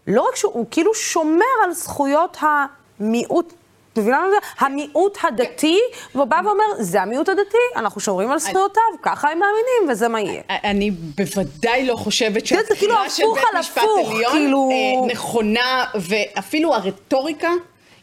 לא 0.06 0.22
רק 0.28 0.36
שהוא 0.36 0.66
כאילו 0.70 0.94
שומר 0.94 1.44
על 1.64 1.72
זכויות 1.72 2.36
המיעוט 3.96 3.98
מבינה 3.98 4.20
מה 4.20 4.30
זה? 4.30 4.64
המיעוט 4.66 5.18
הדתי, 5.22 5.78
והוא 6.14 6.24
בא 6.24 6.40
ואומר, 6.44 6.64
זה 6.78 7.02
המיעוט 7.02 7.28
הדתי, 7.28 7.56
אנחנו 7.76 8.00
שומרים 8.00 8.30
על 8.30 8.38
זכויותיו, 8.38 8.82
ככה 9.02 9.28
הם 9.30 9.38
מאמינים, 9.38 9.92
וזה 9.92 10.08
מה 10.08 10.20
יהיה. 10.20 10.42
אני 10.48 10.90
בוודאי 10.90 11.86
לא 11.86 11.96
חושבת 11.96 12.46
כאילו 12.46 12.60
שהבחירה 12.68 13.10
של 13.10 13.22
הפוך 13.22 13.36
בית 13.38 13.58
משפט 13.58 13.82
עליון 14.06 14.32
כאילו- 14.32 14.70
אה, 14.72 15.06
נכונה, 15.12 15.84
ואפילו 15.94 16.74
הרטוריקה 16.74 17.50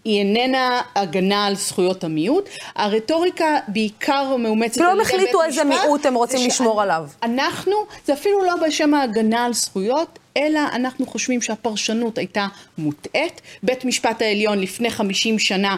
היא 0.03 0.19
איננה 0.19 0.81
הגנה 0.95 1.45
על 1.45 1.55
זכויות 1.55 2.03
המיעוט. 2.03 2.49
הרטוריקה 2.75 3.57
בעיקר 3.67 4.35
מאומצת 4.35 4.75
כאילו 4.75 4.89
על 4.89 4.99
ידי 4.99 5.03
בית 5.07 5.13
החליטו 5.15 5.43
איזה 5.43 5.63
משפט, 5.63 5.81
מיעוט 5.83 6.05
הם 6.05 6.13
רוצים 6.15 6.47
לשמור 6.47 6.81
עליו. 6.81 7.05
אנחנו, 7.23 7.73
זה 8.05 8.13
אפילו 8.13 8.43
לא 8.43 8.53
בשם 8.67 8.93
ההגנה 8.93 9.45
על 9.45 9.53
זכויות, 9.53 10.19
אלא 10.37 10.59
אנחנו 10.73 11.05
חושבים 11.05 11.41
שהפרשנות 11.41 12.17
הייתה 12.17 12.47
מוטעית. 12.77 13.41
בית 13.63 13.85
משפט 13.85 14.21
העליון 14.21 14.59
לפני 14.59 14.89
50 14.89 15.39
שנה 15.39 15.75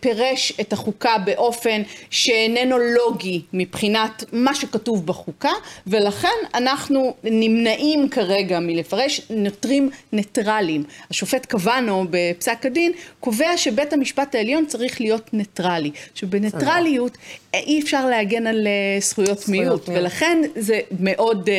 פירש 0.00 0.52
את 0.60 0.72
החוקה 0.72 1.18
באופן 1.18 1.82
שאיננו 2.10 2.78
לוגי 2.78 3.42
מבחינת 3.52 4.24
מה 4.32 4.54
שכתוב 4.54 5.06
בחוקה, 5.06 5.52
ולכן 5.86 6.28
אנחנו 6.54 7.14
נמנעים 7.24 8.08
כרגע 8.08 8.60
מלפרש, 8.60 9.20
נותרים 9.30 9.90
ניטרלים. 10.12 10.84
השופט 11.10 11.46
קבנו 11.46 12.04
בפסק 12.10 12.66
הדין 12.66 12.92
קובע 13.20 13.56
שבית 13.56 13.92
המשפט 13.92 14.34
העליון 14.34 14.66
צריך 14.66 15.00
להיות 15.00 15.34
ניטרלי. 15.34 15.90
שבניטרליות 16.14 17.18
אי 17.54 17.80
אפשר 17.80 18.06
להגן 18.06 18.46
על 18.46 18.66
אה, 18.66 19.00
זכויות 19.00 19.48
מיעוט, 19.48 19.88
מיעוט. 19.88 19.88
ולכן 19.88 20.42
זה 20.56 20.80
מאוד 21.00 21.48
אה, 21.48 21.54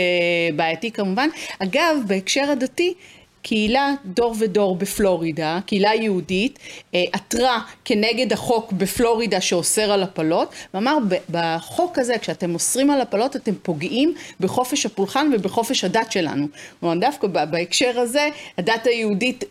בעייתי 0.55 0.91
כמובן. 0.91 1.29
אגב, 1.59 1.97
בהקשר 2.07 2.51
הדתי, 2.51 2.93
קהילה 3.41 3.93
דור 4.05 4.35
ודור 4.39 4.75
בפלורידה, 4.75 5.59
קהילה 5.65 5.95
יהודית, 5.95 6.59
אה, 6.95 7.03
עתרה 7.13 7.59
כנגד 7.85 8.33
החוק 8.33 8.71
בפלורידה 8.71 9.41
שאוסר 9.41 9.91
על 9.91 10.03
הפלות, 10.03 10.51
ואמר 10.73 10.97
"ב- 11.09 11.15
בחוק 11.29 11.99
הזה 11.99 12.17
כשאתם 12.17 12.53
אוסרים 12.53 12.89
על 12.91 13.01
הפלות 13.01 13.35
אתם 13.35 13.53
פוגעים 13.61 14.13
בחופש 14.39 14.85
הפולחן 14.85 15.31
ובחופש 15.33 15.83
הדת 15.83 16.11
שלנו. 16.11 16.47
כלומר 16.79 16.95
דווקא 16.99 17.27
בהקשר 17.27 17.99
הזה 17.99 18.29
הדת 18.57 18.87
היהודית 18.87 19.43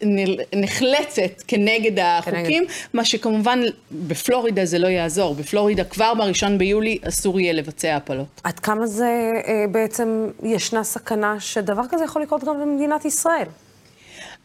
נחלצת 0.55 1.43
כנגד 1.49 1.99
החוקים, 2.03 2.65
מה 2.95 3.05
שכמובן 3.05 3.61
בפלורידה 3.93 4.65
זה 4.65 4.79
לא 4.79 4.87
יעזור, 4.87 5.35
בפלורידה 5.35 5.85
כבר 5.85 6.15
בראשון 6.15 6.59
ביולי 6.59 6.99
אסור 7.09 7.41
יהיה 7.41 7.53
לבצע 7.53 7.97
הפלות. 7.97 8.27
עד 8.45 8.59
כמה 8.59 8.87
זה 8.87 9.33
אה, 9.47 9.65
בעצם, 9.71 10.27
ישנה 10.43 10.85
סכנה 10.85 11.41
שדבר 11.41 11.83
כזה 11.91 12.05
יכול 12.05 12.23
לקרות 12.23 12.45
גם 12.45 12.61
במדינת 12.61 13.05
ישראל? 13.05 13.47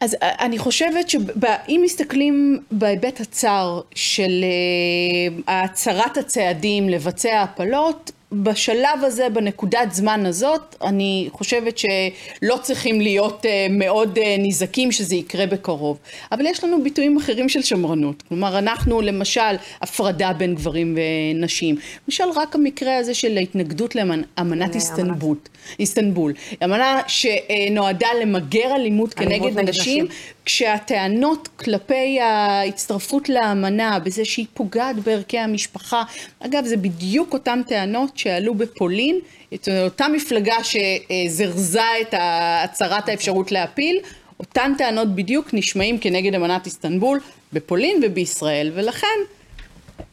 אז 0.03 0.15
אה, 0.23 0.45
אני 0.45 0.57
חושבת 0.57 1.09
שאם 1.09 1.81
מסתכלים 1.83 2.59
בהיבט 2.71 3.19
הצר 3.21 3.81
של 3.95 4.45
אה, 5.47 5.63
הצרת 5.63 6.17
הצעדים 6.17 6.89
לבצע 6.89 7.41
הפלות, 7.41 8.11
בשלב 8.33 9.03
הזה, 9.03 9.29
בנקודת 9.29 9.91
זמן 9.91 10.25
הזאת, 10.25 10.75
אני 10.81 11.29
חושבת 11.31 11.77
שלא 11.77 12.57
צריכים 12.61 13.01
להיות 13.01 13.45
אה, 13.45 13.67
מאוד 13.69 14.17
אה, 14.17 14.35
נזעקים 14.39 14.91
שזה 14.91 15.15
יקרה 15.15 15.45
בקרוב. 15.45 15.97
אבל 16.31 16.45
יש 16.45 16.63
לנו 16.63 16.83
ביטויים 16.83 17.17
אחרים 17.17 17.49
של 17.49 17.61
שמרנות. 17.61 18.23
כלומר, 18.29 18.59
אנחנו 18.59 19.01
למשל 19.01 19.55
הפרדה 19.81 20.33
בין 20.33 20.55
גברים 20.55 20.97
ונשים. 21.35 21.75
למשל, 22.07 22.23
רק 22.35 22.55
המקרה 22.55 22.97
הזה 22.97 23.13
של 23.13 23.37
ההתנגדות 23.37 23.95
לאמנת 23.95 24.75
איסטנבול. 24.75 25.37
איסטנבול. 25.79 26.33
אמנה 26.63 27.01
שנועדה 27.07 28.07
למגר 28.21 28.75
אלימות 28.75 29.13
כנגד 29.13 29.43
נגד 29.43 29.69
נשים, 29.69 30.05
נשים. 30.05 30.07
כשהטענות 30.45 31.47
כלפי 31.47 32.19
ההצטרפות 32.19 33.29
לאמנה, 33.29 33.99
בזה 33.99 34.25
שהיא 34.25 34.45
פוגעת 34.53 34.95
בערכי 34.95 35.39
המשפחה, 35.39 36.03
אגב, 36.39 36.65
זה 36.65 36.77
בדיוק 36.77 37.33
אותן 37.33 37.61
טענות 37.67 38.17
שעלו 38.17 38.55
בפולין, 38.55 39.19
את 39.53 39.67
אותה 39.83 40.07
מפלגה 40.07 40.55
שזרזה 40.63 41.81
את 42.01 42.13
הצהרת 42.17 43.09
האפשרות 43.09 43.51
להפיל, 43.51 43.99
אותן 44.39 44.73
טענות 44.77 45.15
בדיוק 45.15 45.49
נשמעים 45.53 45.97
כנגד 45.97 46.35
אמנת 46.35 46.65
איסטנבול 46.65 47.19
בפולין 47.53 48.01
ובישראל, 48.03 48.71
ולכן 48.75 49.07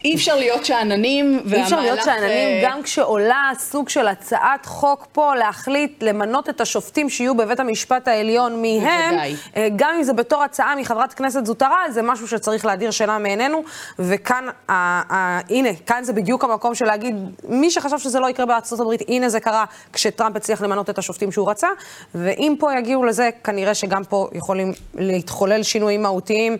אי 0.04 0.14
אפשר 0.14 0.36
להיות 0.36 0.64
שאננים, 0.64 1.42
אי 1.52 1.62
אפשר 1.62 1.80
להיות 1.80 1.98
והמהלך, 1.98 2.04
שאננים 2.04 2.48
אה, 2.48 2.60
גם 2.64 2.82
כשעולה 2.82 3.50
סוג 3.58 3.88
של 3.88 4.08
הצעת 4.08 4.66
חוק 4.66 5.06
פה 5.12 5.34
להחליט 5.34 6.02
למנות 6.02 6.48
את 6.48 6.60
השופטים 6.60 7.08
שיהיו 7.10 7.36
בבית 7.36 7.60
המשפט 7.60 8.08
העליון 8.08 8.62
מהם, 8.62 9.10
בוודאי. 9.10 9.36
אה, 9.56 9.68
גם 9.76 9.94
אם 9.96 10.02
זה 10.02 10.12
בתור 10.12 10.42
הצעה 10.42 10.76
מחברת 10.76 11.12
כנסת 11.12 11.46
זוטרה, 11.46 11.90
זה 11.90 12.02
משהו 12.02 12.28
שצריך 12.28 12.66
להדיר 12.66 12.90
שינה 12.90 13.18
מעינינו, 13.18 13.62
וכאן, 13.98 14.44
ה, 14.68 14.72
ה, 15.14 15.40
הנה, 15.50 15.68
כאן 15.86 16.04
זה 16.04 16.12
בדיוק 16.12 16.44
המקום 16.44 16.74
של 16.74 16.84
להגיד, 16.84 17.16
מי 17.48 17.70
שחשב 17.70 17.98
שזה 17.98 18.20
לא 18.20 18.30
יקרה 18.30 18.46
בארצות 18.46 18.80
הברית, 18.80 19.02
הנה 19.08 19.28
זה 19.28 19.40
קרה 19.40 19.64
כשטראמפ 19.92 20.36
הצליח 20.36 20.62
למנות 20.62 20.90
את 20.90 20.98
השופטים 20.98 21.32
שהוא 21.32 21.50
רצה, 21.50 21.68
ואם 22.14 22.54
פה 22.58 22.74
יגיעו 22.74 23.04
לזה, 23.04 23.30
כנראה 23.44 23.74
שגם 23.74 24.04
פה 24.04 24.28
יכולים 24.32 24.72
להתחולל 24.94 25.62
שינויים 25.62 26.02
מהותיים. 26.02 26.56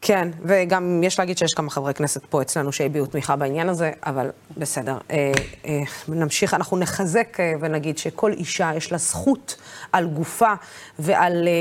כן, 0.00 0.28
וגם 0.42 1.00
יש 1.04 1.18
להגיד 1.18 1.38
שיש 1.38 1.54
כמה 1.54 1.70
חברי 1.70 1.94
כנסת 1.94 2.26
פה 2.26 2.42
אצלנו 2.42 2.72
שהביעו 2.72 3.06
תמיכה 3.06 3.36
בעניין 3.36 3.68
הזה, 3.68 3.92
אבל 4.06 4.30
בסדר. 4.56 4.98
אה, 5.10 5.32
אה, 5.66 5.80
נמשיך, 6.08 6.54
אנחנו 6.54 6.76
נחזק 6.76 7.40
אה, 7.40 7.52
ונגיד 7.60 7.98
שכל 7.98 8.32
אישה 8.32 8.70
יש 8.76 8.92
לה 8.92 8.98
זכות 8.98 9.56
על 9.92 10.06
גופה 10.06 10.52
ועל 10.98 11.48
אה, 11.48 11.52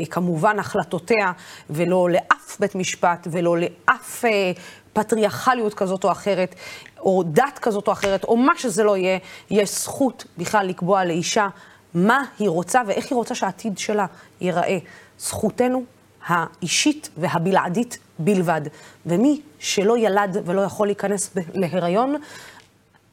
אה, 0.00 0.06
כמובן 0.06 0.58
החלטותיה, 0.58 1.32
ולא 1.70 2.08
לאף 2.10 2.56
בית 2.60 2.74
משפט 2.74 3.26
ולא 3.30 3.56
לאף 3.58 4.24
אה, 4.24 4.52
פטריארכליות 4.92 5.74
כזאת 5.74 6.04
או 6.04 6.12
אחרת, 6.12 6.54
או 6.98 7.22
דת 7.26 7.58
כזאת 7.62 7.88
או 7.88 7.92
אחרת, 7.92 8.24
או 8.24 8.36
מה 8.36 8.52
שזה 8.56 8.84
לא 8.84 8.96
יהיה, 8.96 9.18
יש 9.50 9.70
זכות 9.70 10.24
בכלל 10.38 10.66
לקבוע 10.66 11.04
לאישה 11.04 11.48
מה 11.94 12.24
היא 12.38 12.48
רוצה 12.48 12.80
ואיך 12.86 13.06
היא 13.10 13.16
רוצה 13.16 13.34
שהעתיד 13.34 13.78
שלה 13.78 14.06
ייראה. 14.40 14.78
זכותנו 15.18 15.84
האישית 16.26 17.08
והבלעדית 17.16 17.98
בלבד. 18.18 18.60
ומי 19.06 19.40
שלא 19.58 19.98
ילד 19.98 20.36
ולא 20.44 20.60
יכול 20.60 20.88
להיכנס 20.88 21.30
להיריון, 21.54 22.16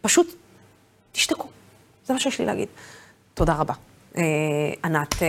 פשוט 0.01 0.35
תשתקו. 1.11 1.47
זה 2.05 2.13
מה 2.13 2.19
שיש 2.19 2.39
לי 2.39 2.45
להגיד. 2.45 2.67
תודה 3.33 3.53
רבה. 3.53 3.73
אה, 4.17 4.23
ענת 4.83 5.23
אה, 5.23 5.27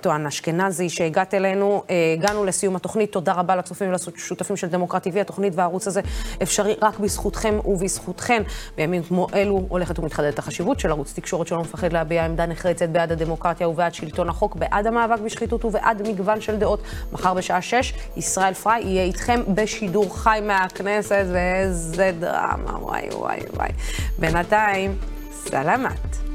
טוען 0.00 0.26
אשכנזי, 0.26 0.88
שהגעת 0.88 1.34
אלינו. 1.34 1.82
אה, 1.90 2.14
הגענו 2.18 2.44
לסיום 2.44 2.76
התוכנית. 2.76 3.12
תודה 3.12 3.32
רבה 3.32 3.56
לצופים 3.56 3.88
ולשותפים 3.88 4.56
של 4.56 4.66
דמוקרט 4.66 5.06
TV. 5.06 5.20
התוכנית 5.20 5.52
והערוץ 5.56 5.86
הזה 5.86 6.00
אפשרי 6.42 6.74
רק 6.82 6.98
בזכותכם 6.98 7.58
ובזכותכן. 7.64 8.42
בימים 8.76 9.02
כמו 9.02 9.26
אלו 9.34 9.66
הולכת 9.68 9.98
ומתחדדת 9.98 10.38
החשיבות 10.38 10.80
של 10.80 10.90
ערוץ 10.90 11.12
תקשורת 11.12 11.46
שלא 11.46 11.60
מפחד 11.60 11.92
להביע 11.92 12.24
עמדה 12.24 12.46
נחרצת 12.46 12.88
בעד 12.88 13.12
הדמוקרטיה 13.12 13.68
ובעד 13.68 13.94
שלטון 13.94 14.28
החוק, 14.28 14.56
בעד 14.56 14.86
המאבק 14.86 15.20
בשחיתות 15.20 15.64
ובעד 15.64 16.08
מגוון 16.08 16.40
של 16.40 16.56
דעות. 16.56 16.82
מחר 17.12 17.34
בשעה 17.34 17.62
6, 17.62 17.92
ישראל 18.16 18.54
פריי 18.54 18.82
יהיה 18.84 19.04
איתכם 19.04 19.40
בשידור 19.54 20.18
חי 20.18 20.38
מהכנסת, 20.42 21.24
ואיזה 21.32 22.12
דרמה, 22.20 22.78
וואי 22.78 23.08
וואי 23.12 23.40
וואי. 23.54 23.70
בינתיים, 24.18 24.98
סלמת. 25.32 26.25